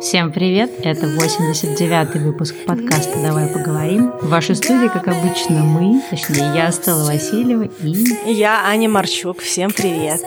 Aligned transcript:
Всем 0.00 0.32
привет! 0.32 0.70
Это 0.82 1.06
89-й 1.06 2.18
выпуск 2.18 2.54
подкаста 2.66 3.18
«Давай 3.22 3.48
поговорим». 3.48 4.10
В 4.20 4.28
вашей 4.28 4.54
студии, 4.54 4.88
как 4.88 5.08
обычно, 5.08 5.64
мы, 5.64 6.02
точнее, 6.10 6.52
я, 6.54 6.70
Стелла 6.72 7.06
Васильева 7.06 7.70
и... 7.80 8.30
Я, 8.30 8.66
Аня 8.66 8.90
Марчук. 8.90 9.40
Всем 9.40 9.70
привет! 9.70 10.20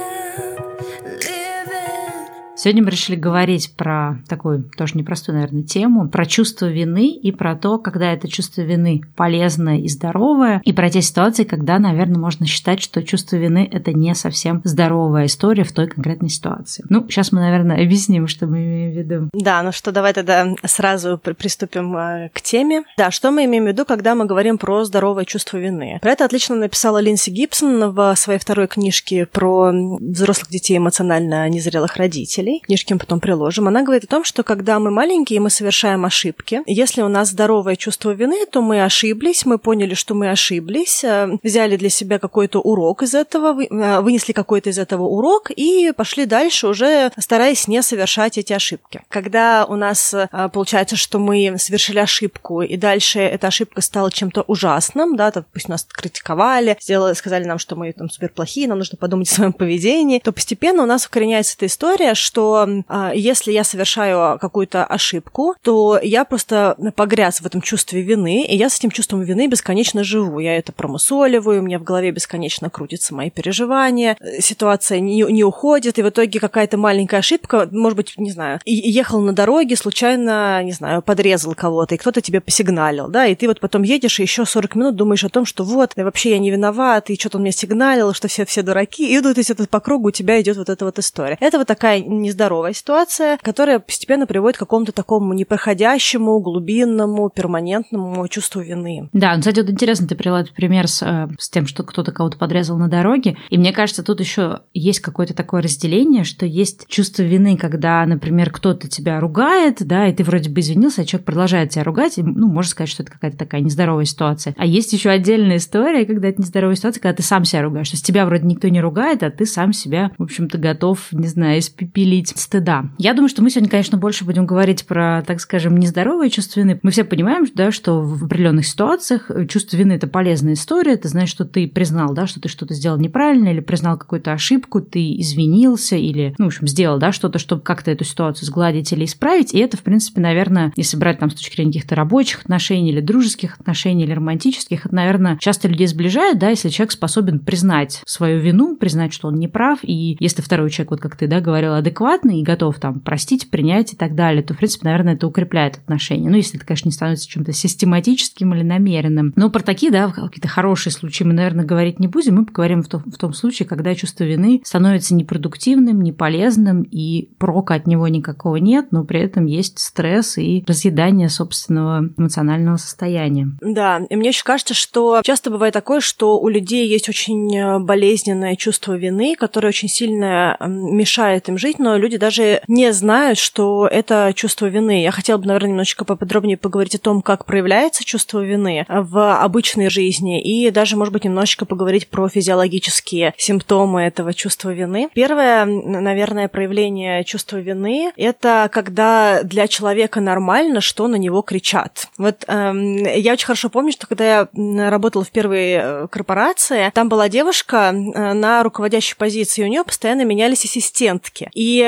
Сегодня 2.67 2.83
мы 2.83 2.91
решили 2.91 3.15
говорить 3.15 3.71
про 3.77 4.17
такую 4.27 4.69
тоже 4.77 4.97
непростую, 4.97 5.37
наверное, 5.37 5.63
тему, 5.63 6.09
про 6.09 6.25
чувство 6.25 6.65
вины 6.65 7.11
и 7.11 7.31
про 7.31 7.55
то, 7.55 7.77
когда 7.77 8.11
это 8.11 8.27
чувство 8.27 8.59
вины 8.59 9.03
полезное 9.15 9.77
и 9.77 9.87
здоровое, 9.87 10.61
и 10.65 10.73
про 10.73 10.89
те 10.89 11.01
ситуации, 11.01 11.45
когда, 11.45 11.79
наверное, 11.79 12.19
можно 12.19 12.45
считать, 12.45 12.81
что 12.81 13.03
чувство 13.03 13.37
вины– 13.37 13.69
это 13.71 13.93
не 13.93 14.13
совсем 14.15 14.59
здоровая 14.65 15.27
история 15.27 15.63
в 15.63 15.71
той 15.71 15.87
конкретной 15.87 16.27
ситуации. 16.27 16.83
Ну, 16.89 17.07
сейчас 17.07 17.31
мы, 17.31 17.39
наверное, 17.39 17.81
объясним, 17.81 18.27
что 18.27 18.47
мы 18.47 18.57
имеем 18.57 18.91
в 18.91 18.97
виду. 18.97 19.29
Да, 19.31 19.63
ну 19.63 19.71
что, 19.71 19.93
давай 19.93 20.11
тогда 20.11 20.53
сразу 20.65 21.17
приступим 21.17 21.95
э, 21.95 22.31
к 22.33 22.41
теме. 22.41 22.83
Да, 22.97 23.11
что 23.11 23.31
мы 23.31 23.45
имеем 23.45 23.63
в 23.63 23.67
виду, 23.67 23.85
когда 23.85 24.13
мы 24.13 24.25
говорим 24.25 24.57
про 24.57 24.83
здоровое 24.83 25.23
чувство 25.23 25.55
вины? 25.55 25.99
Про 26.01 26.11
это 26.11 26.25
отлично 26.25 26.57
написала 26.57 26.97
Линси 26.97 27.29
Гибсон 27.29 27.93
в 27.93 28.13
своей 28.17 28.39
второй 28.39 28.67
книжке 28.67 29.25
про 29.25 29.71
взрослых 29.71 30.49
детей 30.49 30.75
эмоционально 30.75 31.47
незрелых 31.47 31.95
родителей 31.95 32.56
родителей, 32.57 32.65
книжки 32.65 32.93
мы 32.93 32.99
потом 32.99 33.19
приложим, 33.19 33.67
она 33.67 33.83
говорит 33.83 34.03
о 34.05 34.07
том, 34.07 34.23
что 34.23 34.43
когда 34.43 34.79
мы 34.79 34.91
маленькие, 34.91 35.39
мы 35.39 35.49
совершаем 35.49 36.05
ошибки. 36.05 36.61
Если 36.65 37.01
у 37.01 37.07
нас 37.07 37.29
здоровое 37.29 37.75
чувство 37.75 38.11
вины, 38.11 38.45
то 38.45 38.61
мы 38.61 38.83
ошиблись, 38.83 39.45
мы 39.45 39.57
поняли, 39.57 39.93
что 39.93 40.13
мы 40.13 40.29
ошиблись, 40.29 41.03
э, 41.03 41.37
взяли 41.43 41.77
для 41.77 41.89
себя 41.89 42.19
какой-то 42.19 42.59
урок 42.59 43.03
из 43.03 43.13
этого, 43.13 43.61
э, 43.61 44.01
вынесли 44.01 44.33
какой-то 44.33 44.69
из 44.69 44.77
этого 44.77 45.03
урок 45.03 45.51
и 45.51 45.91
пошли 45.95 46.25
дальше 46.25 46.67
уже 46.67 47.11
стараясь 47.17 47.67
не 47.67 47.81
совершать 47.81 48.37
эти 48.37 48.53
ошибки. 48.53 49.01
Когда 49.09 49.65
у 49.65 49.75
нас 49.75 50.13
э, 50.13 50.27
получается, 50.53 50.95
что 50.95 51.19
мы 51.19 51.55
совершили 51.57 51.99
ошибку, 51.99 52.61
и 52.61 52.77
дальше 52.77 53.19
эта 53.19 53.47
ошибка 53.47 53.81
стала 53.81 54.11
чем-то 54.11 54.43
ужасным, 54.47 55.15
да, 55.15 55.31
то, 55.31 55.45
пусть 55.53 55.69
нас 55.69 55.85
критиковали, 55.89 56.77
сделали, 56.79 57.13
сказали 57.13 57.45
нам, 57.45 57.59
что 57.59 57.75
мы 57.75 57.91
там 57.93 58.09
супер 58.09 58.29
плохие, 58.29 58.67
нам 58.67 58.77
нужно 58.77 58.97
подумать 58.97 59.29
о 59.29 59.35
своем 59.35 59.53
поведении, 59.53 60.19
то 60.19 60.31
постепенно 60.31 60.83
у 60.83 60.85
нас 60.85 61.05
укореняется 61.05 61.55
эта 61.57 61.65
история, 61.65 62.13
что 62.15 62.36
что 62.37 62.69
э, 62.87 63.11
если 63.15 63.51
я 63.51 63.63
совершаю 63.63 64.37
какую-то 64.37 64.85
ошибку, 64.85 65.55
то 65.63 65.99
я 66.03 66.23
просто 66.23 66.77
погряз 66.95 67.41
в 67.41 67.47
этом 67.47 67.61
чувстве 67.61 68.03
вины, 68.03 68.45
и 68.45 68.55
я 68.55 68.69
с 68.69 68.77
этим 68.77 68.91
чувством 68.91 69.21
вины 69.23 69.47
бесконечно 69.47 70.03
живу. 70.03 70.37
Я 70.37 70.55
это 70.55 70.71
промусоливаю, 70.71 71.61
у 71.61 71.65
меня 71.65 71.79
в 71.79 71.83
голове 71.83 72.11
бесконечно 72.11 72.69
крутятся 72.69 73.15
мои 73.15 73.31
переживания, 73.31 74.17
ситуация 74.39 74.99
не, 74.99 75.23
не 75.23 75.43
уходит, 75.43 75.97
и 75.97 76.03
в 76.03 76.09
итоге 76.09 76.39
какая-то 76.39 76.77
маленькая 76.77 77.17
ошибка, 77.17 77.67
может 77.71 77.97
быть, 77.97 78.13
не 78.17 78.29
знаю, 78.29 78.59
ехал 78.65 79.19
на 79.21 79.33
дороге, 79.33 79.75
случайно, 79.75 80.61
не 80.61 80.73
знаю, 80.73 81.01
подрезал 81.01 81.55
кого-то, 81.55 81.95
и 81.95 81.97
кто-то 81.97 82.21
тебе 82.21 82.39
посигналил, 82.39 83.07
да, 83.07 83.25
и 83.25 83.33
ты 83.33 83.47
вот 83.47 83.59
потом 83.59 83.81
едешь 83.81 84.19
и 84.19 84.21
еще 84.21 84.45
40 84.45 84.75
минут 84.75 84.95
думаешь 84.95 85.23
о 85.23 85.29
том, 85.29 85.45
что 85.45 85.63
вот, 85.63 85.93
да, 85.95 86.03
вообще 86.03 86.31
я 86.31 86.37
не 86.37 86.51
виноват, 86.51 87.09
и 87.09 87.19
что-то 87.19 87.37
он 87.37 87.41
мне 87.41 87.51
сигналил, 87.51 88.13
что 88.13 88.27
все 88.27 88.45
все 88.45 88.61
дураки, 88.61 89.11
и 89.11 89.19
вот 89.19 89.33
то 89.33 89.39
есть 89.39 89.49
это 89.49 89.65
по 89.65 89.79
кругу 89.79 90.09
у 90.09 90.11
тебя 90.11 90.39
идет 90.39 90.57
вот 90.57 90.69
эта 90.69 90.85
вот 90.85 90.99
история. 90.99 91.37
Это 91.39 91.57
вот 91.57 91.65
такая 91.65 92.03
нездоровая 92.27 92.73
ситуация, 92.73 93.37
которая 93.41 93.79
постепенно 93.79 94.27
приводит 94.27 94.57
к 94.57 94.59
какому-то 94.59 94.91
такому 94.91 95.33
непроходящему, 95.33 96.39
глубинному, 96.39 97.29
перманентному 97.29 98.27
чувству 98.27 98.61
вины. 98.61 99.09
Да, 99.13 99.33
ну, 99.33 99.39
кстати, 99.39 99.59
вот 99.59 99.69
интересно, 99.69 100.07
ты 100.07 100.15
привела 100.15 100.41
этот 100.41 100.53
пример 100.53 100.87
с, 100.87 101.01
э, 101.01 101.27
с 101.39 101.49
тем, 101.49 101.67
что 101.67 101.83
кто-то 101.83 102.11
кого-то 102.11 102.37
подрезал 102.37 102.77
на 102.77 102.87
дороге. 102.87 103.37
И 103.49 103.57
мне 103.57 103.71
кажется, 103.71 104.03
тут 104.03 104.19
еще 104.19 104.61
есть 104.73 104.99
какое-то 104.99 105.33
такое 105.33 105.61
разделение, 105.61 106.23
что 106.23 106.45
есть 106.45 106.87
чувство 106.87 107.23
вины, 107.23 107.57
когда, 107.57 108.05
например, 108.05 108.51
кто-то 108.51 108.87
тебя 108.87 109.19
ругает, 109.19 109.77
да, 109.79 110.07
и 110.07 110.13
ты 110.13 110.23
вроде 110.23 110.49
бы 110.49 110.59
извинился, 110.59 111.01
а 111.01 111.05
человек 111.05 111.25
продолжает 111.25 111.69
тебя 111.71 111.83
ругать, 111.83 112.17
и, 112.17 112.23
ну, 112.23 112.47
можно 112.47 112.69
сказать, 112.69 112.89
что 112.89 113.03
это 113.03 113.11
какая-то 113.11 113.37
такая 113.37 113.61
нездоровая 113.61 114.05
ситуация. 114.05 114.53
А 114.57 114.65
есть 114.65 114.93
еще 114.93 115.09
отдельная 115.09 115.57
история, 115.57 116.05
когда 116.05 116.27
это 116.29 116.41
нездоровая 116.41 116.75
ситуация, 116.75 117.01
когда 117.01 117.15
ты 117.15 117.23
сам 117.23 117.45
себя 117.45 117.61
ругаешь. 117.61 117.89
То 117.89 117.95
есть 117.95 118.05
тебя 118.05 118.25
вроде 118.25 118.45
никто 118.45 118.67
не 118.67 118.81
ругает, 118.81 119.23
а 119.23 119.31
ты 119.31 119.45
сам 119.45 119.73
себя, 119.73 120.11
в 120.17 120.23
общем-то, 120.23 120.57
готов, 120.57 121.07
не 121.11 121.27
знаю, 121.27 121.59
испепелить 121.59 122.16
преодолеть 122.17 122.33
стыда. 122.37 122.85
Я 122.97 123.13
думаю, 123.13 123.29
что 123.29 123.41
мы 123.41 123.49
сегодня, 123.49 123.69
конечно, 123.69 123.97
больше 123.97 124.25
будем 124.25 124.45
говорить 124.45 124.85
про, 124.85 125.23
так 125.25 125.39
скажем, 125.39 125.77
нездоровые 125.77 126.29
чувства 126.29 126.61
вины. 126.61 126.79
Мы 126.83 126.91
все 126.91 127.03
понимаем, 127.03 127.45
да, 127.53 127.71
что 127.71 128.01
в 128.01 128.25
определенных 128.25 128.65
ситуациях 128.65 129.29
чувство 129.49 129.77
вины– 129.77 129.93
это 129.93 130.07
полезная 130.07 130.53
история. 130.53 130.93
Это 130.93 131.07
значит, 131.07 131.29
что 131.29 131.45
ты 131.45 131.67
признал, 131.67 132.13
да, 132.13 132.27
что 132.27 132.39
ты 132.39 132.49
что-то 132.49 132.73
сделал 132.73 132.97
неправильно 132.97 133.49
или 133.49 133.59
признал 133.59 133.97
какую-то 133.97 134.33
ошибку, 134.33 134.81
ты 134.81 135.19
извинился 135.19 135.95
или, 135.95 136.33
ну, 136.37 136.45
в 136.45 136.47
общем, 136.47 136.67
сделал, 136.67 136.97
да, 136.97 137.11
что-то, 137.11 137.39
чтобы 137.39 137.61
как-то 137.61 137.91
эту 137.91 138.03
ситуацию 138.03 138.45
сгладить 138.45 138.91
или 138.91 139.05
исправить. 139.05 139.53
И 139.53 139.59
это, 139.59 139.77
в 139.77 139.81
принципе, 139.81 140.21
наверное, 140.21 140.73
если 140.75 140.97
брать 140.97 141.19
там 141.19 141.29
с 141.29 141.35
точки 141.35 141.55
зрения 141.55 141.71
каких-то 141.73 141.95
рабочих 141.95 142.41
отношений 142.41 142.91
или 142.91 143.01
дружеских 143.01 143.59
отношений 143.59 144.03
или 144.03 144.13
романтических, 144.13 144.85
это, 144.85 144.95
наверное, 144.95 145.37
часто 145.37 145.67
людей 145.67 145.87
сближает, 145.87 146.39
да, 146.39 146.49
если 146.49 146.69
человек 146.69 146.91
способен 146.91 147.39
признать 147.39 148.01
свою 148.05 148.39
вину, 148.39 148.75
признать, 148.75 149.13
что 149.13 149.27
он 149.27 149.35
не 149.35 149.47
прав, 149.47 149.79
и 149.83 150.17
если 150.19 150.41
второй 150.41 150.69
человек, 150.69 150.91
вот 150.91 150.99
как 151.01 151.15
ты, 151.15 151.27
да, 151.27 151.39
говорил, 151.39 151.73
адекватный, 151.73 152.06
адекватный 152.07 152.39
и 152.39 152.43
готов 152.43 152.79
там 152.79 152.99
простить, 152.99 153.49
принять 153.49 153.93
и 153.93 153.95
так 153.95 154.15
далее, 154.15 154.43
то, 154.43 154.53
в 154.53 154.57
принципе, 154.57 154.85
наверное, 154.85 155.15
это 155.15 155.27
укрепляет 155.27 155.77
отношения. 155.77 156.29
Ну, 156.29 156.37
если 156.37 156.57
это, 156.57 156.65
конечно, 156.65 156.87
не 156.87 156.93
становится 156.93 157.27
чем-то 157.27 157.51
систематическим 157.51 158.53
или 158.53 158.63
намеренным. 158.63 159.33
Но 159.35 159.49
про 159.49 159.61
такие, 159.61 159.91
да, 159.91 160.09
какие-то 160.09 160.47
хорошие 160.47 160.93
случаи 160.93 161.23
мы, 161.23 161.33
наверное, 161.33 161.65
говорить 161.65 161.99
не 161.99 162.07
будем. 162.07 162.35
Мы 162.35 162.45
поговорим 162.45 162.83
в 162.83 162.87
том, 162.87 163.03
в 163.05 163.17
том 163.17 163.33
случае, 163.33 163.67
когда 163.67 163.93
чувство 163.95 164.23
вины 164.23 164.61
становится 164.63 165.15
непродуктивным, 165.15 166.01
неполезным, 166.01 166.83
и 166.83 167.29
прока 167.37 167.75
от 167.75 167.87
него 167.87 168.07
никакого 168.07 168.57
нет, 168.57 168.87
но 168.91 169.03
при 169.03 169.19
этом 169.19 169.45
есть 169.45 169.79
стресс 169.79 170.37
и 170.37 170.63
разъедание 170.67 171.29
собственного 171.29 172.09
эмоционального 172.17 172.77
состояния. 172.77 173.49
Да, 173.61 174.01
и 174.09 174.15
мне 174.15 174.29
еще 174.29 174.43
кажется, 174.43 174.73
что 174.73 175.21
часто 175.23 175.49
бывает 175.49 175.73
такое, 175.73 175.99
что 175.99 176.39
у 176.39 176.47
людей 176.47 176.87
есть 176.87 177.09
очень 177.09 177.83
болезненное 177.83 178.55
чувство 178.55 178.97
вины, 178.97 179.35
которое 179.37 179.69
очень 179.69 179.89
сильно 179.89 180.57
мешает 180.59 181.49
им 181.49 181.57
жить, 181.57 181.79
но 181.79 181.96
люди 181.97 182.17
даже 182.17 182.61
не 182.67 182.91
знают, 182.93 183.37
что 183.37 183.87
это 183.87 184.31
чувство 184.35 184.67
вины. 184.67 185.01
Я 185.01 185.11
хотела 185.11 185.37
бы, 185.37 185.47
наверное, 185.47 185.71
немножечко 185.71 186.05
поподробнее 186.05 186.57
поговорить 186.57 186.95
о 186.95 186.99
том, 186.99 187.21
как 187.21 187.45
проявляется 187.45 188.03
чувство 188.03 188.39
вины 188.43 188.85
в 188.87 189.35
обычной 189.35 189.89
жизни, 189.89 190.41
и 190.41 190.69
даже, 190.71 190.97
может 190.97 191.13
быть, 191.13 191.23
немножечко 191.23 191.65
поговорить 191.65 192.07
про 192.07 192.29
физиологические 192.29 193.33
симптомы 193.37 194.03
этого 194.03 194.33
чувства 194.33 194.71
вины. 194.71 195.09
Первое, 195.13 195.65
наверное, 195.65 196.47
проявление 196.47 197.23
чувства 197.23 197.57
вины— 197.57 198.11
это 198.17 198.69
когда 198.71 199.43
для 199.43 199.67
человека 199.67 200.21
нормально, 200.21 200.81
что 200.81 201.07
на 201.07 201.15
него 201.15 201.41
кричат. 201.41 202.07
Вот 202.17 202.43
эм, 202.47 202.97
я 202.97 203.33
очень 203.33 203.45
хорошо 203.45 203.69
помню, 203.69 203.91
что 203.91 204.07
когда 204.07 204.25
я 204.25 204.89
работала 204.89 205.23
в 205.23 205.31
первой 205.31 205.71
э, 205.71 206.07
корпорации, 206.09 206.91
там 206.93 207.09
была 207.09 207.29
девушка 207.29 207.91
э, 207.93 208.33
на 208.33 208.63
руководящей 208.63 209.15
позиции, 209.15 209.63
у 209.63 209.67
нее 209.67 209.83
постоянно 209.83 210.23
менялись 210.25 210.65
ассистентки. 210.65 211.49
И 211.53 211.86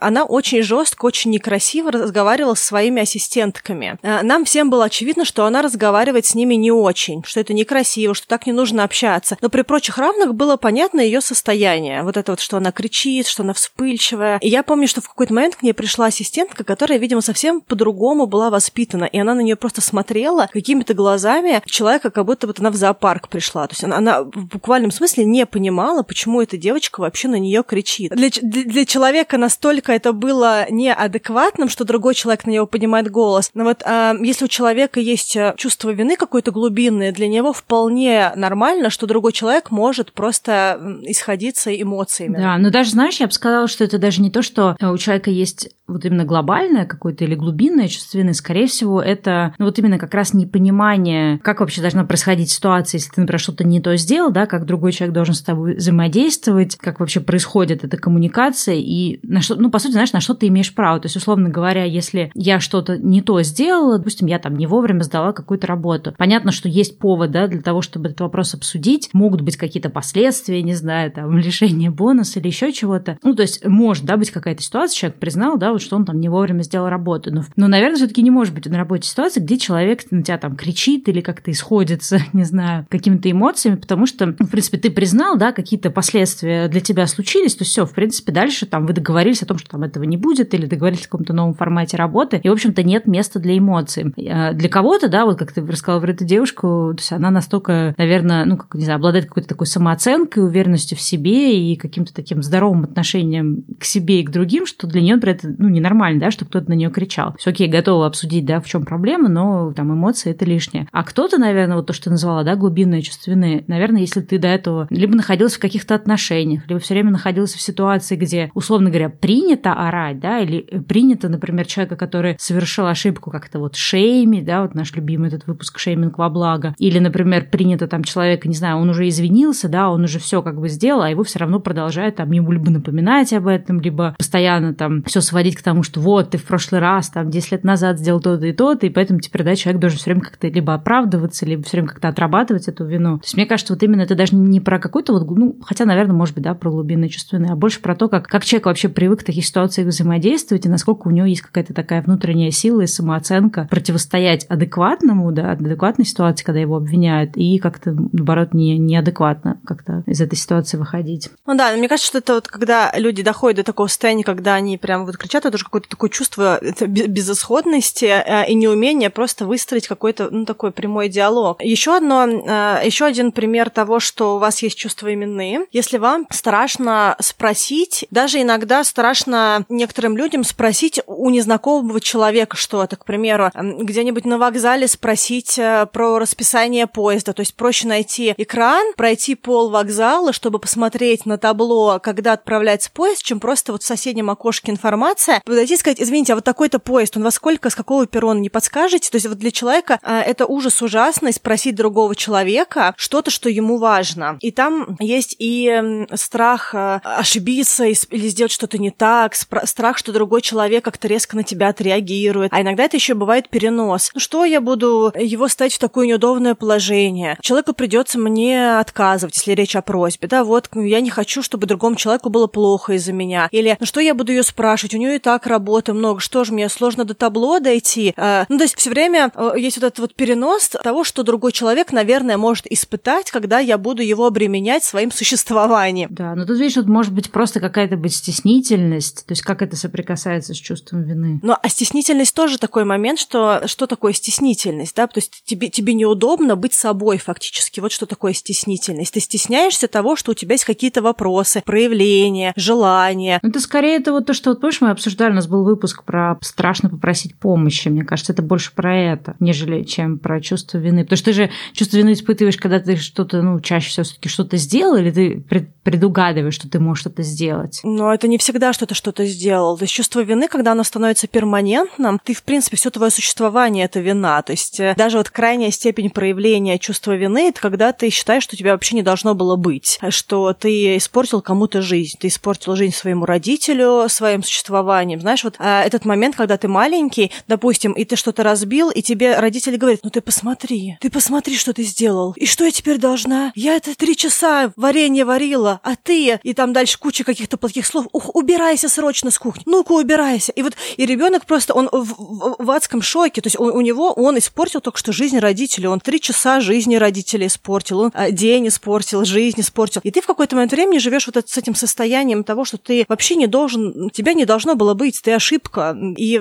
она 0.00 0.24
очень 0.24 0.62
жестко, 0.62 1.06
очень 1.06 1.30
некрасиво 1.30 1.92
разговаривала 1.92 2.54
с 2.54 2.62
своими 2.62 3.02
ассистентками. 3.02 3.98
Э, 4.02 4.22
нам 4.22 4.44
всем 4.44 4.70
было 4.70 4.84
очевидно, 4.84 5.24
что 5.24 5.44
она 5.44 5.62
разговаривает 5.62 6.26
с 6.26 6.34
ними 6.34 6.54
не 6.54 6.70
очень, 6.70 7.22
что 7.24 7.40
это 7.40 7.52
некрасиво, 7.52 8.14
что 8.14 8.26
так 8.26 8.46
не 8.46 8.52
нужно 8.52 8.84
общаться. 8.84 9.36
Но 9.40 9.48
при 9.48 9.62
прочих 9.62 9.98
равных 9.98 10.34
было 10.34 10.56
понятно 10.56 11.00
ее 11.00 11.20
состояние. 11.20 12.02
Вот 12.02 12.16
это 12.16 12.32
вот, 12.32 12.40
что 12.40 12.56
она 12.56 12.72
кричит, 12.72 13.26
что 13.26 13.42
она 13.42 13.52
вспыльчивая. 13.52 14.38
И 14.38 14.48
я 14.48 14.62
помню, 14.62 14.88
что 14.88 15.00
в 15.00 15.08
какой-то 15.08 15.34
момент 15.34 15.56
к 15.56 15.62
ней 15.62 15.72
пришла 15.72 16.06
ассистентка, 16.06 16.64
которая, 16.64 16.98
видимо, 16.98 17.20
совсем 17.20 17.60
по-другому 17.60 18.26
была 18.26 18.50
воспитана. 18.50 19.04
И 19.04 19.18
она 19.18 19.34
на 19.34 19.40
нее 19.40 19.56
просто 19.56 19.80
смотрела 19.80 20.48
какими-то 20.52 20.94
глазами 20.94 21.62
человека, 21.66 22.10
как 22.10 22.24
будто 22.24 22.46
вот 22.46 22.60
она 22.60 22.70
в 22.70 22.74
зоопарк 22.74 23.28
пришла. 23.28 23.66
То 23.66 23.72
есть 23.72 23.84
она, 23.84 23.96
она 23.96 24.22
в 24.22 24.46
буквальном 24.46 24.90
смысле 24.90 25.24
не 25.24 25.46
понимала, 25.46 26.02
почему 26.02 26.40
эта 26.40 26.56
девочка 26.56 27.00
вообще 27.00 27.28
на 27.28 27.38
нее 27.38 27.62
кричит. 27.62 28.12
Для, 28.14 28.28
для, 28.30 28.64
для 28.64 28.84
человека 28.84 29.33
человека 29.34 29.38
настолько 29.38 29.92
это 29.92 30.12
было 30.12 30.66
неадекватным, 30.70 31.68
что 31.68 31.84
другой 31.84 32.14
человек 32.14 32.46
на 32.46 32.50
него 32.50 32.66
поднимает 32.66 33.10
голос. 33.10 33.50
Но 33.54 33.64
вот 33.64 33.82
э, 33.84 34.14
если 34.22 34.44
у 34.44 34.48
человека 34.48 35.00
есть 35.00 35.36
э, 35.36 35.54
чувство 35.56 35.90
вины 35.90 36.16
какое-то 36.16 36.50
глубинное, 36.50 37.12
для 37.12 37.28
него 37.28 37.52
вполне 37.52 38.32
нормально, 38.36 38.90
что 38.90 39.06
другой 39.06 39.32
человек 39.32 39.70
может 39.70 40.12
просто 40.12 40.78
исходиться 41.02 41.70
эмоциями. 41.70 42.36
Да, 42.36 42.58
но 42.58 42.70
даже, 42.70 42.90
знаешь, 42.90 43.20
я 43.20 43.26
бы 43.26 43.32
сказала, 43.32 43.68
что 43.68 43.84
это 43.84 43.98
даже 43.98 44.22
не 44.22 44.30
то, 44.30 44.42
что 44.42 44.76
э, 44.78 44.86
у 44.86 44.98
человека 44.98 45.30
есть 45.30 45.70
вот 45.86 46.04
именно 46.04 46.24
глобальное 46.24 46.86
какое-то 46.86 47.24
или 47.24 47.34
глубинное 47.34 47.88
чувство 47.88 48.18
вины, 48.18 48.32
скорее 48.32 48.66
всего, 48.66 49.02
это 49.02 49.54
ну, 49.58 49.66
вот 49.66 49.78
именно 49.78 49.98
как 49.98 50.14
раз 50.14 50.32
непонимание, 50.32 51.38
как 51.40 51.60
вообще 51.60 51.82
должна 51.82 52.04
происходить 52.04 52.50
ситуация, 52.50 52.98
если 52.98 53.10
ты, 53.10 53.20
например, 53.20 53.40
что-то 53.40 53.64
не 53.64 53.80
то 53.80 53.94
сделал, 53.96 54.30
да, 54.30 54.46
как 54.46 54.64
другой 54.64 54.92
человек 54.92 55.14
должен 55.14 55.34
с 55.34 55.42
тобой 55.42 55.74
взаимодействовать, 55.74 56.76
как 56.76 57.00
вообще 57.00 57.20
происходит 57.20 57.84
эта 57.84 57.98
коммуникация, 57.98 58.76
и 58.76 59.20
на 59.28 59.40
что, 59.40 59.56
ну, 59.56 59.70
по 59.70 59.78
сути, 59.78 59.92
знаешь, 59.92 60.12
на 60.12 60.20
что 60.20 60.34
ты 60.34 60.48
имеешь 60.48 60.74
право. 60.74 61.00
То 61.00 61.06
есть, 61.06 61.16
условно 61.16 61.48
говоря, 61.48 61.84
если 61.84 62.30
я 62.34 62.60
что-то 62.60 62.98
не 62.98 63.22
то 63.22 63.42
сделала, 63.42 63.98
допустим, 63.98 64.26
я 64.26 64.38
там 64.38 64.56
не 64.56 64.66
вовремя 64.66 65.02
сдала 65.02 65.32
какую-то 65.32 65.66
работу. 65.66 66.14
Понятно, 66.16 66.52
что 66.52 66.68
есть 66.68 66.98
повод, 66.98 67.30
да, 67.30 67.46
для 67.46 67.62
того, 67.62 67.82
чтобы 67.82 68.08
этот 68.08 68.20
вопрос 68.20 68.54
обсудить. 68.54 69.10
Могут 69.12 69.40
быть 69.40 69.56
какие-то 69.56 69.90
последствия, 69.90 70.62
не 70.62 70.74
знаю, 70.74 71.10
там, 71.10 71.36
лишение 71.38 71.90
бонуса 71.90 72.40
или 72.40 72.48
еще 72.48 72.72
чего-то. 72.72 73.18
Ну, 73.22 73.34
то 73.34 73.42
есть, 73.42 73.64
может, 73.66 74.04
да, 74.04 74.16
быть 74.16 74.30
какая-то 74.30 74.62
ситуация, 74.62 74.96
человек 74.96 75.18
признал, 75.18 75.58
да, 75.58 75.72
вот, 75.72 75.82
что 75.82 75.96
он 75.96 76.04
там 76.04 76.20
не 76.20 76.28
вовремя 76.28 76.62
сделал 76.62 76.88
работу. 76.88 77.32
Но, 77.32 77.44
но 77.56 77.68
наверное, 77.68 77.96
все-таки 77.96 78.22
не 78.22 78.30
может 78.30 78.54
быть 78.54 78.66
на 78.66 78.78
работе 78.78 79.08
ситуации, 79.08 79.40
где 79.40 79.58
человек 79.58 80.02
на 80.10 80.22
тебя 80.22 80.38
там 80.38 80.56
кричит 80.56 81.08
или 81.08 81.20
как-то 81.20 81.50
исходится, 81.50 82.18
не 82.32 82.44
знаю, 82.44 82.86
какими-то 82.90 83.30
эмоциями, 83.30 83.76
потому 83.76 84.06
что, 84.06 84.26
в 84.26 84.48
принципе, 84.48 84.78
ты 84.78 84.90
признал, 84.90 85.36
да, 85.36 85.52
какие-то 85.52 85.90
последствия 85.90 86.68
для 86.68 86.80
тебя 86.80 87.06
случились, 87.06 87.54
то 87.54 87.64
все, 87.64 87.86
в 87.86 87.92
принципе, 87.92 88.32
дальше 88.32 88.66
там 88.66 88.86
вы 88.86 88.92
договорились 88.92 89.13
о 89.42 89.46
том, 89.46 89.58
что 89.58 89.70
там 89.70 89.82
этого 89.82 90.04
не 90.04 90.16
будет, 90.16 90.54
или 90.54 90.66
договорились 90.66 91.02
о 91.02 91.08
каком-то 91.08 91.32
новом 91.32 91.54
формате 91.54 91.96
работы, 91.96 92.40
и, 92.42 92.48
в 92.48 92.52
общем-то, 92.52 92.82
нет 92.82 93.06
места 93.06 93.38
для 93.38 93.58
эмоций. 93.58 94.12
А 94.28 94.52
для 94.52 94.68
кого-то, 94.68 95.08
да, 95.08 95.24
вот 95.24 95.38
как 95.38 95.52
ты 95.52 95.64
рассказала 95.64 96.00
про 96.00 96.12
эту 96.12 96.24
девушку, 96.24 96.92
то 96.94 96.98
есть 96.98 97.12
она 97.12 97.30
настолько, 97.30 97.94
наверное, 97.98 98.44
ну, 98.44 98.56
как, 98.56 98.74
не 98.74 98.84
знаю, 98.84 98.96
обладает 98.96 99.26
какой-то 99.26 99.48
такой 99.48 99.66
самооценкой, 99.66 100.44
уверенностью 100.44 100.96
в 100.96 101.00
себе 101.00 101.58
и 101.58 101.76
каким-то 101.76 102.14
таким 102.14 102.42
здоровым 102.42 102.84
отношением 102.84 103.64
к 103.78 103.84
себе 103.84 104.20
и 104.20 104.24
к 104.24 104.30
другим, 104.30 104.66
что 104.66 104.86
для 104.86 105.00
нее, 105.00 105.16
например, 105.16 105.36
это, 105.36 105.54
ну, 105.58 105.68
ненормально, 105.68 106.20
да, 106.20 106.30
что 106.30 106.44
кто-то 106.44 106.70
на 106.70 106.74
нее 106.74 106.90
кричал. 106.90 107.34
Все, 107.38 107.50
окей, 107.50 107.68
готова 107.68 108.06
обсудить, 108.06 108.44
да, 108.44 108.60
в 108.60 108.66
чем 108.66 108.84
проблема, 108.84 109.28
но 109.28 109.72
там 109.72 109.92
эмоции 109.92 110.30
это 110.30 110.44
лишнее. 110.44 110.88
А 110.92 111.02
кто-то, 111.02 111.38
наверное, 111.38 111.76
вот 111.76 111.86
то, 111.86 111.92
что 111.92 112.04
ты 112.04 112.10
назвала, 112.10 112.44
да, 112.44 112.56
глубинное 112.56 113.02
чувство 113.02 113.30
вины, 113.30 113.64
наверное, 113.66 114.00
если 114.00 114.20
ты 114.20 114.38
до 114.38 114.48
этого 114.48 114.86
либо 114.90 115.14
находился 115.14 115.56
в 115.56 115.60
каких-то 115.60 115.94
отношениях, 115.94 116.62
либо 116.68 116.80
все 116.80 116.94
время 116.94 117.10
находился 117.10 117.58
в 117.58 117.62
ситуации, 117.62 118.16
где, 118.16 118.50
условно 118.54 118.90
говоря, 118.94 119.10
принято 119.10 119.72
орать, 119.72 120.20
да, 120.20 120.38
или 120.38 120.60
принято, 120.86 121.28
например, 121.28 121.66
человека, 121.66 121.96
который 121.96 122.36
совершил 122.38 122.86
ошибку, 122.86 123.30
как-то 123.30 123.58
вот 123.58 123.76
шеймить, 123.76 124.44
да, 124.44 124.62
вот 124.62 124.74
наш 124.74 124.94
любимый 124.94 125.28
этот 125.28 125.46
выпуск 125.46 125.78
«Шейминг 125.78 126.18
во 126.18 126.30
благо», 126.30 126.74
или, 126.78 126.98
например, 126.98 127.48
принято 127.50 127.86
там 127.88 128.04
человека, 128.04 128.48
не 128.48 128.54
знаю, 128.54 128.76
он 128.76 128.90
уже 128.90 129.08
извинился, 129.08 129.68
да, 129.68 129.90
он 129.90 130.04
уже 130.04 130.18
все 130.18 130.42
как 130.42 130.60
бы 130.60 130.68
сделал, 130.68 131.02
а 131.02 131.10
его 131.10 131.24
все 131.24 131.40
равно 131.40 131.60
продолжают 131.60 132.16
там 132.16 132.30
ему 132.30 132.52
либо 132.52 132.70
напоминать 132.70 133.32
об 133.32 133.46
этом, 133.46 133.80
либо 133.80 134.14
постоянно 134.16 134.74
там 134.74 135.02
все 135.04 135.20
сводить 135.20 135.56
к 135.56 135.62
тому, 135.62 135.82
что 135.82 136.00
вот 136.00 136.30
ты 136.30 136.38
в 136.38 136.44
прошлый 136.44 136.80
раз 136.80 137.08
там 137.08 137.30
10 137.30 137.52
лет 137.52 137.64
назад 137.64 137.98
сделал 137.98 138.20
то-то 138.20 138.46
и 138.46 138.52
то-то, 138.52 138.86
и 138.86 138.90
поэтому 138.90 139.20
теперь, 139.20 139.42
да, 139.42 139.56
человек 139.56 139.80
должен 139.80 139.98
все 139.98 140.10
время 140.10 140.22
как-то 140.22 140.48
либо 140.48 140.74
оправдываться, 140.74 141.46
либо 141.46 141.62
все 141.64 141.78
время 141.78 141.88
как-то 141.88 142.08
отрабатывать 142.08 142.68
эту 142.68 142.84
вину. 142.84 143.18
То 143.18 143.24
есть 143.24 143.36
мне 143.36 143.46
кажется, 143.46 143.72
вот 143.72 143.82
именно 143.82 144.02
это 144.02 144.14
даже 144.14 144.36
не 144.36 144.60
про 144.60 144.78
какой-то 144.78 145.12
вот, 145.12 145.28
ну, 145.30 145.58
хотя, 145.64 145.84
наверное, 145.84 146.14
может 146.14 146.34
быть, 146.34 146.44
да, 146.44 146.54
про 146.54 146.70
глубинное 146.70 147.08
чувство 147.08 147.36
вины, 147.36 147.48
а 147.50 147.56
больше 147.56 147.80
про 147.80 147.96
то, 147.96 148.08
как, 148.08 148.26
как 148.26 148.44
человек 148.44 148.66
вообще 148.66 148.83
привык 148.88 149.22
в 149.22 149.24
таких 149.24 149.46
ситуациях 149.46 149.88
взаимодействовать, 149.88 150.66
и 150.66 150.68
насколько 150.68 151.08
у 151.08 151.10
него 151.10 151.26
есть 151.26 151.42
какая-то 151.42 151.74
такая 151.74 152.02
внутренняя 152.02 152.50
сила 152.50 152.82
и 152.82 152.86
самооценка 152.86 153.66
противостоять 153.70 154.44
адекватному, 154.48 155.32
да, 155.32 155.52
адекватной 155.52 156.04
ситуации, 156.04 156.44
когда 156.44 156.60
его 156.60 156.76
обвиняют, 156.76 157.36
и 157.36 157.58
как-то, 157.58 157.92
наоборот, 158.12 158.54
не, 158.54 158.78
неадекватно 158.78 159.60
как-то 159.66 160.02
из 160.06 160.20
этой 160.20 160.36
ситуации 160.36 160.76
выходить. 160.76 161.30
Ну 161.46 161.56
да, 161.56 161.72
мне 161.76 161.88
кажется, 161.88 162.08
что 162.08 162.18
это 162.18 162.34
вот 162.34 162.48
когда 162.48 162.92
люди 162.96 163.22
доходят 163.22 163.58
до 163.58 163.64
такого 163.64 163.86
состояния, 163.86 164.24
когда 164.24 164.54
они 164.54 164.78
прям 164.78 165.06
вот 165.06 165.16
кричат, 165.16 165.46
это 165.46 165.56
уже 165.56 165.64
какое-то 165.64 165.88
такое 165.88 166.10
чувство 166.10 166.60
безысходности 166.62 168.04
э, 168.04 168.48
и 168.48 168.54
неумения 168.54 169.10
просто 169.10 169.46
выстроить 169.46 169.88
какой-то, 169.88 170.28
ну, 170.30 170.44
такой 170.44 170.72
прямой 170.72 171.08
диалог. 171.08 171.62
Еще 171.62 171.96
одно, 171.96 172.26
э, 172.26 172.82
еще 172.84 173.04
один 173.04 173.32
пример 173.32 173.70
того, 173.70 174.00
что 174.00 174.36
у 174.36 174.38
вас 174.38 174.62
есть 174.62 174.76
чувство 174.76 175.08
вины. 175.08 175.66
Если 175.72 175.98
вам 175.98 176.26
страшно 176.30 177.16
спросить, 177.20 178.06
даже 178.10 178.40
иногда 178.40 178.73
страшно 178.82 179.64
некоторым 179.68 180.16
людям 180.16 180.42
спросить 180.42 181.00
у 181.06 181.30
незнакомого 181.30 182.00
человека 182.00 182.56
что-то, 182.56 182.96
к 182.96 183.04
примеру, 183.04 183.50
где-нибудь 183.54 184.24
на 184.24 184.38
вокзале 184.38 184.88
спросить 184.88 185.58
э, 185.58 185.86
про 185.92 186.18
расписание 186.18 186.86
поезда, 186.86 187.32
то 187.32 187.40
есть 187.40 187.54
проще 187.54 187.86
найти 187.86 188.34
экран, 188.36 188.94
пройти 188.96 189.34
пол 189.34 189.70
вокзала, 189.70 190.32
чтобы 190.32 190.58
посмотреть 190.58 191.26
на 191.26 191.38
табло, 191.38 192.00
когда 192.02 192.32
отправляется 192.32 192.90
поезд, 192.90 193.22
чем 193.22 193.40
просто 193.40 193.72
вот 193.72 193.82
в 193.82 193.86
соседнем 193.86 194.30
окошке 194.30 194.72
информация, 194.72 195.42
подойти 195.44 195.74
и 195.74 195.76
сказать, 195.76 196.00
извините, 196.00 196.32
а 196.32 196.36
вот 196.36 196.44
такой-то 196.44 196.78
поезд, 196.78 197.16
он 197.16 197.22
во 197.22 197.30
сколько, 197.30 197.70
с 197.70 197.74
какого 197.74 198.06
перрона 198.06 198.40
не 198.40 198.48
подскажете? 198.48 199.10
То 199.10 199.16
есть 199.16 199.26
вот 199.26 199.38
для 199.38 199.50
человека 199.50 199.98
э, 200.02 200.20
это 200.20 200.46
ужас 200.46 200.80
ужасный 200.82 201.32
спросить 201.32 201.74
другого 201.74 202.16
человека 202.16 202.94
что-то, 202.96 203.30
что 203.30 203.48
ему 203.48 203.78
важно. 203.78 204.38
И 204.40 204.50
там 204.50 204.96
есть 205.00 205.36
и 205.38 206.06
страх 206.14 206.74
э, 206.74 207.00
ошибиться 207.04 207.84
или 207.84 208.28
сделать 208.28 208.52
что-то 208.64 208.78
не 208.78 208.90
так, 208.90 209.34
страх, 209.34 209.98
что 209.98 210.10
другой 210.10 210.40
человек 210.40 210.82
как-то 210.82 211.06
резко 211.06 211.36
на 211.36 211.42
тебя 211.42 211.68
отреагирует. 211.68 212.50
А 212.50 212.62
иногда 212.62 212.84
это 212.84 212.96
еще 212.96 213.12
бывает 213.12 213.50
перенос. 213.50 214.10
Ну 214.14 214.20
что 214.20 214.46
я 214.46 214.62
буду 214.62 215.12
его 215.14 215.48
ставить 215.48 215.74
в 215.74 215.78
такое 215.78 216.06
неудобное 216.06 216.54
положение? 216.54 217.36
Человеку 217.42 217.74
придется 217.74 218.18
мне 218.18 218.78
отказывать, 218.78 219.36
если 219.36 219.52
речь 219.52 219.76
о 219.76 219.82
просьбе. 219.82 220.28
Да, 220.28 220.44
вот 220.44 220.70
я 220.74 221.02
не 221.02 221.10
хочу, 221.10 221.42
чтобы 221.42 221.66
другому 221.66 221.96
человеку 221.96 222.30
было 222.30 222.46
плохо 222.46 222.94
из-за 222.94 223.12
меня. 223.12 223.48
Или 223.50 223.76
ну 223.78 223.84
что 223.84 224.00
я 224.00 224.14
буду 224.14 224.32
ее 224.32 224.42
спрашивать? 224.42 224.94
У 224.94 224.98
нее 224.98 225.16
и 225.16 225.18
так 225.18 225.46
работы 225.46 225.92
много. 225.92 226.20
Что 226.20 226.44
же 226.44 226.54
мне 226.54 226.70
сложно 226.70 227.04
до 227.04 227.12
табло 227.12 227.58
дойти? 227.60 228.14
А, 228.16 228.46
ну, 228.48 228.56
то 228.56 228.64
есть 228.64 228.78
все 228.78 228.88
время 228.88 229.30
э, 229.34 229.52
есть 229.58 229.76
вот 229.76 229.84
этот 229.84 229.98
вот 229.98 230.14
перенос 230.14 230.68
того, 230.68 231.04
что 231.04 231.22
другой 231.22 231.52
человек, 231.52 231.92
наверное, 231.92 232.38
может 232.38 232.66
испытать, 232.66 233.30
когда 233.30 233.58
я 233.58 233.76
буду 233.76 234.02
его 234.02 234.26
обременять 234.26 234.84
своим 234.84 235.12
существованием. 235.12 236.08
Да, 236.10 236.34
но 236.34 236.46
тут, 236.46 236.58
видишь, 236.58 236.76
вот 236.76 236.86
может 236.86 237.12
быть 237.12 237.30
просто 237.30 237.60
какая-то 237.60 237.98
быть 237.98 238.14
стеснительность, 238.14 238.53
то 238.62 239.32
есть 239.32 239.42
как 239.42 239.62
это 239.62 239.76
соприкасается 239.76 240.54
с 240.54 240.56
чувством 240.56 241.02
вины. 241.02 241.40
Ну, 241.42 241.54
а 241.60 241.68
стеснительность 241.68 242.34
тоже 242.34 242.58
такой 242.58 242.84
момент, 242.84 243.18
что 243.18 243.62
что 243.66 243.86
такое 243.86 244.12
стеснительность, 244.12 244.96
да, 244.96 245.06
то 245.06 245.18
есть 245.18 245.42
тебе, 245.44 245.68
тебе 245.68 245.94
неудобно 245.94 246.56
быть 246.56 246.72
собой 246.74 247.18
фактически, 247.18 247.80
вот 247.80 247.92
что 247.92 248.06
такое 248.06 248.32
стеснительность. 248.32 249.14
Ты 249.14 249.20
стесняешься 249.20 249.88
того, 249.88 250.16
что 250.16 250.32
у 250.32 250.34
тебя 250.34 250.54
есть 250.54 250.64
какие-то 250.64 251.02
вопросы, 251.02 251.62
проявления, 251.64 252.52
желания. 252.56 253.38
Ну, 253.42 253.50
это 253.50 253.60
скорее 253.60 253.96
это 253.96 254.12
вот 254.12 254.26
то, 254.26 254.34
что, 254.34 254.50
вот 254.50 254.60
помнишь, 254.60 254.80
мы 254.80 254.90
обсуждали, 254.90 255.32
у 255.32 255.36
нас 255.36 255.46
был 255.46 255.64
выпуск 255.64 256.04
про 256.04 256.38
страшно 256.42 256.90
попросить 256.90 257.36
помощи, 257.36 257.88
мне 257.88 258.04
кажется, 258.04 258.32
это 258.32 258.42
больше 258.42 258.74
про 258.74 258.96
это, 258.96 259.36
нежели 259.40 259.82
чем 259.82 260.18
про 260.18 260.40
чувство 260.40 260.78
вины, 260.78 261.04
потому 261.04 261.16
что 261.16 261.26
ты 261.26 261.32
же 261.32 261.50
чувство 261.72 261.96
вины 261.96 262.12
испытываешь, 262.12 262.56
когда 262.56 262.80
ты 262.80 262.96
что-то, 262.96 263.42
ну, 263.42 263.60
чаще 263.60 263.88
всего 263.88 264.04
все-таки 264.04 264.28
что-то 264.28 264.56
сделал, 264.56 264.96
или 264.96 265.10
ты 265.10 265.44
предугадываешь, 265.82 266.54
что 266.54 266.68
ты 266.68 266.78
можешь 266.80 267.00
что-то 267.00 267.22
сделать? 267.22 267.80
Но 267.84 268.12
это 268.12 268.28
не 268.28 268.38
всегда 268.44 268.74
что-то 268.74 268.94
что-то 268.94 269.24
сделал. 269.24 269.78
То 269.78 269.84
есть 269.84 269.94
чувство 269.94 270.20
вины, 270.20 270.48
когда 270.48 270.72
оно 270.72 270.84
становится 270.84 271.26
перманентным, 271.26 272.20
ты, 272.22 272.34
в 272.34 272.42
принципе, 272.42 272.76
все 272.76 272.90
твое 272.90 273.10
существование— 273.10 273.84
это 273.86 274.00
вина. 274.00 274.42
То 274.42 274.52
есть 274.52 274.78
э, 274.78 274.94
даже 274.98 275.16
вот 275.16 275.30
крайняя 275.30 275.70
степень 275.70 276.10
проявления 276.10 276.78
чувства 276.78 277.16
вины— 277.16 277.48
это 277.48 277.60
когда 277.62 277.92
ты 277.92 278.10
считаешь, 278.10 278.42
что 278.42 278.54
тебя 278.54 278.72
вообще 278.72 278.96
не 278.96 279.02
должно 279.02 279.34
было 279.34 279.56
быть, 279.56 279.98
что 280.10 280.52
ты 280.52 280.98
испортил 280.98 281.40
кому-то 281.40 281.80
жизнь, 281.80 282.18
ты 282.20 282.28
испортил 282.28 282.76
жизнь 282.76 282.94
своему 282.94 283.24
родителю 283.24 284.08
своим 284.10 284.42
существованием. 284.42 285.20
Знаешь, 285.20 285.42
вот 285.42 285.56
э, 285.58 285.80
этот 285.80 286.04
момент, 286.04 286.36
когда 286.36 286.58
ты 286.58 286.68
маленький, 286.68 287.32
допустим, 287.48 287.92
и 287.92 288.04
ты 288.04 288.16
что-то 288.16 288.42
разбил, 288.42 288.90
и 288.90 289.00
тебе 289.00 289.38
родители 289.38 289.76
говорят, 289.76 290.00
ну 290.02 290.10
ты 290.10 290.20
посмотри, 290.20 290.98
ты 291.00 291.10
посмотри, 291.10 291.56
что 291.56 291.72
ты 291.72 291.82
сделал. 291.82 292.32
И 292.36 292.44
что 292.44 292.64
я 292.64 292.70
теперь 292.70 292.98
должна? 292.98 293.52
Я 293.54 293.74
это 293.74 293.94
три 293.94 294.14
часа 294.14 294.70
варенье 294.76 295.24
варила, 295.24 295.80
а 295.82 295.96
ты... 295.96 296.38
И 296.42 296.52
там 296.52 296.74
дальше 296.74 296.98
куча 296.98 297.24
каких-то 297.24 297.56
плохих 297.56 297.86
слов. 297.86 298.06
Ух, 298.12 298.33
убирайся 298.34 298.88
срочно 298.88 299.30
с 299.30 299.38
кухни. 299.38 299.62
Ну-ка, 299.64 299.92
убирайся. 299.92 300.52
И 300.52 300.62
вот 300.62 300.74
и 300.96 301.06
ребенок 301.06 301.46
просто, 301.46 301.72
он 301.72 301.88
в, 301.90 302.14
в, 302.18 302.56
в 302.58 302.70
адском 302.70 303.00
шоке. 303.00 303.40
То 303.40 303.46
есть 303.46 303.58
у, 303.58 303.64
у 303.64 303.80
него, 303.80 304.12
он 304.12 304.36
испортил 304.36 304.80
только 304.80 304.98
что 304.98 305.12
жизнь 305.12 305.38
родителей. 305.38 305.86
Он 305.86 306.00
три 306.00 306.20
часа 306.20 306.60
жизни 306.60 306.96
родителей 306.96 307.46
испортил. 307.46 308.00
Он 308.00 308.10
а, 308.12 308.30
день 308.30 308.68
испортил, 308.68 309.24
жизнь 309.24 309.60
испортил. 309.60 310.00
И 310.04 310.10
ты 310.10 310.20
в 310.20 310.26
какой-то 310.26 310.56
момент 310.56 310.72
времени 310.72 310.98
живешь 310.98 311.26
вот 311.26 311.48
с 311.48 311.56
этим 311.56 311.76
состоянием 311.76 312.42
того, 312.42 312.64
что 312.64 312.76
ты 312.76 313.06
вообще 313.08 313.36
не 313.36 313.46
должен, 313.46 314.10
тебя 314.10 314.34
не 314.34 314.44
должно 314.44 314.74
было 314.74 314.94
быть, 314.94 315.22
ты 315.22 315.32
ошибка. 315.32 315.96
И 316.16 316.40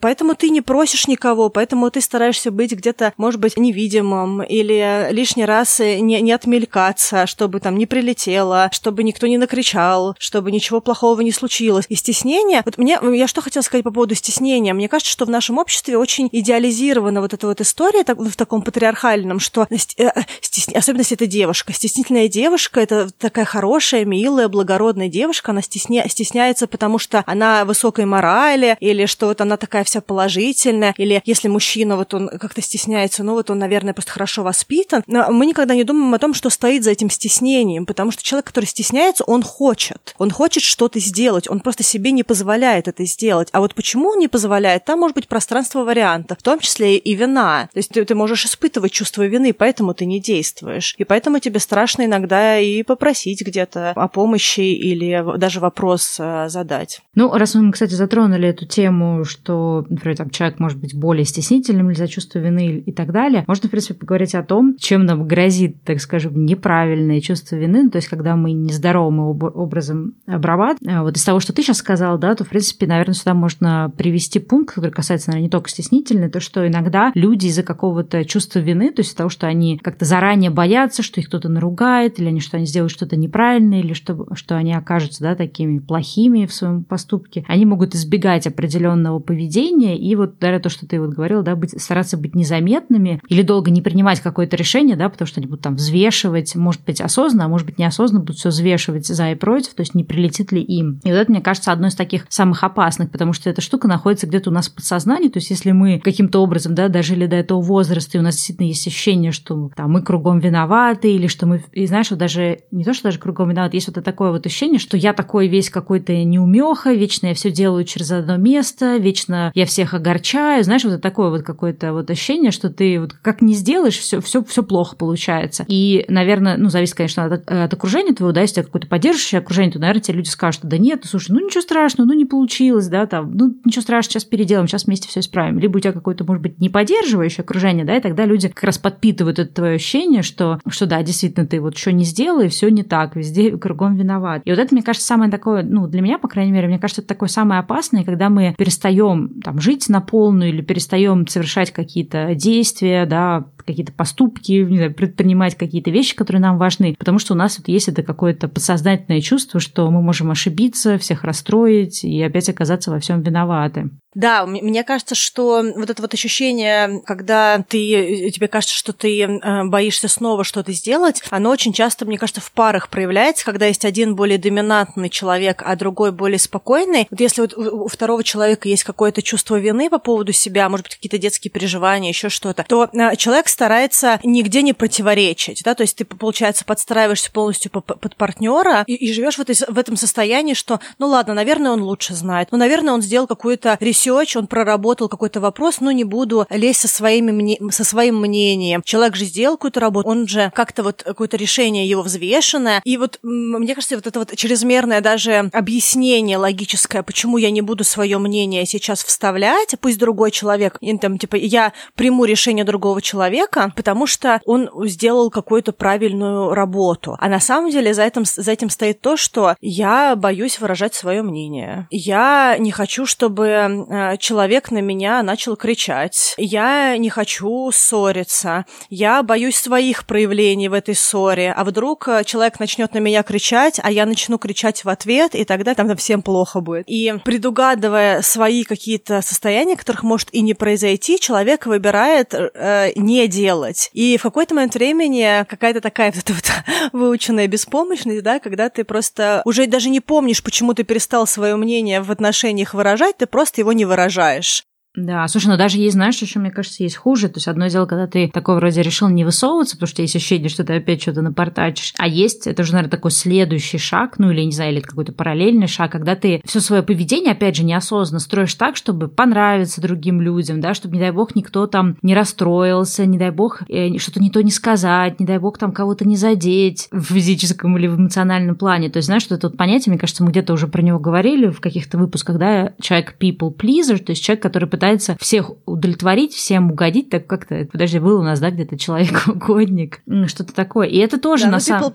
поэтому 0.00 0.34
ты 0.34 0.50
не 0.50 0.60
просишь 0.60 1.08
никого, 1.08 1.48
поэтому 1.48 1.90
ты 1.90 2.02
стараешься 2.02 2.50
быть 2.50 2.72
где-то, 2.72 3.14
может 3.16 3.40
быть, 3.40 3.56
невидимым 3.56 4.42
или 4.42 5.08
лишний 5.10 5.46
раз 5.46 5.78
не, 5.78 6.20
не 6.20 6.32
отмелькаться, 6.32 7.26
чтобы 7.26 7.60
там 7.60 7.78
не 7.78 7.86
прилетело, 7.86 8.68
чтобы 8.70 9.02
никто 9.02 9.26
не 9.26 9.38
накричал, 9.38 10.14
чтобы 10.18 10.52
ничего 10.52 10.82
плохого 10.82 11.21
не 11.22 11.32
случилось. 11.32 11.86
И 11.88 11.94
стеснение, 11.94 12.62
вот 12.64 12.78
мне, 12.78 12.98
я 13.14 13.26
что 13.26 13.40
хотела 13.40 13.62
сказать 13.62 13.84
по 13.84 13.90
поводу 13.90 14.14
стеснения, 14.14 14.74
мне 14.74 14.88
кажется, 14.88 15.12
что 15.12 15.24
в 15.24 15.30
нашем 15.30 15.58
обществе 15.58 15.96
очень 15.96 16.28
идеализирована 16.30 17.20
вот 17.20 17.34
эта 17.34 17.46
вот 17.46 17.60
история 17.60 18.04
так, 18.04 18.18
в 18.18 18.36
таком 18.36 18.62
патриархальном, 18.62 19.40
что 19.40 19.66
э, 19.70 20.08
стесня... 20.40 20.78
особенно 20.78 21.00
если 21.00 21.16
это 21.16 21.26
девушка, 21.26 21.72
стеснительная 21.72 22.28
девушка, 22.28 22.80
это 22.80 23.10
такая 23.10 23.44
хорошая, 23.44 24.04
милая, 24.04 24.48
благородная 24.48 25.08
девушка, 25.08 25.52
она 25.52 25.62
стесня... 25.62 26.08
стесняется, 26.08 26.66
потому 26.66 26.98
что 26.98 27.22
она 27.26 27.64
высокой 27.64 28.04
морали, 28.04 28.76
или 28.80 29.06
что 29.06 29.26
вот 29.26 29.40
она 29.40 29.56
такая 29.56 29.84
вся 29.84 30.00
положительная, 30.00 30.94
или 30.96 31.22
если 31.24 31.48
мужчина 31.48 31.96
вот 31.96 32.14
он 32.14 32.28
как-то 32.28 32.62
стесняется, 32.62 33.22
ну 33.22 33.34
вот 33.34 33.50
он, 33.50 33.58
наверное, 33.58 33.94
просто 33.94 34.12
хорошо 34.12 34.42
воспитан. 34.42 35.02
Но 35.06 35.30
мы 35.30 35.46
никогда 35.46 35.74
не 35.74 35.84
думаем 35.84 36.12
о 36.14 36.18
том, 36.18 36.34
что 36.34 36.50
стоит 36.50 36.84
за 36.84 36.90
этим 36.90 37.10
стеснением, 37.10 37.86
потому 37.86 38.10
что 38.10 38.22
человек, 38.22 38.46
который 38.46 38.66
стесняется, 38.66 39.24
он 39.24 39.42
хочет. 39.42 40.14
Он 40.18 40.30
хочет 40.30 40.62
что-то 40.62 40.98
сделать, 41.04 41.48
он 41.48 41.60
просто 41.60 41.82
себе 41.82 42.12
не 42.12 42.22
позволяет 42.22 42.88
это 42.88 43.04
сделать. 43.04 43.48
А 43.52 43.60
вот 43.60 43.74
почему 43.74 44.10
он 44.10 44.18
не 44.18 44.28
позволяет, 44.28 44.84
там 44.84 45.00
может 45.00 45.14
быть 45.14 45.28
пространство 45.28 45.84
вариантов, 45.84 46.38
в 46.38 46.42
том 46.42 46.60
числе 46.60 46.96
и 46.96 47.14
вина. 47.14 47.68
То 47.72 47.78
есть 47.78 47.90
ты, 47.90 48.04
ты 48.04 48.14
можешь 48.14 48.44
испытывать 48.44 48.92
чувство 48.92 49.26
вины, 49.26 49.52
поэтому 49.52 49.94
ты 49.94 50.06
не 50.06 50.20
действуешь. 50.20 50.94
И 50.98 51.04
поэтому 51.04 51.38
тебе 51.38 51.60
страшно 51.60 52.04
иногда 52.04 52.58
и 52.58 52.82
попросить 52.82 53.42
где-то 53.42 53.90
о 53.90 54.08
помощи 54.08 54.60
или 54.60 55.38
даже 55.38 55.60
вопрос 55.60 56.16
э, 56.18 56.48
задать. 56.48 57.00
Ну, 57.14 57.32
раз 57.32 57.54
мы, 57.54 57.72
кстати, 57.72 57.94
затронули 57.94 58.48
эту 58.48 58.66
тему, 58.66 59.24
что, 59.24 59.84
например, 59.88 60.16
там 60.16 60.30
человек 60.30 60.58
может 60.58 60.78
быть 60.78 60.94
более 60.94 61.24
стеснительным 61.24 61.90
из-за 61.90 62.08
чувства 62.08 62.38
вины 62.38 62.82
и 62.84 62.92
так 62.92 63.12
далее, 63.12 63.44
можно, 63.46 63.68
в 63.68 63.70
принципе, 63.70 63.94
поговорить 63.94 64.34
о 64.34 64.42
том, 64.42 64.76
чем 64.78 65.04
нам 65.04 65.26
грозит, 65.26 65.82
так 65.84 66.00
скажем, 66.00 66.44
неправильное 66.44 67.20
чувство 67.20 67.56
вины, 67.56 67.84
ну, 67.84 67.90
то 67.90 67.96
есть 67.96 68.08
когда 68.08 68.36
мы 68.36 68.52
нездоровым 68.52 69.20
образом 69.20 70.14
обрабатываем. 70.26 70.91
А 70.92 71.02
вот 71.02 71.16
из 71.16 71.24
того, 71.24 71.40
что 71.40 71.52
ты 71.52 71.62
сейчас 71.62 71.78
сказала, 71.78 72.18
да, 72.18 72.34
то, 72.34 72.44
в 72.44 72.48
принципе, 72.48 72.86
наверное, 72.86 73.14
сюда 73.14 73.34
можно 73.34 73.92
привести 73.96 74.38
пункт, 74.38 74.74
который 74.74 74.90
касается, 74.90 75.30
наверное, 75.30 75.46
не 75.46 75.50
только 75.50 75.70
стеснительной, 75.70 76.30
то, 76.30 76.40
что 76.40 76.66
иногда 76.66 77.12
люди 77.14 77.46
из-за 77.46 77.62
какого-то 77.62 78.24
чувства 78.24 78.58
вины, 78.58 78.90
то 78.90 79.00
есть 79.00 79.10
из-за 79.10 79.18
того, 79.18 79.30
что 79.30 79.46
они 79.46 79.78
как-то 79.78 80.04
заранее 80.04 80.50
боятся, 80.50 81.02
что 81.02 81.20
их 81.20 81.28
кто-то 81.28 81.48
наругает, 81.48 82.18
или 82.18 82.28
они, 82.28 82.40
что 82.40 82.56
они 82.56 82.66
сделают 82.66 82.92
что-то 82.92 83.16
неправильное, 83.16 83.80
или 83.80 83.92
что, 83.92 84.26
что 84.34 84.56
они 84.56 84.74
окажутся, 84.74 85.22
да, 85.22 85.34
такими 85.34 85.78
плохими 85.78 86.46
в 86.46 86.54
своем 86.54 86.84
поступке, 86.84 87.44
они 87.48 87.64
могут 87.64 87.94
избегать 87.94 88.46
определенного 88.46 89.18
поведения, 89.18 89.98
и 89.98 90.14
вот, 90.14 90.38
даже 90.38 90.60
то, 90.60 90.68
что 90.68 90.86
ты 90.86 91.00
вот 91.00 91.10
говорила, 91.10 91.42
да, 91.42 91.56
быть, 91.56 91.80
стараться 91.80 92.16
быть 92.16 92.34
незаметными, 92.34 93.20
или 93.28 93.42
долго 93.42 93.70
не 93.70 93.82
принимать 93.82 94.20
какое-то 94.20 94.56
решение, 94.56 94.96
да, 94.96 95.08
потому 95.08 95.26
что 95.26 95.40
они 95.40 95.48
будут 95.48 95.62
там 95.62 95.76
взвешивать, 95.76 96.54
может 96.54 96.84
быть, 96.84 97.00
осознанно, 97.00 97.46
а 97.46 97.48
может 97.48 97.66
быть, 97.66 97.78
неосознанно 97.78 98.24
будут 98.24 98.36
все 98.36 98.50
взвешивать 98.50 99.06
за 99.06 99.30
и 99.30 99.34
против, 99.34 99.74
то 99.74 99.82
есть 99.82 99.94
не 99.94 100.04
прилетит 100.04 100.52
ли 100.52 100.62
им. 100.62 100.81
И 101.04 101.10
вот 101.10 101.16
это, 101.16 101.30
мне 101.30 101.40
кажется, 101.40 101.72
одно 101.72 101.88
из 101.88 101.94
таких 101.94 102.26
самых 102.28 102.64
опасных, 102.64 103.10
потому 103.10 103.32
что 103.32 103.50
эта 103.50 103.60
штука 103.60 103.88
находится 103.88 104.26
где-то 104.26 104.50
у 104.50 104.52
нас 104.52 104.68
в 104.68 104.74
подсознании, 104.74 105.28
то 105.28 105.38
есть 105.38 105.50
если 105.50 105.72
мы 105.72 106.00
каким-то 106.00 106.42
образом, 106.42 106.74
да, 106.74 106.88
дожили 106.88 107.26
до 107.26 107.36
этого 107.36 107.60
возраста, 107.60 108.16
и 108.16 108.20
у 108.20 108.24
нас 108.24 108.34
действительно 108.34 108.66
есть 108.66 108.86
ощущение, 108.86 109.32
что 109.32 109.70
там 109.76 109.92
мы 109.92 110.02
кругом 110.02 110.38
виноваты, 110.38 111.12
или 111.12 111.26
что 111.26 111.46
мы, 111.46 111.64
и 111.72 111.86
знаешь, 111.86 112.10
вот 112.10 112.18
даже, 112.18 112.60
не 112.70 112.84
то, 112.84 112.94
что 112.94 113.04
даже 113.04 113.18
кругом 113.18 113.50
виноваты, 113.50 113.76
есть 113.76 113.88
вот 113.88 113.96
это 113.96 114.04
такое 114.04 114.30
вот 114.30 114.46
ощущение, 114.46 114.78
что 114.78 114.96
я 114.96 115.12
такой 115.12 115.48
весь 115.48 115.70
какой-то 115.70 116.12
неумеха, 116.12 116.92
вечно 116.92 117.28
я 117.28 117.34
все 117.34 117.50
делаю 117.50 117.84
через 117.84 118.10
одно 118.10 118.36
место, 118.36 118.96
вечно 118.96 119.52
я 119.54 119.66
всех 119.66 119.94
огорчаю, 119.94 120.64
знаешь, 120.64 120.84
вот 120.84 120.92
это 120.92 121.02
такое 121.02 121.30
вот 121.30 121.42
какое-то 121.42 121.92
вот 121.92 122.10
ощущение, 122.10 122.50
что 122.50 122.70
ты 122.70 123.00
вот 123.00 123.12
как 123.14 123.42
не 123.42 123.54
сделаешь, 123.54 123.98
все, 123.98 124.20
все, 124.20 124.42
все 124.44 124.62
плохо 124.62 124.96
получается. 124.96 125.64
И, 125.68 126.04
наверное, 126.08 126.56
ну, 126.56 126.68
зависит, 126.68 126.94
конечно, 126.94 127.24
от, 127.24 127.48
от 127.48 127.72
окружения 127.72 128.14
твоего, 128.14 128.32
да, 128.32 128.40
если 128.40 128.54
у 128.54 128.56
тебя 128.56 128.64
какое-то 128.64 128.88
поддерживающее 128.88 129.38
окружение, 129.40 129.72
то, 129.72 129.78
наверное, 129.78 130.02
тебе 130.02 130.18
люди 130.18 130.28
скажут, 130.28 130.64
да 130.72 130.78
нет, 130.78 131.00
ну, 131.02 131.08
слушай, 131.08 131.32
ну 131.32 131.44
ничего 131.44 131.60
страшного, 131.60 132.08
ну 132.08 132.14
не 132.14 132.24
получилось, 132.24 132.88
да, 132.88 133.04
там, 133.04 133.36
ну 133.36 133.54
ничего 133.66 133.82
страшного, 133.82 134.12
сейчас 134.12 134.24
переделаем, 134.24 134.66
сейчас 134.66 134.86
вместе 134.86 135.06
все 135.06 135.20
исправим. 135.20 135.58
Либо 135.58 135.76
у 135.76 135.80
тебя 135.80 135.92
какое-то, 135.92 136.24
может 136.24 136.42
быть, 136.42 136.58
не 136.60 136.70
поддерживающее 136.70 137.42
окружение, 137.42 137.84
да, 137.84 137.98
и 137.98 138.00
тогда 138.00 138.24
люди 138.24 138.48
как 138.48 138.64
раз 138.64 138.78
подпитывают 138.78 139.38
это 139.38 139.52
твое 139.52 139.74
ощущение, 139.74 140.22
что, 140.22 140.60
что 140.66 140.86
да, 140.86 141.02
действительно, 141.02 141.46
ты 141.46 141.60
вот 141.60 141.76
что 141.76 141.92
не 141.92 142.04
сделал, 142.04 142.40
и 142.40 142.48
все 142.48 142.70
не 142.70 142.84
так, 142.84 143.16
везде 143.16 143.50
кругом 143.58 143.96
виноват. 143.96 144.40
И 144.46 144.50
вот 144.50 144.58
это, 144.58 144.74
мне 144.74 144.82
кажется, 144.82 145.06
самое 145.06 145.30
такое, 145.30 145.62
ну, 145.62 145.86
для 145.86 146.00
меня, 146.00 146.18
по 146.18 146.26
крайней 146.26 146.52
мере, 146.52 146.68
мне 146.68 146.78
кажется, 146.78 147.02
это 147.02 147.08
такое 147.08 147.28
самое 147.28 147.60
опасное, 147.60 148.02
когда 148.02 148.30
мы 148.30 148.54
перестаем 148.56 149.40
там 149.44 149.60
жить 149.60 149.90
на 149.90 150.00
полную 150.00 150.48
или 150.48 150.62
перестаем 150.62 151.26
совершать 151.26 151.70
какие-то 151.70 152.34
действия, 152.34 153.04
да, 153.04 153.44
какие-то 153.64 153.92
поступки, 153.92 154.52
не 154.52 154.76
знаю, 154.76 154.94
предпринимать 154.94 155.54
какие-то 155.54 155.90
вещи, 155.90 156.16
которые 156.16 156.40
нам 156.40 156.58
важны, 156.58 156.94
потому 156.98 157.18
что 157.18 157.34
у 157.34 157.36
нас 157.36 157.58
вот 157.58 157.68
есть 157.68 157.88
это 157.88 158.02
какое-то 158.02 158.48
подсознательное 158.48 159.20
чувство, 159.20 159.60
что 159.60 159.90
мы 159.90 160.02
можем 160.02 160.30
ошибиться, 160.30 160.61
всех 160.70 161.24
расстроить 161.24 162.04
и 162.04 162.22
опять 162.22 162.48
оказаться 162.48 162.90
во 162.90 163.00
всем 163.00 163.22
виноваты. 163.22 163.90
Да, 164.14 164.44
мне 164.44 164.84
кажется, 164.84 165.14
что 165.14 165.62
вот 165.74 165.88
это 165.88 166.02
вот 166.02 166.12
ощущение, 166.12 167.00
когда 167.06 167.64
ты, 167.66 168.30
тебе 168.30 168.46
кажется, 168.46 168.76
что 168.76 168.92
ты 168.92 169.22
э, 169.22 169.64
боишься 169.64 170.06
снова 170.06 170.44
что-то 170.44 170.72
сделать, 170.72 171.22
оно 171.30 171.48
очень 171.48 171.72
часто, 171.72 172.04
мне 172.04 172.18
кажется, 172.18 172.42
в 172.42 172.52
парах 172.52 172.90
проявляется, 172.90 173.44
когда 173.46 173.66
есть 173.66 173.86
один 173.86 174.14
более 174.14 174.36
доминантный 174.36 175.08
человек, 175.08 175.62
а 175.64 175.76
другой 175.76 176.12
более 176.12 176.38
спокойный. 176.38 177.06
Вот 177.10 177.20
если 177.20 177.40
вот 177.40 177.54
у 177.56 177.88
второго 177.88 178.22
человека 178.22 178.68
есть 178.68 178.84
какое-то 178.84 179.22
чувство 179.22 179.58
вины 179.58 179.88
по 179.88 179.98
поводу 179.98 180.32
себя, 180.32 180.68
может 180.68 180.86
быть, 180.86 180.96
какие-то 180.96 181.16
детские 181.16 181.50
переживания, 181.50 182.10
еще 182.10 182.28
что-то, 182.28 182.66
то 182.68 182.90
э, 182.92 183.16
человек 183.16 183.48
старается 183.48 184.20
нигде 184.22 184.60
не 184.60 184.74
противоречить, 184.74 185.62
да, 185.64 185.74
то 185.74 185.84
есть 185.84 185.96
ты, 185.96 186.04
получается, 186.04 186.66
подстраиваешься 186.66 187.32
полностью 187.32 187.70
под 187.70 188.16
партнера 188.16 188.84
и, 188.86 188.94
и 188.94 189.12
живешь 189.14 189.38
в, 189.38 189.44
в 189.44 189.78
этом 189.78 189.96
состоянии, 189.96 190.51
что, 190.54 190.80
ну 190.98 191.08
ладно, 191.08 191.34
наверное, 191.34 191.72
он 191.72 191.82
лучше 191.82 192.14
знает, 192.14 192.48
ну, 192.50 192.58
наверное, 192.58 192.94
он 192.94 193.02
сделал 193.02 193.26
какую-то 193.26 193.76
research, 193.80 194.36
он 194.36 194.46
проработал 194.46 195.08
какой-то 195.08 195.40
вопрос, 195.40 195.80
но 195.80 195.90
не 195.92 196.04
буду 196.04 196.46
лезть 196.50 196.80
со, 196.80 196.88
своими, 196.88 197.70
со 197.70 197.84
своим 197.84 198.20
мнением. 198.20 198.82
Человек 198.84 199.16
же 199.16 199.24
сделал 199.24 199.56
какую-то 199.56 199.80
работу, 199.80 200.08
он 200.08 200.26
же 200.26 200.50
как-то 200.54 200.82
вот 200.82 201.02
какое-то 201.02 201.36
решение 201.36 201.88
его 201.88 202.02
взвешенное. 202.02 202.80
И 202.84 202.96
вот 202.96 203.18
мне 203.22 203.74
кажется, 203.74 203.96
вот 203.96 204.06
это 204.06 204.18
вот 204.18 204.36
чрезмерное 204.36 205.00
даже 205.00 205.50
объяснение 205.52 206.36
логическое, 206.36 207.02
почему 207.02 207.38
я 207.38 207.50
не 207.50 207.60
буду 207.60 207.84
свое 207.84 208.18
мнение 208.18 208.66
сейчас 208.66 209.04
вставлять, 209.04 209.74
пусть 209.80 209.98
другой 209.98 210.30
человек, 210.30 210.78
там, 211.00 211.18
типа, 211.18 211.36
я 211.36 211.72
приму 211.94 212.24
решение 212.24 212.64
другого 212.64 213.00
человека, 213.00 213.72
потому 213.76 214.06
что 214.06 214.40
он 214.44 214.70
сделал 214.88 215.30
какую-то 215.30 215.72
правильную 215.72 216.54
работу. 216.54 217.16
А 217.18 217.28
на 217.28 217.40
самом 217.40 217.70
деле 217.70 217.94
за 217.94 218.02
этим, 218.02 218.24
за 218.24 218.50
этим 218.50 218.70
стоит 218.70 219.00
то, 219.00 219.16
что 219.16 219.56
я 219.60 220.16
боюсь 220.16 220.41
выражать 220.60 220.94
свое 220.94 221.22
мнение. 221.22 221.86
Я 221.90 222.56
не 222.58 222.70
хочу, 222.70 223.06
чтобы 223.06 223.82
Э, 223.88 224.16
человек 224.18 224.70
на 224.70 224.78
меня 224.78 225.22
начал 225.22 225.56
кричать. 225.56 226.34
Я 226.36 226.96
не 226.96 227.10
хочу 227.10 227.70
ссориться. 227.72 228.64
Я 228.88 229.22
боюсь 229.22 229.56
своих 229.56 230.06
проявлений 230.06 230.68
в 230.68 230.72
этой 230.72 230.94
ссоре. 230.94 231.52
А 231.52 231.64
вдруг 231.64 232.08
э, 232.08 232.24
человек 232.24 232.58
начнет 232.60 232.94
на 232.94 232.98
меня 232.98 233.22
кричать, 233.22 233.80
а 233.82 233.90
я 233.90 234.06
начну 234.06 234.38
кричать 234.38 234.84
в 234.84 234.88
ответ, 234.88 235.34
и 235.34 235.44
тогда 235.44 235.74
там 235.74 235.94
всем 235.96 236.22
плохо 236.22 236.60
будет. 236.60 236.84
И 236.86 237.14
предугадывая 237.24 238.22
свои 238.22 238.64
какие-то 238.64 239.20
состояния, 239.22 239.76
которых 239.76 240.02
может 240.02 240.28
и 240.32 240.40
не 240.40 240.54
произойти, 240.54 241.20
человек 241.20 241.66
выбирает 241.66 242.34
э, 242.34 242.92
не 242.96 243.26
делать. 243.28 243.90
И 243.92 244.16
в 244.16 244.22
какой-то 244.22 244.54
момент 244.54 244.74
времени 244.74 245.44
какая-то 245.48 245.80
такая 245.80 246.12
вот, 246.12 246.30
вот 246.30 246.52
выученная 246.92 247.46
беспомощность, 247.46 248.22
да, 248.22 248.38
когда 248.38 248.68
ты 248.70 248.84
просто 248.84 249.42
уже 249.44 249.66
даже 249.66 249.90
не 249.90 250.00
помнишь, 250.00 250.31
почему 250.40 250.72
ты 250.72 250.84
перестал 250.84 251.26
свое 251.26 251.56
мнение 251.56 252.00
в 252.00 252.10
отношениях 252.10 252.74
выражать, 252.74 253.18
ты 253.18 253.26
просто 253.26 253.60
его 253.60 253.72
не 253.72 253.84
выражаешь. 253.84 254.64
Да, 254.94 255.26
слушай, 255.26 255.46
ну 255.46 255.56
даже 255.56 255.78
есть, 255.78 255.94
знаешь, 255.94 256.20
еще, 256.20 256.38
мне 256.38 256.50
кажется, 256.50 256.82
есть 256.82 256.96
хуже. 256.96 257.28
То 257.28 257.38
есть 257.38 257.48
одно 257.48 257.66
дело, 257.68 257.86
когда 257.86 258.06
ты 258.06 258.28
такой 258.28 258.56
вроде 258.56 258.82
решил 258.82 259.08
не 259.08 259.24
высовываться, 259.24 259.76
потому 259.76 259.88
что 259.88 260.02
есть 260.02 260.14
ощущение, 260.14 260.50
что 260.50 260.64
ты 260.64 260.74
опять 260.74 261.00
что-то 261.00 261.22
напортачишь. 261.22 261.94
А 261.98 262.06
есть, 262.06 262.46
это 262.46 262.62
уже, 262.62 262.72
наверное, 262.72 262.90
такой 262.90 263.10
следующий 263.10 263.78
шаг, 263.78 264.18
ну 264.18 264.30
или, 264.30 264.42
не 264.42 264.52
знаю, 264.52 264.72
или 264.72 264.80
какой-то 264.80 265.12
параллельный 265.12 265.66
шаг, 265.66 265.92
когда 265.92 266.14
ты 266.14 266.42
все 266.44 266.60
свое 266.60 266.82
поведение, 266.82 267.32
опять 267.32 267.56
же, 267.56 267.64
неосознанно 267.64 268.20
строишь 268.20 268.54
так, 268.54 268.76
чтобы 268.76 269.08
понравиться 269.08 269.80
другим 269.80 270.20
людям, 270.20 270.60
да, 270.60 270.74
чтобы, 270.74 270.96
не 270.96 271.00
дай 271.00 271.10
бог, 271.10 271.34
никто 271.34 271.66
там 271.66 271.96
не 272.02 272.14
расстроился, 272.14 273.06
не 273.06 273.16
дай 273.16 273.30
бог, 273.30 273.62
э, 273.70 273.96
что-то 273.96 274.20
не 274.20 274.30
то 274.30 274.42
не 274.42 274.50
сказать, 274.50 275.18
не 275.20 275.24
дай 275.24 275.38
бог, 275.38 275.56
там 275.56 275.72
кого-то 275.72 276.06
не 276.06 276.16
задеть 276.16 276.88
в 276.92 277.14
физическом 277.14 277.78
или 277.78 277.86
в 277.86 277.96
эмоциональном 277.96 278.56
плане. 278.56 278.90
То 278.90 278.98
есть, 278.98 279.06
знаешь, 279.06 279.22
что 279.22 279.36
это 279.36 279.48
вот 279.48 279.56
понятие, 279.56 279.92
мне 279.92 279.98
кажется, 279.98 280.22
мы 280.22 280.30
где-то 280.30 280.52
уже 280.52 280.68
про 280.68 280.82
него 280.82 280.98
говорили 280.98 281.48
в 281.48 281.60
каких-то 281.60 281.96
выпусках, 281.96 282.36
да, 282.36 282.74
человек 282.78 283.16
people 283.18 283.56
pleaser, 283.56 283.96
то 283.96 284.12
есть 284.12 284.22
человек, 284.22 284.42
который 284.42 284.68
пытается 284.82 285.16
всех 285.20 285.52
удовлетворить, 285.64 286.34
всем 286.34 286.72
угодить, 286.72 287.08
так 287.08 287.28
как-то, 287.28 287.68
подожди, 287.70 288.00
был 288.00 288.18
у 288.18 288.22
нас, 288.24 288.40
да, 288.40 288.50
где-то 288.50 288.76
человек-угодник, 288.76 290.00
что-то 290.26 290.52
такое. 290.52 290.88
И 290.88 290.96
это 290.96 291.20
тоже 291.20 291.44
да, 291.44 291.50
на 291.50 291.56
ну, 291.58 291.60
самом... 291.60 291.92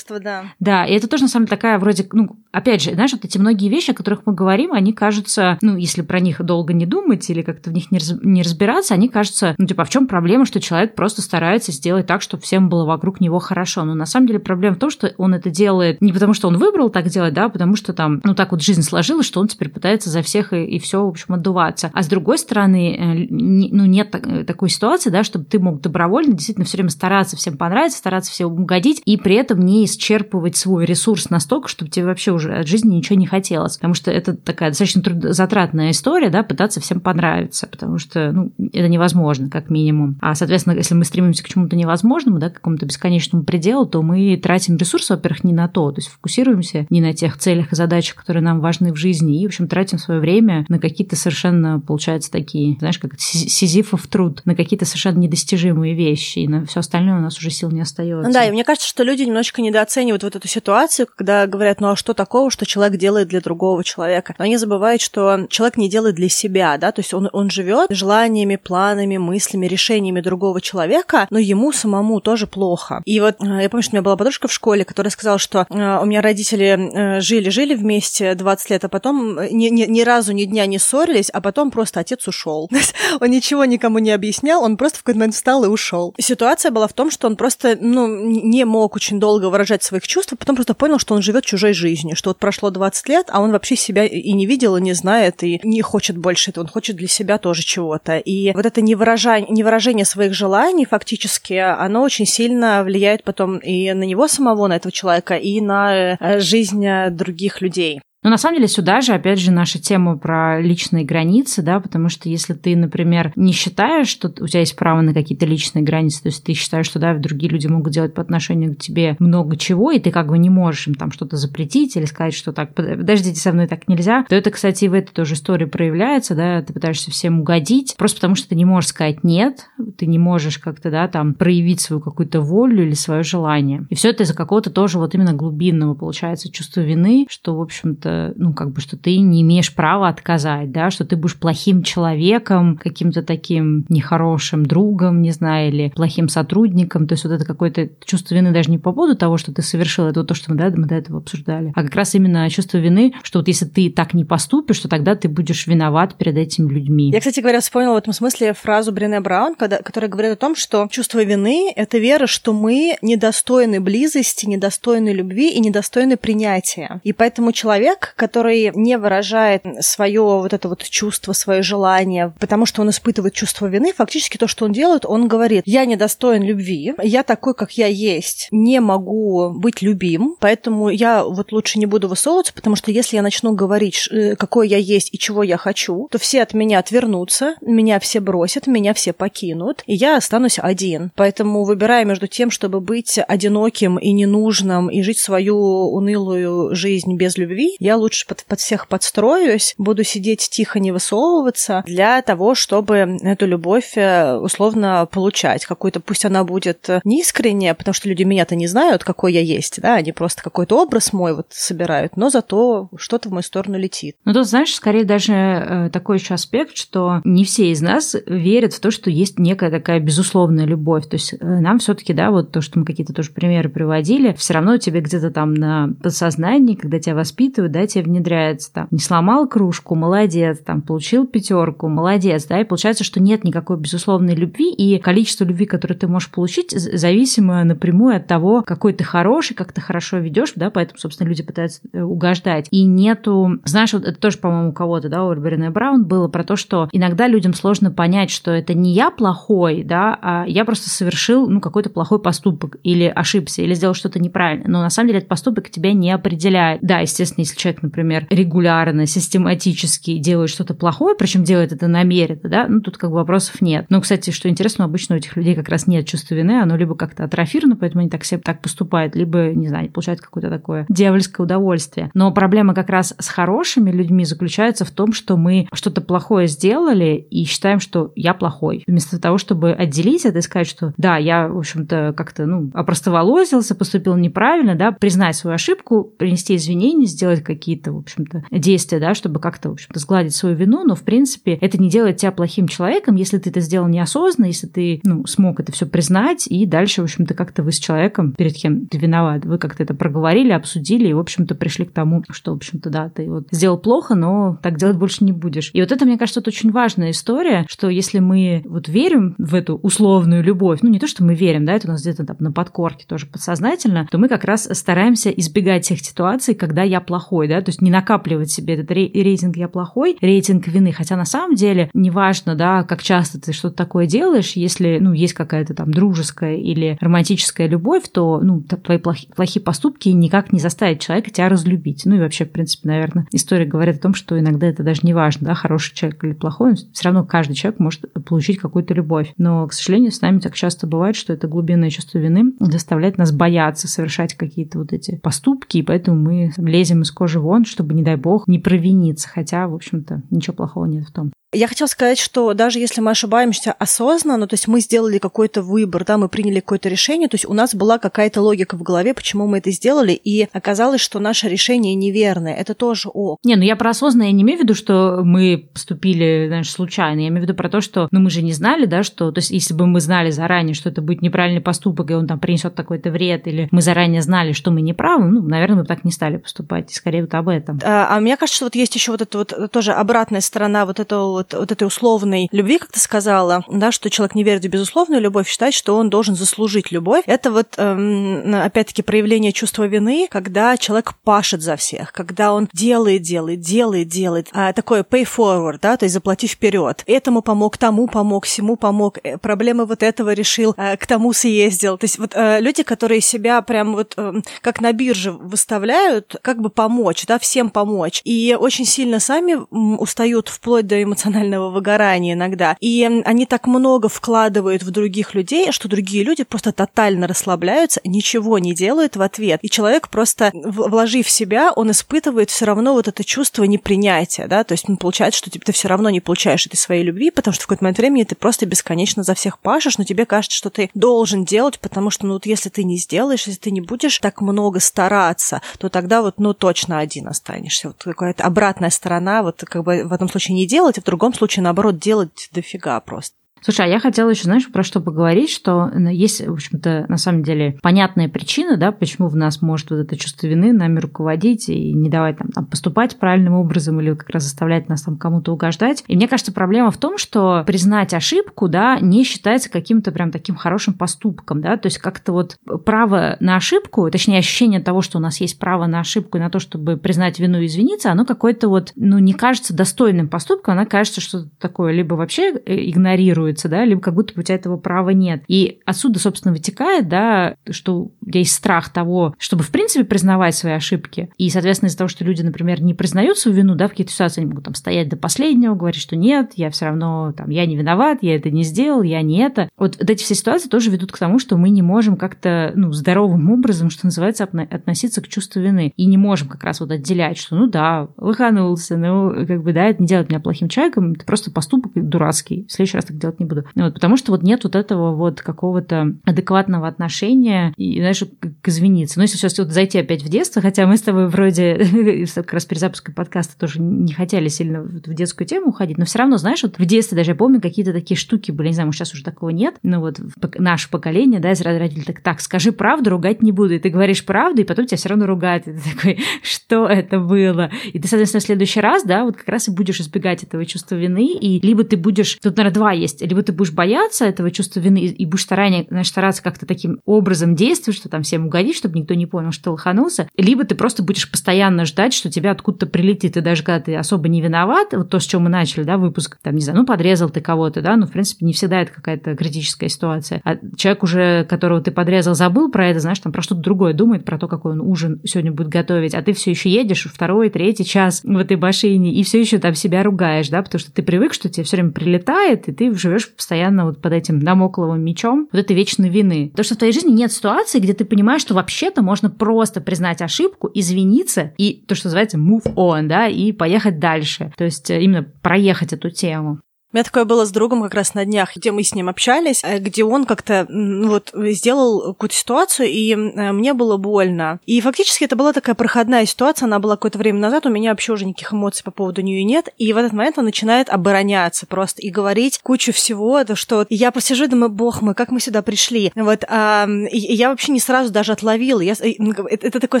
Да. 0.20 0.44
Да, 0.58 0.84
и 0.84 0.92
это 0.92 1.06
тоже 1.06 1.22
на 1.22 1.28
самом 1.28 1.46
деле 1.46 1.56
такая 1.56 1.78
вроде, 1.78 2.08
ну, 2.10 2.36
опять 2.50 2.82
же, 2.82 2.94
знаешь, 2.94 3.12
вот 3.12 3.24
эти 3.24 3.38
многие 3.38 3.68
вещи, 3.68 3.92
о 3.92 3.94
которых 3.94 4.22
мы 4.26 4.34
говорим, 4.34 4.72
они 4.72 4.92
кажутся, 4.92 5.56
ну, 5.62 5.76
если 5.76 6.02
про 6.02 6.18
них 6.18 6.44
долго 6.44 6.72
не 6.72 6.84
думать 6.84 7.30
или 7.30 7.42
как-то 7.42 7.70
в 7.70 7.72
них 7.72 7.92
не, 7.92 7.98
раз... 7.98 8.14
не 8.22 8.42
разбираться, 8.42 8.94
они 8.94 9.08
кажутся, 9.08 9.54
ну, 9.56 9.64
типа, 9.64 9.82
а 9.82 9.84
в 9.84 9.90
чем 9.90 10.08
проблема, 10.08 10.44
что 10.44 10.60
человек 10.60 10.96
просто 10.96 11.22
старается 11.22 11.70
сделать 11.70 12.08
так, 12.08 12.22
чтобы 12.22 12.42
всем 12.42 12.68
было 12.68 12.84
вокруг 12.84 13.20
него 13.20 13.38
хорошо. 13.38 13.84
Но 13.84 13.94
на 13.94 14.06
самом 14.06 14.26
деле 14.26 14.40
проблема 14.40 14.74
в 14.74 14.80
том, 14.80 14.90
что 14.90 15.14
он 15.16 15.32
это 15.32 15.48
делает 15.48 16.00
не 16.00 16.12
потому, 16.12 16.34
что 16.34 16.48
он 16.48 16.56
выбрал 16.56 16.90
так 16.90 17.06
делать, 17.06 17.34
да, 17.34 17.44
а 17.44 17.48
потому 17.50 17.76
что 17.76 17.92
там, 17.92 18.20
ну, 18.24 18.34
так 18.34 18.50
вот 18.50 18.62
жизнь 18.62 18.82
сложилась, 18.82 19.26
что 19.26 19.38
он 19.38 19.46
теперь 19.46 19.68
пытается 19.68 20.10
за 20.10 20.22
всех 20.22 20.52
и, 20.52 20.64
и 20.64 20.80
все, 20.80 21.04
в 21.04 21.08
общем, 21.08 21.34
отдуваться. 21.34 21.92
А 21.94 22.02
с 22.02 22.08
другой 22.08 22.36
стороны, 22.36 22.47
стороны, 22.48 22.96
э, 22.96 23.26
ну, 23.30 23.84
нет 23.84 24.14
такой 24.46 24.70
ситуации, 24.70 25.10
да, 25.10 25.22
чтобы 25.22 25.44
ты 25.44 25.58
мог 25.58 25.80
добровольно 25.80 26.32
действительно 26.32 26.64
все 26.64 26.78
время 26.78 26.90
стараться 26.90 27.36
всем 27.36 27.56
понравиться, 27.56 27.98
стараться 27.98 28.32
всем 28.32 28.52
угодить, 28.52 29.02
и 29.04 29.16
при 29.16 29.36
этом 29.36 29.60
не 29.60 29.84
исчерпывать 29.84 30.56
свой 30.56 30.86
ресурс 30.86 31.30
настолько, 31.30 31.68
чтобы 31.68 31.90
тебе 31.90 32.06
вообще 32.06 32.32
уже 32.32 32.54
от 32.54 32.66
жизни 32.66 32.96
ничего 32.96 33.18
не 33.18 33.26
хотелось. 33.26 33.76
Потому 33.76 33.94
что 33.94 34.10
это 34.10 34.34
такая 34.34 34.70
достаточно 34.70 35.02
затратная 35.32 35.90
история, 35.90 36.30
да, 36.30 36.42
пытаться 36.42 36.80
всем 36.80 37.00
понравиться, 37.00 37.66
потому 37.66 37.98
что, 37.98 38.32
ну, 38.32 38.52
это 38.72 38.88
невозможно, 38.88 39.50
как 39.50 39.68
минимум. 39.70 40.16
А, 40.20 40.34
соответственно, 40.34 40.74
если 40.74 40.94
мы 40.94 41.04
стремимся 41.04 41.44
к 41.44 41.48
чему-то 41.48 41.76
невозможному, 41.76 42.38
да, 42.38 42.48
к 42.48 42.54
какому-то 42.54 42.86
бесконечному 42.86 43.44
пределу, 43.44 43.86
то 43.86 44.02
мы 44.02 44.36
тратим 44.42 44.76
ресурсы, 44.76 45.12
во-первых, 45.12 45.44
не 45.44 45.52
на 45.52 45.68
то, 45.68 45.90
то 45.90 45.98
есть 45.98 46.08
фокусируемся 46.08 46.86
не 46.90 47.00
на 47.00 47.12
тех 47.12 47.36
целях 47.36 47.72
и 47.72 47.76
задачах, 47.76 48.16
которые 48.16 48.42
нам 48.42 48.60
важны 48.60 48.92
в 48.92 48.96
жизни, 48.96 49.40
и, 49.40 49.44
в 49.44 49.48
общем, 49.48 49.68
тратим 49.68 49.98
свое 49.98 50.20
время 50.20 50.64
на 50.68 50.78
какие-то 50.78 51.16
совершенно, 51.16 51.80
получается, 51.80 52.30
такие, 52.38 52.76
знаешь, 52.78 52.98
как 52.98 53.12
сизифов 53.18 54.06
труд, 54.06 54.42
на 54.44 54.54
какие-то 54.54 54.84
совершенно 54.84 55.18
недостижимые 55.18 55.94
вещи, 55.94 56.40
и 56.40 56.48
на 56.48 56.66
все 56.66 56.80
остальное 56.80 57.18
у 57.18 57.20
нас 57.20 57.38
уже 57.38 57.50
сил 57.50 57.70
не 57.70 57.80
остается. 57.80 58.30
Да, 58.32 58.44
и 58.44 58.50
мне 58.50 58.64
кажется, 58.64 58.88
что 58.88 59.02
люди 59.02 59.22
немножечко 59.22 59.60
недооценивают 59.60 60.22
вот 60.22 60.36
эту 60.36 60.46
ситуацию, 60.46 61.08
когда 61.16 61.46
говорят, 61.46 61.80
ну 61.80 61.88
а 61.88 61.96
что 61.96 62.14
такого, 62.14 62.50
что 62.50 62.64
человек 62.66 62.98
делает 62.98 63.28
для 63.28 63.40
другого 63.40 63.82
человека? 63.82 64.34
Но 64.38 64.44
они 64.44 64.56
забывают, 64.56 65.02
что 65.02 65.46
человек 65.50 65.76
не 65.76 65.88
делает 65.88 66.14
для 66.14 66.28
себя, 66.28 66.78
да, 66.78 66.92
то 66.92 67.00
есть 67.00 67.12
он, 67.12 67.28
он 67.32 67.50
живет 67.50 67.90
желаниями, 67.90 68.56
планами, 68.56 69.16
мыслями, 69.16 69.66
решениями 69.66 70.20
другого 70.20 70.60
человека, 70.60 71.26
но 71.30 71.38
ему 71.38 71.72
самому 71.72 72.20
тоже 72.20 72.46
плохо. 72.46 73.02
И 73.04 73.18
вот 73.20 73.36
э, 73.40 73.62
я 73.62 73.68
помню, 73.68 73.82
что 73.82 73.92
у 73.92 73.96
меня 73.96 74.02
была 74.02 74.16
подружка 74.16 74.48
в 74.48 74.52
школе, 74.52 74.84
которая 74.84 75.10
сказала, 75.10 75.38
что 75.38 75.66
э, 75.68 75.98
у 76.00 76.04
меня 76.04 76.20
родители 76.20 77.20
жили-жили 77.20 77.74
э, 77.74 77.78
вместе 77.78 78.34
20 78.34 78.70
лет, 78.70 78.84
а 78.84 78.88
потом 78.88 79.40
ни, 79.50 79.68
ни, 79.68 79.84
ни 79.86 80.02
разу 80.02 80.32
ни 80.32 80.44
дня 80.44 80.66
не 80.66 80.78
ссорились, 80.78 81.30
а 81.30 81.40
потом 81.40 81.70
просто 81.70 82.00
отец 82.00 82.27
ушел. 82.28 82.70
Он 83.20 83.30
ничего 83.30 83.64
никому 83.64 83.98
не 83.98 84.10
объяснял, 84.10 84.62
он 84.62 84.76
просто 84.76 84.98
в 84.98 85.02
какой-то 85.02 85.18
момент 85.18 85.34
встал 85.34 85.64
и 85.64 85.68
ушел. 85.68 86.14
Ситуация 86.18 86.70
была 86.70 86.86
в 86.86 86.92
том, 86.92 87.10
что 87.10 87.26
он 87.26 87.36
просто, 87.36 87.76
ну, 87.80 88.06
не 88.06 88.64
мог 88.64 88.94
очень 88.96 89.18
долго 89.18 89.46
выражать 89.46 89.82
своих 89.82 90.06
чувств, 90.06 90.32
а 90.32 90.36
потом 90.36 90.56
просто 90.56 90.74
понял, 90.74 90.98
что 90.98 91.14
он 91.14 91.22
живет 91.22 91.44
чужой 91.44 91.72
жизнью, 91.72 92.16
что 92.16 92.30
вот 92.30 92.38
прошло 92.38 92.70
20 92.70 93.08
лет, 93.08 93.26
а 93.30 93.40
он 93.40 93.52
вообще 93.52 93.76
себя 93.76 94.04
и 94.04 94.32
не 94.32 94.46
видел, 94.46 94.76
и 94.76 94.82
не 94.82 94.92
знает, 94.92 95.42
и 95.42 95.60
не 95.64 95.82
хочет 95.82 96.16
больше 96.16 96.50
этого, 96.50 96.64
он 96.64 96.70
хочет 96.70 96.96
для 96.96 97.08
себя 97.08 97.38
тоже 97.38 97.62
чего-то. 97.62 98.18
И 98.18 98.52
вот 98.52 98.66
это 98.66 98.80
невыражение, 98.80 99.48
невыражение 99.50 100.04
своих 100.04 100.34
желаний 100.34 100.84
фактически, 100.84 101.54
оно 101.54 102.02
очень 102.02 102.26
сильно 102.26 102.82
влияет 102.84 103.24
потом 103.24 103.58
и 103.58 103.92
на 103.92 104.04
него 104.04 104.28
самого, 104.28 104.66
на 104.66 104.76
этого 104.76 104.92
человека, 104.92 105.36
и 105.36 105.60
на 105.60 106.16
э, 106.18 106.40
жизнь 106.40 106.84
других 107.10 107.60
людей. 107.60 108.00
Но 108.28 108.32
на 108.32 108.36
самом 108.36 108.56
деле 108.56 108.68
сюда 108.68 109.00
же, 109.00 109.14
опять 109.14 109.38
же, 109.38 109.50
наша 109.50 109.78
тема 109.78 110.18
про 110.18 110.60
личные 110.60 111.02
границы, 111.02 111.62
да, 111.62 111.80
потому 111.80 112.10
что 112.10 112.28
если 112.28 112.52
ты, 112.52 112.76
например, 112.76 113.32
не 113.36 113.52
считаешь, 113.52 114.08
что 114.08 114.28
у 114.28 114.46
тебя 114.46 114.60
есть 114.60 114.76
право 114.76 115.00
на 115.00 115.14
какие-то 115.14 115.46
личные 115.46 115.82
границы, 115.82 116.24
то 116.24 116.28
есть 116.28 116.44
ты 116.44 116.52
считаешь, 116.52 116.84
что, 116.84 116.98
да, 116.98 117.14
другие 117.14 117.50
люди 117.50 117.68
могут 117.68 117.94
делать 117.94 118.12
по 118.12 118.20
отношению 118.20 118.74
к 118.74 118.80
тебе 118.80 119.16
много 119.18 119.56
чего, 119.56 119.92
и 119.92 119.98
ты 119.98 120.10
как 120.10 120.26
бы 120.26 120.36
не 120.36 120.50
можешь 120.50 120.88
им 120.88 120.94
там 120.94 121.10
что-то 121.10 121.38
запретить 121.38 121.96
или 121.96 122.04
сказать, 122.04 122.34
что 122.34 122.52
так, 122.52 122.74
подождите, 122.74 123.40
со 123.40 123.50
мной 123.50 123.66
так 123.66 123.88
нельзя, 123.88 124.26
то 124.28 124.36
это, 124.36 124.50
кстати, 124.50 124.84
в 124.84 124.92
этой 124.92 125.14
тоже 125.14 125.32
истории 125.32 125.64
проявляется, 125.64 126.34
да, 126.34 126.60
ты 126.60 126.74
пытаешься 126.74 127.10
всем 127.10 127.40
угодить, 127.40 127.94
просто 127.96 128.18
потому 128.18 128.34
что 128.34 128.50
ты 128.50 128.56
не 128.56 128.66
можешь 128.66 128.90
сказать 128.90 129.24
нет, 129.24 129.70
ты 129.96 130.04
не 130.04 130.18
можешь 130.18 130.58
как-то, 130.58 130.90
да, 130.90 131.08
там 131.08 131.32
проявить 131.32 131.80
свою 131.80 132.02
какую-то 132.02 132.42
волю 132.42 132.82
или 132.82 132.92
свое 132.92 133.22
желание. 133.22 133.86
И 133.88 133.94
все 133.94 134.10
это 134.10 134.24
из-за 134.24 134.34
какого-то 134.34 134.68
тоже 134.68 134.98
вот 134.98 135.14
именно 135.14 135.32
глубинного, 135.32 135.94
получается, 135.94 136.52
чувства 136.52 136.82
вины, 136.82 137.26
что, 137.30 137.56
в 137.56 137.62
общем-то, 137.62 138.17
ну, 138.36 138.52
как 138.52 138.72
бы, 138.72 138.80
что 138.80 138.96
ты 138.96 139.18
не 139.18 139.42
имеешь 139.42 139.74
права 139.74 140.08
отказать, 140.08 140.70
да, 140.72 140.90
что 140.90 141.04
ты 141.04 141.16
будешь 141.16 141.36
плохим 141.36 141.82
человеком, 141.82 142.76
каким-то 142.76 143.22
таким 143.22 143.84
нехорошим 143.88 144.66
другом, 144.66 145.22
не 145.22 145.30
знаю, 145.30 145.68
или 145.68 145.92
плохим 145.94 146.28
сотрудником, 146.28 147.06
то 147.06 147.14
есть 147.14 147.24
вот 147.24 147.32
это 147.32 147.44
какое-то 147.44 147.88
чувство 148.04 148.34
вины 148.34 148.52
даже 148.52 148.70
не 148.70 148.78
по 148.78 148.92
поводу 148.92 149.16
того, 149.16 149.36
что 149.36 149.52
ты 149.52 149.62
совершил, 149.62 150.06
это 150.06 150.20
вот 150.20 150.28
то, 150.28 150.34
что 150.34 150.52
мы, 150.52 150.58
да, 150.58 150.70
мы 150.70 150.86
до 150.86 150.94
этого 150.94 151.18
обсуждали, 151.18 151.72
а 151.74 151.82
как 151.82 151.94
раз 151.94 152.14
именно 152.14 152.48
чувство 152.50 152.78
вины, 152.78 153.14
что 153.22 153.40
вот 153.40 153.48
если 153.48 153.66
ты 153.66 153.90
так 153.90 154.14
не 154.14 154.24
поступишь, 154.24 154.80
то 154.80 154.88
тогда 154.88 155.14
ты 155.14 155.28
будешь 155.28 155.66
виноват 155.66 156.16
перед 156.16 156.36
этими 156.36 156.72
людьми. 156.72 157.10
Я, 157.12 157.20
кстати 157.20 157.40
говоря, 157.40 157.60
вспомнила 157.60 157.94
в 157.94 157.98
этом 157.98 158.12
смысле 158.12 158.52
фразу 158.52 158.92
Брене 158.92 159.20
Браун, 159.20 159.54
когда, 159.54 159.78
которая 159.78 160.10
говорит 160.10 160.32
о 160.32 160.36
том, 160.36 160.54
что 160.56 160.86
чувство 160.90 161.22
вины— 161.24 161.72
это 161.76 161.98
вера, 161.98 162.26
что 162.26 162.52
мы 162.52 162.96
недостойны 163.02 163.80
близости, 163.80 164.46
недостойны 164.46 165.10
любви 165.10 165.50
и 165.50 165.60
недостойны 165.60 166.16
принятия. 166.16 167.00
И 167.04 167.12
поэтому 167.12 167.52
человек, 167.52 167.97
человек, 167.98 168.14
который 168.16 168.70
не 168.74 168.98
выражает 168.98 169.64
свое 169.80 170.22
вот 170.22 170.52
это 170.52 170.68
вот 170.68 170.82
чувство, 170.82 171.32
свое 171.32 171.62
желание, 171.62 172.32
потому 172.38 172.66
что 172.66 172.82
он 172.82 172.90
испытывает 172.90 173.34
чувство 173.34 173.66
вины, 173.66 173.92
фактически 173.96 174.36
то, 174.36 174.46
что 174.46 174.64
он 174.64 174.72
делает, 174.72 175.04
он 175.04 175.28
говорит, 175.28 175.62
я 175.66 175.84
недостоин 175.84 176.42
любви, 176.42 176.94
я 177.02 177.22
такой, 177.22 177.54
как 177.54 177.72
я 177.72 177.86
есть, 177.86 178.48
не 178.50 178.80
могу 178.80 179.50
быть 179.50 179.82
любим, 179.82 180.36
поэтому 180.40 180.88
я 180.90 181.24
вот 181.24 181.52
лучше 181.52 181.78
не 181.78 181.86
буду 181.86 182.08
высовываться, 182.08 182.52
потому 182.52 182.76
что 182.76 182.90
если 182.90 183.16
я 183.16 183.22
начну 183.22 183.52
говорить, 183.52 184.08
э, 184.10 184.36
какой 184.36 184.68
я 184.68 184.78
есть 184.78 185.10
и 185.12 185.18
чего 185.18 185.42
я 185.42 185.56
хочу, 185.56 186.08
то 186.10 186.18
все 186.18 186.42
от 186.42 186.54
меня 186.54 186.78
отвернутся, 186.78 187.54
меня 187.60 187.98
все 187.98 188.20
бросят, 188.20 188.66
меня 188.66 188.94
все 188.94 189.12
покинут, 189.12 189.82
и 189.86 189.94
я 189.94 190.16
останусь 190.16 190.58
один. 190.58 191.10
Поэтому 191.14 191.64
выбирая 191.64 192.04
между 192.04 192.26
тем, 192.26 192.50
чтобы 192.50 192.80
быть 192.80 193.18
одиноким 193.26 193.98
и 193.98 194.12
ненужным 194.12 194.88
и 194.88 195.02
жить 195.02 195.18
свою 195.18 195.56
унылую 195.56 196.74
жизнь 196.74 197.16
без 197.16 197.36
любви, 197.36 197.76
я 197.87 197.87
лучше 197.96 198.26
под, 198.26 198.44
под 198.44 198.60
всех 198.60 198.88
подстроюсь, 198.88 199.74
буду 199.78 200.04
сидеть 200.04 200.48
тихо, 200.50 200.80
не 200.80 200.92
высовываться, 200.92 201.82
для 201.86 202.22
того, 202.22 202.54
чтобы 202.54 203.18
эту 203.22 203.46
любовь 203.46 203.92
э, 203.96 204.36
условно 204.36 205.08
получать. 205.10 205.66
Какую-то, 205.66 206.00
пусть 206.00 206.24
она 206.24 206.44
будет 206.44 206.88
не 207.04 207.20
искренняя, 207.20 207.74
потому 207.74 207.94
что 207.94 208.08
люди 208.08 208.22
меня-то 208.22 208.56
не 208.56 208.66
знают, 208.66 209.04
какой 209.04 209.32
я 209.32 209.40
есть, 209.40 209.80
да, 209.80 209.94
они 209.94 210.12
просто 210.12 210.42
какой-то 210.42 210.80
образ 210.80 211.12
мой 211.12 211.34
вот 211.34 211.46
собирают, 211.50 212.16
но 212.16 212.30
зато 212.30 212.88
что-то 212.96 213.28
в 213.28 213.32
мою 213.32 213.42
сторону 213.42 213.78
летит. 213.78 214.16
Ну, 214.24 214.32
тут, 214.32 214.46
знаешь, 214.46 214.74
скорее 214.74 215.04
даже 215.04 215.32
э, 215.32 215.90
такой 215.92 216.18
еще 216.18 216.34
аспект, 216.34 216.76
что 216.76 217.20
не 217.24 217.44
все 217.44 217.70
из 217.70 217.80
нас 217.80 218.16
верят 218.26 218.74
в 218.74 218.80
то, 218.80 218.90
что 218.90 219.10
есть 219.10 219.38
некая 219.38 219.70
такая 219.70 220.00
безусловная 220.00 220.64
любовь. 220.64 221.06
То 221.08 221.16
есть 221.16 221.34
э, 221.34 221.36
нам 221.40 221.78
все-таки, 221.78 222.12
да, 222.12 222.30
вот 222.30 222.52
то, 222.52 222.60
что 222.60 222.78
мы 222.78 222.84
какие-то 222.84 223.12
тоже 223.12 223.30
примеры 223.30 223.68
приводили, 223.68 224.32
все 224.34 224.54
равно 224.54 224.76
тебе 224.78 225.00
где-то 225.00 225.30
там 225.30 225.54
на 225.54 225.90
подсознании, 226.02 226.74
когда 226.74 226.98
тебя 226.98 227.14
воспитывают, 227.14 227.72
да, 227.78 227.86
тебе 227.86 228.04
внедряется 228.04 228.72
там, 228.72 228.88
не 228.90 228.98
сломал 228.98 229.46
кружку, 229.46 229.94
молодец, 229.94 230.58
там, 230.58 230.82
получил 230.82 231.26
пятерку, 231.26 231.88
молодец, 231.88 232.46
да, 232.46 232.60
и 232.60 232.64
получается, 232.64 233.04
что 233.04 233.20
нет 233.20 233.44
никакой 233.44 233.76
безусловной 233.76 234.34
любви, 234.34 234.72
и 234.72 234.98
количество 234.98 235.44
любви, 235.44 235.66
которое 235.66 235.94
ты 235.94 236.08
можешь 236.08 236.30
получить, 236.30 236.72
зависимо 236.72 237.62
напрямую 237.64 238.16
от 238.16 238.26
того, 238.26 238.62
какой 238.66 238.92
ты 238.92 239.04
хороший, 239.04 239.54
как 239.54 239.72
ты 239.72 239.80
хорошо 239.80 240.18
ведешь, 240.18 240.52
да, 240.56 240.70
поэтому, 240.70 240.98
собственно, 240.98 241.28
люди 241.28 241.42
пытаются 241.42 241.80
э, 241.92 242.02
угождать. 242.02 242.66
И 242.70 242.84
нету, 242.84 243.58
знаешь, 243.64 243.92
вот 243.92 244.04
это 244.04 244.18
тоже, 244.18 244.38
по-моему, 244.38 244.70
у 244.70 244.72
кого-то, 244.72 245.08
да, 245.08 245.24
у 245.24 245.34
Брене 245.34 245.70
Браун 245.70 246.04
было 246.04 246.28
про 246.28 246.42
то, 246.44 246.56
что 246.56 246.88
иногда 246.92 247.28
людям 247.28 247.54
сложно 247.54 247.90
понять, 247.90 248.30
что 248.30 248.50
это 248.50 248.74
не 248.74 248.92
я 248.92 249.10
плохой, 249.10 249.84
да, 249.84 250.18
а 250.20 250.44
я 250.46 250.64
просто 250.64 250.90
совершил, 250.90 251.48
ну, 251.48 251.60
какой-то 251.60 251.90
плохой 251.90 252.20
поступок 252.20 252.76
или 252.82 253.04
ошибся, 253.04 253.62
или 253.62 253.74
сделал 253.74 253.94
что-то 253.94 254.18
неправильно. 254.18 254.68
Но 254.68 254.82
на 254.82 254.90
самом 254.90 255.08
деле 255.08 255.18
этот 255.18 255.28
поступок 255.28 255.70
тебя 255.70 255.92
не 255.92 256.10
определяет. 256.10 256.80
Да, 256.82 257.00
естественно, 257.00 257.42
если 257.42 257.56
человек, 257.56 257.67
например, 257.82 258.26
регулярно, 258.30 259.06
систематически 259.06 260.18
делает 260.18 260.50
что-то 260.50 260.74
плохое, 260.74 261.14
причем 261.16 261.44
делает 261.44 261.72
это 261.72 261.88
намеренно, 261.88 262.48
да, 262.48 262.66
ну 262.68 262.80
тут 262.80 262.98
как 262.98 263.10
бы 263.10 263.16
вопросов 263.16 263.60
нет. 263.60 263.86
Но, 263.88 264.00
кстати, 264.00 264.30
что 264.30 264.48
интересно, 264.48 264.84
обычно 264.84 265.14
у 265.14 265.18
этих 265.18 265.36
людей 265.36 265.54
как 265.54 265.68
раз 265.68 265.86
нет 265.86 266.06
чувства 266.06 266.34
вины, 266.34 266.60
оно 266.60 266.76
либо 266.76 266.94
как-то 266.94 267.24
атрофировано, 267.24 267.76
поэтому 267.76 268.00
они 268.00 268.10
так 268.10 268.24
себе 268.24 268.40
так 268.40 268.60
поступают, 268.60 269.14
либо, 269.14 269.52
не 269.54 269.68
знаю, 269.68 269.90
получают 269.90 270.20
какое-то 270.20 270.50
такое 270.50 270.86
дьявольское 270.88 271.44
удовольствие. 271.44 272.10
Но 272.14 272.32
проблема 272.32 272.74
как 272.74 272.88
раз 272.88 273.14
с 273.18 273.28
хорошими 273.28 273.90
людьми 273.90 274.24
заключается 274.24 274.84
в 274.84 274.90
том, 274.90 275.12
что 275.12 275.36
мы 275.36 275.68
что-то 275.72 276.00
плохое 276.00 276.46
сделали 276.46 277.26
и 277.30 277.44
считаем, 277.44 277.80
что 277.80 278.12
я 278.14 278.34
плохой. 278.34 278.84
Вместо 278.86 279.20
того, 279.20 279.38
чтобы 279.38 279.72
отделить 279.72 280.24
это 280.24 280.38
и 280.38 280.42
сказать, 280.42 280.68
что 280.68 280.92
да, 280.96 281.16
я, 281.16 281.48
в 281.48 281.58
общем-то, 281.58 282.14
как-то, 282.16 282.46
ну, 282.46 282.70
опростоволосился, 282.74 283.74
поступил 283.74 284.16
неправильно, 284.16 284.74
да, 284.74 284.92
признать 284.92 285.36
свою 285.36 285.54
ошибку, 285.54 286.04
принести 286.04 286.56
извинения, 286.56 287.06
сделать 287.06 287.42
какие-то 287.42 287.57
какие-то, 287.58 287.92
в 287.92 287.98
общем-то, 287.98 288.44
действия, 288.50 289.00
да, 289.00 289.14
чтобы 289.14 289.40
как-то, 289.40 289.70
в 289.70 289.72
общем-то, 289.72 289.98
сгладить 289.98 290.34
свою 290.34 290.56
вину, 290.56 290.84
но, 290.84 290.94
в 290.94 291.02
принципе, 291.02 291.54
это 291.60 291.78
не 291.78 291.90
делает 291.90 292.16
тебя 292.18 292.32
плохим 292.32 292.68
человеком, 292.68 293.16
если 293.16 293.38
ты 293.38 293.50
это 293.50 293.60
сделал 293.60 293.88
неосознанно, 293.88 294.46
если 294.46 294.66
ты, 294.66 295.00
ну, 295.04 295.26
смог 295.26 295.60
это 295.60 295.72
все 295.72 295.86
признать, 295.86 296.46
и 296.46 296.64
дальше, 296.66 297.00
в 297.00 297.04
общем-то, 297.04 297.34
как-то 297.34 297.62
вы 297.62 297.72
с 297.72 297.78
человеком, 297.78 298.32
перед 298.32 298.54
кем 298.54 298.86
ты 298.86 298.98
виноват, 298.98 299.44
вы 299.44 299.58
как-то 299.58 299.82
это 299.82 299.94
проговорили, 299.94 300.52
обсудили, 300.52 301.08
и, 301.08 301.12
в 301.12 301.18
общем-то, 301.18 301.54
пришли 301.54 301.84
к 301.84 301.92
тому, 301.92 302.22
что, 302.30 302.52
в 302.52 302.56
общем-то, 302.56 302.90
да, 302.90 303.08
ты 303.08 303.28
вот 303.28 303.48
сделал 303.50 303.78
плохо, 303.78 304.14
но 304.14 304.58
так 304.62 304.78
делать 304.78 304.96
больше 304.96 305.24
не 305.24 305.32
будешь. 305.32 305.70
И 305.72 305.80
вот 305.80 305.92
это, 305.92 306.04
мне 306.04 306.18
кажется, 306.18 306.40
это 306.40 306.50
очень 306.50 306.70
важная 306.70 307.10
история, 307.10 307.66
что 307.68 307.88
если 307.88 308.18
мы 308.18 308.62
вот 308.64 308.88
верим 308.88 309.34
в 309.38 309.54
эту 309.54 309.76
условную 309.76 310.42
любовь, 310.42 310.80
ну, 310.82 310.90
не 310.90 310.98
то, 310.98 311.06
что 311.06 311.24
мы 311.24 311.34
верим, 311.34 311.64
да, 311.64 311.74
это 311.74 311.88
у 311.88 311.90
нас 311.90 312.02
где-то 312.02 312.24
там 312.24 312.36
на 312.38 312.52
подкорке 312.52 313.04
тоже 313.06 313.26
подсознательно, 313.26 314.06
то 314.10 314.18
мы 314.18 314.28
как 314.28 314.44
раз 314.44 314.68
стараемся 314.72 315.30
избегать 315.30 315.86
тех 315.86 316.00
ситуаций, 316.00 316.54
когда 316.54 316.82
я 316.82 317.00
плохой, 317.00 317.47
да, 317.48 317.60
то 317.60 317.70
есть 317.70 317.82
не 317.82 317.90
накапливать 317.90 318.50
себе 318.50 318.74
этот 318.74 318.90
рейтинг 318.90 319.56
«я 319.56 319.68
плохой», 319.68 320.16
рейтинг 320.20 320.66
вины, 320.68 320.92
хотя 320.92 321.16
на 321.16 321.24
самом 321.24 321.54
деле 321.54 321.90
неважно, 321.94 322.54
да, 322.54 322.82
как 322.84 323.02
часто 323.02 323.40
ты 323.40 323.52
что-то 323.52 323.76
такое 323.76 324.06
делаешь, 324.06 324.52
если, 324.52 324.98
ну, 325.00 325.12
есть 325.12 325.34
какая-то 325.34 325.74
там 325.74 325.92
дружеская 325.92 326.56
или 326.56 326.96
романтическая 327.00 327.66
любовь, 327.66 328.04
то, 328.12 328.40
ну, 328.42 328.60
твои 328.60 328.98
плохие, 328.98 329.32
плохие 329.34 329.62
поступки 329.62 330.08
никак 330.08 330.52
не 330.52 330.58
заставят 330.58 331.00
человека 331.00 331.30
тебя 331.30 331.48
разлюбить. 331.48 332.02
Ну 332.04 332.16
и 332.16 332.20
вообще, 332.20 332.44
в 332.44 332.50
принципе, 332.50 332.88
наверное, 332.88 333.26
история 333.32 333.64
говорит 333.64 333.96
о 333.96 334.02
том, 334.02 334.14
что 334.14 334.38
иногда 334.38 334.66
это 334.66 334.82
даже 334.82 335.00
не 335.02 335.14
важно, 335.14 335.48
да, 335.48 335.54
хороший 335.54 335.94
человек 335.94 336.22
или 336.24 336.32
плохой, 336.32 336.74
все 336.74 337.04
равно 337.04 337.24
каждый 337.24 337.54
человек 337.54 337.80
может 337.80 338.12
получить 338.24 338.58
какую-то 338.58 338.94
любовь. 338.94 339.32
Но, 339.38 339.66
к 339.66 339.72
сожалению, 339.72 340.12
с 340.12 340.20
нами 340.20 340.40
так 340.40 340.54
часто 340.54 340.86
бывает, 340.86 341.16
что 341.16 341.32
это 341.32 341.48
глубинное 341.48 341.90
чувство 341.90 342.18
вины 342.18 342.52
заставляет 342.60 343.18
нас 343.18 343.32
бояться 343.32 343.88
совершать 343.88 344.34
какие-то 344.34 344.78
вот 344.78 344.92
эти 344.92 345.16
поступки, 345.16 345.78
и 345.78 345.82
поэтому 345.82 346.20
мы 346.20 346.52
лезем 346.56 347.02
из 347.02 347.10
кожи 347.10 347.37
вон, 347.38 347.64
чтобы, 347.64 347.94
не 347.94 348.02
дай 348.02 348.16
бог, 348.16 348.46
не 348.48 348.58
провиниться. 348.58 349.28
Хотя, 349.28 349.68
в 349.68 349.74
общем-то, 349.74 350.22
ничего 350.30 350.56
плохого 350.56 350.86
нет 350.86 351.04
в 351.04 351.12
том. 351.12 351.32
Я 351.54 351.66
хотела 351.66 351.88
сказать, 351.88 352.18
что 352.18 352.52
даже 352.52 352.78
если 352.78 353.00
мы 353.00 353.12
ошибаемся 353.12 353.72
осознанно, 353.72 354.46
то 354.46 354.52
есть 354.52 354.68
мы 354.68 354.80
сделали 354.80 355.16
какой-то 355.16 355.62
выбор, 355.62 356.04
да, 356.04 356.18
мы 356.18 356.28
приняли 356.28 356.60
какое-то 356.60 356.90
решение, 356.90 357.26
то 357.26 357.36
есть 357.36 357.46
у 357.46 357.54
нас 357.54 357.74
была 357.74 357.98
какая-то 357.98 358.42
логика 358.42 358.76
в 358.76 358.82
голове, 358.82 359.14
почему 359.14 359.46
мы 359.46 359.58
это 359.58 359.70
сделали, 359.70 360.12
и 360.12 360.46
оказалось, 360.52 361.00
что 361.00 361.20
наше 361.20 361.48
решение 361.48 361.94
неверное. 361.94 362.54
Это 362.54 362.74
тоже 362.74 363.08
ок. 363.08 363.38
Не, 363.44 363.56
ну 363.56 363.62
я 363.62 363.76
про 363.76 363.90
осознанно 363.90 364.24
я 364.24 364.32
не 364.32 364.42
имею 364.42 364.58
в 364.58 364.62
виду, 364.62 364.74
что 364.74 365.22
мы 365.24 365.70
поступили, 365.72 366.48
знаешь, 366.48 366.70
случайно. 366.70 367.20
Я 367.20 367.28
имею 367.28 367.40
в 367.40 367.44
виду 367.44 367.54
про 367.54 367.70
то, 367.70 367.80
что, 367.80 368.08
ну 368.10 368.20
мы 368.20 368.28
же 368.28 368.42
не 368.42 368.52
знали, 368.52 368.84
да, 368.84 369.02
что, 369.02 369.32
то 369.32 369.38
есть 369.38 369.50
если 369.50 369.72
бы 369.72 369.86
мы 369.86 370.00
знали 370.00 370.30
заранее, 370.30 370.74
что 370.74 370.90
это 370.90 371.00
будет 371.00 371.22
неправильный 371.22 371.62
поступок, 371.62 372.10
и 372.10 372.14
он 372.14 372.26
там 372.26 372.38
принесет 372.38 372.74
такой-то 372.74 373.10
вред, 373.10 373.46
или 373.46 373.68
мы 373.70 373.80
заранее 373.80 374.20
знали, 374.20 374.52
что 374.52 374.70
мы 374.70 374.82
не 374.82 374.92
правы, 374.92 375.24
ну, 375.28 375.40
наверное, 375.40 375.76
мы 375.76 375.82
бы 375.82 375.88
так 375.88 376.04
не 376.04 376.12
стали 376.12 376.36
поступать. 376.36 376.90
Скорее 376.90 377.22
вот 377.22 377.32
об 377.32 377.48
этом. 377.48 377.80
А, 377.82 378.14
а 378.14 378.20
мне 378.20 378.36
кажется, 378.36 378.56
что 378.56 378.66
вот 378.66 378.74
есть 378.74 378.94
еще 378.94 379.12
вот 379.12 379.22
эта 379.22 379.38
вот 379.38 379.72
тоже 379.72 379.92
обратная 379.92 380.42
сторона 380.42 380.84
вот 380.84 381.00
этого 381.00 381.37
вот, 381.38 381.54
вот 381.54 381.72
этой 381.72 381.84
условной 381.84 382.48
любви, 382.52 382.78
как 382.78 382.92
ты 382.92 383.00
сказала, 383.00 383.64
да, 383.68 383.92
что 383.92 384.10
человек 384.10 384.34
не 384.34 384.44
верит 384.44 384.64
в 384.64 384.68
безусловную 384.68 385.20
любовь, 385.20 385.48
считает, 385.48 385.74
что 385.74 385.96
он 385.96 386.10
должен 386.10 386.34
заслужить 386.34 386.90
любовь. 386.90 387.22
Это 387.26 387.50
вот, 387.50 387.74
эм, 387.76 388.54
опять-таки, 388.54 389.02
проявление 389.02 389.52
чувства 389.52 389.84
вины, 389.84 390.28
когда 390.30 390.76
человек 390.76 391.14
пашет 391.24 391.62
за 391.62 391.76
всех, 391.76 392.12
когда 392.12 392.52
он 392.52 392.68
делает, 392.72 393.22
делает, 393.22 393.60
делает, 393.60 394.08
делает. 394.08 394.48
А, 394.52 394.72
такое 394.72 395.02
pay 395.02 395.26
forward, 395.26 395.78
да, 395.80 395.96
то 395.96 396.04
есть 396.04 396.14
заплати 396.14 396.46
вперед. 396.46 397.04
Этому 397.06 397.42
помог, 397.42 397.76
тому 397.76 398.08
помог, 398.08 398.44
всему 398.44 398.76
помог, 398.76 399.18
э, 399.22 399.38
проблемы 399.38 399.86
вот 399.86 400.02
этого 400.02 400.32
решил, 400.32 400.74
э, 400.76 400.96
к 400.96 401.06
тому 401.06 401.32
съездил. 401.32 401.98
То 401.98 402.04
есть 402.04 402.18
вот 402.18 402.32
э, 402.34 402.60
люди, 402.60 402.82
которые 402.82 403.20
себя 403.20 403.62
прям 403.62 403.94
вот 403.94 404.14
э, 404.16 404.32
как 404.60 404.80
на 404.80 404.92
бирже 404.92 405.32
выставляют, 405.32 406.36
как 406.42 406.60
бы 406.60 406.70
помочь, 406.70 407.26
да, 407.26 407.38
всем 407.38 407.70
помочь. 407.70 408.20
И 408.24 408.56
очень 408.58 408.84
сильно 408.84 409.20
сами 409.20 409.56
устают 409.98 410.48
вплоть 410.48 410.86
до 410.86 411.02
эмоционального 411.02 411.27
выгорания 411.28 412.34
иногда. 412.34 412.76
И 412.80 413.04
они 413.24 413.46
так 413.46 413.66
много 413.66 414.08
вкладывают 414.08 414.82
в 414.82 414.90
других 414.90 415.34
людей, 415.34 415.72
что 415.72 415.88
другие 415.88 416.24
люди 416.24 416.44
просто 416.44 416.72
тотально 416.72 417.26
расслабляются, 417.26 418.00
ничего 418.04 418.58
не 418.58 418.74
делают 418.74 419.16
в 419.16 419.22
ответ. 419.22 419.60
И 419.62 419.70
человек 419.70 420.08
просто, 420.08 420.50
вложив 420.54 421.28
себя, 421.30 421.72
он 421.74 421.90
испытывает 421.90 422.50
все 422.50 422.64
равно 422.64 422.92
вот 422.94 423.08
это 423.08 423.24
чувство 423.24 423.64
непринятия, 423.64 424.46
да, 424.46 424.64
то 424.64 424.72
есть 424.72 424.88
ну, 424.88 424.96
получается, 424.96 425.38
что 425.38 425.50
типа, 425.50 425.66
ты 425.66 425.72
все 425.72 425.88
равно 425.88 426.10
не 426.10 426.20
получаешь 426.20 426.66
этой 426.66 426.76
своей 426.76 427.04
любви, 427.04 427.30
потому 427.30 427.54
что 427.54 427.64
в 427.64 427.66
какой-то 427.66 427.84
момент 427.84 427.98
времени 427.98 428.24
ты 428.24 428.34
просто 428.34 428.66
бесконечно 428.66 429.22
за 429.22 429.34
всех 429.34 429.58
пашешь, 429.58 429.98
но 429.98 430.04
тебе 430.04 430.26
кажется, 430.26 430.56
что 430.56 430.70
ты 430.70 430.90
должен 430.94 431.44
делать, 431.44 431.78
потому 431.80 432.10
что, 432.10 432.26
ну, 432.26 432.34
вот 432.34 432.46
если 432.46 432.68
ты 432.68 432.84
не 432.84 432.96
сделаешь, 432.96 433.46
если 433.46 433.60
ты 433.60 433.70
не 433.70 433.80
будешь 433.80 434.18
так 434.18 434.40
много 434.40 434.80
стараться, 434.80 435.62
то 435.78 435.88
тогда 435.88 436.22
вот, 436.22 436.38
ну, 436.38 436.54
точно 436.54 436.98
один 436.98 437.28
останешься. 437.28 437.88
Вот 437.88 438.02
какая-то 438.02 438.44
обратная 438.44 438.90
сторона, 438.90 439.42
вот 439.42 439.62
как 439.64 439.84
бы 439.84 440.04
в 440.04 440.12
этом 440.12 440.28
случае 440.28 440.54
не 440.54 440.66
делать, 440.66 440.98
а 440.98 441.00
в 441.00 441.04
другом 441.04 441.17
случае 441.18 441.34
случае, 441.34 441.62
наоборот, 441.62 441.98
делать 441.98 442.48
дофига 442.52 443.00
просто. 443.00 443.37
Слушай, 443.62 443.86
а 443.86 443.88
я 443.88 444.00
хотела 444.00 444.30
еще, 444.30 444.44
знаешь, 444.44 444.70
про 444.70 444.82
что 444.82 445.00
поговорить, 445.00 445.50
что 445.50 445.90
есть, 446.10 446.46
в 446.46 446.52
общем-то, 446.52 447.06
на 447.08 447.16
самом 447.16 447.42
деле 447.42 447.78
понятная 447.82 448.28
причина, 448.28 448.76
да, 448.76 448.92
почему 448.92 449.28
в 449.28 449.36
нас 449.36 449.62
может 449.62 449.90
вот 449.90 449.96
это 449.96 450.16
чувство 450.16 450.46
вины 450.46 450.72
нами 450.72 450.98
руководить 450.98 451.68
и 451.68 451.92
не 451.92 452.08
давать 452.08 452.38
там, 452.38 452.48
там 452.48 452.66
поступать 452.66 453.18
правильным 453.18 453.54
образом 453.54 454.00
или 454.00 454.14
как 454.14 454.30
раз 454.30 454.44
заставлять 454.44 454.88
нас 454.88 455.02
там 455.02 455.16
кому-то 455.16 455.52
угождать. 455.52 456.04
И 456.06 456.16
мне 456.16 456.28
кажется, 456.28 456.52
проблема 456.52 456.90
в 456.90 456.98
том, 456.98 457.18
что 457.18 457.64
признать 457.66 458.14
ошибку, 458.14 458.68
да, 458.68 458.98
не 459.00 459.24
считается 459.24 459.70
каким-то 459.70 460.12
прям 460.12 460.30
таким 460.30 460.54
хорошим 460.56 460.94
поступком, 460.94 461.60
да, 461.60 461.76
то 461.76 461.86
есть 461.86 461.98
как-то 461.98 462.32
вот 462.32 462.56
право 462.84 463.36
на 463.40 463.56
ошибку, 463.56 464.10
точнее 464.10 464.38
ощущение 464.38 464.80
того, 464.80 465.02
что 465.02 465.18
у 465.18 465.20
нас 465.20 465.40
есть 465.40 465.58
право 465.58 465.86
на 465.86 466.00
ошибку 466.00 466.38
и 466.38 466.40
на 466.40 466.50
то, 466.50 466.58
чтобы 466.58 466.96
признать 466.96 467.38
вину 467.38 467.60
и 467.60 467.66
извиниться, 467.66 468.10
оно 468.10 468.24
какое-то 468.24 468.68
вот, 468.68 468.92
ну, 468.96 469.18
не 469.18 469.32
кажется 469.32 469.74
достойным 469.74 470.28
поступком, 470.28 470.78
оно 470.78 470.86
кажется, 470.86 471.20
что 471.20 471.44
такое 471.58 471.92
либо 471.92 472.14
вообще 472.14 472.52
э, 472.52 472.88
игнорирует 472.88 473.47
игнорируется, 473.48 473.68
да, 473.68 473.84
либо 473.84 474.00
как 474.00 474.14
будто 474.14 474.34
бы 474.34 474.40
у 474.40 474.42
тебя 474.42 474.56
этого 474.56 474.76
права 474.76 475.10
нет. 475.10 475.42
И 475.48 475.80
отсюда, 475.84 476.18
собственно, 476.18 476.52
вытекает, 476.52 477.08
да, 477.08 477.56
что 477.70 478.12
есть 478.24 478.52
страх 478.52 478.90
того, 478.90 479.34
чтобы, 479.38 479.62
в 479.62 479.70
принципе, 479.70 480.04
признавать 480.04 480.54
свои 480.54 480.72
ошибки. 480.72 481.30
И, 481.38 481.50
соответственно, 481.50 481.88
из-за 481.88 481.98
того, 481.98 482.08
что 482.08 482.24
люди, 482.24 482.42
например, 482.42 482.82
не 482.82 482.94
признают 482.94 483.38
свою 483.38 483.56
вину, 483.56 483.74
да, 483.74 483.86
в 483.86 483.90
какие-то 483.90 484.12
ситуации 484.12 484.40
они 484.40 484.50
могут 484.50 484.64
там 484.64 484.74
стоять 484.74 485.08
до 485.08 485.16
последнего, 485.16 485.74
говорить, 485.74 486.00
что 486.00 486.16
нет, 486.16 486.52
я 486.56 486.70
все 486.70 486.86
равно, 486.86 487.32
там, 487.36 487.50
я 487.50 487.66
не 487.66 487.76
виноват, 487.76 488.18
я 488.22 488.36
это 488.36 488.50
не 488.50 488.62
сделал, 488.62 489.02
я 489.02 489.22
не 489.22 489.38
это. 489.38 489.68
Вот, 489.76 489.96
вот 489.98 490.10
эти 490.10 490.22
все 490.22 490.34
ситуации 490.34 490.68
тоже 490.68 490.90
ведут 490.90 491.12
к 491.12 491.18
тому, 491.18 491.38
что 491.38 491.56
мы 491.56 491.70
не 491.70 491.82
можем 491.82 492.16
как-то, 492.16 492.72
ну, 492.74 492.92
здоровым 492.92 493.50
образом, 493.50 493.90
что 493.90 494.06
называется, 494.06 494.44
относиться 494.44 495.20
к 495.22 495.28
чувству 495.28 495.60
вины. 495.60 495.92
И 495.96 496.06
не 496.06 496.16
можем 496.16 496.48
как 496.48 496.64
раз 496.64 496.80
вот 496.80 496.90
отделять, 496.90 497.38
что, 497.38 497.56
ну 497.56 497.66
да, 497.66 498.08
лоханулся, 498.16 498.96
ну, 498.96 499.46
как 499.46 499.62
бы, 499.62 499.72
да, 499.72 499.86
это 499.86 500.02
не 500.02 500.08
делает 500.08 500.28
меня 500.28 500.40
плохим 500.40 500.68
человеком, 500.68 501.12
это 501.12 501.24
просто 501.24 501.50
поступок 501.50 501.92
дурацкий. 501.94 502.66
В 502.68 502.72
следующий 502.72 502.96
раз 502.96 503.04
так 503.06 503.18
делать 503.18 503.37
не 503.38 503.46
буду. 503.46 503.64
Вот, 503.74 503.94
потому 503.94 504.16
что 504.16 504.32
вот 504.32 504.42
нет 504.42 504.64
вот 504.64 504.74
этого 504.74 505.14
вот 505.14 505.40
какого-то 505.42 506.14
адекватного 506.24 506.88
отношения 506.88 507.72
и, 507.76 507.98
знаешь, 507.98 508.22
к 508.62 508.68
извиниться. 508.68 509.18
Но 509.18 509.22
если 509.22 509.36
сейчас 509.36 509.58
вот 509.58 509.68
зайти 509.68 509.98
опять 509.98 510.22
в 510.22 510.28
детство, 510.28 510.62
хотя 510.62 510.86
мы 510.86 510.96
с 510.96 511.02
тобой 511.02 511.28
вроде 511.28 512.26
как 512.34 512.52
раз 512.52 512.64
перед 512.66 512.80
запуском 512.80 513.14
подкаста 513.14 513.58
тоже 513.58 513.80
не 513.80 514.12
хотели 514.12 514.48
сильно 514.48 514.82
в 514.82 515.14
детскую 515.14 515.46
тему 515.46 515.68
уходить, 515.68 515.98
но 515.98 516.04
все 516.04 516.18
равно, 516.18 516.36
знаешь, 516.36 516.62
вот 516.62 516.78
в 516.78 516.84
детстве 516.84 517.16
даже 517.16 517.32
я 517.32 517.34
помню 517.34 517.60
какие-то 517.60 517.92
такие 517.92 518.16
штуки 518.16 518.50
были, 518.50 518.68
не 518.68 518.74
знаю, 518.74 518.92
сейчас 518.92 519.12
уже 519.12 519.24
такого 519.24 519.50
нет, 519.50 519.76
но 519.82 520.00
вот 520.00 520.20
наше 520.58 520.90
поколение, 520.90 521.40
да, 521.40 521.52
из 521.52 521.60
родителей 521.60 522.04
так, 522.04 522.20
так, 522.20 522.40
скажи 522.40 522.72
правду, 522.72 523.10
ругать 523.10 523.42
не 523.42 523.52
буду. 523.52 523.74
И 523.74 523.78
ты 523.78 523.88
говоришь 523.88 524.24
правду, 524.24 524.62
и 524.62 524.64
потом 524.64 524.86
тебя 524.86 524.96
все 524.96 525.08
равно 525.08 525.26
ругают. 525.26 525.66
И 525.66 525.72
ты 525.72 525.80
такой, 525.94 526.18
что 526.42 526.86
это 526.86 527.18
было? 527.18 527.70
И 527.92 527.98
ты, 527.98 528.08
соответственно, 528.08 528.40
в 528.40 528.44
следующий 528.44 528.80
раз, 528.80 529.04
да, 529.04 529.24
вот 529.24 529.36
как 529.36 529.48
раз 529.48 529.68
и 529.68 529.70
будешь 529.70 530.00
избегать 530.00 530.42
этого 530.42 530.64
чувства 530.64 530.94
вины, 530.94 531.32
и 531.32 531.64
либо 531.66 531.84
ты 531.84 531.96
будешь, 531.96 532.38
тут, 532.42 532.56
наверное, 532.56 532.74
два 532.74 532.92
есть, 532.92 533.22
либо 533.28 533.42
ты 533.42 533.52
будешь 533.52 533.72
бояться 533.72 534.24
этого 534.24 534.50
чувства 534.50 534.80
вины 534.80 534.98
и 534.98 535.26
будешь 535.26 535.42
старание, 535.42 535.86
знаешь, 535.88 536.08
стараться 536.08 536.42
как-то 536.42 536.66
таким 536.66 537.00
образом 537.04 537.54
действовать, 537.54 537.98
что 537.98 538.08
там 538.08 538.22
всем 538.22 538.46
угодить, 538.46 538.76
чтобы 538.76 538.98
никто 538.98 539.14
не 539.14 539.26
понял, 539.26 539.52
что 539.52 539.64
ты 539.64 539.70
лоханулся, 539.70 540.28
либо 540.36 540.64
ты 540.64 540.74
просто 540.74 541.02
будешь 541.02 541.30
постоянно 541.30 541.84
ждать, 541.84 542.12
что 542.12 542.30
тебя 542.30 542.52
откуда-то 542.52 542.86
прилетит, 542.86 543.36
и 543.36 543.40
даже 543.40 543.62
когда 543.62 543.80
ты 543.80 543.96
особо 543.96 544.28
не 544.28 544.40
виноват, 544.40 544.88
вот 544.92 545.10
то, 545.10 545.18
с 545.18 545.26
чем 545.26 545.42
мы 545.42 545.50
начали, 545.50 545.84
да, 545.84 545.98
выпуск, 545.98 546.38
там, 546.42 546.54
не 546.54 546.60
знаю, 546.60 546.80
ну, 546.80 546.86
подрезал 546.86 547.30
ты 547.30 547.40
кого-то, 547.40 547.82
да, 547.82 547.96
ну, 547.96 548.06
в 548.06 548.12
принципе, 548.12 548.46
не 548.46 548.52
всегда 548.52 548.80
это 548.80 548.92
какая-то 548.92 549.36
критическая 549.36 549.88
ситуация. 549.88 550.40
А 550.44 550.56
человек 550.76 551.02
уже, 551.02 551.44
которого 551.44 551.80
ты 551.80 551.90
подрезал, 551.90 552.34
забыл 552.34 552.70
про 552.70 552.88
это, 552.88 553.00
знаешь, 553.00 553.18
там 553.18 553.32
про 553.32 553.42
что-то 553.42 553.60
другое 553.60 553.92
думает, 553.92 554.24
про 554.24 554.38
то, 554.38 554.48
какой 554.48 554.72
он 554.72 554.80
ужин 554.80 555.20
сегодня 555.24 555.52
будет 555.52 555.68
готовить, 555.68 556.14
а 556.14 556.22
ты 556.22 556.32
все 556.32 556.50
еще 556.50 556.70
едешь 556.70 557.06
второй, 557.12 557.50
третий 557.50 557.84
час 557.84 558.22
в 558.24 558.36
этой 558.36 558.56
машине 558.56 559.12
и 559.12 559.22
все 559.22 559.40
еще 559.40 559.58
там 559.58 559.74
себя 559.74 560.02
ругаешь, 560.02 560.48
да, 560.48 560.62
потому 560.62 560.80
что 560.80 560.92
ты 560.92 561.02
привык, 561.02 561.34
что 561.34 561.48
тебе 561.48 561.64
все 561.64 561.76
время 561.76 561.90
прилетает, 561.90 562.68
и 562.68 562.72
ты 562.72 562.94
живешь 562.94 563.17
постоянно 563.26 563.86
вот 563.86 564.00
под 564.00 564.12
этим 564.12 564.40
домокловым 564.40 565.02
мечом 565.02 565.48
вот 565.52 565.58
этой 565.58 565.74
вечной 565.74 566.08
вины. 566.08 566.52
То, 566.54 566.62
что 566.62 566.74
в 566.74 566.78
твоей 566.78 566.92
жизни 566.92 567.10
нет 567.10 567.32
ситуации, 567.32 567.80
где 567.80 567.94
ты 567.94 568.04
понимаешь, 568.04 568.42
что 568.42 568.54
вообще-то 568.54 569.02
можно 569.02 569.30
просто 569.30 569.80
признать 569.80 570.22
ошибку, 570.22 570.70
извиниться 570.72 571.52
и 571.56 571.84
то, 571.86 571.94
что 571.94 572.06
называется 572.06 572.38
move 572.38 572.74
on, 572.74 573.08
да, 573.08 573.26
и 573.26 573.52
поехать 573.52 573.98
дальше. 573.98 574.52
То 574.56 574.64
есть 574.64 574.90
э, 574.90 575.02
именно 575.02 575.24
проехать 575.42 575.92
эту 575.92 576.10
тему. 576.10 576.60
У 576.90 576.96
меня 576.96 577.04
такое 577.04 577.26
было 577.26 577.44
с 577.44 577.50
другом 577.50 577.82
как 577.82 577.92
раз 577.92 578.14
на 578.14 578.24
днях, 578.24 578.56
где 578.56 578.72
мы 578.72 578.82
с 578.82 578.94
ним 578.94 579.10
общались, 579.10 579.62
э, 579.62 579.78
где 579.78 580.04
он 580.04 580.24
как-то 580.24 580.66
вот 580.70 581.32
сделал 581.34 582.14
какую-то 582.14 582.34
ситуацию, 582.34 582.88
и 582.88 583.12
э, 583.12 583.52
мне 583.52 583.74
было 583.74 583.98
больно. 583.98 584.58
И 584.64 584.80
фактически 584.80 585.24
это 585.24 585.36
была 585.36 585.52
такая 585.52 585.74
проходная 585.74 586.24
ситуация, 586.24 586.64
она 586.64 586.78
была 586.78 586.96
какое-то 586.96 587.18
время 587.18 587.40
назад, 587.40 587.66
у 587.66 587.68
меня 587.68 587.90
вообще 587.90 588.14
уже 588.14 588.24
никаких 588.24 588.54
эмоций 588.54 588.84
по 588.84 588.90
поводу 588.90 589.20
нее 589.20 589.44
нет. 589.44 589.68
И 589.76 589.92
в 589.92 589.98
этот 589.98 590.14
момент 590.14 590.38
он 590.38 590.46
начинает 590.46 590.88
обороняться 590.88 591.66
просто 591.66 592.00
и 592.00 592.08
говорить 592.08 592.60
кучу 592.62 592.94
всего, 592.94 593.44
то 593.44 593.54
что 593.54 593.84
я 593.90 594.10
посижу 594.10 594.44
и 594.44 594.48
думаю, 594.48 594.70
бог 594.70 595.02
мой, 595.02 595.14
как 595.14 595.30
мы 595.30 595.40
сюда 595.40 595.60
пришли. 595.60 596.10
Вот, 596.14 596.44
а, 596.48 596.88
я 597.12 597.50
вообще 597.50 597.72
не 597.72 597.80
сразу 597.80 598.10
даже 598.10 598.32
отловила. 598.32 598.80
Я, 598.80 598.94
это 598.98 599.78
такое 599.78 600.00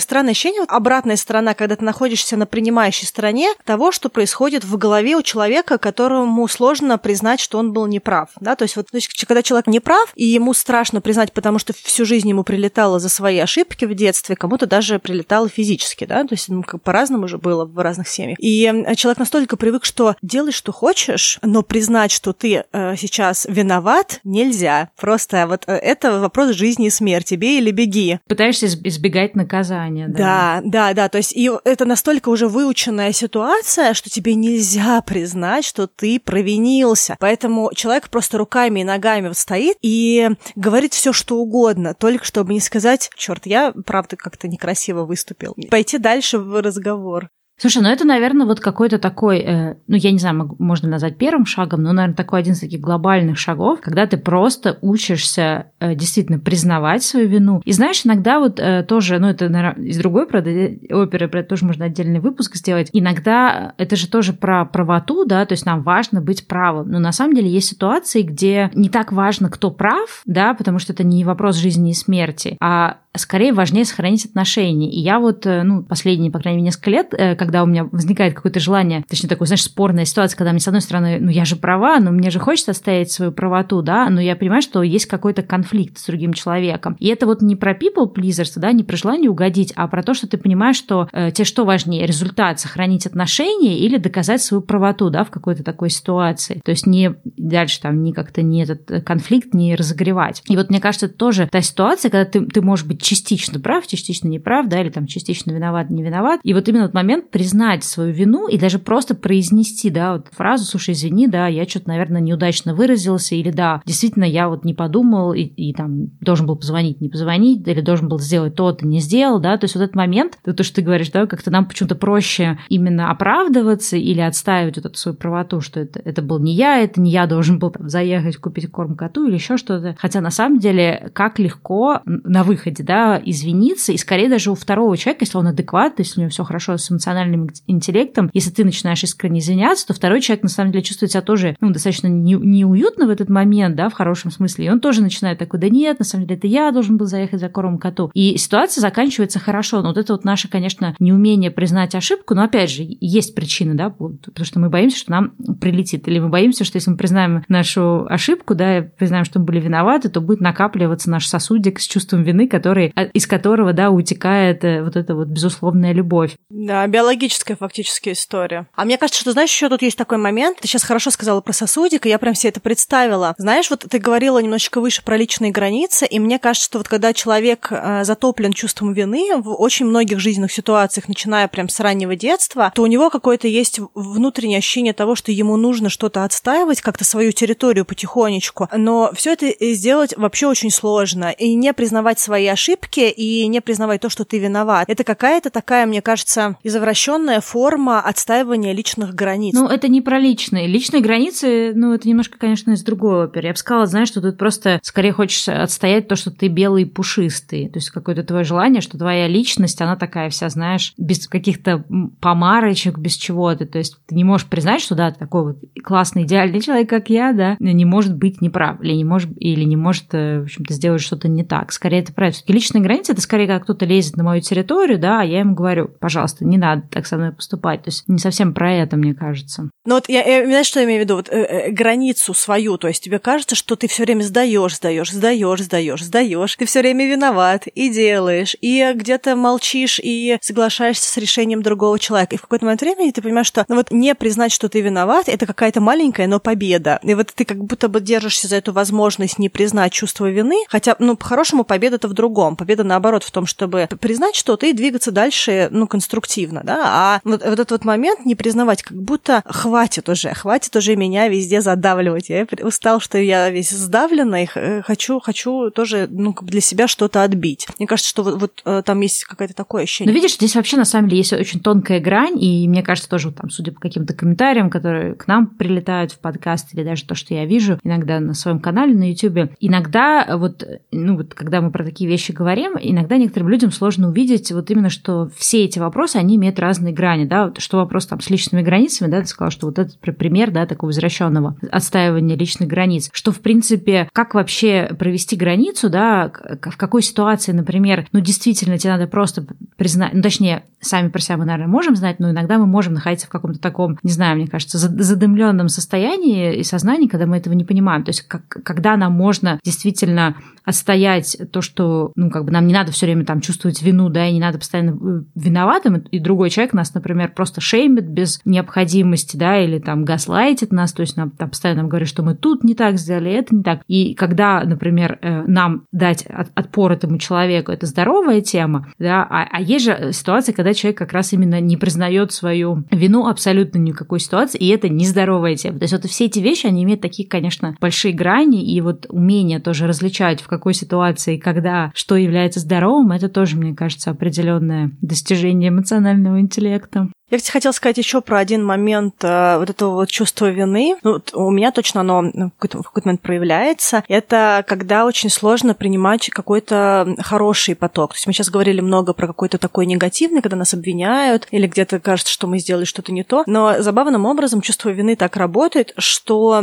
странное 0.00 0.30
ощущение, 0.30 0.62
вот 0.62 0.70
обратная 0.70 1.16
сторона, 1.16 1.52
когда 1.52 1.76
ты 1.76 1.84
находишься 1.84 2.38
на 2.38 2.46
принимающей 2.46 3.06
стороне 3.06 3.50
того, 3.66 3.92
что 3.92 4.08
происходит 4.08 4.64
в 4.64 4.78
голове 4.78 5.16
у 5.16 5.22
человека, 5.22 5.76
которому 5.76 6.48
сложно 6.48 6.77
сложно 6.78 6.98
признать, 6.98 7.40
что 7.40 7.58
он 7.58 7.72
был 7.72 7.86
неправ, 7.86 8.30
да, 8.40 8.56
то 8.56 8.62
есть 8.62 8.76
вот, 8.76 8.90
то 8.90 8.96
есть, 8.96 9.08
когда 9.26 9.42
человек 9.42 9.66
не 9.66 9.80
прав, 9.80 10.12
и 10.14 10.24
ему 10.24 10.54
страшно 10.54 11.00
признать, 11.00 11.32
потому 11.32 11.58
что 11.58 11.72
всю 11.72 12.04
жизнь 12.04 12.28
ему 12.28 12.44
прилетало 12.44 12.98
за 12.98 13.08
свои 13.08 13.38
ошибки 13.38 13.84
в 13.84 13.94
детстве, 13.94 14.36
кому-то 14.36 14.66
даже 14.66 14.98
прилетало 14.98 15.48
физически, 15.48 16.06
да, 16.06 16.22
то 16.22 16.34
есть 16.34 16.48
ну, 16.48 16.62
по-разному 16.62 17.28
же 17.28 17.38
было 17.38 17.64
в 17.64 17.78
разных 17.78 18.08
семьях. 18.08 18.38
И 18.40 18.72
человек 18.96 19.18
настолько 19.18 19.56
привык, 19.56 19.84
что 19.84 20.16
делай, 20.22 20.52
что 20.52 20.72
хочешь, 20.72 21.38
но 21.42 21.62
признать, 21.62 22.10
что 22.10 22.32
ты 22.32 22.64
э, 22.72 22.96
сейчас 22.96 23.46
виноват, 23.48 24.20
нельзя. 24.24 24.90
Просто 24.96 25.46
вот 25.46 25.64
э, 25.66 25.72
это 25.72 26.20
вопрос 26.20 26.54
жизни 26.54 26.86
и 26.86 26.90
смерти, 26.90 27.34
бей 27.34 27.58
или 27.60 27.70
беги. 27.70 28.18
Пытаешься 28.28 28.66
избегать 28.66 29.34
наказания, 29.34 30.08
да? 30.08 30.18
Да, 30.18 30.60
да, 30.64 30.94
да, 30.94 31.08
то 31.08 31.18
есть 31.18 31.32
и 31.34 31.50
это 31.64 31.84
настолько 31.84 32.28
уже 32.28 32.48
выученная 32.48 33.12
ситуация, 33.12 33.94
что 33.94 34.10
тебе 34.10 34.34
нельзя 34.34 35.00
признать, 35.02 35.64
что 35.64 35.86
ты 35.86 36.20
провинился. 36.68 37.16
Поэтому 37.18 37.70
человек 37.74 38.08
просто 38.10 38.38
руками 38.38 38.80
и 38.80 38.84
ногами 38.84 39.28
вот 39.28 39.36
стоит 39.36 39.76
и 39.82 40.30
говорит 40.56 40.94
все, 40.94 41.12
что 41.12 41.36
угодно, 41.38 41.94
только 41.94 42.24
чтобы 42.24 42.52
не 42.52 42.60
сказать, 42.60 43.10
черт, 43.16 43.46
я 43.46 43.72
правда 43.86 44.16
как-то 44.16 44.48
некрасиво 44.48 45.04
выступил. 45.04 45.56
Пойти 45.70 45.98
дальше 45.98 46.38
в 46.38 46.60
разговор. 46.62 47.30
Слушай, 47.60 47.82
ну 47.82 47.88
это, 47.88 48.04
наверное, 48.04 48.46
вот 48.46 48.60
какой-то 48.60 48.98
такой, 48.98 49.38
э, 49.40 49.74
ну 49.88 49.96
я 49.96 50.12
не 50.12 50.18
знаю, 50.18 50.54
можно 50.60 50.88
назвать 50.88 51.18
первым 51.18 51.44
шагом, 51.44 51.82
но, 51.82 51.92
наверное, 51.92 52.14
такой 52.14 52.38
один 52.38 52.52
из 52.52 52.60
таких 52.60 52.80
глобальных 52.80 53.36
шагов, 53.36 53.80
когда 53.80 54.06
ты 54.06 54.16
просто 54.16 54.78
учишься 54.80 55.72
э, 55.80 55.96
действительно 55.96 56.38
признавать 56.38 57.02
свою 57.02 57.28
вину. 57.28 57.60
И 57.64 57.72
знаешь, 57.72 58.06
иногда 58.06 58.38
вот 58.38 58.60
э, 58.60 58.84
тоже, 58.84 59.18
ну 59.18 59.26
это, 59.26 59.48
наверное, 59.48 59.86
из 59.86 59.98
другой 59.98 60.28
правда, 60.28 60.50
оперы, 60.90 61.26
про 61.26 61.40
это 61.40 61.48
тоже 61.48 61.64
можно 61.64 61.86
отдельный 61.86 62.20
выпуск 62.20 62.54
сделать. 62.54 62.90
Иногда 62.92 63.74
это 63.76 63.96
же 63.96 64.08
тоже 64.08 64.34
про 64.34 64.64
правоту, 64.64 65.24
да, 65.24 65.44
то 65.44 65.54
есть 65.54 65.66
нам 65.66 65.82
важно 65.82 66.20
быть 66.20 66.46
правым. 66.46 66.88
Но 66.88 67.00
на 67.00 67.10
самом 67.10 67.34
деле 67.34 67.50
есть 67.50 67.68
ситуации, 67.68 68.22
где 68.22 68.70
не 68.74 68.88
так 68.88 69.10
важно, 69.10 69.50
кто 69.50 69.72
прав, 69.72 70.22
да, 70.26 70.54
потому 70.54 70.78
что 70.78 70.92
это 70.92 71.02
не 71.02 71.24
вопрос 71.24 71.56
жизни 71.56 71.90
и 71.90 71.94
смерти, 71.94 72.56
а 72.60 72.98
скорее 73.16 73.52
важнее 73.52 73.84
сохранить 73.84 74.24
отношения. 74.26 74.90
И 74.90 75.00
я 75.00 75.18
вот, 75.18 75.46
э, 75.46 75.62
ну, 75.62 75.82
последние, 75.82 76.30
по 76.30 76.38
крайней 76.38 76.58
мере, 76.58 76.66
несколько 76.66 76.90
лет, 76.90 77.08
э, 77.12 77.34
когда 77.36 77.62
у 77.62 77.66
меня 77.66 77.84
возникает 77.84 78.34
какое-то 78.34 78.60
желание, 78.60 79.04
точнее, 79.08 79.28
такое, 79.28 79.46
знаешь, 79.46 79.62
спорная 79.62 80.04
ситуация, 80.04 80.36
когда 80.36 80.52
мне, 80.52 80.60
с 80.60 80.68
одной 80.68 80.82
стороны, 80.82 81.18
ну, 81.20 81.30
я 81.30 81.44
же 81.44 81.56
права, 81.56 81.98
но 82.00 82.10
мне 82.10 82.30
же 82.30 82.38
хочется 82.38 82.72
оставить 82.72 83.10
свою 83.10 83.32
правоту, 83.32 83.82
да, 83.82 84.08
но 84.10 84.20
я 84.20 84.36
понимаю, 84.36 84.62
что 84.62 84.82
есть 84.82 85.06
какой-то 85.06 85.42
конфликт 85.42 85.98
с 85.98 86.06
другим 86.06 86.32
человеком. 86.32 86.96
И 87.00 87.08
это 87.08 87.26
вот 87.26 87.42
не 87.42 87.56
про 87.56 87.72
people 87.72 88.12
pleasers, 88.12 88.52
да, 88.56 88.72
не 88.72 88.84
про 88.84 88.96
желание 88.96 89.30
угодить, 89.30 89.72
а 89.76 89.88
про 89.88 90.02
то, 90.02 90.14
что 90.14 90.28
ты 90.28 90.38
понимаешь, 90.38 90.76
что 90.76 91.08
э, 91.12 91.30
тебе 91.30 91.44
что 91.44 91.64
важнее, 91.64 92.06
результат, 92.06 92.60
сохранить 92.60 93.06
отношения 93.06 93.78
или 93.78 93.96
доказать 93.96 94.42
свою 94.42 94.62
правоту, 94.62 95.10
да, 95.10 95.24
в 95.24 95.30
какой-то 95.30 95.64
такой 95.64 95.90
ситуации. 95.90 96.60
То 96.64 96.70
есть 96.70 96.86
не 96.86 97.14
дальше 97.24 97.80
там 97.80 98.02
не 98.02 98.12
как-то 98.12 98.42
не 98.42 98.62
этот 98.62 98.90
э, 98.90 99.00
конфликт 99.00 99.54
не 99.54 99.74
разогревать. 99.74 100.42
И 100.48 100.56
вот 100.56 100.70
мне 100.70 100.80
кажется, 100.80 101.06
это 101.06 101.16
тоже 101.16 101.48
та 101.50 101.62
ситуация, 101.62 102.10
когда 102.10 102.24
ты, 102.24 102.44
ты 102.46 102.62
можешь 102.62 102.84
быть 102.84 103.02
частично 103.08 103.58
прав, 103.58 103.86
частично 103.86 104.28
не 104.28 104.38
прав, 104.38 104.68
да, 104.68 104.82
или 104.82 104.90
там 104.90 105.06
частично 105.06 105.50
виноват, 105.52 105.88
не 105.88 106.02
виноват. 106.02 106.40
И 106.42 106.52
вот 106.52 106.68
именно 106.68 106.82
этот 106.82 106.94
момент 106.94 107.30
признать 107.30 107.82
свою 107.82 108.12
вину 108.12 108.48
и 108.48 108.58
даже 108.58 108.78
просто 108.78 109.14
произнести, 109.14 109.88
да, 109.88 110.12
вот 110.12 110.26
фразу, 110.32 110.66
слушай, 110.66 110.92
извини, 110.92 111.26
да, 111.26 111.46
я 111.46 111.66
что-то, 111.66 111.88
наверное, 111.88 112.20
неудачно 112.20 112.74
выразился, 112.74 113.34
или 113.34 113.50
да, 113.50 113.80
действительно, 113.86 114.24
я 114.24 114.50
вот 114.50 114.66
не 114.66 114.74
подумал 114.74 115.32
и, 115.32 115.40
и 115.44 115.72
там 115.72 116.08
должен 116.20 116.46
был 116.46 116.56
позвонить, 116.56 117.00
не 117.00 117.08
позвонить, 117.08 117.66
или 117.66 117.80
должен 117.80 118.10
был 118.10 118.18
сделать 118.18 118.54
то-то, 118.54 118.86
не 118.86 119.00
сделал, 119.00 119.40
да, 119.40 119.56
то 119.56 119.64
есть 119.64 119.74
вот 119.74 119.84
этот 119.84 119.96
момент, 119.96 120.38
то, 120.44 120.62
что 120.62 120.76
ты 120.76 120.82
говоришь, 120.82 121.10
да, 121.10 121.26
как-то 121.26 121.50
нам 121.50 121.64
почему-то 121.64 121.94
проще 121.94 122.58
именно 122.68 123.10
оправдываться 123.10 123.96
или 123.96 124.20
отстаивать 124.20 124.76
вот 124.76 124.84
эту 124.84 124.98
свою 124.98 125.16
правоту, 125.16 125.62
что 125.62 125.80
это, 125.80 125.98
это 126.04 126.20
был 126.20 126.40
не 126.40 126.54
я, 126.54 126.78
это 126.78 127.00
не 127.00 127.10
я 127.10 127.26
должен 127.26 127.58
был 127.58 127.70
там 127.70 127.88
заехать, 127.88 128.36
купить 128.36 128.70
корм 128.70 128.96
коту 128.96 129.26
или 129.26 129.34
еще 129.34 129.56
что-то. 129.56 129.96
Хотя 129.98 130.20
на 130.20 130.30
самом 130.30 130.58
деле, 130.58 131.10
как 131.14 131.38
легко 131.38 132.02
на 132.04 132.42
выходе, 132.42 132.82
да, 132.88 133.20
извиниться, 133.22 133.92
и 133.92 133.98
скорее 133.98 134.30
даже 134.30 134.50
у 134.50 134.54
второго 134.54 134.96
человека, 134.96 135.24
если 135.24 135.36
он 135.36 135.46
адекватный, 135.46 136.06
если 136.06 136.20
у 136.20 136.22
него 136.22 136.30
все 136.30 136.42
хорошо 136.42 136.78
с 136.78 136.90
эмоциональным 136.90 137.50
интеллектом, 137.66 138.30
если 138.32 138.50
ты 138.50 138.64
начинаешь 138.64 139.04
искренне 139.04 139.40
извиняться, 139.40 139.86
то 139.86 139.92
второй 139.92 140.22
человек 140.22 140.42
на 140.42 140.48
самом 140.48 140.72
деле 140.72 140.82
чувствует 140.82 141.12
себя 141.12 141.20
тоже 141.20 141.54
ну, 141.60 141.70
достаточно 141.70 142.06
не, 142.06 142.32
неуютно 142.32 143.06
в 143.06 143.10
этот 143.10 143.28
момент, 143.28 143.76
да, 143.76 143.90
в 143.90 143.92
хорошем 143.92 144.30
смысле, 144.30 144.64
и 144.64 144.70
он 144.70 144.80
тоже 144.80 145.02
начинает 145.02 145.38
такой, 145.38 145.60
да 145.60 145.68
нет, 145.68 145.98
на 145.98 146.04
самом 146.06 146.26
деле 146.26 146.38
это 146.38 146.46
я 146.46 146.72
должен 146.72 146.96
был 146.96 147.04
заехать 147.04 147.40
за 147.40 147.50
кормом 147.50 147.78
коту. 147.78 148.10
И 148.14 148.38
ситуация 148.38 148.80
заканчивается 148.80 149.38
хорошо, 149.38 149.82
но 149.82 149.88
вот 149.88 149.98
это 149.98 150.14
вот 150.14 150.24
наше, 150.24 150.48
конечно, 150.48 150.96
неумение 150.98 151.50
признать 151.50 151.94
ошибку, 151.94 152.34
но 152.34 152.44
опять 152.44 152.70
же, 152.70 152.84
есть 152.88 153.34
причины, 153.34 153.74
да, 153.74 153.90
потому 153.90 154.46
что 154.46 154.60
мы 154.60 154.70
боимся, 154.70 154.96
что 154.96 155.10
нам 155.10 155.32
прилетит, 155.60 156.08
или 156.08 156.20
мы 156.20 156.30
боимся, 156.30 156.64
что 156.64 156.76
если 156.76 156.90
мы 156.90 156.96
признаем 156.96 157.44
нашу 157.48 158.06
ошибку, 158.08 158.54
да, 158.54 158.80
признаем, 158.80 159.26
что 159.26 159.40
мы 159.40 159.44
были 159.44 159.60
виноваты, 159.60 160.08
то 160.08 160.22
будет 160.22 160.40
накапливаться 160.40 161.10
наш 161.10 161.26
сосудик 161.26 161.80
с 161.80 161.86
чувством 161.86 162.22
вины, 162.22 162.48
который 162.48 162.77
а, 162.94 163.04
из 163.04 163.26
которого, 163.26 163.72
да, 163.72 163.90
утекает 163.90 164.64
э, 164.64 164.82
вот 164.82 164.96
эта 164.96 165.14
вот 165.14 165.28
безусловная 165.28 165.92
любовь. 165.92 166.36
Да, 166.48 166.86
биологическая 166.86 167.56
фактически 167.56 168.12
история. 168.12 168.66
А 168.74 168.84
мне 168.84 168.98
кажется, 168.98 169.20
что, 169.20 169.32
знаешь, 169.32 169.50
еще 169.50 169.68
тут 169.68 169.82
есть 169.82 169.98
такой 169.98 170.18
момент. 170.18 170.58
Ты 170.60 170.68
сейчас 170.68 170.84
хорошо 170.84 171.10
сказала 171.10 171.40
про 171.40 171.52
сосудик, 171.52 172.06
и 172.06 172.08
я 172.08 172.18
прям 172.18 172.34
себе 172.34 172.50
это 172.50 172.60
представила. 172.60 173.34
Знаешь, 173.38 173.70
вот 173.70 173.86
ты 173.88 173.98
говорила 173.98 174.38
немножечко 174.38 174.80
выше 174.80 175.02
про 175.04 175.16
личные 175.16 175.50
границы, 175.50 176.06
и 176.06 176.18
мне 176.18 176.38
кажется, 176.38 176.66
что 176.66 176.78
вот 176.78 176.88
когда 176.88 177.12
человек 177.12 177.68
э, 177.70 178.04
затоплен 178.04 178.52
чувством 178.52 178.92
вины 178.92 179.36
в 179.38 179.54
очень 179.60 179.86
многих 179.86 180.20
жизненных 180.20 180.52
ситуациях, 180.52 181.08
начиная 181.08 181.48
прям 181.48 181.68
с 181.68 181.80
раннего 181.80 182.16
детства, 182.16 182.72
то 182.74 182.82
у 182.82 182.86
него 182.86 183.10
какое-то 183.10 183.48
есть 183.48 183.80
внутреннее 183.94 184.58
ощущение 184.58 184.92
того, 184.92 185.14
что 185.14 185.32
ему 185.32 185.56
нужно 185.56 185.88
что-то 185.88 186.24
отстаивать, 186.24 186.80
как-то 186.80 187.04
свою 187.04 187.32
территорию 187.32 187.84
потихонечку. 187.84 188.68
Но 188.72 189.10
все 189.14 189.32
это 189.32 189.52
сделать 189.72 190.16
вообще 190.16 190.46
очень 190.46 190.70
сложно. 190.70 191.30
И 191.30 191.54
не 191.54 191.72
признавать 191.72 192.18
свои 192.18 192.46
ошибки 192.46 192.67
ошибки 192.68 193.10
и 193.10 193.46
не 193.46 193.60
признавать 193.60 194.00
то, 194.00 194.10
что 194.10 194.24
ты 194.24 194.38
виноват. 194.38 194.88
Это 194.88 195.04
какая-то 195.04 195.50
такая, 195.50 195.86
мне 195.86 196.02
кажется, 196.02 196.56
извращенная 196.62 197.40
форма 197.40 198.00
отстаивания 198.00 198.72
личных 198.72 199.14
границ. 199.14 199.54
Ну, 199.54 199.68
это 199.68 199.88
не 199.88 200.00
про 200.00 200.18
личные. 200.18 200.66
Личные 200.66 201.02
границы, 201.02 201.72
ну, 201.74 201.94
это 201.94 202.08
немножко, 202.08 202.38
конечно, 202.38 202.72
из 202.72 202.82
другой 202.82 203.24
оперы. 203.24 203.46
Я 203.46 203.52
бы 203.52 203.58
сказала, 203.58 203.86
знаешь, 203.86 204.08
что 204.08 204.20
тут 204.20 204.36
просто 204.36 204.80
скорее 204.82 205.12
хочешь 205.12 205.48
отстоять 205.48 206.08
то, 206.08 206.16
что 206.16 206.30
ты 206.30 206.48
белый 206.48 206.82
и 206.82 206.86
пушистый. 206.86 207.68
То 207.68 207.78
есть 207.78 207.90
какое-то 207.90 208.22
твое 208.22 208.44
желание, 208.44 208.80
что 208.80 208.98
твоя 208.98 209.28
личность, 209.28 209.80
она 209.80 209.96
такая 209.96 210.30
вся, 210.30 210.48
знаешь, 210.48 210.92
без 210.98 211.26
каких-то 211.26 211.84
помарочек, 212.20 212.98
без 212.98 213.16
чего-то. 213.16 213.66
То 213.66 213.78
есть 213.78 213.96
ты 214.06 214.14
не 214.14 214.24
можешь 214.24 214.46
признать, 214.46 214.82
что 214.82 214.94
да, 214.94 215.10
такой 215.10 215.44
вот 215.44 215.56
классный, 215.82 216.24
идеальный 216.24 216.60
человек, 216.60 216.90
как 216.90 217.08
я, 217.10 217.32
да, 217.32 217.56
не 217.58 217.84
может 217.84 218.16
быть 218.16 218.40
неправ, 218.40 218.82
или 218.82 218.92
не 218.92 219.04
может, 219.04 219.30
или 219.36 219.64
не 219.64 219.76
может, 219.76 220.06
э, 220.12 220.40
в 220.40 220.44
общем-то, 220.44 220.74
сделать 220.74 221.00
что-то 221.00 221.28
не 221.28 221.44
так. 221.44 221.72
Скорее, 221.72 222.00
это 222.00 222.12
правильно. 222.12 222.36
Личные 222.58 222.82
границы 222.82 223.12
это 223.12 223.20
скорее, 223.20 223.46
когда 223.46 223.60
кто-то 223.60 223.84
лезет 223.84 224.16
на 224.16 224.24
мою 224.24 224.42
территорию, 224.42 224.98
да, 224.98 225.20
а 225.20 225.24
я 225.24 225.40
ему 225.40 225.54
говорю, 225.54 225.88
пожалуйста, 225.88 226.44
не 226.44 226.58
надо 226.58 226.82
так 226.90 227.06
со 227.06 227.16
мной 227.16 227.32
поступать. 227.32 227.84
То 227.84 227.90
есть 227.90 228.04
не 228.08 228.18
совсем 228.18 228.52
про 228.52 228.74
это, 228.74 228.96
мне 228.96 229.14
кажется. 229.14 229.70
Ну 229.86 229.94
вот 229.94 230.08
я, 230.08 230.22
я 230.22 230.44
знаешь, 230.44 230.66
что 230.66 230.80
я 230.80 230.86
имею 230.86 231.00
в 231.00 231.04
виду? 231.04 231.16
Вот, 231.16 231.28
э, 231.28 231.44
э, 231.44 231.70
границу 231.70 232.34
свою, 232.34 232.76
то 232.78 232.88
есть 232.88 233.02
тебе 233.02 233.20
кажется, 233.20 233.54
что 233.54 233.76
ты 233.76 233.86
все 233.86 234.02
время 234.02 234.22
сдаешь, 234.22 234.76
сдаешь, 234.76 235.12
сдаешь, 235.12 235.62
сдаешь, 235.62 236.04
сдаешь, 236.04 236.56
ты 236.56 236.66
все 236.66 236.80
время 236.80 237.08
виноват 237.08 237.66
и 237.68 237.88
делаешь, 237.88 238.56
и 238.60 238.92
где-то 238.94 239.36
молчишь 239.36 240.00
и 240.02 240.36
соглашаешься 240.40 241.08
с 241.08 241.16
решением 241.16 241.62
другого 241.62 241.98
человека. 241.98 242.34
И 242.34 242.38
в 242.38 242.42
какой-то 242.42 242.64
момент 242.64 242.80
времени 242.80 243.12
ты 243.12 243.22
понимаешь, 243.22 243.46
что 243.46 243.64
ну 243.68 243.76
вот 243.76 243.90
не 243.92 244.14
признать, 244.14 244.52
что 244.52 244.68
ты 244.68 244.80
виноват, 244.80 245.28
это 245.28 245.46
какая-то 245.46 245.80
маленькая, 245.80 246.26
но 246.26 246.40
победа. 246.40 246.98
И 247.04 247.14
вот 247.14 247.32
ты 247.34 247.44
как 247.44 247.64
будто 247.64 247.88
бы 247.88 248.00
держишься 248.00 248.48
за 248.48 248.56
эту 248.56 248.72
возможность 248.72 249.38
не 249.38 249.48
признать 249.48 249.92
чувство 249.92 250.28
вины, 250.28 250.64
хотя, 250.68 250.96
ну, 250.98 251.16
по-хорошему, 251.16 251.64
победа-то 251.64 252.08
в 252.08 252.14
другом. 252.14 252.47
Победа, 252.56 252.84
наоборот, 252.84 253.24
в 253.24 253.30
том, 253.30 253.46
чтобы 253.46 253.88
признать 254.00 254.34
что-то 254.34 254.66
и 254.66 254.72
двигаться 254.72 255.10
дальше, 255.10 255.68
ну, 255.70 255.86
конструктивно, 255.86 256.62
да, 256.64 256.82
а 256.84 257.20
вот, 257.24 257.42
вот 257.42 257.52
этот 257.52 257.70
вот 257.70 257.84
момент 257.84 258.24
не 258.24 258.34
признавать, 258.34 258.82
как 258.82 258.96
будто 258.96 259.42
хватит 259.46 260.08
уже, 260.08 260.34
хватит 260.34 260.74
уже 260.76 260.96
меня 260.96 261.28
везде 261.28 261.60
задавливать. 261.60 262.28
Я 262.28 262.46
устал, 262.62 263.00
что 263.00 263.18
я 263.18 263.50
весь 263.50 263.70
сдавлена, 263.70 264.44
и 264.44 264.46
э, 264.54 264.82
хочу, 264.82 265.20
хочу 265.20 265.70
тоже, 265.70 266.08
ну, 266.10 266.34
для 266.42 266.60
себя 266.60 266.88
что-то 266.88 267.22
отбить. 267.22 267.66
Мне 267.78 267.86
кажется, 267.86 268.10
что 268.10 268.22
вот, 268.22 268.40
вот 268.40 268.62
э, 268.64 268.82
там 268.84 269.00
есть 269.00 269.24
какое-то 269.24 269.54
такое 269.54 269.84
ощущение. 269.84 270.12
Ну, 270.12 270.14
видишь, 270.14 270.36
здесь 270.36 270.56
вообще, 270.56 270.76
на 270.76 270.84
самом 270.84 271.08
деле, 271.08 271.18
есть 271.18 271.32
очень 271.32 271.60
тонкая 271.60 272.00
грань, 272.00 272.42
и 272.42 272.68
мне 272.68 272.82
кажется, 272.82 273.08
тоже 273.08 273.32
там, 273.32 273.50
судя 273.50 273.72
по 273.72 273.80
каким-то 273.80 274.14
комментариям, 274.14 274.70
которые 274.70 275.14
к 275.14 275.26
нам 275.26 275.46
прилетают 275.46 276.12
в 276.12 276.18
подкаст, 276.18 276.74
или 276.74 276.84
даже 276.84 277.04
то, 277.04 277.14
что 277.14 277.34
я 277.34 277.44
вижу 277.44 277.78
иногда 277.84 278.20
на 278.20 278.34
своем 278.34 278.60
канале 278.60 278.94
на 278.94 279.10
YouTube, 279.10 279.52
иногда 279.60 280.36
вот, 280.36 280.64
ну, 280.90 281.16
вот, 281.16 281.34
когда 281.34 281.60
мы 281.60 281.70
про 281.70 281.84
такие 281.84 282.08
вещи 282.08 282.32
говорим, 282.38 282.74
иногда 282.80 283.16
некоторым 283.16 283.48
людям 283.48 283.72
сложно 283.72 284.08
увидеть 284.08 284.52
вот 284.52 284.70
именно, 284.70 284.90
что 284.90 285.30
все 285.36 285.64
эти 285.64 285.78
вопросы, 285.78 286.16
они 286.16 286.36
имеют 286.36 286.58
разные 286.58 286.94
грани, 286.94 287.24
да, 287.24 287.52
что 287.58 287.78
вопрос 287.78 288.06
там 288.06 288.20
с 288.20 288.30
личными 288.30 288.62
границами, 288.62 289.10
да, 289.10 289.20
ты 289.20 289.26
сказала, 289.26 289.50
что 289.50 289.66
вот 289.66 289.78
этот 289.78 289.98
пример, 289.98 290.50
да, 290.50 290.66
такого 290.66 290.88
возвращенного 290.88 291.56
отстаивания 291.70 292.36
личных 292.36 292.68
границ, 292.68 293.10
что, 293.12 293.32
в 293.32 293.40
принципе, 293.40 294.08
как 294.12 294.34
вообще 294.34 294.90
провести 294.98 295.36
границу, 295.36 295.90
да, 295.90 296.30
в 296.62 296.76
какой 296.76 297.02
ситуации, 297.02 297.52
например, 297.52 298.06
ну, 298.12 298.20
действительно, 298.20 298.78
тебе 298.78 298.92
надо 298.92 299.06
просто 299.06 299.44
признать, 299.76 300.14
ну, 300.14 300.22
точнее, 300.22 300.64
сами 300.80 301.08
про 301.08 301.20
себя 301.20 301.36
мы, 301.36 301.44
наверное, 301.44 301.70
можем 301.70 301.96
знать, 301.96 302.20
но 302.20 302.30
иногда 302.30 302.58
мы 302.58 302.66
можем 302.66 302.94
находиться 302.94 303.26
в 303.26 303.30
каком-то 303.30 303.58
таком, 303.58 303.98
не 304.02 304.12
знаю, 304.12 304.36
мне 304.36 304.46
кажется, 304.46 304.78
задымленном 304.78 305.68
состоянии 305.68 306.56
и 306.56 306.62
сознании, 306.62 307.08
когда 307.08 307.26
мы 307.26 307.36
этого 307.36 307.54
не 307.54 307.64
понимаем. 307.64 308.04
То 308.04 308.10
есть, 308.10 308.22
как, 308.22 308.46
когда 308.48 308.96
нам 308.96 309.12
можно 309.12 309.58
действительно 309.64 310.36
отстоять 310.68 311.38
то, 311.50 311.62
что, 311.62 312.12
ну, 312.14 312.30
как 312.30 312.44
бы 312.44 312.50
нам 312.50 312.66
не 312.66 312.74
надо 312.74 312.92
все 312.92 313.06
время 313.06 313.24
там 313.24 313.40
чувствовать 313.40 313.80
вину, 313.80 314.10
да, 314.10 314.26
и 314.26 314.34
не 314.34 314.40
надо 314.40 314.58
постоянно 314.58 314.90
э, 314.90 315.22
виноватым, 315.34 315.96
и 315.96 316.18
другой 316.18 316.50
человек 316.50 316.74
нас, 316.74 316.92
например, 316.92 317.32
просто 317.34 317.62
шеймит 317.62 318.06
без 318.06 318.40
необходимости, 318.44 319.38
да, 319.38 319.58
или 319.58 319.78
там 319.78 320.04
газлайтит 320.04 320.70
нас, 320.70 320.92
то 320.92 321.00
есть 321.00 321.16
нам 321.16 321.30
там 321.30 321.48
постоянно 321.48 321.78
нам 321.78 321.88
говорит, 321.88 322.08
что 322.08 322.22
мы 322.22 322.34
тут 322.34 322.64
не 322.64 322.74
так 322.74 322.98
сделали, 322.98 323.32
это 323.32 323.54
не 323.54 323.62
так. 323.62 323.80
И 323.86 324.14
когда, 324.14 324.62
например, 324.64 325.18
э, 325.22 325.44
нам 325.46 325.84
дать 325.92 326.26
отпор 326.54 326.92
этому 326.92 327.18
человеку, 327.18 327.72
это 327.72 327.86
здоровая 327.86 328.42
тема, 328.42 328.88
да, 328.98 329.22
а, 329.22 329.48
а 329.50 329.60
есть 329.62 329.86
же 329.86 330.10
ситуация, 330.12 330.52
когда 330.52 330.74
человек 330.74 330.98
как 330.98 331.12
раз 331.12 331.32
именно 331.32 331.60
не 331.60 331.78
признает 331.78 332.32
свою 332.32 332.84
вину 332.90 333.26
абсолютно 333.26 333.78
никакой 333.78 334.20
ситуации, 334.20 334.58
и 334.58 334.68
это 334.68 334.88
нездоровая 334.88 335.56
тема. 335.56 335.78
То 335.78 335.84
есть 335.84 335.94
вот 335.94 336.04
все 336.04 336.26
эти 336.26 336.40
вещи, 336.40 336.66
они 336.66 336.84
имеют 336.84 337.00
такие, 337.00 337.26
конечно, 337.26 337.76
большие 337.80 338.12
грани, 338.12 338.62
и 338.62 338.80
вот 338.80 339.06
умение 339.08 339.60
тоже 339.60 339.86
различать, 339.86 340.42
в 340.42 340.48
какой 340.58 340.74
ситуации, 340.74 341.36
когда 341.36 341.90
что 341.94 342.16
является 342.16 342.60
здоровым, 342.60 343.12
это 343.12 343.28
тоже, 343.28 343.56
мне 343.56 343.74
кажется, 343.74 344.10
определенное 344.10 344.90
достижение 345.00 345.70
эмоционального 345.70 346.40
интеллекта. 346.40 347.08
Я, 347.30 347.36
кстати, 347.36 347.52
хотела 347.52 347.72
сказать 347.72 347.98
еще 347.98 348.22
про 348.22 348.38
один 348.38 348.64
момент 348.64 349.22
э, 349.22 349.58
вот 349.58 349.68
этого 349.68 349.94
вот 349.96 350.08
чувства 350.08 350.46
вины. 350.46 350.96
Ну, 351.02 351.20
у 351.34 351.50
меня 351.50 351.72
точно 351.72 352.00
оно 352.00 352.22
в 352.22 352.50
какой-то, 352.58 352.78
в 352.78 352.86
какой-то 352.86 353.08
момент 353.08 353.20
проявляется. 353.20 354.02
Это 354.08 354.64
когда 354.66 355.04
очень 355.04 355.28
сложно 355.28 355.74
принимать 355.74 356.30
какой-то 356.30 357.16
хороший 357.18 357.74
поток. 357.74 358.12
То 358.12 358.16
есть 358.16 358.26
мы 358.26 358.32
сейчас 358.32 358.48
говорили 358.48 358.80
много 358.80 359.12
про 359.12 359.26
какой-то 359.26 359.58
такой 359.58 359.84
негативный, 359.84 360.40
когда 360.40 360.56
нас 360.56 360.72
обвиняют, 360.72 361.46
или 361.50 361.66
где-то 361.66 362.00
кажется, 362.00 362.32
что 362.32 362.46
мы 362.46 362.60
сделали 362.60 362.86
что-то 362.86 363.12
не 363.12 363.24
то. 363.24 363.42
Но 363.46 363.82
забавным 363.82 364.24
образом 364.24 364.62
чувство 364.62 364.88
вины 364.88 365.14
так 365.14 365.36
работает, 365.36 365.92
что 365.98 366.62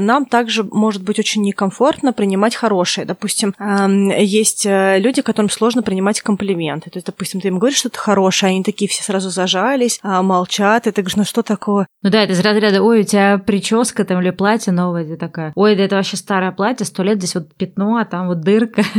нам 0.00 0.24
также 0.24 0.64
может 0.64 1.02
быть 1.02 1.18
очень 1.18 1.42
некомфортно 1.42 2.14
принимать 2.14 2.54
хорошее. 2.54 3.06
Допустим, 3.06 3.54
есть 4.18 4.64
э, 4.64 4.98
люди, 4.98 5.20
которым 5.20 5.50
сложно 5.50 5.82
принимать 5.82 6.22
комплименты. 6.22 6.88
То 6.88 6.96
есть, 6.96 7.06
допустим, 7.06 7.42
ты 7.42 7.48
им 7.48 7.58
говоришь 7.58 7.80
что-то 7.80 7.98
хорошее, 7.98 8.52
они 8.52 8.62
такие 8.62 8.88
все 8.88 9.02
сразу 9.02 9.28
зажались, 9.28 10.00
а, 10.06 10.22
молчат, 10.22 10.86
и 10.86 10.92
ты 10.92 11.02
говоришь, 11.02 11.16
ну 11.16 11.24
что 11.24 11.42
такое? 11.42 11.88
Ну 12.02 12.10
да, 12.10 12.22
это 12.22 12.32
из 12.32 12.40
разряда, 12.40 12.80
ой, 12.80 13.00
у 13.00 13.02
тебя 13.02 13.38
прическа 13.38 14.04
там 14.04 14.20
или 14.20 14.30
платье 14.30 14.72
новое, 14.72 15.04
ты 15.04 15.16
такая, 15.16 15.52
ой, 15.56 15.74
да 15.74 15.82
это 15.82 15.96
вообще 15.96 16.16
старое 16.16 16.52
платье, 16.52 16.86
сто 16.86 17.02
лет, 17.02 17.18
здесь 17.18 17.34
вот 17.34 17.52
пятно, 17.56 17.96
а 17.96 18.04
там 18.04 18.28
вот 18.28 18.40
дырка. 18.40 18.82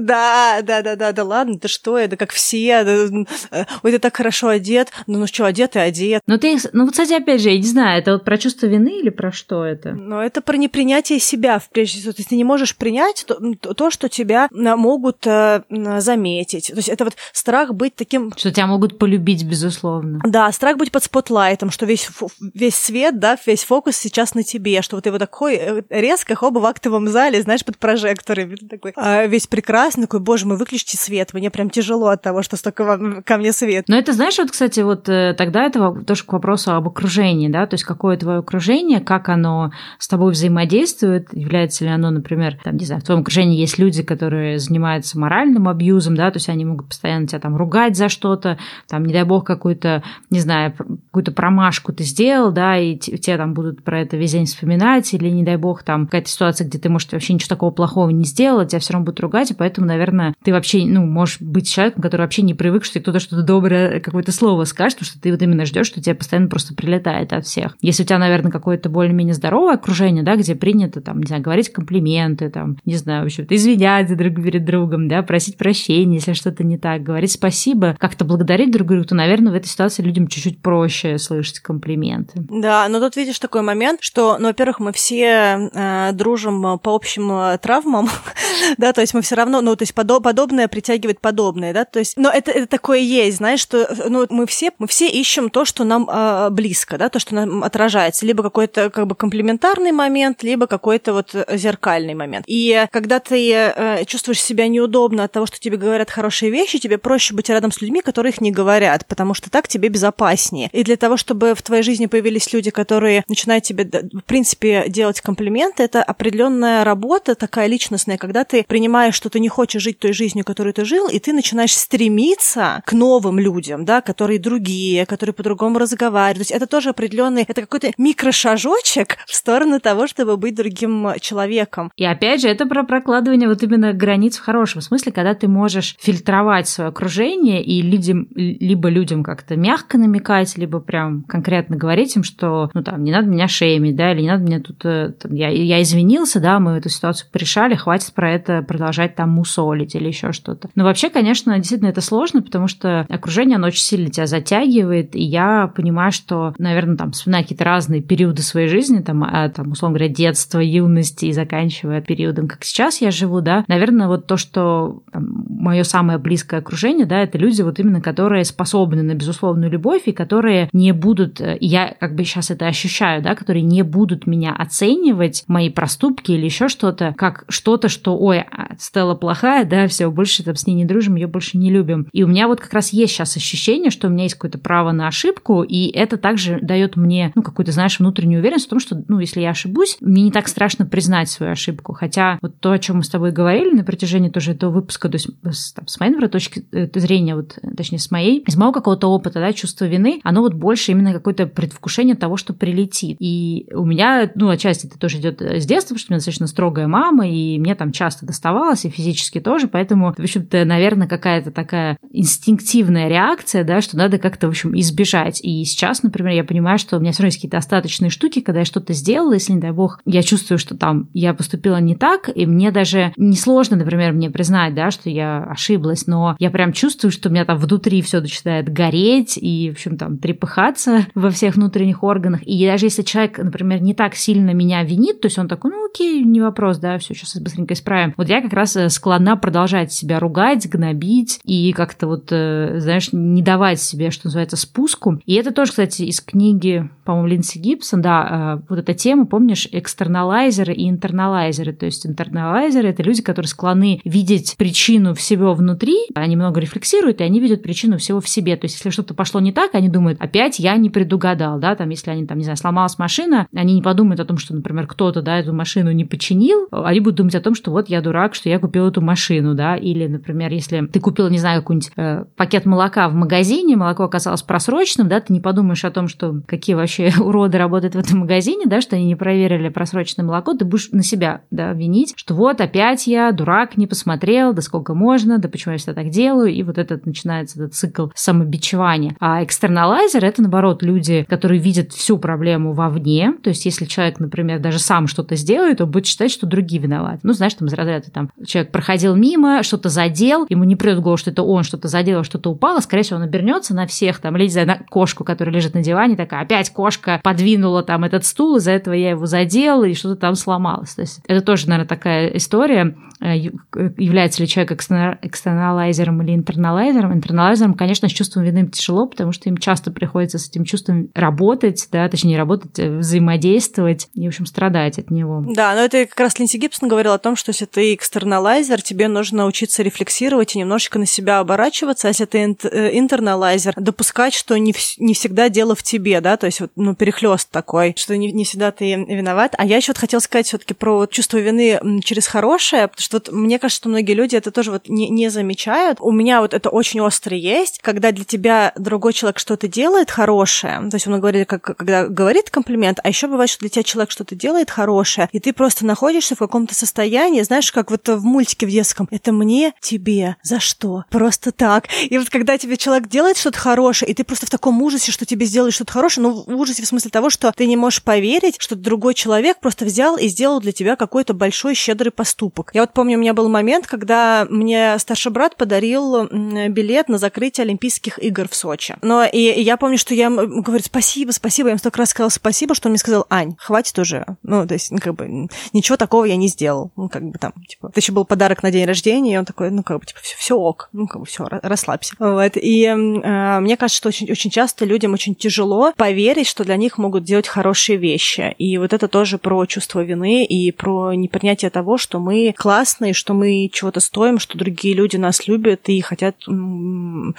Да, 0.00 0.60
да, 0.62 0.82
да, 0.82 0.94
да, 0.94 1.12
да, 1.12 1.24
ладно, 1.24 1.58
ты 1.58 1.66
что, 1.66 1.98
это 1.98 2.16
как 2.16 2.30
все, 2.30 2.84
да, 2.84 3.58
ой, 3.82 3.92
ты 3.92 3.98
так 3.98 4.16
хорошо 4.16 4.48
одет, 4.48 4.92
ну, 5.06 5.18
ну 5.18 5.26
что, 5.26 5.46
одет 5.46 5.74
и 5.74 5.78
одет. 5.78 6.22
Ну 6.26 6.38
ты, 6.38 6.58
ну 6.72 6.84
вот, 6.84 6.92
кстати, 6.92 7.12
опять 7.14 7.40
же, 7.40 7.48
я 7.48 7.56
не 7.56 7.64
знаю, 7.64 8.00
это 8.00 8.12
вот 8.12 8.24
про 8.24 8.38
чувство 8.38 8.66
вины 8.66 9.00
или 9.00 9.08
про 9.08 9.32
что 9.32 9.64
это? 9.64 9.92
Ну 9.92 10.20
это 10.20 10.42
про 10.42 10.56
непринятие 10.56 11.18
себя, 11.18 11.60
прежде 11.72 11.98
всего, 11.98 12.12
то 12.12 12.20
есть 12.20 12.28
ты 12.28 12.36
не 12.36 12.44
можешь 12.44 12.76
принять 12.76 13.24
то, 13.26 13.74
то 13.74 13.90
что 13.90 14.08
тебя 14.08 14.48
могут 14.52 15.26
э, 15.26 15.62
заметить, 15.98 16.68
то 16.68 16.76
есть 16.76 16.88
это 16.88 17.04
вот 17.04 17.14
страх 17.32 17.74
быть 17.74 17.96
таким... 17.96 18.32
Что 18.36 18.52
тебя 18.52 18.66
могут 18.66 18.98
полюбить, 18.98 19.44
безусловно. 19.44 20.20
Да, 20.24 20.49
страх 20.52 20.76
быть 20.76 20.92
под 20.92 21.04
спотлайтом, 21.04 21.70
что 21.70 21.86
весь, 21.86 22.08
весь 22.40 22.74
свет, 22.74 23.18
да, 23.18 23.36
весь 23.46 23.64
фокус 23.64 23.96
сейчас 23.96 24.34
на 24.34 24.42
тебе, 24.42 24.82
что 24.82 24.96
вот 24.96 25.04
ты 25.04 25.10
вот 25.10 25.18
такой 25.18 25.56
э, 25.56 25.82
резко, 25.90 26.34
хоба 26.34 26.58
в 26.58 26.66
актовом 26.66 27.08
зале, 27.08 27.42
знаешь, 27.42 27.64
под 27.64 27.78
прожекторами, 27.78 28.56
такой 28.56 28.92
а, 28.96 29.26
весь 29.26 29.46
прекрасный, 29.46 30.02
такой, 30.02 30.20
боже 30.20 30.46
мой, 30.46 30.56
выключите 30.56 30.96
свет, 30.96 31.32
мне 31.34 31.50
прям 31.50 31.70
тяжело 31.70 32.08
от 32.08 32.22
того, 32.22 32.42
что 32.42 32.56
столько 32.56 32.84
вам, 32.84 33.22
ко 33.22 33.36
мне 33.36 33.52
свет. 33.52 33.86
Но 33.88 33.96
это, 33.96 34.12
знаешь, 34.12 34.38
вот, 34.38 34.50
кстати, 34.50 34.80
вот 34.80 35.08
э, 35.08 35.34
тогда 35.36 35.64
это 35.64 35.92
тоже 36.06 36.24
к 36.24 36.32
вопросу 36.32 36.72
об 36.72 36.88
окружении, 36.88 37.48
да, 37.48 37.66
то 37.66 37.74
есть 37.74 37.84
какое 37.84 38.16
твое 38.16 38.38
окружение, 38.38 39.00
как 39.00 39.28
оно 39.28 39.72
с 39.98 40.08
тобой 40.08 40.32
взаимодействует, 40.32 41.28
является 41.32 41.84
ли 41.84 41.90
оно, 41.90 42.10
например, 42.10 42.58
там, 42.62 42.76
не 42.76 42.84
знаю, 42.84 43.00
в 43.00 43.04
твоем 43.04 43.22
окружении 43.22 43.58
есть 43.58 43.78
люди, 43.78 44.02
которые 44.02 44.58
занимаются 44.58 45.18
моральным 45.18 45.68
абьюзом, 45.68 46.16
да, 46.16 46.30
то 46.30 46.36
есть 46.36 46.48
они 46.48 46.64
могут 46.64 46.88
постоянно 46.88 47.26
тебя 47.26 47.40
там 47.40 47.56
ругать 47.56 47.96
за 47.96 48.08
что-то, 48.08 48.58
там, 48.88 49.04
не 49.04 49.12
дай 49.12 49.24
бог, 49.24 49.44
какую-то, 49.44 50.02
не 50.40 50.42
знаю, 50.42 50.72
какую-то 50.72 51.32
промашку 51.32 51.92
ты 51.92 52.04
сделал, 52.04 52.50
да, 52.50 52.78
и 52.78 52.96
тебе 52.96 53.36
там 53.36 53.52
будут 53.52 53.84
про 53.84 54.00
это 54.00 54.16
весь 54.16 54.32
день 54.32 54.46
вспоминать, 54.46 55.12
или, 55.12 55.28
не 55.28 55.44
дай 55.44 55.56
бог, 55.56 55.82
там 55.82 56.06
какая-то 56.06 56.28
ситуация, 56.28 56.66
где 56.66 56.78
ты, 56.78 56.88
может, 56.88 57.12
вообще 57.12 57.34
ничего 57.34 57.48
такого 57.48 57.70
плохого 57.70 58.10
не 58.10 58.24
сделал, 58.24 58.66
тебя 58.66 58.80
все 58.80 58.94
равно 58.94 59.04
будут 59.04 59.20
ругать, 59.20 59.50
и 59.50 59.54
поэтому, 59.54 59.86
наверное, 59.86 60.34
ты 60.42 60.52
вообще, 60.52 60.84
ну, 60.86 61.04
можешь 61.04 61.40
быть 61.40 61.70
человеком, 61.70 62.02
который 62.02 62.22
вообще 62.22 62.42
не 62.42 62.54
привык, 62.54 62.84
что 62.84 63.00
кто-то 63.00 63.20
что-то 63.20 63.42
доброе, 63.42 64.00
какое-то 64.00 64.32
слово 64.32 64.64
скажет, 64.64 64.98
потому 64.98 65.10
что 65.10 65.20
ты 65.20 65.30
вот 65.30 65.42
именно 65.42 65.66
ждешь, 65.66 65.86
что 65.86 66.00
тебе 66.00 66.14
постоянно 66.14 66.48
просто 66.48 66.74
прилетает 66.74 67.32
от 67.32 67.44
всех. 67.44 67.76
Если 67.82 68.02
у 68.02 68.06
тебя, 68.06 68.18
наверное, 68.18 68.50
какое-то 68.50 68.88
более-менее 68.88 69.34
здоровое 69.34 69.74
окружение, 69.74 70.22
да, 70.22 70.36
где 70.36 70.54
принято, 70.54 71.00
там, 71.00 71.20
не 71.20 71.26
знаю, 71.26 71.42
говорить 71.42 71.70
комплименты, 71.70 72.48
там, 72.48 72.78
не 72.84 72.94
знаю, 72.94 73.22
в 73.22 73.26
общем-то, 73.26 73.54
извиняться 73.54 74.16
друг 74.16 74.36
перед 74.36 74.64
другом, 74.64 75.08
да, 75.08 75.22
просить 75.22 75.58
прощения, 75.58 76.16
если 76.16 76.32
что-то 76.32 76.64
не 76.64 76.78
так, 76.78 77.02
говорить 77.02 77.32
спасибо, 77.32 77.96
как-то 77.98 78.24
благодарить 78.24 78.70
друг 78.70 78.88
друга, 78.88 79.04
то, 79.04 79.14
наверное, 79.14 79.52
в 79.52 79.56
этой 79.56 79.66
ситуации 79.66 80.02
людям 80.02 80.26
чуть-чуть 80.30 80.62
проще 80.62 81.18
слышать 81.18 81.60
комплименты. 81.60 82.32
Да, 82.48 82.88
но 82.88 83.00
тут 83.00 83.16
видишь 83.16 83.38
такой 83.38 83.62
момент, 83.62 84.02
что, 84.02 84.38
ну, 84.38 84.48
во-первых, 84.48 84.80
мы 84.80 84.92
все 84.92 85.70
э, 85.72 86.10
дружим 86.12 86.78
по 86.78 86.94
общим 86.94 87.30
э, 87.32 87.58
травмам, 87.58 88.08
да, 88.78 88.92
то 88.92 89.00
есть 89.00 89.14
мы 89.14 89.22
все 89.22 89.34
равно, 89.34 89.60
ну, 89.60 89.76
то 89.76 89.82
есть 89.82 89.94
подо- 89.94 90.20
подобное 90.20 90.68
притягивает 90.68 91.20
подобное, 91.20 91.72
да, 91.72 91.84
то 91.84 91.98
есть, 91.98 92.16
но 92.16 92.30
это, 92.30 92.50
это 92.50 92.66
такое 92.66 92.98
есть, 92.98 93.38
знаешь, 93.38 93.60
что, 93.60 93.88
ну, 94.08 94.26
мы 94.30 94.46
все, 94.46 94.70
мы 94.78 94.86
все 94.86 95.08
ищем 95.08 95.50
то, 95.50 95.64
что 95.64 95.84
нам 95.84 96.08
э, 96.10 96.50
близко, 96.50 96.98
да, 96.98 97.08
то, 97.08 97.18
что 97.18 97.34
нам 97.34 97.64
отражается, 97.64 98.26
либо 98.26 98.42
какой-то 98.42 98.90
как 98.90 99.06
бы 99.06 99.14
комплементарный 99.14 99.92
момент, 99.92 100.42
либо 100.42 100.66
какой-то 100.66 101.12
вот 101.12 101.34
зеркальный 101.52 102.14
момент. 102.14 102.44
И 102.48 102.86
когда 102.90 103.18
ты 103.18 103.52
э, 103.52 104.04
чувствуешь 104.06 104.42
себя 104.42 104.68
неудобно 104.68 105.24
от 105.24 105.32
того, 105.32 105.46
что 105.46 105.58
тебе 105.58 105.76
говорят 105.76 106.10
хорошие 106.10 106.50
вещи, 106.50 106.78
тебе 106.78 106.98
проще 106.98 107.34
быть 107.34 107.48
рядом 107.48 107.72
с 107.72 107.80
людьми, 107.80 108.00
которые 108.02 108.32
их 108.32 108.40
не 108.40 108.50
говорят, 108.50 109.06
потому 109.06 109.34
что 109.34 109.50
так 109.50 109.68
тебе 109.68 109.88
безопаснее. 110.20 110.68
И 110.72 110.84
для 110.84 110.96
того, 110.96 111.16
чтобы 111.16 111.54
в 111.54 111.62
твоей 111.62 111.82
жизни 111.82 112.06
появились 112.06 112.52
люди, 112.52 112.70
которые 112.70 113.24
начинают 113.28 113.64
тебе, 113.64 113.84
в 113.84 114.24
принципе, 114.24 114.84
делать 114.88 115.20
комплименты, 115.20 115.82
это 115.82 116.02
определенная 116.02 116.84
работа 116.84 117.34
такая 117.34 117.66
личностная, 117.66 118.18
когда 118.18 118.44
ты 118.44 118.64
принимаешь, 118.64 119.14
что 119.14 119.30
ты 119.30 119.40
не 119.40 119.48
хочешь 119.48 119.82
жить 119.82 119.98
той 119.98 120.12
жизнью, 120.12 120.44
которую 120.44 120.74
ты 120.74 120.84
жил, 120.84 121.08
и 121.08 121.18
ты 121.18 121.32
начинаешь 121.32 121.74
стремиться 121.74 122.82
к 122.86 122.92
новым 122.92 123.38
людям, 123.38 123.84
да, 123.84 124.00
которые 124.00 124.38
другие, 124.38 125.06
которые 125.06 125.34
по-другому 125.34 125.78
разговаривают. 125.78 126.38
То 126.38 126.40
есть 126.40 126.50
это 126.50 126.66
тоже 126.66 126.90
определенный, 126.90 127.44
это 127.48 127.62
какой-то 127.62 127.92
микрошажочек 127.98 129.16
в 129.26 129.34
сторону 129.34 129.80
того, 129.80 130.06
чтобы 130.06 130.36
быть 130.36 130.54
другим 130.54 131.08
человеком. 131.20 131.90
И 131.96 132.04
опять 132.04 132.42
же, 132.42 132.48
это 132.48 132.66
про 132.66 132.84
прокладывание 132.84 133.48
вот 133.48 133.62
именно 133.62 133.92
границ 133.92 134.36
в 134.36 134.42
хорошем 134.42 134.80
смысле, 134.80 135.12
когда 135.12 135.34
ты 135.34 135.48
можешь 135.48 135.96
фильтровать 136.00 136.68
свое 136.68 136.88
окружение 136.88 137.62
и 137.62 137.82
людям, 137.82 138.28
либо 138.34 138.88
людям 138.88 139.22
как-то 139.22 139.56
мягко 139.56 139.98
намекать, 139.98 140.09
либо 140.56 140.80
прям 140.80 141.22
конкретно 141.22 141.76
говорить 141.76 142.16
им, 142.16 142.22
что, 142.22 142.70
ну, 142.74 142.82
там, 142.82 143.02
не 143.04 143.12
надо 143.12 143.28
меня 143.28 143.48
шеймить, 143.48 143.96
да, 143.96 144.12
или 144.12 144.22
не 144.22 144.28
надо 144.28 144.42
мне 144.42 144.60
тут, 144.60 144.84
э, 144.84 145.12
там, 145.20 145.34
я, 145.34 145.48
я 145.48 145.80
извинился, 145.82 146.40
да, 146.40 146.58
мы 146.58 146.72
эту 146.72 146.88
ситуацию 146.88 147.28
порешали, 147.30 147.74
хватит 147.74 148.12
про 148.14 148.32
это 148.32 148.62
продолжать 148.62 149.14
там 149.14 149.30
мусолить 149.30 149.94
или 149.94 150.08
еще 150.08 150.32
что-то. 150.32 150.68
Но 150.74 150.84
вообще, 150.84 151.10
конечно, 151.10 151.56
действительно 151.56 151.88
это 151.88 152.00
сложно, 152.00 152.42
потому 152.42 152.68
что 152.68 153.06
окружение, 153.08 153.56
оно 153.56 153.68
очень 153.68 153.82
сильно 153.82 154.10
тебя 154.10 154.26
затягивает, 154.26 155.14
и 155.14 155.22
я 155.22 155.72
понимаю, 155.74 156.12
что, 156.12 156.54
наверное, 156.58 156.96
там, 156.96 157.12
вспоминая 157.12 157.42
какие-то 157.42 157.64
разные 157.64 158.02
периоды 158.02 158.42
своей 158.42 158.68
жизни, 158.68 159.00
там, 159.00 159.24
а, 159.24 159.48
там, 159.48 159.72
условно 159.72 159.98
говоря, 159.98 160.12
детство, 160.12 160.58
юности 160.58 161.26
и 161.26 161.32
заканчивая 161.32 162.00
периодом, 162.00 162.48
как 162.48 162.64
сейчас 162.64 163.00
я 163.00 163.10
живу, 163.10 163.40
да, 163.40 163.64
наверное, 163.68 164.08
вот 164.08 164.26
то, 164.26 164.36
что 164.36 165.02
мое 165.12 165.82
самое 165.84 166.18
близкое 166.18 166.58
окружение, 166.60 167.06
да, 167.06 167.22
это 167.22 167.38
люди 167.38 167.62
вот 167.62 167.78
именно, 167.78 168.00
которые 168.00 168.44
способны 168.44 169.02
на 169.02 169.14
безусловную 169.14 169.70
любовь, 169.70 169.99
и 170.06 170.12
которые 170.12 170.68
не 170.72 170.92
будут, 170.92 171.40
э, 171.40 171.56
я 171.60 171.94
как 171.98 172.14
бы 172.14 172.24
сейчас 172.24 172.50
это 172.50 172.66
ощущаю, 172.66 173.22
да, 173.22 173.34
которые 173.34 173.62
не 173.62 173.82
будут 173.82 174.26
меня 174.26 174.52
оценивать, 174.52 175.44
мои 175.46 175.70
проступки 175.70 176.32
или 176.32 176.44
еще 176.44 176.68
что-то, 176.68 177.14
как 177.16 177.44
что-то, 177.48 177.88
что, 177.88 178.16
ой, 178.16 178.40
а, 178.40 178.74
Стелла 178.78 179.14
плохая, 179.14 179.64
да, 179.64 179.86
все, 179.88 180.10
больше 180.10 180.42
там 180.42 180.56
с 180.56 180.66
ней 180.66 180.74
не 180.74 180.84
дружим, 180.84 181.16
ее 181.16 181.26
больше 181.26 181.58
не 181.58 181.70
любим. 181.70 182.08
И 182.12 182.22
у 182.22 182.26
меня 182.26 182.48
вот 182.48 182.60
как 182.60 182.72
раз 182.72 182.92
есть 182.92 183.12
сейчас 183.12 183.36
ощущение, 183.36 183.90
что 183.90 184.08
у 184.08 184.10
меня 184.10 184.24
есть 184.24 184.34
какое-то 184.34 184.58
право 184.58 184.92
на 184.92 185.08
ошибку, 185.08 185.62
и 185.62 185.88
это 185.88 186.16
также 186.16 186.58
дает 186.60 186.96
мне, 186.96 187.32
ну, 187.34 187.42
какую-то, 187.42 187.72
знаешь, 187.72 187.98
внутреннюю 187.98 188.40
уверенность 188.40 188.66
в 188.66 188.70
том, 188.70 188.80
что, 188.80 189.02
ну, 189.08 189.18
если 189.20 189.40
я 189.40 189.50
ошибусь, 189.50 189.96
мне 190.00 190.22
не 190.22 190.30
так 190.30 190.48
страшно 190.48 190.86
признать 190.86 191.28
свою 191.28 191.52
ошибку. 191.52 191.92
Хотя 191.92 192.38
вот 192.42 192.58
то, 192.60 192.72
о 192.72 192.78
чем 192.78 192.98
мы 192.98 193.04
с 193.04 193.08
тобой 193.08 193.32
говорили 193.32 193.74
на 193.74 193.84
протяжении 193.84 194.30
тоже 194.30 194.52
этого 194.52 194.70
выпуска, 194.70 195.08
то 195.08 195.16
есть 195.16 195.28
с, 195.50 195.72
там, 195.72 195.86
с 195.86 195.98
моей 196.00 196.14
точки 196.28 196.64
э, 196.72 196.88
зрения, 196.94 197.34
вот, 197.34 197.58
точнее, 197.76 197.98
с 197.98 198.10
моей, 198.10 198.40
из 198.40 198.56
моего 198.56 198.72
какого-то 198.72 199.08
опыта, 199.08 199.40
да, 199.40 199.52
чувство 199.52 199.79
вины, 199.86 200.20
оно 200.24 200.40
вот 200.40 200.54
больше 200.54 200.92
именно 200.92 201.12
какое-то 201.12 201.46
предвкушение 201.46 202.16
того, 202.16 202.36
что 202.36 202.52
прилетит. 202.52 203.16
И 203.20 203.66
у 203.72 203.84
меня, 203.84 204.30
ну, 204.34 204.48
отчасти 204.48 204.86
это 204.86 204.98
тоже 204.98 205.18
идет 205.18 205.40
с 205.40 205.66
детства, 205.66 205.94
потому 205.94 205.98
что 205.98 206.10
у 206.10 206.12
меня 206.12 206.18
достаточно 206.18 206.46
строгая 206.46 206.86
мама, 206.86 207.28
и 207.28 207.58
мне 207.58 207.74
там 207.74 207.92
часто 207.92 208.26
доставалось, 208.26 208.84
и 208.84 208.90
физически 208.90 209.40
тоже, 209.40 209.68
поэтому, 209.68 210.14
в 210.16 210.20
общем-то, 210.20 210.64
наверное, 210.64 211.08
какая-то 211.08 211.50
такая 211.50 211.96
инстинктивная 212.12 213.08
реакция, 213.08 213.64
да, 213.64 213.80
что 213.80 213.96
надо 213.96 214.18
как-то, 214.18 214.46
в 214.46 214.50
общем, 214.50 214.78
избежать. 214.78 215.40
И 215.42 215.64
сейчас, 215.64 216.02
например, 216.02 216.34
я 216.34 216.44
понимаю, 216.44 216.78
что 216.78 216.96
у 216.96 217.00
меня 217.00 217.12
все 217.12 217.22
равно 217.22 217.28
есть 217.28 217.38
какие-то 217.38 217.58
остаточные 217.58 218.10
штуки, 218.10 218.40
когда 218.40 218.60
я 218.60 218.64
что-то 218.64 218.92
сделала, 218.92 219.34
если, 219.34 219.52
не 219.52 219.60
дай 219.60 219.72
бог, 219.72 220.00
я 220.04 220.22
чувствую, 220.22 220.58
что 220.58 220.76
там 220.76 221.08
я 221.14 221.34
поступила 221.34 221.80
не 221.80 221.94
так, 221.94 222.30
и 222.34 222.46
мне 222.46 222.70
даже 222.70 223.12
несложно, 223.16 223.76
например, 223.76 224.12
мне 224.12 224.30
признать, 224.30 224.74
да, 224.74 224.90
что 224.90 225.10
я 225.10 225.44
ошиблась, 225.44 226.06
но 226.06 226.36
я 226.38 226.50
прям 226.50 226.72
чувствую, 226.72 227.10
что 227.10 227.28
у 227.28 227.32
меня 227.32 227.44
там 227.44 227.58
внутри 227.58 228.02
все 228.02 228.20
начинает 228.20 228.68
гореть 228.68 229.38
и, 229.40 229.69
в 229.70 229.74
общем, 229.74 229.96
там 229.96 230.18
трепыхаться 230.18 231.06
во 231.14 231.30
всех 231.30 231.56
внутренних 231.56 232.02
органах. 232.02 232.42
И 232.42 232.66
даже 232.66 232.86
если 232.86 233.02
человек, 233.02 233.38
например, 233.38 233.82
не 233.82 233.94
так 233.94 234.14
сильно 234.14 234.50
меня 234.50 234.82
винит, 234.82 235.20
то 235.20 235.26
есть 235.26 235.38
он 235.38 235.48
такой, 235.48 235.70
ну 235.70 235.86
окей, 235.86 236.22
не 236.24 236.40
вопрос, 236.40 236.78
да, 236.78 236.98
все, 236.98 237.14
сейчас 237.14 237.36
быстренько 237.40 237.74
исправим. 237.74 238.14
Вот 238.16 238.28
я 238.28 238.40
как 238.40 238.52
раз 238.52 238.76
э, 238.76 238.88
склонна 238.88 239.36
продолжать 239.36 239.92
себя 239.92 240.20
ругать, 240.20 240.68
гнобить 240.68 241.40
и 241.44 241.72
как-то 241.72 242.06
вот, 242.06 242.28
э, 242.30 242.76
знаешь, 242.78 243.10
не 243.12 243.42
давать 243.42 243.80
себе, 243.80 244.10
что 244.10 244.26
называется, 244.26 244.56
спуску. 244.56 245.20
И 245.26 245.34
это 245.34 245.52
тоже, 245.52 245.70
кстати, 245.70 246.02
из 246.02 246.20
книги, 246.20 246.88
по-моему, 247.04 247.28
Линдси 247.28 247.58
Гибсон, 247.58 248.02
да, 248.02 248.60
э, 248.60 248.62
вот 248.68 248.78
эта 248.78 248.94
тема, 248.94 249.26
помнишь, 249.26 249.68
экстерналайзеры 249.70 250.72
и 250.72 250.88
интерналайзеры. 250.88 251.72
То 251.72 251.86
есть 251.86 252.06
интерналайзеры— 252.06 252.88
это 252.90 253.02
люди, 253.02 253.22
которые 253.22 253.48
склонны 253.48 254.00
видеть 254.04 254.54
причину 254.56 255.14
всего 255.14 255.54
внутри, 255.54 255.96
они 256.14 256.36
много 256.36 256.60
рефлексируют, 256.60 257.20
и 257.20 257.24
они 257.24 257.40
видят 257.40 257.62
причину 257.62 257.98
всего 257.98 258.20
в 258.20 258.28
себе. 258.28 258.56
То 258.56 258.66
есть 258.66 258.76
если 258.76 258.90
что-то 258.90 259.14
пошло 259.14 259.40
не 259.40 259.52
так, 259.52 259.59
они 259.72 259.88
думают, 259.88 260.20
опять 260.20 260.58
я 260.58 260.76
не 260.76 260.90
предугадал, 260.90 261.58
да, 261.58 261.74
там, 261.74 261.88
если 261.90 262.10
они, 262.10 262.26
там, 262.26 262.38
не 262.38 262.44
знаю, 262.44 262.56
сломалась 262.56 262.98
машина, 262.98 263.46
они 263.54 263.74
не 263.74 263.82
подумают 263.82 264.20
о 264.20 264.24
том, 264.24 264.38
что, 264.38 264.54
например, 264.54 264.86
кто-то, 264.86 265.22
да, 265.22 265.38
эту 265.38 265.52
машину 265.52 265.92
не 265.92 266.04
починил, 266.04 266.68
они 266.70 267.00
будут 267.00 267.16
думать 267.16 267.34
о 267.34 267.40
том, 267.40 267.54
что 267.54 267.70
вот 267.70 267.88
я 267.88 268.00
дурак, 268.00 268.34
что 268.34 268.48
я 268.48 268.58
купил 268.58 268.88
эту 268.88 269.00
машину, 269.00 269.54
да, 269.54 269.76
или, 269.76 270.06
например, 270.06 270.52
если 270.52 270.86
ты 270.86 271.00
купил, 271.00 271.28
не 271.28 271.38
знаю, 271.38 271.60
какой-нибудь 271.60 271.92
э, 271.96 272.24
пакет 272.36 272.66
молока 272.66 273.08
в 273.08 273.14
магазине, 273.14 273.76
молоко 273.76 274.04
оказалось 274.04 274.42
просроченным, 274.42 275.08
да, 275.08 275.20
ты 275.20 275.32
не 275.32 275.40
подумаешь 275.40 275.84
о 275.84 275.90
том, 275.90 276.08
что 276.08 276.42
какие 276.46 276.74
вообще 276.74 277.12
уроды 277.18 277.58
работают 277.58 277.94
в 277.94 277.98
этом 277.98 278.20
магазине, 278.20 278.64
да, 278.66 278.80
что 278.80 278.96
они 278.96 279.06
не 279.06 279.16
проверили 279.16 279.68
просроченное 279.68 280.26
молоко, 280.26 280.54
ты 280.54 280.64
будешь 280.64 280.90
на 280.92 281.02
себя, 281.02 281.42
да, 281.50 281.72
винить, 281.72 282.14
что 282.16 282.34
вот 282.34 282.60
опять 282.60 283.06
я 283.06 283.32
дурак, 283.32 283.76
не 283.76 283.86
посмотрел, 283.86 284.52
да 284.52 284.62
сколько 284.62 284.94
можно, 284.94 285.38
да 285.38 285.48
почему 285.48 285.72
я 285.72 285.78
всегда 285.78 285.94
так 285.94 286.10
делаю, 286.10 286.52
и 286.52 286.62
вот 286.62 286.78
этот 286.78 287.06
начинается 287.06 287.62
этот 287.62 287.74
цикл 287.74 288.08
самобичевания. 288.14 289.16
А 289.20 289.42
экстерналайзер— 289.50 290.24
это, 290.24 290.42
наоборот, 290.42 290.82
люди, 290.82 291.26
которые 291.28 291.60
видят 291.60 291.92
всю 291.92 292.18
проблему 292.18 292.72
вовне, 292.72 293.34
то 293.42 293.50
есть 293.50 293.64
если 293.64 293.84
человек, 293.84 294.20
например, 294.20 294.60
даже 294.60 294.78
сам 294.78 295.08
что-то 295.08 295.34
сделает, 295.34 295.80
он 295.80 295.90
будет 295.90 296.06
считать, 296.06 296.30
что 296.30 296.46
другие 296.46 296.80
виноваты. 296.80 297.18
Ну, 297.24 297.32
знаешь, 297.32 297.54
там 297.54 297.66
из 297.66 297.74
разряда 297.74 298.10
там 298.10 298.30
человек 298.46 298.70
проходил 298.70 299.16
мимо, 299.16 299.62
что-то 299.62 299.88
задел, 299.88 300.46
ему 300.48 300.64
не 300.64 300.76
придет 300.76 300.98
в 300.98 301.02
голову, 301.02 301.16
что 301.16 301.30
это 301.30 301.42
он 301.42 301.64
что-то 301.64 301.88
задел, 301.88 302.22
что-то 302.22 302.50
упало, 302.50 302.80
скорее 302.80 303.02
всего, 303.02 303.18
он 303.18 303.24
обернется 303.24 303.74
на 303.74 303.86
всех, 303.86 304.20
там, 304.20 304.36
или, 304.36 304.44
не 304.44 304.50
знаю, 304.50 304.68
на 304.68 304.78
кошку, 304.78 305.24
которая 305.24 305.54
лежит 305.54 305.74
на 305.74 305.82
диване, 305.82 306.16
такая, 306.16 306.42
опять 306.42 306.70
кошка 306.70 307.20
подвинула 307.22 307.82
там 307.82 308.04
этот 308.04 308.24
стул, 308.24 308.56
из-за 308.56 308.70
этого 308.70 308.94
я 308.94 309.10
его 309.10 309.26
задел, 309.26 309.82
и 309.82 309.94
что-то 309.94 310.16
там 310.16 310.36
сломалось. 310.36 310.94
То 310.94 311.02
есть 311.02 311.20
это 311.26 311.40
тоже, 311.40 311.68
наверное, 311.68 311.88
такая 311.88 312.28
история, 312.28 312.94
является 313.20 314.42
ли 314.42 314.48
человек 314.48 314.72
экстерналайзером 314.72 316.22
или 316.22 316.34
интерналайзером. 316.34 317.12
Интерналайзером, 317.12 317.74
конечно, 317.74 318.08
с 318.08 318.12
чувством 318.12 318.44
вины 318.44 318.66
тяжело, 318.68 319.06
потому 319.06 319.32
что 319.32 319.48
им 319.48 319.58
часто 319.58 319.90
приходится 319.90 320.38
с 320.38 320.48
этим 320.48 320.64
чувством 320.64 321.10
работать, 321.14 321.86
да, 321.92 322.08
точнее, 322.08 322.38
работать, 322.38 322.78
э, 322.78 322.98
взаимодействовать 322.98 324.08
и, 324.14 324.24
в 324.24 324.28
общем, 324.28 324.46
страдать 324.46 324.98
от 324.98 325.10
него. 325.10 325.44
Да, 325.46 325.74
но 325.74 325.80
это 325.80 326.06
как 326.06 326.18
раз 326.18 326.38
Линси 326.38 326.56
Гибсон 326.56 326.88
говорил 326.88 327.12
о 327.12 327.18
том, 327.18 327.36
что 327.36 327.50
если 327.50 327.66
ты 327.66 327.94
экстерналайзер, 327.94 328.80
тебе 328.80 329.08
нужно 329.08 329.44
учиться 329.46 329.82
рефлексировать 329.82 330.56
и 330.56 330.58
немножечко 330.58 330.98
на 330.98 331.06
себя 331.06 331.40
оборачиваться, 331.40 332.08
а 332.08 332.10
если 332.10 332.24
ты 332.24 332.38
э, 332.38 332.98
интерналайзер, 332.98 333.74
допускать, 333.76 334.32
что 334.32 334.58
не, 334.58 334.74
не 334.98 335.12
всегда 335.12 335.50
дело 335.50 335.74
в 335.74 335.82
тебе, 335.82 336.22
да, 336.22 336.38
то 336.38 336.46
есть 336.46 336.60
вот, 336.60 336.72
ну, 336.76 336.94
перехлест 336.94 337.50
такой, 337.50 337.94
что 337.98 338.16
не, 338.16 338.32
не 338.32 338.44
всегда 338.44 338.70
ты 338.70 338.94
виноват. 338.94 339.54
А 339.58 339.66
я 339.66 339.76
еще 339.76 339.92
вот 339.92 339.98
хотела 339.98 340.20
сказать 340.20 340.46
все-таки 340.46 340.72
про 340.72 341.06
чувство 341.06 341.36
вины 341.36 342.00
через 342.02 342.26
хорошее, 342.26 342.88
потому 342.88 343.02
что 343.02 343.09
вот 343.12 343.30
мне 343.32 343.58
кажется, 343.58 343.82
что 343.82 343.88
многие 343.88 344.12
люди 344.12 344.36
это 344.36 344.50
тоже 344.50 344.70
вот 344.70 344.88
не, 344.88 345.08
не 345.08 345.28
замечают. 345.28 345.98
У 346.00 346.10
меня 346.10 346.40
вот 346.40 346.54
это 346.54 346.70
очень 346.70 347.00
остро 347.00 347.36
есть, 347.36 347.80
когда 347.82 348.12
для 348.12 348.24
тебя 348.24 348.72
другой 348.76 349.12
человек 349.12 349.38
что-то 349.38 349.68
делает 349.68 350.10
хорошее, 350.10 350.88
то 350.90 350.96
есть 350.96 351.06
он 351.06 351.18
говорит, 351.20 351.48
как, 351.48 351.62
когда 351.62 352.06
говорит 352.06 352.50
комплимент, 352.50 352.98
а 353.02 353.08
еще 353.08 353.26
бывает, 353.26 353.50
что 353.50 353.60
для 353.60 353.68
тебя 353.68 353.82
человек 353.82 354.10
что-то 354.10 354.34
делает 354.34 354.70
хорошее, 354.70 355.28
и 355.32 355.40
ты 355.40 355.52
просто 355.52 355.86
находишься 355.86 356.34
в 356.34 356.38
каком-то 356.38 356.74
состоянии, 356.74 357.42
знаешь, 357.42 357.72
как 357.72 357.90
вот 357.90 358.08
в 358.08 358.24
мультике 358.24 358.66
в 358.66 358.70
детском, 358.70 359.08
это 359.10 359.32
мне, 359.32 359.72
тебе, 359.80 360.36
за 360.42 360.60
что? 360.60 361.04
Просто 361.10 361.52
так. 361.52 361.86
И 362.08 362.18
вот 362.18 362.30
когда 362.30 362.58
тебе 362.58 362.76
человек 362.76 363.08
делает 363.08 363.36
что-то 363.36 363.58
хорошее, 363.58 364.10
и 364.10 364.14
ты 364.14 364.24
просто 364.24 364.46
в 364.46 364.50
таком 364.50 364.80
ужасе, 364.82 365.12
что 365.12 365.26
тебе 365.26 365.46
сделали 365.46 365.70
что-то 365.70 365.92
хорошее, 365.92 366.26
ну, 366.26 366.44
в 366.46 366.60
ужасе 366.60 366.82
в 366.82 366.86
смысле 366.86 367.10
того, 367.10 367.30
что 367.30 367.52
ты 367.56 367.66
не 367.66 367.76
можешь 367.76 368.02
поверить, 368.02 368.56
что 368.58 368.76
другой 368.76 369.14
человек 369.14 369.60
просто 369.60 369.84
взял 369.84 370.16
и 370.16 370.28
сделал 370.28 370.60
для 370.60 370.72
тебя 370.72 370.96
какой-то 370.96 371.34
большой 371.34 371.74
щедрый 371.74 372.12
поступок. 372.12 372.70
Я 372.74 372.82
вот 372.82 372.92
помню, 373.00 373.16
у 373.16 373.20
меня 373.22 373.32
был 373.32 373.48
момент, 373.48 373.86
когда 373.86 374.46
мне 374.50 374.98
старший 374.98 375.32
брат 375.32 375.56
подарил 375.56 376.26
билет 376.26 377.08
на 377.08 377.16
закрытие 377.16 377.64
Олимпийских 377.64 378.22
игр 378.22 378.46
в 378.46 378.54
Сочи. 378.54 378.94
Но 379.00 379.24
и, 379.24 379.38
и 379.38 379.62
я 379.62 379.78
помню, 379.78 379.96
что 379.96 380.12
я 380.12 380.26
ему 380.26 380.60
говорю, 380.60 380.82
спасибо, 380.84 381.30
спасибо, 381.30 381.68
я 381.68 381.70
ему 381.70 381.78
столько 381.78 381.96
раз 381.96 382.10
сказала 382.10 382.28
спасибо, 382.28 382.74
что 382.74 382.88
он 382.88 382.90
мне 382.90 382.98
сказал, 382.98 383.24
Ань, 383.30 383.56
хватит 383.58 383.98
уже. 383.98 384.26
Ну, 384.42 384.66
то 384.66 384.74
есть, 384.74 384.90
ну, 384.90 384.98
как 385.00 385.14
бы, 385.14 385.48
ничего 385.72 385.96
такого 385.96 386.26
я 386.26 386.36
не 386.36 386.48
сделал. 386.48 386.90
Ну, 386.94 387.08
как 387.08 387.24
бы 387.24 387.38
там, 387.38 387.54
типа, 387.66 387.86
это 387.86 388.00
еще 388.00 388.12
был 388.12 388.26
подарок 388.26 388.62
на 388.62 388.70
день 388.70 388.84
рождения, 388.84 389.32
и 389.32 389.38
он 389.38 389.46
такой, 389.46 389.70
ну, 389.70 389.82
как 389.82 390.00
бы, 390.00 390.04
типа, 390.04 390.20
все, 390.20 390.36
все 390.36 390.56
ок, 390.58 390.90
ну, 390.92 391.06
как 391.06 391.22
бы, 391.22 391.26
все, 391.26 391.46
расслабься. 391.48 392.14
Вот. 392.18 392.52
И 392.56 392.84
э, 392.84 393.60
мне 393.60 393.78
кажется, 393.78 393.96
что 393.96 394.08
очень, 394.08 394.30
очень 394.30 394.50
часто 394.50 394.84
людям 394.84 395.14
очень 395.14 395.34
тяжело 395.34 395.94
поверить, 395.96 396.48
что 396.48 396.64
для 396.64 396.76
них 396.76 396.98
могут 396.98 397.24
делать 397.24 397.48
хорошие 397.48 397.96
вещи. 397.96 398.54
И 398.58 398.76
вот 398.76 398.92
это 398.92 399.08
тоже 399.08 399.38
про 399.38 399.64
чувство 399.64 400.00
вины 400.04 400.44
и 400.44 400.70
про 400.70 401.14
непринятие 401.14 401.70
того, 401.70 401.96
что 401.96 402.18
мы 402.18 402.52
классные, 402.90 403.12
что 403.12 403.34
мы 403.34 403.70
чего-то 403.72 404.00
стоим, 404.00 404.38
что 404.38 404.58
другие 404.58 404.94
люди 404.94 405.16
нас 405.16 405.46
любят 405.46 405.88
и 405.88 406.00
хотят 406.00 406.36
ну, 406.46 407.34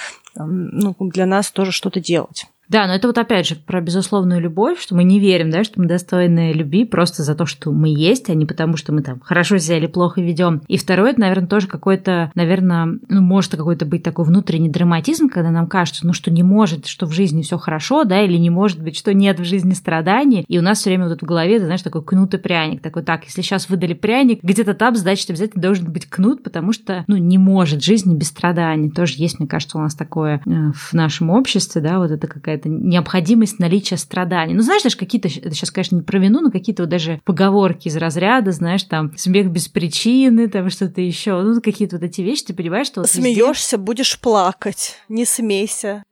для 1.00 1.26
нас 1.26 1.52
тоже 1.52 1.72
что-то 1.72 2.00
делать. 2.00 2.46
Да, 2.72 2.88
но 2.88 2.94
это 2.94 3.08
вот 3.08 3.18
опять 3.18 3.46
же 3.46 3.56
про 3.56 3.82
безусловную 3.82 4.40
любовь, 4.40 4.80
что 4.80 4.96
мы 4.96 5.04
не 5.04 5.20
верим, 5.20 5.50
да, 5.50 5.66
что 5.66 5.82
мы 5.82 5.88
достойны 5.88 6.54
любви 6.54 6.86
просто 6.86 7.22
за 7.22 7.36
то, 7.36 7.46
что 7.46 7.70
мы 7.70 7.90
есть, 7.90 8.30
а 8.30 8.34
не 8.34 8.46
потому, 8.46 8.78
что 8.78 8.94
мы 8.94 9.02
там 9.02 9.20
хорошо 9.20 9.58
себя 9.58 9.78
или 9.78 9.88
плохо 9.88 10.22
ведем. 10.22 10.62
И 10.70 10.78
второе, 10.78 11.12
это, 11.12 11.20
наверное, 11.20 11.50
тоже 11.50 11.68
какой-то, 11.68 12.32
наверное, 12.34 12.98
ну, 13.10 13.22
может 13.22 13.52
какой-то 13.58 13.86
быть 13.86 14.04
такой 14.04 14.24
внутренний 14.24 14.70
драматизм, 14.70 15.28
когда 15.28 15.52
нам 15.52 15.68
кажется, 15.68 16.08
ну, 16.08 16.14
что 16.14 16.32
не 16.32 16.44
может, 16.44 16.86
что 16.86 17.08
в 17.08 17.12
жизни 17.12 17.42
все 17.42 17.58
хорошо, 17.58 18.06
да, 18.06 18.22
или 18.22 18.38
не 18.38 18.50
может 18.50 18.82
быть, 18.82 18.96
что 18.96 19.14
нет 19.14 19.42
в 19.42 19.44
жизни 19.44 19.74
страданий. 19.74 20.46
И 20.48 20.58
у 20.58 20.62
нас 20.62 20.80
все 20.80 20.92
время 20.92 21.10
вот 21.10 21.22
в 21.22 21.26
голове, 21.26 21.60
ты 21.60 21.66
знаешь, 21.66 21.82
такой 21.82 22.06
кнут 22.06 22.34
и 22.36 22.38
пряник. 22.38 22.82
Такой, 22.82 23.04
так, 23.04 23.26
если 23.26 23.42
сейчас 23.42 23.68
выдали 23.68 23.94
пряник, 23.94 24.42
где-то 24.44 24.76
там, 24.76 24.96
значит, 24.96 25.30
обязательно 25.30 25.62
должен 25.62 25.92
быть 25.92 26.06
кнут, 26.06 26.42
потому 26.42 26.72
что, 26.72 27.04
ну, 27.08 27.18
не 27.18 27.38
может 27.38 27.84
жизни 27.84 28.16
без 28.16 28.28
страданий. 28.28 28.90
Тоже 28.90 29.16
есть, 29.18 29.40
мне 29.40 29.48
кажется, 29.50 29.78
у 29.78 29.82
нас 29.82 29.94
такое 29.94 30.42
э, 30.46 30.72
в 30.74 30.94
нашем 30.94 31.32
обществе, 31.32 31.82
да, 31.82 32.00
вот 32.00 32.12
это 32.12 32.28
какая-то 32.28 32.61
какая-то 32.62 32.70
необходимость 32.70 33.60
наличия 33.60 33.98
страданий. 33.98 34.54
Ну, 34.54 34.62
знаешь, 34.62 34.84
даже 34.84 34.98
какие-то, 34.98 35.28
это 35.28 35.52
сейчас, 35.52 35.72
конечно, 35.72 35.96
не 35.96 36.02
про 36.02 36.20
вину, 36.20 36.42
но 36.42 36.52
какие-то 36.52 36.84
вот 36.84 36.90
даже 36.90 37.22
поговорки 37.26 37.88
из 37.88 37.98
разряда, 37.98 38.52
знаешь, 38.52 38.84
там, 38.84 39.16
смех 39.18 39.50
без 39.50 39.68
причины, 39.68 40.48
там, 40.48 40.70
что-то 40.70 41.02
еще, 41.02 41.42
ну, 41.42 41.60
какие-то 41.62 41.98
вот 41.98 42.04
эти 42.04 42.22
вещи, 42.22 42.46
ты 42.46 42.54
понимаешь, 42.54 42.88
что... 42.88 43.02
Вот 43.02 43.10
Смеешься, 43.10 43.78
везде... 43.78 43.86
будешь 43.86 44.20
плакать, 44.20 44.98
не 45.10 45.26
смейся. 45.26 46.04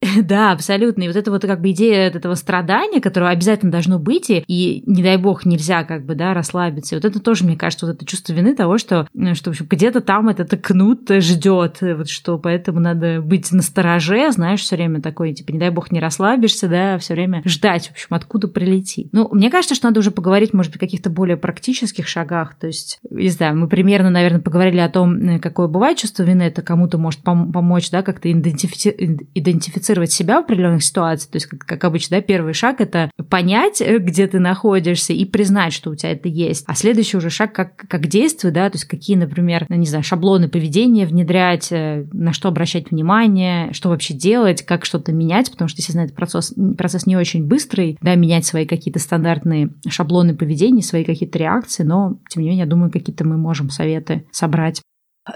Да, 0.22 0.52
абсолютно. 0.52 1.04
И 1.04 1.06
вот 1.06 1.16
это 1.16 1.30
вот 1.30 1.42
как 1.42 1.60
бы 1.60 1.70
идея 1.70 2.08
этого 2.10 2.34
страдания, 2.34 3.00
которое 3.00 3.30
обязательно 3.30 3.72
должно 3.72 3.98
быть, 3.98 4.26
и, 4.30 4.82
не 4.86 5.02
дай 5.02 5.16
бог, 5.16 5.44
нельзя 5.46 5.84
как 5.84 6.04
бы, 6.04 6.14
да, 6.14 6.34
расслабиться. 6.34 6.94
И 6.94 6.98
вот 6.98 7.04
это 7.04 7.20
тоже, 7.20 7.44
мне 7.44 7.56
кажется, 7.56 7.86
вот 7.86 7.96
это 7.96 8.06
чувство 8.06 8.32
вины 8.32 8.54
того, 8.54 8.78
что, 8.78 9.08
э, 9.14 9.34
что 9.34 9.50
в 9.50 9.52
общем, 9.52 9.66
где-то 9.68 10.00
там 10.00 10.28
этот 10.28 10.60
кнут 10.60 11.08
ждет, 11.08 11.78
вот 11.80 12.08
что 12.08 12.38
поэтому 12.38 12.80
надо 12.80 13.20
быть 13.20 13.52
настороже, 13.52 14.30
знаешь, 14.32 14.60
все 14.60 14.76
время 14.76 15.00
такой, 15.00 15.32
типа, 15.32 15.52
не 15.52 15.58
дай 15.58 15.70
бог, 15.70 15.90
не 15.90 16.00
расслабишься, 16.00 16.68
да, 16.68 16.98
все 16.98 17.14
время 17.14 17.42
ждать, 17.44 17.88
в 17.88 17.92
общем, 17.92 18.08
откуда 18.10 18.48
прилетит. 18.48 19.08
Ну, 19.12 19.28
мне 19.32 19.50
кажется, 19.50 19.74
что 19.74 19.86
надо 19.86 20.00
уже 20.00 20.10
поговорить, 20.10 20.52
может 20.52 20.72
быть, 20.72 20.76
о 20.76 20.84
каких-то 20.86 21.10
более 21.10 21.36
практических 21.36 22.08
шагах, 22.08 22.54
то 22.58 22.66
есть, 22.66 22.98
не 23.10 23.28
знаю, 23.28 23.56
мы 23.56 23.68
примерно, 23.68 24.10
наверное, 24.10 24.40
поговорили 24.40 24.78
о 24.78 24.88
том, 24.88 25.40
какое 25.40 25.68
бывает 25.68 25.98
чувство 25.98 26.22
вины, 26.22 26.42
это 26.42 26.62
кому-то 26.62 26.98
может 26.98 27.20
пом- 27.20 27.52
помочь, 27.52 27.90
да, 27.90 28.02
как-то 28.02 28.30
идентифицировать 28.30 29.85
идентифицировать 29.86 30.12
себя 30.12 30.40
в 30.40 30.44
определенных 30.44 30.82
ситуациях. 30.82 31.30
То 31.30 31.36
есть, 31.36 31.46
как, 31.46 31.60
как 31.60 31.84
обычно, 31.84 32.16
да, 32.16 32.22
первый 32.22 32.52
шаг 32.52 32.80
это 32.80 33.10
понять, 33.28 33.80
э, 33.80 33.98
где 33.98 34.26
ты 34.26 34.38
находишься, 34.38 35.12
и 35.12 35.24
признать, 35.24 35.72
что 35.72 35.90
у 35.90 35.94
тебя 35.94 36.12
это 36.12 36.28
есть. 36.28 36.64
А 36.66 36.74
следующий 36.74 37.16
уже 37.16 37.30
шаг, 37.30 37.52
как, 37.52 37.76
как 37.76 38.06
действовать, 38.06 38.54
да, 38.54 38.68
то 38.70 38.76
есть 38.76 38.86
какие, 38.86 39.16
например, 39.16 39.66
ну, 39.68 39.76
не 39.76 39.86
знаю, 39.86 40.04
шаблоны 40.04 40.48
поведения 40.48 41.06
внедрять, 41.06 41.68
э, 41.70 42.06
на 42.12 42.32
что 42.32 42.48
обращать 42.48 42.90
внимание, 42.90 43.72
что 43.72 43.88
вообще 43.88 44.14
делать, 44.14 44.62
как 44.62 44.84
что-то 44.84 45.12
менять, 45.12 45.50
потому 45.50 45.68
что, 45.68 45.78
естественно, 45.78 46.04
этот 46.04 46.16
процесс, 46.16 46.54
процесс 46.76 47.06
не 47.06 47.16
очень 47.16 47.46
быстрый, 47.46 47.98
да, 48.00 48.14
менять 48.14 48.44
свои 48.44 48.66
какие-то 48.66 48.98
стандартные 48.98 49.70
шаблоны 49.88 50.34
поведения, 50.34 50.82
свои 50.82 51.04
какие-то 51.04 51.38
реакции, 51.38 51.82
но, 51.82 52.18
тем 52.28 52.42
не 52.42 52.48
менее, 52.48 52.64
я 52.64 52.70
думаю, 52.70 52.90
какие-то 52.90 53.26
мы 53.26 53.36
можем 53.36 53.70
советы 53.70 54.26
собрать. 54.30 54.82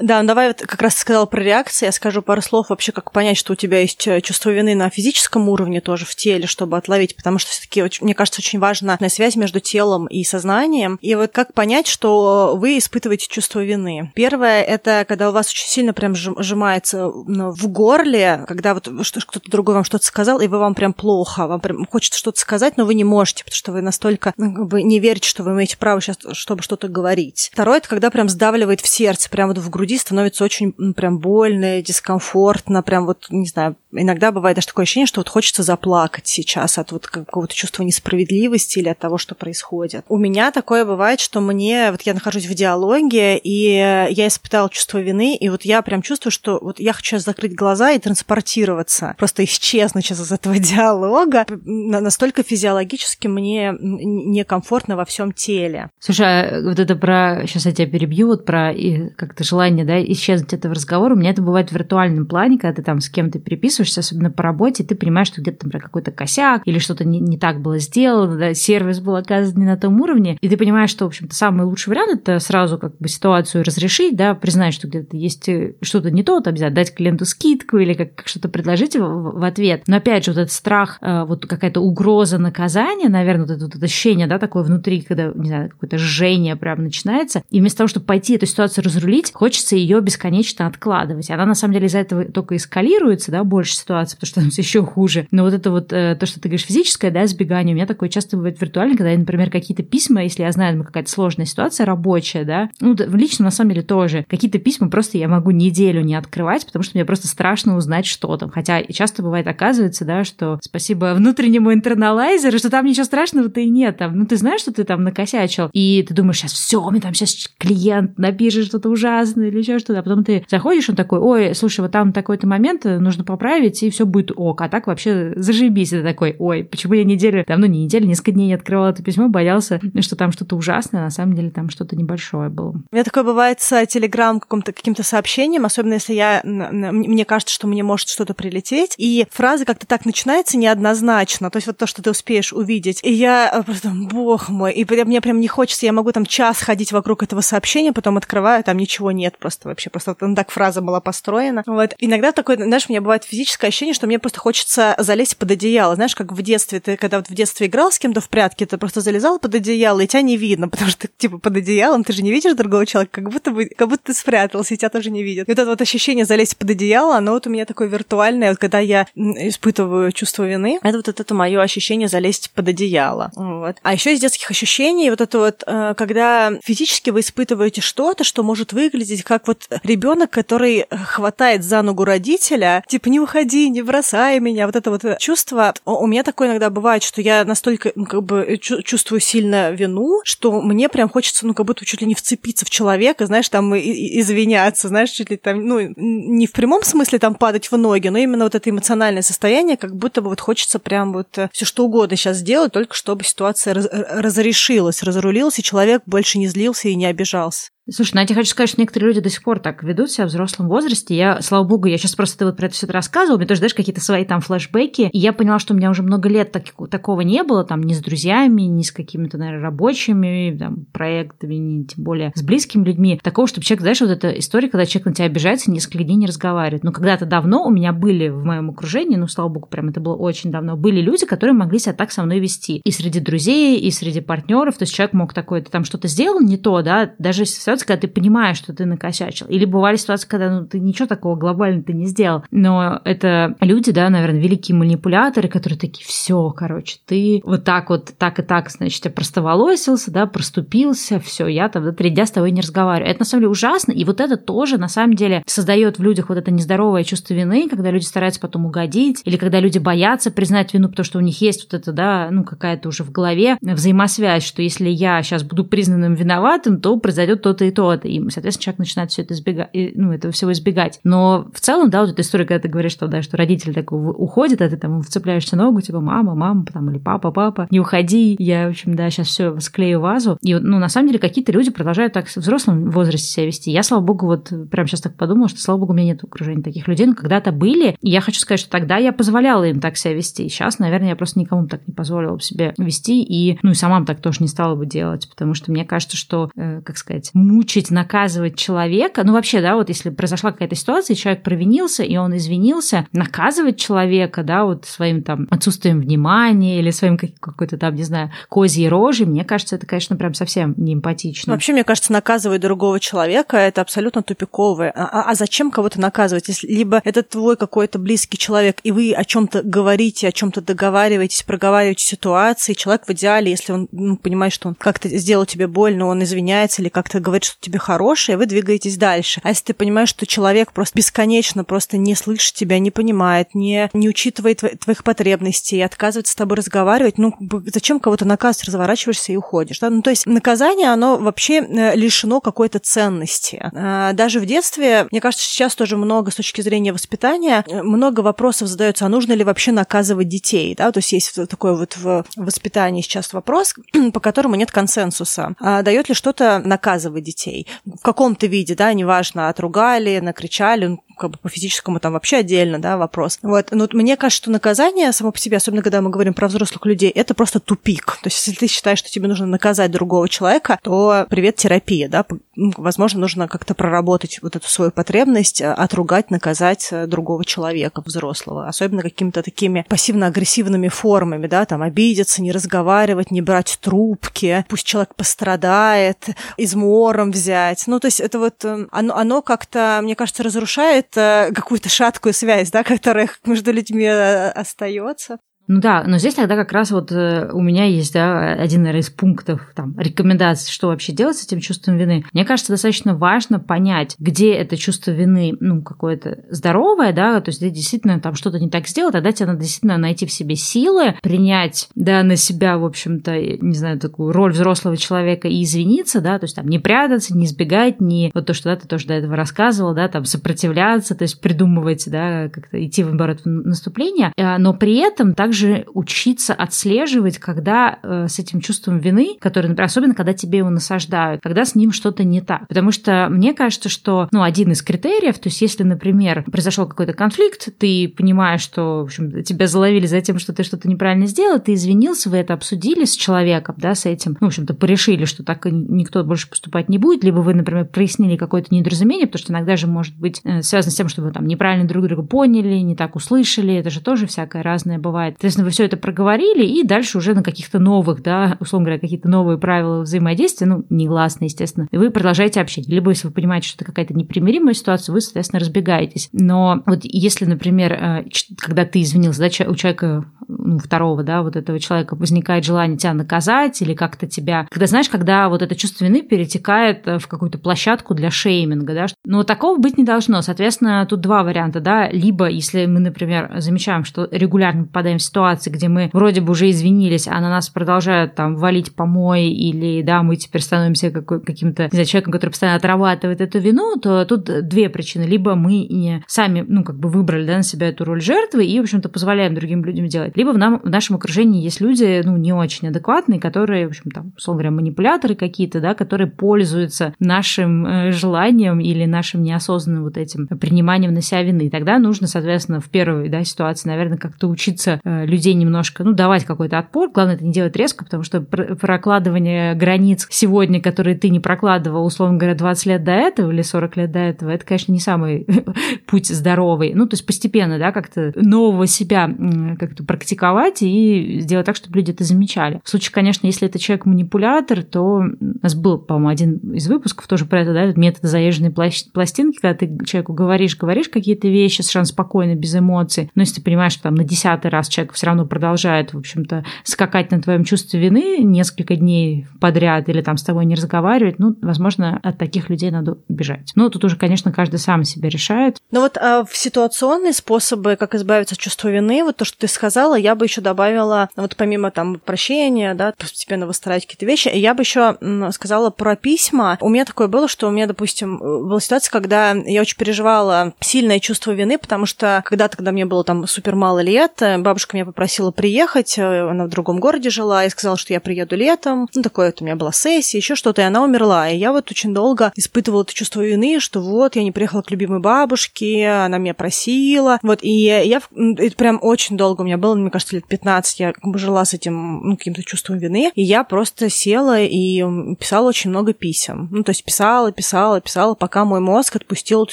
Да, 0.00 0.22
ну 0.22 0.28
давай 0.28 0.48
вот 0.48 0.60
как 0.60 0.80
раз 0.82 0.96
сказал 0.96 1.26
про 1.26 1.42
реакции, 1.42 1.86
я 1.86 1.92
скажу 1.92 2.22
пару 2.22 2.42
слов 2.42 2.70
вообще, 2.70 2.92
как 2.92 3.10
понять, 3.10 3.36
что 3.36 3.54
у 3.54 3.56
тебя 3.56 3.80
есть 3.80 4.06
э, 4.06 4.20
чувство 4.20 4.50
вины 4.50 4.74
на 4.74 4.88
физическом 4.88 5.48
уровне 5.48 5.80
тоже 5.80 6.04
в 6.04 6.14
теле, 6.14 6.46
чтобы 6.46 6.76
отловить, 6.76 7.16
потому 7.16 7.38
что 7.38 7.50
все 7.50 7.62
таки 7.62 7.82
мне 8.00 8.14
кажется, 8.14 8.40
очень 8.40 8.60
важна 8.60 8.98
связь 9.08 9.34
между 9.34 9.58
телом 9.58 10.06
и 10.06 10.22
сознанием. 10.22 10.98
И 11.00 11.14
вот 11.14 11.32
как 11.32 11.54
понять, 11.54 11.88
что 11.88 12.54
вы 12.56 12.78
испытываете 12.78 13.26
чувство 13.28 13.64
вины? 13.64 14.12
Первое, 14.14 14.62
это 14.62 15.04
когда 15.08 15.30
у 15.30 15.32
вас 15.32 15.50
очень 15.50 15.68
сильно 15.68 15.92
прям 15.92 16.14
сжимается 16.14 17.10
ну, 17.26 17.50
в 17.50 17.66
горле, 17.68 18.44
когда 18.46 18.74
вот 18.74 18.88
кто-то 18.88 19.50
другой 19.50 19.74
вам 19.74 19.84
что-то 19.84 20.04
сказал, 20.04 20.40
и 20.40 20.46
вы 20.46 20.58
вам 20.58 20.74
прям 20.74 20.92
плохо, 20.92 21.46
вам 21.46 21.60
прям 21.60 21.86
хочется 21.86 22.18
что-то 22.18 22.38
сказать, 22.38 22.76
но 22.76 22.84
вы 22.84 22.94
не 22.94 23.04
можете, 23.04 23.42
потому 23.42 23.56
что 23.56 23.72
вы 23.72 23.82
настолько 23.82 24.32
ну, 24.36 24.54
как 24.54 24.66
бы 24.68 24.82
не 24.82 25.00
верите, 25.00 25.28
что 25.28 25.42
вы 25.42 25.52
имеете 25.52 25.76
право 25.76 26.00
сейчас, 26.00 26.18
чтобы 26.32 26.62
что-то 26.62 26.86
говорить. 26.88 27.50
Второе, 27.52 27.78
это 27.78 27.88
когда 27.88 28.10
прям 28.10 28.28
сдавливает 28.28 28.80
в 28.80 28.86
сердце, 28.86 29.28
прям 29.28 29.48
вот 29.48 29.58
в 29.58 29.68
грудь 29.70 29.79
груди 29.80 29.96
становится 29.96 30.44
очень 30.44 30.72
прям 30.92 31.18
больно, 31.18 31.80
дискомфортно, 31.80 32.82
прям 32.82 33.06
вот, 33.06 33.28
не 33.30 33.46
знаю, 33.46 33.76
иногда 33.92 34.32
бывает 34.32 34.56
даже 34.56 34.68
такое 34.68 34.84
ощущение, 34.84 35.06
что 35.06 35.20
вот 35.20 35.28
хочется 35.28 35.62
заплакать 35.62 36.26
сейчас 36.26 36.78
от 36.78 36.92
вот 36.92 37.06
какого-то 37.06 37.54
чувства 37.54 37.82
несправедливости 37.82 38.78
или 38.78 38.88
от 38.88 38.98
того, 38.98 39.18
что 39.18 39.34
происходит. 39.34 40.04
У 40.08 40.16
меня 40.16 40.50
такое 40.52 40.84
бывает, 40.84 41.20
что 41.20 41.40
мне, 41.40 41.90
вот 41.90 42.02
я 42.02 42.14
нахожусь 42.14 42.46
в 42.46 42.54
диалоге, 42.54 43.38
и 43.38 43.74
я 43.74 44.28
испытала 44.28 44.68
чувство 44.70 44.98
вины, 44.98 45.36
и 45.36 45.48
вот 45.48 45.62
я 45.62 45.82
прям 45.82 46.02
чувствую, 46.02 46.32
что 46.32 46.58
вот 46.60 46.80
я 46.80 46.92
хочу 46.92 47.10
сейчас 47.10 47.24
закрыть 47.24 47.54
глаза 47.54 47.90
и 47.92 47.98
транспортироваться, 47.98 49.14
просто 49.18 49.44
исчезнуть 49.44 50.04
сейчас 50.04 50.20
из 50.20 50.32
этого 50.32 50.54
диалога. 50.58 51.46
Настолько 51.64 52.42
физиологически 52.42 53.26
мне 53.26 53.74
некомфортно 53.80 54.96
во 54.96 55.04
всем 55.04 55.32
теле. 55.32 55.90
Слушай, 55.98 56.26
а 56.26 56.62
вот 56.62 56.78
это 56.78 56.94
про, 56.96 57.42
сейчас 57.46 57.66
я 57.66 57.72
тебя 57.72 57.86
перебью, 57.86 58.28
вот 58.28 58.44
про 58.44 58.72
как-то 59.16 59.44
желание 59.44 59.84
да, 59.84 60.02
исчезнуть 60.02 60.52
этого 60.52 60.74
разговора. 60.74 61.14
У 61.14 61.18
меня 61.18 61.30
это 61.30 61.42
бывает 61.42 61.70
в 61.70 61.72
виртуальном 61.72 62.26
плане, 62.26 62.58
когда 62.58 62.74
ты 62.74 62.82
там 62.82 63.00
с 63.00 63.08
кем-то 63.08 63.38
переписываешься, 63.80 64.00
особенно 64.00 64.30
по 64.30 64.42
работе, 64.42 64.84
ты 64.84 64.94
понимаешь, 64.94 65.28
что 65.28 65.40
где-то, 65.40 65.66
например, 65.66 65.84
какой-то 65.84 66.10
косяк 66.10 66.62
или 66.64 66.78
что-то 66.78 67.04
не, 67.04 67.20
не 67.20 67.38
так 67.38 67.60
было 67.60 67.78
сделано, 67.78 68.36
да, 68.36 68.54
сервис 68.54 69.00
был 69.00 69.16
оказан 69.16 69.58
не 69.58 69.66
на 69.66 69.76
том 69.76 70.00
уровне, 70.00 70.38
и 70.40 70.48
ты 70.48 70.56
понимаешь, 70.56 70.90
что, 70.90 71.04
в 71.04 71.08
общем-то, 71.08 71.34
самый 71.34 71.66
лучший 71.66 71.90
вариант 71.90 72.20
это 72.22 72.38
сразу 72.38 72.78
как 72.78 72.96
бы 72.98 73.08
ситуацию 73.08 73.64
разрешить, 73.64 74.16
да, 74.16 74.34
признать, 74.34 74.74
что 74.74 74.88
где-то 74.88 75.16
есть 75.16 75.48
э, 75.48 75.74
что-то 75.82 76.10
не 76.10 76.22
то, 76.22 76.34
вот, 76.34 76.46
обязательно 76.46 76.76
дать 76.76 76.94
клиенту 76.94 77.24
скидку 77.24 77.78
или 77.78 77.94
как, 77.94 78.14
как 78.14 78.28
что-то 78.28 78.48
предложить 78.48 78.96
в, 78.96 79.38
в 79.38 79.44
ответ. 79.44 79.82
Но 79.86 79.96
опять 79.96 80.24
же, 80.24 80.32
вот 80.32 80.40
этот 80.40 80.52
страх, 80.52 80.98
э, 81.00 81.24
вот 81.24 81.46
какая-то 81.46 81.80
угроза 81.80 82.38
наказания, 82.38 83.08
наверное, 83.08 83.46
вот 83.46 83.56
это 83.56 83.64
вот 83.64 83.82
ощущение, 83.82 84.26
да, 84.26 84.38
такое 84.38 84.62
внутри, 84.62 85.02
когда, 85.02 85.32
не 85.34 85.48
знаю, 85.48 85.70
какое-то 85.70 85.98
жжение 85.98 86.56
прям 86.56 86.82
начинается, 86.82 87.42
и 87.50 87.60
вместо 87.60 87.78
того, 87.78 87.88
чтобы 87.88 88.06
пойти 88.06 88.34
эту 88.36 88.46
ситуацию 88.46 88.84
разрулить, 88.84 89.32
хочется 89.32 89.76
ее 89.76 90.00
бесконечно 90.00 90.66
откладывать. 90.66 91.30
Она 91.30 91.46
на 91.46 91.54
самом 91.54 91.74
деле 91.74 91.86
из-за 91.86 91.98
этого 91.98 92.24
только 92.24 92.56
эскалируется, 92.56 93.30
да, 93.30 93.44
больше 93.44 93.69
ситуации, 93.76 94.16
потому 94.16 94.26
что 94.26 94.34
становится 94.34 94.60
еще 94.60 94.84
хуже. 94.84 95.26
Но 95.30 95.44
вот 95.44 95.54
это 95.54 95.70
вот 95.70 95.92
э, 95.92 96.16
то, 96.18 96.26
что 96.26 96.40
ты 96.40 96.48
говоришь, 96.48 96.66
физическое, 96.66 97.10
да, 97.10 97.26
сбегание, 97.26 97.74
у 97.74 97.76
меня 97.76 97.86
такое 97.86 98.08
часто 98.08 98.36
бывает 98.36 98.60
виртуально, 98.60 98.96
когда 98.96 99.10
я, 99.10 99.18
например, 99.18 99.50
какие-то 99.50 99.82
письма, 99.82 100.22
если 100.22 100.42
я 100.42 100.52
знаю, 100.52 100.82
какая-то 100.84 101.10
сложная 101.10 101.46
ситуация 101.46 101.86
рабочая, 101.86 102.44
да, 102.44 102.70
ну, 102.80 102.94
в 102.94 103.14
личном 103.16 103.46
на 103.46 103.50
самом 103.50 103.70
деле 103.70 103.82
тоже. 103.82 104.24
Какие-то 104.28 104.58
письма 104.58 104.88
просто 104.88 105.18
я 105.18 105.28
могу 105.28 105.50
неделю 105.50 106.02
не 106.02 106.14
открывать, 106.14 106.66
потому 106.66 106.82
что 106.82 106.96
мне 106.96 107.04
просто 107.04 107.28
страшно 107.28 107.76
узнать, 107.76 108.06
что 108.06 108.36
там. 108.36 108.50
Хотя 108.50 108.82
часто 108.84 109.22
бывает, 109.22 109.46
оказывается, 109.46 110.04
да, 110.04 110.24
что 110.24 110.58
спасибо 110.62 111.14
внутреннему 111.14 111.72
интерналайзеру, 111.72 112.58
что 112.58 112.70
там 112.70 112.86
ничего 112.86 113.04
страшного-то 113.04 113.60
и 113.60 113.68
нет. 113.68 113.98
Там, 113.98 114.18
ну, 114.18 114.26
ты 114.26 114.36
знаешь, 114.36 114.60
что 114.60 114.72
ты 114.72 114.84
там 114.84 115.04
накосячил, 115.04 115.68
и 115.72 116.04
ты 116.06 116.14
думаешь, 116.14 116.38
сейчас 116.38 116.52
все, 116.52 116.88
мне 116.90 117.00
там 117.00 117.14
сейчас 117.14 117.50
клиент 117.58 118.18
напишет 118.18 118.66
что-то 118.66 118.88
ужасное 118.88 119.48
или 119.48 119.58
еще 119.58 119.78
что-то, 119.78 120.00
а 120.00 120.02
потом 120.02 120.24
ты 120.24 120.44
заходишь, 120.48 120.88
он 120.88 120.96
такой, 120.96 121.18
ой, 121.18 121.54
слушай, 121.54 121.80
вот 121.80 121.92
там 121.92 122.12
такой-то 122.12 122.46
момент 122.46 122.84
нужно 122.84 123.24
поправить, 123.24 123.59
и 123.66 123.90
все 123.90 124.06
будет 124.06 124.32
ок. 124.34 124.60
А 124.60 124.68
так 124.68 124.86
вообще 124.86 125.32
зажибись. 125.36 125.92
Это 125.92 126.04
такой, 126.04 126.36
ой, 126.38 126.64
почему 126.64 126.94
я 126.94 127.04
неделю, 127.04 127.44
давно 127.46 127.66
не 127.66 127.84
неделю, 127.84 128.06
несколько 128.06 128.32
дней 128.32 128.48
не 128.48 128.54
открывал 128.54 128.90
это 128.90 129.02
письмо, 129.02 129.28
боялся, 129.28 129.80
что 130.00 130.16
там 130.16 130.32
что-то 130.32 130.56
ужасное, 130.56 131.02
а 131.02 131.04
на 131.04 131.10
самом 131.10 131.34
деле 131.34 131.50
там 131.50 131.70
что-то 131.70 131.96
небольшое 131.96 132.48
было. 132.48 132.70
У 132.70 132.94
меня 132.94 133.04
такое 133.04 133.24
бывает 133.24 133.60
с 133.60 133.86
Телеграм 133.86 134.40
каким-то 134.40 134.72
каким-то 134.72 135.02
сообщением, 135.02 135.64
особенно 135.64 135.94
если 135.94 136.14
я, 136.14 136.40
мне 136.44 137.24
кажется, 137.24 137.54
что 137.54 137.66
мне 137.66 137.82
может 137.82 138.08
что-то 138.08 138.34
прилететь, 138.34 138.94
и 138.96 139.26
фраза 139.30 139.64
как-то 139.64 139.86
так 139.86 140.04
начинается 140.04 140.56
неоднозначно, 140.56 141.50
то 141.50 141.56
есть 141.56 141.66
вот 141.66 141.76
то, 141.76 141.86
что 141.86 142.02
ты 142.02 142.10
успеешь 142.10 142.52
увидеть. 142.52 143.00
И 143.02 143.12
я 143.12 143.50
э, 143.52 143.62
просто, 143.62 143.90
бог 143.90 144.48
мой, 144.48 144.72
и 144.72 144.86
мне 145.04 145.20
прям 145.20 145.40
не 145.40 145.48
хочется, 145.48 145.86
я 145.86 145.92
могу 145.92 146.12
там 146.12 146.26
час 146.26 146.60
ходить 146.60 146.92
вокруг 146.92 147.22
этого 147.22 147.40
сообщения, 147.40 147.92
потом 147.92 148.16
открываю, 148.16 148.62
там 148.64 148.76
ничего 148.76 149.10
нет 149.12 149.36
просто 149.38 149.68
вообще 149.68 149.90
просто 149.90 150.16
вот 150.20 150.36
так 150.36 150.50
фраза 150.50 150.80
была 150.80 151.00
построена. 151.00 151.62
Вот. 151.66 151.94
Иногда 151.98 152.32
такое, 152.32 152.56
знаешь, 152.56 152.86
у 152.88 152.92
меня 152.92 153.00
бывает 153.00 153.24
физическое 153.50 153.68
ощущение, 153.68 153.94
что 153.94 154.06
мне 154.06 154.18
просто 154.18 154.38
хочется 154.38 154.94
залезть 154.98 155.36
под 155.36 155.50
одеяло. 155.50 155.96
Знаешь, 155.96 156.14
как 156.14 156.32
в 156.32 156.42
детстве, 156.42 156.78
ты 156.78 156.96
когда 156.96 157.16
вот 157.18 157.28
в 157.28 157.34
детстве 157.34 157.66
играл 157.66 157.90
с 157.90 157.98
кем-то 157.98 158.20
в 158.20 158.28
прятки, 158.28 158.64
ты 158.64 158.78
просто 158.78 159.00
залезал 159.00 159.38
под 159.38 159.54
одеяло, 159.54 160.00
и 160.00 160.06
тебя 160.06 160.22
не 160.22 160.36
видно, 160.36 160.68
потому 160.70 160.90
что, 160.90 161.08
типа, 161.08 161.38
под 161.38 161.56
одеялом 161.56 162.04
ты 162.04 162.12
же 162.12 162.22
не 162.22 162.30
видишь 162.30 162.54
другого 162.54 162.86
человека, 162.86 163.20
как 163.22 163.32
будто 163.32 163.50
бы, 163.50 163.66
как 163.66 163.88
будто 163.88 164.04
ты 164.06 164.14
спрятался, 164.14 164.74
и 164.74 164.76
тебя 164.76 164.88
тоже 164.88 165.10
не 165.10 165.22
видят. 165.22 165.48
И 165.48 165.50
вот 165.50 165.58
это 165.58 165.68
вот 165.68 165.80
ощущение 165.80 166.24
залезть 166.24 166.56
под 166.56 166.70
одеяло, 166.70 167.16
оно 167.16 167.32
вот 167.32 167.46
у 167.46 167.50
меня 167.50 167.64
такое 167.64 167.88
виртуальное, 167.88 168.50
вот 168.50 168.58
когда 168.58 168.78
я 168.78 169.06
испытываю 169.14 170.12
чувство 170.12 170.44
вины, 170.44 170.78
это 170.82 170.98
вот 170.98 171.08
это 171.08 171.34
мое 171.34 171.60
ощущение 171.60 172.08
залезть 172.08 172.52
под 172.52 172.68
одеяло. 172.68 173.32
Вот. 173.34 173.76
А 173.82 173.92
еще 173.92 174.14
из 174.14 174.20
детских 174.20 174.50
ощущений 174.50 175.10
вот 175.10 175.20
это 175.20 175.38
вот, 175.38 175.64
э, 175.66 175.94
когда 175.96 176.52
физически 176.62 177.10
вы 177.10 177.20
испытываете 177.20 177.80
что-то, 177.80 178.24
что 178.24 178.42
может 178.42 178.72
выглядеть 178.72 179.24
как 179.24 179.48
вот 179.48 179.68
ребенок, 179.82 180.30
который 180.30 180.86
хватает 180.90 181.64
за 181.64 181.82
ногу 181.82 182.04
родителя, 182.04 182.84
типа, 182.86 183.08
не 183.08 183.20
уходи, 183.40 183.70
не 183.70 183.82
бросай 183.82 184.38
меня, 184.40 184.66
вот 184.66 184.76
это 184.76 184.90
вот 184.90 185.18
чувство. 185.18 185.74
У 185.84 186.06
меня 186.06 186.22
такое 186.22 186.48
иногда 186.48 186.70
бывает, 186.70 187.02
что 187.02 187.20
я 187.20 187.44
настолько, 187.44 187.92
как 187.92 188.22
бы, 188.22 188.58
чувствую 188.60 189.20
сильно 189.20 189.70
вину, 189.70 190.20
что 190.24 190.60
мне 190.60 190.88
прям 190.88 191.08
хочется, 191.08 191.46
ну, 191.46 191.54
как 191.54 191.66
будто 191.66 191.84
чуть 191.84 192.00
ли 192.00 192.06
не 192.06 192.14
вцепиться 192.14 192.66
в 192.66 192.70
человека, 192.70 193.26
знаешь, 193.26 193.48
там 193.48 193.74
извиняться, 193.76 194.88
знаешь, 194.88 195.10
чуть 195.10 195.30
ли 195.30 195.36
там, 195.36 195.64
ну, 195.64 195.92
не 195.96 196.46
в 196.46 196.52
прямом 196.52 196.82
смысле 196.82 197.18
там 197.18 197.34
падать 197.34 197.70
в 197.70 197.76
ноги, 197.76 198.08
но 198.08 198.18
именно 198.18 198.44
вот 198.44 198.54
это 198.54 198.68
эмоциональное 198.70 199.22
состояние, 199.22 199.76
как 199.76 199.96
будто 199.96 200.20
бы 200.20 200.28
вот 200.28 200.40
хочется 200.40 200.78
прям 200.78 201.12
вот 201.12 201.38
э, 201.38 201.48
все 201.52 201.64
что 201.64 201.84
угодно 201.84 202.16
сейчас 202.16 202.38
сделать, 202.38 202.72
только 202.72 202.94
чтобы 202.94 203.24
ситуация 203.24 203.74
раз 203.74 203.88
разрешилась, 203.90 205.02
разрулилась, 205.02 205.58
и 205.58 205.62
человек 205.62 206.02
больше 206.06 206.38
не 206.38 206.48
злился 206.48 206.88
и 206.88 206.94
не 206.94 207.06
обижался. 207.06 207.70
Слушай, 207.92 208.12
ну 208.14 208.20
я 208.20 208.26
тебе 208.26 208.36
хочу 208.36 208.50
сказать, 208.50 208.70
что 208.70 208.80
некоторые 208.80 209.08
люди 209.08 209.20
до 209.20 209.30
сих 209.30 209.42
пор 209.42 209.58
так 209.58 209.82
ведут 209.82 210.10
себя 210.10 210.26
в 210.26 210.28
взрослом 210.28 210.68
возрасте. 210.68 211.16
Я, 211.16 211.40
слава 211.40 211.64
богу, 211.64 211.88
я 211.88 211.98
сейчас 211.98 212.14
просто 212.14 212.38
ты 212.38 212.44
вот 212.44 212.56
про 212.56 212.66
это 212.66 212.74
все 212.74 212.86
это 212.86 212.92
рассказывала, 212.92 213.36
мне 213.38 213.46
тоже, 213.46 213.58
знаешь, 213.58 213.74
какие-то 213.74 214.00
свои 214.00 214.24
там 214.24 214.40
флешбеки, 214.40 215.10
и 215.12 215.18
я 215.18 215.32
поняла, 215.32 215.58
что 215.58 215.74
у 215.74 215.76
меня 215.76 215.90
уже 215.90 216.02
много 216.02 216.28
лет 216.28 216.52
так, 216.52 216.64
такого 216.88 217.22
не 217.22 217.42
было, 217.42 217.64
там, 217.64 217.82
ни 217.82 217.92
с 217.92 217.98
друзьями, 217.98 218.62
ни 218.62 218.82
с 218.82 218.92
какими-то, 218.92 219.38
наверное, 219.38 219.62
рабочими 219.62 220.56
там, 220.56 220.86
проектами, 220.92 221.54
ни 221.56 221.84
тем 221.84 222.04
более 222.04 222.32
с 222.34 222.42
близкими 222.42 222.84
людьми. 222.84 223.20
Такого, 223.22 223.48
чтобы 223.48 223.64
человек, 223.64 223.82
знаешь, 223.82 224.00
вот 224.00 224.10
эта 224.10 224.30
история, 224.38 224.68
когда 224.68 224.86
человек 224.86 225.06
на 225.06 225.14
тебя 225.14 225.26
обижается, 225.26 225.70
несколько 225.70 226.04
дней 226.04 226.16
не 226.16 226.26
разговаривает. 226.26 226.84
Но 226.84 226.92
когда-то 226.92 227.26
давно 227.26 227.64
у 227.64 227.70
меня 227.70 227.92
были 227.92 228.28
в 228.28 228.44
моем 228.44 228.70
окружении, 228.70 229.16
ну, 229.16 229.26
слава 229.26 229.48
богу, 229.48 229.66
прям 229.68 229.88
это 229.88 230.00
было 230.00 230.14
очень 230.14 230.52
давно, 230.52 230.76
были 230.76 231.00
люди, 231.00 231.26
которые 231.26 231.54
могли 231.54 231.78
себя 231.80 231.92
так 231.92 232.12
со 232.12 232.22
мной 232.22 232.38
вести. 232.38 232.80
И 232.84 232.90
среди 232.92 233.18
друзей, 233.18 233.80
и 233.80 233.90
среди 233.90 234.20
партнеров. 234.20 234.76
То 234.76 234.84
есть 234.84 234.94
человек 234.94 235.12
мог 235.12 235.34
такой, 235.34 235.62
ты 235.62 235.70
там 235.70 235.84
что-то 235.84 236.06
сделал 236.06 236.40
не 236.40 236.56
то, 236.56 236.82
да, 236.82 237.12
даже 237.18 237.42
если 237.42 237.60
ситуации, 237.80 237.86
когда 237.86 238.00
ты 238.00 238.08
понимаешь, 238.08 238.56
что 238.56 238.72
ты 238.72 238.84
накосячил. 238.84 239.46
Или 239.48 239.64
бывали 239.64 239.96
ситуации, 239.96 240.28
когда 240.28 240.60
ну, 240.60 240.66
ты 240.66 240.80
ничего 240.80 241.06
такого 241.06 241.36
глобально 241.36 241.82
ты 241.82 241.92
не 241.92 242.06
сделал. 242.06 242.44
Но 242.50 243.00
это 243.04 243.56
люди, 243.60 243.92
да, 243.92 244.08
наверное, 244.10 244.40
великие 244.40 244.76
манипуляторы, 244.76 245.48
которые 245.48 245.78
такие, 245.78 246.06
все, 246.06 246.50
короче, 246.50 246.98
ты 247.06 247.40
вот 247.44 247.64
так 247.64 247.90
вот, 247.90 248.12
так 248.18 248.38
и 248.38 248.42
так, 248.42 248.70
значит, 248.70 249.04
я 249.04 249.10
простоволосился, 249.10 250.10
да, 250.10 250.26
проступился, 250.26 251.20
все, 251.20 251.46
я 251.46 251.68
там 251.68 251.84
до 251.84 251.92
три 251.92 252.10
дня 252.10 252.26
с 252.26 252.30
тобой 252.30 252.50
не 252.50 252.60
разговариваю. 252.60 253.10
Это 253.10 253.20
на 253.20 253.24
самом 253.24 253.42
деле 253.42 253.50
ужасно, 253.50 253.92
и 253.92 254.04
вот 254.04 254.20
это 254.20 254.36
тоже 254.36 254.78
на 254.78 254.88
самом 254.88 255.14
деле 255.14 255.42
создает 255.46 255.98
в 255.98 256.02
людях 256.02 256.28
вот 256.28 256.38
это 256.38 256.50
нездоровое 256.50 257.04
чувство 257.04 257.34
вины, 257.34 257.68
когда 257.68 257.90
люди 257.90 258.04
стараются 258.04 258.40
потом 258.40 258.66
угодить, 258.66 259.22
или 259.24 259.36
когда 259.36 259.60
люди 259.60 259.78
боятся 259.78 260.30
признать 260.30 260.74
вину, 260.74 260.88
потому 260.88 261.04
что 261.04 261.18
у 261.18 261.22
них 261.22 261.40
есть 261.40 261.64
вот 261.64 261.78
это, 261.78 261.92
да, 261.92 262.28
ну, 262.30 262.44
какая-то 262.44 262.88
уже 262.88 263.04
в 263.04 263.12
голове 263.12 263.56
взаимосвязь, 263.60 264.44
что 264.44 264.62
если 264.62 264.88
я 264.88 265.22
сейчас 265.22 265.42
буду 265.42 265.64
признанным 265.64 266.14
виноватым, 266.14 266.80
то 266.80 266.96
произойдет 266.98 267.42
то-то 267.42 267.64
и 267.64 267.69
то-то. 267.70 268.08
И, 268.08 268.20
соответственно, 268.30 268.64
человек 268.64 268.78
начинает 268.78 269.10
все 269.10 269.22
это 269.22 269.34
избегать, 269.34 269.70
ну, 269.72 270.12
этого 270.12 270.32
всего 270.32 270.52
избегать. 270.52 271.00
Но 271.04 271.48
в 271.52 271.60
целом, 271.60 271.90
да, 271.90 272.00
вот 272.00 272.10
эта 272.10 272.22
история, 272.22 272.44
когда 272.44 272.62
ты 272.62 272.68
говоришь, 272.68 272.92
что, 272.92 273.08
да, 273.08 273.22
что 273.22 273.36
родители 273.36 273.72
так 273.72 273.92
уходят, 273.92 274.60
а 274.62 274.68
ты 274.68 274.76
там 274.76 275.02
вцепляешься 275.02 275.56
ногу, 275.56 275.80
типа, 275.80 276.00
мама, 276.00 276.34
мама, 276.34 276.64
там, 276.72 276.90
или 276.90 276.98
папа, 276.98 277.30
папа, 277.30 277.66
не 277.70 277.80
уходи, 277.80 278.36
я, 278.38 278.66
в 278.66 278.70
общем, 278.70 278.94
да, 278.94 279.10
сейчас 279.10 279.28
все 279.28 279.58
склею 279.60 280.00
вазу. 280.00 280.38
И, 280.42 280.54
ну, 280.54 280.78
на 280.78 280.88
самом 280.88 281.08
деле, 281.08 281.18
какие-то 281.18 281.52
люди 281.52 281.70
продолжают 281.70 282.12
так 282.12 282.28
в 282.28 282.36
взрослом 282.36 282.90
возрасте 282.90 283.28
себя 283.28 283.46
вести. 283.46 283.70
Я, 283.70 283.82
слава 283.82 284.02
богу, 284.02 284.26
вот 284.26 284.52
прям 284.70 284.86
сейчас 284.86 285.00
так 285.00 285.16
подумала, 285.16 285.48
что, 285.48 285.60
слава 285.60 285.80
богу, 285.80 285.92
у 285.92 285.96
меня 285.96 286.12
нет 286.12 286.24
окружения 286.24 286.62
таких 286.62 286.88
людей, 286.88 287.06
но 287.06 287.14
когда-то 287.14 287.52
были, 287.52 287.96
и 288.00 288.10
я 288.10 288.20
хочу 288.20 288.40
сказать, 288.40 288.60
что 288.60 288.70
тогда 288.70 288.96
я 288.96 289.12
позволяла 289.12 289.64
им 289.64 289.80
так 289.80 289.96
себя 289.96 290.14
вести. 290.14 290.48
Сейчас, 290.48 290.78
наверное, 290.78 291.10
я 291.10 291.16
просто 291.16 291.38
никому 291.38 291.66
так 291.66 291.86
не 291.86 291.94
позволила 291.94 292.34
бы 292.34 292.40
себе 292.40 292.74
вести, 292.78 293.22
и, 293.22 293.58
ну, 293.62 293.70
и 293.70 293.74
сама 293.74 294.04
так 294.04 294.20
тоже 294.20 294.38
не 294.40 294.48
стала 294.48 294.74
бы 294.74 294.86
делать, 294.86 295.28
потому 295.28 295.54
что 295.54 295.70
мне 295.70 295.84
кажется, 295.84 296.16
что, 296.16 296.50
э, 296.56 296.80
как 296.82 296.96
сказать, 296.96 297.30
мучить, 297.60 297.90
наказывать 297.90 298.56
человека, 298.56 299.22
ну, 299.22 299.34
вообще, 299.34 299.60
да, 299.60 299.74
вот 299.74 299.88
если 299.90 300.08
произошла 300.08 300.50
какая-то 300.52 300.74
ситуация, 300.74 301.14
человек 301.14 301.42
провинился, 301.42 302.02
и 302.02 302.16
он 302.16 302.34
извинился, 302.36 303.06
наказывать 303.12 303.78
человека, 303.78 304.42
да, 304.42 304.64
вот 304.64 304.86
своим 304.86 305.22
там 305.22 305.46
отсутствием 305.50 306.00
внимания 306.00 306.78
или 306.78 306.90
своим 306.90 307.18
какой-то 307.18 307.76
там, 307.76 307.94
не 307.94 308.04
знаю, 308.04 308.30
козьей 308.48 308.88
рожей, 308.88 309.26
мне 309.26 309.44
кажется, 309.44 309.76
это, 309.76 309.86
конечно, 309.86 310.16
прям 310.16 310.32
совсем 310.32 310.74
не 310.78 310.94
эмпатично. 310.94 311.52
Вообще, 311.52 311.72
мне 311.72 311.84
кажется, 311.84 312.12
наказывать 312.12 312.62
другого 312.62 312.98
человека 312.98 313.58
это 313.58 313.82
абсолютно 313.82 314.22
тупиковое. 314.22 314.90
А, 314.94 315.04
а, 315.04 315.30
а 315.30 315.34
зачем 315.34 315.70
кого-то 315.70 316.00
наказывать? 316.00 316.48
Если 316.48 316.66
либо 316.66 317.02
это 317.04 317.22
твой 317.22 317.56
какой-то 317.56 317.98
близкий 317.98 318.38
человек, 318.38 318.78
и 318.84 318.90
вы 318.90 319.12
о 319.12 319.24
чем-то 319.24 319.62
говорите, 319.64 320.28
о 320.28 320.32
чем-то 320.32 320.62
договариваетесь, 320.62 321.42
проговариваете 321.42 322.04
ситуации, 322.04 322.72
человек 322.72 323.06
в 323.06 323.10
идеале, 323.10 323.50
если 323.50 323.72
он 323.72 323.88
ну, 323.92 324.16
понимает, 324.16 324.54
что 324.54 324.68
он 324.68 324.74
как-то 324.74 325.08
сделал 325.10 325.44
тебе 325.44 325.66
больно, 325.66 326.06
он 326.06 326.22
извиняется 326.22 326.80
или 326.80 326.88
как-то 326.88 327.20
говорит, 327.20 327.39
что 327.44 327.56
тебе 327.60 327.78
хорошее, 327.78 328.38
вы 328.38 328.46
двигаетесь 328.46 328.96
дальше. 328.96 329.40
А 329.44 329.50
если 329.50 329.64
ты 329.64 329.74
понимаешь, 329.74 330.08
что 330.08 330.26
человек 330.26 330.72
просто 330.72 330.98
бесконечно 330.98 331.64
просто 331.64 331.96
не 331.96 332.14
слышит 332.14 332.54
тебя, 332.54 332.78
не 332.78 332.90
понимает, 332.90 333.54
не, 333.54 333.90
не 333.92 334.08
учитывает 334.08 334.62
твоих 334.80 335.04
потребностей, 335.04 335.80
отказывается 335.80 336.32
с 336.32 336.36
тобой 336.36 336.58
разговаривать, 336.58 337.18
ну, 337.18 337.34
зачем 337.66 338.00
кого-то 338.00 338.24
наказывать, 338.24 338.68
разворачиваешься 338.68 339.32
и 339.32 339.36
уходишь. 339.36 339.78
Да? 339.80 339.90
Ну, 339.90 340.02
то 340.02 340.10
есть 340.10 340.26
наказание, 340.26 340.90
оно 340.90 341.16
вообще 341.16 341.60
э, 341.60 341.96
лишено 341.96 342.40
какой-то 342.40 342.78
ценности. 342.78 343.70
А, 343.74 344.12
даже 344.12 344.40
в 344.40 344.46
детстве, 344.46 345.06
мне 345.10 345.20
кажется, 345.20 345.46
сейчас 345.46 345.74
тоже 345.74 345.96
много 345.96 346.30
с 346.30 346.36
точки 346.36 346.60
зрения 346.60 346.92
воспитания, 346.92 347.64
э, 347.66 347.82
много 347.82 348.20
вопросов 348.20 348.68
задается, 348.68 349.06
а 349.06 349.08
нужно 349.08 349.32
ли 349.32 349.44
вообще 349.44 349.72
наказывать 349.72 350.28
детей, 350.28 350.74
да, 350.74 350.92
то 350.92 350.98
есть 350.98 351.12
есть 351.12 351.48
такой 351.48 351.76
вот 351.76 351.96
в 351.96 352.24
воспитании 352.36 353.02
сейчас 353.02 353.32
вопрос, 353.32 353.74
по 354.12 354.20
которому 354.20 354.54
нет 354.54 354.70
консенсуса. 354.70 355.54
А 355.60 355.82
дает 355.82 356.08
ли 356.08 356.14
что-то 356.14 356.60
наказывать 356.64 357.24
детей? 357.30 357.66
В 357.84 358.02
каком-то 358.02 358.46
виде, 358.46 358.74
да, 358.74 358.92
неважно, 358.92 359.48
отругали, 359.48 360.18
накричали, 360.20 360.98
как 361.20 361.32
бы 361.32 361.38
по 361.38 361.48
физическому 361.48 362.00
там 362.00 362.14
вообще 362.14 362.38
отдельно, 362.38 362.80
да, 362.80 362.96
вопрос. 362.96 363.38
Вот. 363.42 363.68
Но 363.70 363.80
вот 363.80 363.92
мне 363.92 364.16
кажется, 364.16 364.42
что 364.42 364.50
наказание 364.50 365.12
само 365.12 365.32
по 365.32 365.38
себе, 365.38 365.58
особенно 365.58 365.82
когда 365.82 366.00
мы 366.00 366.10
говорим 366.10 366.32
про 366.32 366.48
взрослых 366.48 366.86
людей, 366.86 367.10
это 367.10 367.34
просто 367.34 367.60
тупик. 367.60 368.18
То 368.22 368.28
есть, 368.28 368.46
если 368.46 368.58
ты 368.58 368.66
считаешь, 368.66 368.98
что 368.98 369.10
тебе 369.10 369.28
нужно 369.28 369.46
наказать 369.46 369.90
другого 369.90 370.28
человека, 370.28 370.78
то 370.82 371.26
привет 371.28 371.56
терапия, 371.56 372.08
да, 372.08 372.24
ну, 372.56 372.72
возможно, 372.76 373.20
нужно 373.20 373.48
как-то 373.48 373.74
проработать 373.74 374.40
вот 374.42 374.56
эту 374.56 374.68
свою 374.68 374.90
потребность, 374.90 375.60
э, 375.60 375.72
отругать, 375.72 376.30
наказать 376.30 376.88
э, 376.90 377.06
другого 377.06 377.44
человека, 377.44 378.02
взрослого, 378.04 378.66
особенно 378.66 379.02
какими-то 379.02 379.42
такими 379.42 379.84
пассивно-агрессивными 379.88 380.88
формами, 380.88 381.46
да, 381.46 381.64
там 381.64 381.82
обидеться, 381.82 382.42
не 382.42 382.52
разговаривать, 382.52 383.30
не 383.30 383.42
брать 383.42 383.78
трубки, 383.80 384.64
пусть 384.68 384.84
человек 384.84 385.14
пострадает, 385.14 386.28
измором 386.56 387.30
взять. 387.30 387.84
Ну, 387.86 388.00
то 388.00 388.06
есть 388.06 388.20
это 388.20 388.38
вот, 388.38 388.64
э, 388.64 388.86
оно, 388.90 389.16
оно 389.16 389.42
как-то, 389.42 390.00
мне 390.02 390.14
кажется, 390.14 390.42
разрушает 390.42 391.09
какую-то 391.14 391.88
шаткую 391.88 392.32
связь, 392.32 392.70
да, 392.70 392.84
которая 392.84 393.28
между 393.44 393.72
людьми 393.72 394.06
остается. 394.06 395.38
Ну 395.70 395.80
да, 395.80 396.02
но 396.04 396.18
здесь 396.18 396.34
тогда 396.34 396.56
как 396.56 396.72
раз 396.72 396.90
вот 396.90 397.12
э, 397.12 397.48
у 397.52 397.60
меня 397.60 397.84
есть, 397.84 398.12
да, 398.12 398.54
один, 398.54 398.80
наверное, 398.80 399.02
из 399.02 399.10
пунктов, 399.10 399.70
там, 399.76 399.96
рекомендаций, 399.96 400.72
что 400.72 400.88
вообще 400.88 401.12
делать 401.12 401.36
с 401.36 401.44
этим 401.44 401.60
чувством 401.60 401.96
вины. 401.96 402.24
Мне 402.32 402.44
кажется, 402.44 402.72
достаточно 402.72 403.14
важно 403.14 403.60
понять, 403.60 404.16
где 404.18 404.52
это 404.52 404.76
чувство 404.76 405.12
вины, 405.12 405.52
ну, 405.60 405.80
какое-то 405.82 406.40
здоровое, 406.50 407.12
да, 407.12 407.40
то 407.40 407.50
есть 407.50 407.60
ты 407.60 407.70
действительно 407.70 408.18
там 408.18 408.34
что-то 408.34 408.58
не 408.58 408.68
так 408.68 408.88
сделал, 408.88 409.12
тогда 409.12 409.30
тебе 409.30 409.46
надо 409.46 409.60
действительно 409.60 409.96
найти 409.96 410.26
в 410.26 410.32
себе 410.32 410.56
силы, 410.56 411.14
принять, 411.22 411.88
да, 411.94 412.24
на 412.24 412.34
себя, 412.34 412.76
в 412.76 412.84
общем-то, 412.84 413.40
не 413.40 413.76
знаю, 413.76 414.00
такую 414.00 414.32
роль 414.32 414.50
взрослого 414.50 414.96
человека 414.96 415.46
и 415.46 415.62
извиниться, 415.62 416.20
да, 416.20 416.40
то 416.40 416.46
есть 416.46 416.56
там 416.56 416.66
не 416.66 416.80
прятаться, 416.80 417.36
не 417.36 417.44
избегать, 417.44 418.00
не 418.00 418.32
вот 418.34 418.46
то, 418.46 418.54
что, 418.54 418.70
да, 418.70 418.76
ты 418.76 418.88
тоже 418.88 419.06
до 419.06 419.14
этого 419.14 419.36
рассказывал, 419.36 419.94
да, 419.94 420.08
там 420.08 420.24
сопротивляться, 420.24 421.14
то 421.14 421.22
есть 421.22 421.40
придумывать, 421.40 422.10
да, 422.10 422.48
как-то 422.48 422.84
идти 422.84 423.04
в, 423.04 423.10
наоборот, 423.10 423.42
в 423.44 423.48
наступление, 423.48 424.32
а, 424.36 424.58
но 424.58 424.74
при 424.74 424.96
этом 424.96 425.34
также 425.34 425.59
также 425.60 425.84
учиться 425.94 426.54
отслеживать, 426.54 427.38
когда 427.38 427.98
э, 428.02 428.28
с 428.28 428.38
этим 428.38 428.60
чувством 428.60 428.98
вины, 428.98 429.36
которое, 429.40 429.68
например, 429.68 429.86
особенно 429.86 430.14
когда 430.14 430.32
тебе 430.32 430.58
его 430.58 430.70
насаждают, 430.70 431.42
когда 431.42 431.64
с 431.64 431.74
ним 431.74 431.92
что-то 431.92 432.24
не 432.24 432.40
так. 432.40 432.66
Потому 432.68 432.92
что 432.92 433.28
мне 433.30 433.52
кажется, 433.52 433.88
что, 433.88 434.28
ну, 434.32 434.42
один 434.42 434.72
из 434.72 434.82
критериев, 434.82 435.38
то 435.38 435.48
есть 435.48 435.60
если, 435.60 435.82
например, 435.82 436.44
произошел 436.44 436.86
какой-то 436.86 437.12
конфликт, 437.12 437.68
ты 437.78 438.08
понимаешь, 438.08 438.62
что, 438.62 439.00
в 439.00 439.04
общем, 439.04 439.42
тебя 439.42 439.66
заловили 439.66 440.06
за 440.06 440.20
тем, 440.20 440.38
что 440.38 440.52
ты 440.52 440.62
что-то 440.62 440.88
неправильно 440.88 441.26
сделал, 441.26 441.60
ты 441.60 441.74
извинился, 441.74 442.30
вы 442.30 442.38
это 442.38 442.54
обсудили 442.54 443.04
с 443.04 443.14
человеком, 443.14 443.74
да, 443.78 443.94
с 443.94 444.06
этим, 444.06 444.36
ну, 444.40 444.46
в 444.46 444.50
общем-то, 444.50 444.74
порешили, 444.74 445.24
что 445.24 445.44
так 445.44 445.66
никто 445.66 446.24
больше 446.24 446.48
поступать 446.48 446.88
не 446.88 446.98
будет, 446.98 447.22
либо 447.24 447.38
вы, 447.38 447.54
например, 447.54 447.84
прояснили 447.84 448.36
какое-то 448.36 448.74
недоразумение, 448.74 449.26
потому 449.26 449.42
что 449.42 449.52
иногда 449.52 449.76
же 449.76 449.86
может 449.86 450.16
быть 450.16 450.40
э, 450.44 450.62
связано 450.62 450.92
с 450.92 450.96
тем, 450.96 451.08
что 451.08 451.22
вы 451.22 451.32
там 451.32 451.46
неправильно 451.46 451.86
друг 451.86 452.04
друга 452.04 452.22
поняли, 452.22 452.76
не 452.76 452.96
так 452.96 453.16
услышали, 453.16 453.74
это 453.74 453.90
же 453.90 454.00
тоже 454.00 454.26
всякое 454.26 454.62
разное 454.62 454.98
бывает. 454.98 455.36
Соответственно, 455.40 455.64
вы 455.64 455.70
все 455.70 455.86
это 455.86 455.96
проговорили, 455.96 456.66
и 456.66 456.82
дальше 456.84 457.16
уже 457.16 457.32
на 457.32 457.42
каких-то 457.42 457.78
новых, 457.78 458.22
да, 458.22 458.58
условно 458.60 458.84
говоря, 458.84 459.00
какие-то 459.00 459.26
новые 459.26 459.56
правила 459.56 460.02
взаимодействия, 460.02 460.66
ну, 460.66 460.84
негласные, 460.90 461.46
естественно, 461.46 461.88
и 461.90 461.96
вы 461.96 462.10
продолжаете 462.10 462.60
общение. 462.60 462.94
Либо 462.94 463.08
если 463.08 463.28
вы 463.28 463.32
понимаете, 463.32 463.68
что 463.68 463.78
это 463.78 463.86
какая-то 463.86 464.12
непримиримая 464.12 464.74
ситуация, 464.74 465.14
вы, 465.14 465.22
соответственно, 465.22 465.60
разбегаетесь. 465.60 466.28
Но 466.34 466.82
вот 466.84 467.00
если, 467.04 467.46
например, 467.46 467.92
э, 467.92 468.24
когда 468.58 468.84
ты 468.84 469.00
извинился, 469.00 469.40
да, 469.40 469.70
у 469.70 469.74
человека 469.76 470.26
ну, 470.46 470.78
второго, 470.78 471.22
да, 471.22 471.42
вот 471.42 471.56
этого 471.56 471.78
человека 471.78 472.16
возникает 472.16 472.64
желание 472.64 472.98
тебя 472.98 473.14
наказать 473.14 473.80
или 473.80 473.94
как-то 473.94 474.26
тебя... 474.26 474.66
Когда, 474.70 474.86
знаешь, 474.86 475.08
когда 475.08 475.48
вот 475.48 475.62
это 475.62 475.74
чувство 475.74 476.04
вины 476.04 476.20
перетекает 476.20 477.08
э, 477.08 477.18
в 477.18 477.26
какую-то 477.28 477.56
площадку 477.58 478.14
для 478.14 478.30
шейминга, 478.30 478.92
да, 478.92 479.06
но 479.24 479.44
такого 479.44 479.78
быть 479.78 479.96
не 479.96 480.04
должно. 480.04 480.42
Соответственно, 480.42 481.06
тут 481.06 481.22
два 481.22 481.44
варианта, 481.44 481.80
да, 481.80 482.10
либо 482.10 482.48
если 482.50 482.84
мы, 482.84 483.00
например, 483.00 483.50
замечаем, 483.56 484.04
что 484.04 484.28
регулярно 484.30 484.84
попадаем 484.84 485.16
в 485.16 485.22
ситуации, 485.30 485.70
где 485.70 485.88
мы 485.88 486.10
вроде 486.12 486.40
бы 486.40 486.52
уже 486.52 486.70
извинились, 486.70 487.28
а 487.28 487.40
на 487.40 487.48
нас 487.48 487.68
продолжают 487.68 488.34
там 488.34 488.56
валить 488.56 488.92
помой 488.94 489.46
или, 489.46 490.02
да, 490.02 490.22
мы 490.22 490.36
теперь 490.36 490.62
становимся 490.62 491.10
каким-то, 491.10 491.84
не 491.84 491.90
знаю, 491.90 492.06
человеком, 492.06 492.32
который 492.32 492.50
постоянно 492.50 492.76
отрабатывает 492.76 493.40
эту 493.40 493.60
вину, 493.60 493.96
то 493.96 494.24
тут 494.24 494.44
две 494.68 494.88
причины. 494.88 495.22
Либо 495.22 495.54
мы 495.54 495.86
не 495.88 496.24
сами, 496.26 496.64
ну, 496.66 496.82
как 496.82 496.98
бы 496.98 497.08
выбрали, 497.08 497.46
да, 497.46 497.56
на 497.58 497.62
себя 497.62 497.88
эту 497.88 498.04
роль 498.04 498.20
жертвы 498.20 498.66
и, 498.66 498.78
в 498.78 498.82
общем-то, 498.82 499.08
позволяем 499.08 499.54
другим 499.54 499.84
людям 499.84 500.06
делать 500.06 500.36
либо 500.40 500.52
в, 500.52 500.58
нам, 500.58 500.80
в 500.82 500.88
нашем 500.88 501.16
окружении 501.16 501.62
есть 501.62 501.82
люди, 501.82 502.22
ну, 502.24 502.38
не 502.38 502.54
очень 502.54 502.88
адекватные, 502.88 503.38
которые, 503.38 503.86
в 503.86 503.90
общем, 503.90 504.10
там, 504.10 504.32
условно 504.38 504.62
говоря, 504.62 504.74
манипуляторы 504.74 505.34
какие-то, 505.34 505.80
да, 505.80 505.94
которые 505.94 506.28
пользуются 506.28 507.12
нашим 507.20 507.86
э, 507.86 508.12
желанием 508.12 508.80
или 508.80 509.04
нашим 509.04 509.42
неосознанным 509.42 510.04
вот 510.04 510.16
этим 510.16 510.46
приниманием 510.46 511.12
на 511.12 511.20
себя 511.20 511.42
вины. 511.42 511.66
И 511.66 511.70
тогда 511.70 511.98
нужно, 511.98 512.26
соответственно, 512.26 512.80
в 512.80 512.88
первой, 512.88 513.28
да, 513.28 513.44
ситуации, 513.44 513.88
наверное, 513.88 514.16
как-то 514.16 514.48
учиться 514.48 514.98
э, 515.04 515.19
людей 515.24 515.54
немножко, 515.54 516.04
ну, 516.04 516.12
давать 516.12 516.44
какой-то 516.44 516.78
отпор. 516.78 517.10
Главное, 517.10 517.36
это 517.36 517.44
не 517.44 517.52
делать 517.52 517.76
резко, 517.76 518.04
потому 518.04 518.22
что 518.22 518.40
прокладывание 518.40 519.74
границ 519.74 520.26
сегодня, 520.30 520.80
которые 520.80 521.16
ты 521.16 521.30
не 521.30 521.40
прокладывал, 521.40 522.04
условно 522.04 522.38
говоря, 522.38 522.54
20 522.54 522.86
лет 522.86 523.04
до 523.04 523.12
этого 523.12 523.50
или 523.50 523.62
40 523.62 523.96
лет 523.96 524.12
до 524.12 524.18
этого, 524.18 524.50
это, 524.50 524.64
конечно, 524.64 524.92
не 524.92 525.00
самый 525.00 525.46
путь 526.06 526.28
здоровый. 526.28 526.92
Ну, 526.94 527.06
то 527.06 527.14
есть 527.14 527.26
постепенно, 527.26 527.78
да, 527.78 527.92
как-то 527.92 528.32
нового 528.36 528.86
себя 528.86 529.30
как-то 529.78 530.04
практиковать 530.04 530.82
и 530.82 531.40
сделать 531.40 531.66
так, 531.66 531.76
чтобы 531.76 531.96
люди 531.96 532.10
это 532.10 532.24
замечали. 532.24 532.80
В 532.84 532.88
случае, 532.88 533.12
конечно, 533.12 533.46
если 533.46 533.68
это 533.68 533.78
человек-манипулятор, 533.78 534.82
то 534.82 535.02
у 535.02 535.24
нас 535.62 535.74
был, 535.74 535.98
по-моему, 535.98 536.28
один 536.28 536.56
из 536.74 536.88
выпусков 536.88 537.26
тоже 537.26 537.46
про 537.46 537.62
это, 537.62 537.72
да, 537.72 537.82
этот 537.82 537.96
метод 537.96 538.22
заезженной 538.22 538.70
пластинки, 538.70 539.58
когда 539.60 539.74
ты 539.74 540.04
человеку 540.04 540.32
говоришь, 540.32 540.76
говоришь 540.76 541.08
какие-то 541.08 541.48
вещи 541.48 541.82
совершенно 541.82 542.04
спокойно, 542.06 542.54
без 542.54 542.74
эмоций, 542.74 543.30
но 543.34 543.42
если 543.42 543.56
ты 543.56 543.62
понимаешь, 543.62 543.92
что 543.92 544.04
там 544.04 544.14
на 544.14 544.24
десятый 544.24 544.70
раз 544.70 544.88
человек 544.88 545.09
все 545.14 545.26
равно 545.26 545.46
продолжает, 545.46 546.12
в 546.14 546.18
общем-то, 546.18 546.64
скакать 546.84 547.30
на 547.30 547.40
твоем 547.40 547.64
чувстве 547.64 548.00
вины 548.00 548.38
несколько 548.38 548.96
дней 548.96 549.46
подряд 549.60 550.08
или 550.08 550.22
там 550.22 550.36
с 550.36 550.42
тобой 550.42 550.64
не 550.64 550.74
разговаривать, 550.74 551.38
ну, 551.38 551.56
возможно, 551.62 552.18
от 552.22 552.38
таких 552.38 552.70
людей 552.70 552.90
надо 552.90 553.18
бежать. 553.28 553.72
Ну, 553.74 553.90
тут 553.90 554.04
уже, 554.04 554.16
конечно, 554.16 554.52
каждый 554.52 554.78
сам 554.78 555.04
себя 555.04 555.28
решает. 555.28 555.78
Ну 555.90 556.00
вот 556.00 556.16
а 556.16 556.44
в 556.44 556.56
ситуационные 556.56 557.32
способы, 557.32 557.96
как 557.96 558.14
избавиться 558.14 558.54
от 558.54 558.60
чувства 558.60 558.88
вины, 558.88 559.24
вот 559.24 559.36
то, 559.36 559.44
что 559.44 559.58
ты 559.58 559.68
сказала, 559.68 560.14
я 560.14 560.34
бы 560.34 560.46
еще 560.46 560.60
добавила, 560.60 561.28
вот 561.36 561.56
помимо 561.56 561.90
там 561.90 562.18
прощения, 562.18 562.94
да, 562.94 563.12
постепенно 563.18 563.66
выстраивать 563.66 564.06
какие-то 564.06 564.26
вещи, 564.26 564.50
я 564.52 564.74
бы 564.74 564.82
еще 564.82 565.16
сказала 565.52 565.90
про 565.90 566.16
письма. 566.16 566.78
У 566.80 566.88
меня 566.88 567.04
такое 567.04 567.28
было, 567.28 567.48
что 567.48 567.68
у 567.68 567.70
меня, 567.70 567.86
допустим, 567.86 568.38
была 568.38 568.80
ситуация, 568.80 569.10
когда 569.10 569.52
я 569.52 569.80
очень 569.80 569.96
переживала 569.96 570.74
сильное 570.80 571.20
чувство 571.20 571.52
вины, 571.52 571.78
потому 571.78 572.06
что 572.06 572.42
когда-то, 572.44 572.76
когда 572.76 572.92
мне 572.92 573.04
было 573.06 573.24
там 573.24 573.46
супер 573.46 573.76
мало 573.76 574.00
лет, 574.00 574.42
бабушка 574.58 574.96
меня 574.96 574.99
попросила 575.04 575.50
приехать, 575.50 576.18
э, 576.18 576.50
она 576.50 576.66
в 576.66 576.68
другом 576.68 577.00
городе 577.00 577.30
жила, 577.30 577.64
и 577.64 577.70
сказала, 577.70 577.96
что 577.96 578.12
я 578.12 578.20
приеду 578.20 578.56
летом. 578.56 579.08
Ну, 579.14 579.22
такое 579.22 579.46
вот 579.46 579.60
у 579.60 579.64
меня 579.64 579.76
была 579.76 579.92
сессия, 579.92 580.38
еще 580.38 580.54
что-то, 580.54 580.82
и 580.82 580.84
она 580.84 581.02
умерла. 581.02 581.48
И 581.48 581.56
я 581.56 581.72
вот 581.72 581.90
очень 581.90 582.14
долго 582.14 582.52
испытывала 582.56 583.02
это 583.02 583.14
чувство 583.14 583.40
вины, 583.40 583.80
что 583.80 584.00
вот, 584.00 584.36
я 584.36 584.42
не 584.42 584.52
приехала 584.52 584.82
к 584.82 584.90
любимой 584.90 585.20
бабушке, 585.20 586.08
она 586.08 586.38
меня 586.38 586.54
просила. 586.54 587.38
Вот, 587.42 587.60
и 587.62 587.70
я, 587.70 588.20
это 588.58 588.76
прям 588.76 588.98
очень 589.02 589.36
долго 589.36 589.62
у 589.62 589.64
меня 589.64 589.78
было, 589.78 589.94
мне 589.94 590.10
кажется, 590.10 590.36
лет 590.36 590.46
15, 590.46 591.00
я 591.00 591.12
жила 591.34 591.64
с 591.64 591.74
этим, 591.74 592.20
ну, 592.22 592.36
каким-то 592.36 592.62
чувством 592.62 592.98
вины, 592.98 593.30
и 593.34 593.42
я 593.42 593.64
просто 593.64 594.08
села 594.10 594.60
и 594.60 595.02
писала 595.36 595.68
очень 595.68 595.90
много 595.90 596.12
писем. 596.12 596.68
Ну, 596.70 596.82
то 596.82 596.90
есть 596.90 597.04
писала, 597.04 597.52
писала, 597.52 598.00
писала, 598.00 598.34
пока 598.34 598.64
мой 598.64 598.80
мозг 598.80 599.16
отпустил 599.16 599.64
эту 599.64 599.72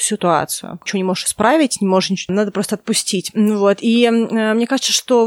ситуацию. 0.00 0.78
Ничего 0.84 0.98
не 0.98 1.04
можешь 1.04 1.26
исправить, 1.26 1.80
не 1.80 1.86
можешь 1.86 2.10
ничего, 2.10 2.34
надо 2.34 2.50
просто 2.50 2.76
отпустить. 2.76 3.30
Вот, 3.34 3.78
и 3.80 4.04
э, 4.04 4.54
мне 4.54 4.66
кажется, 4.66 4.92
что 4.92 5.17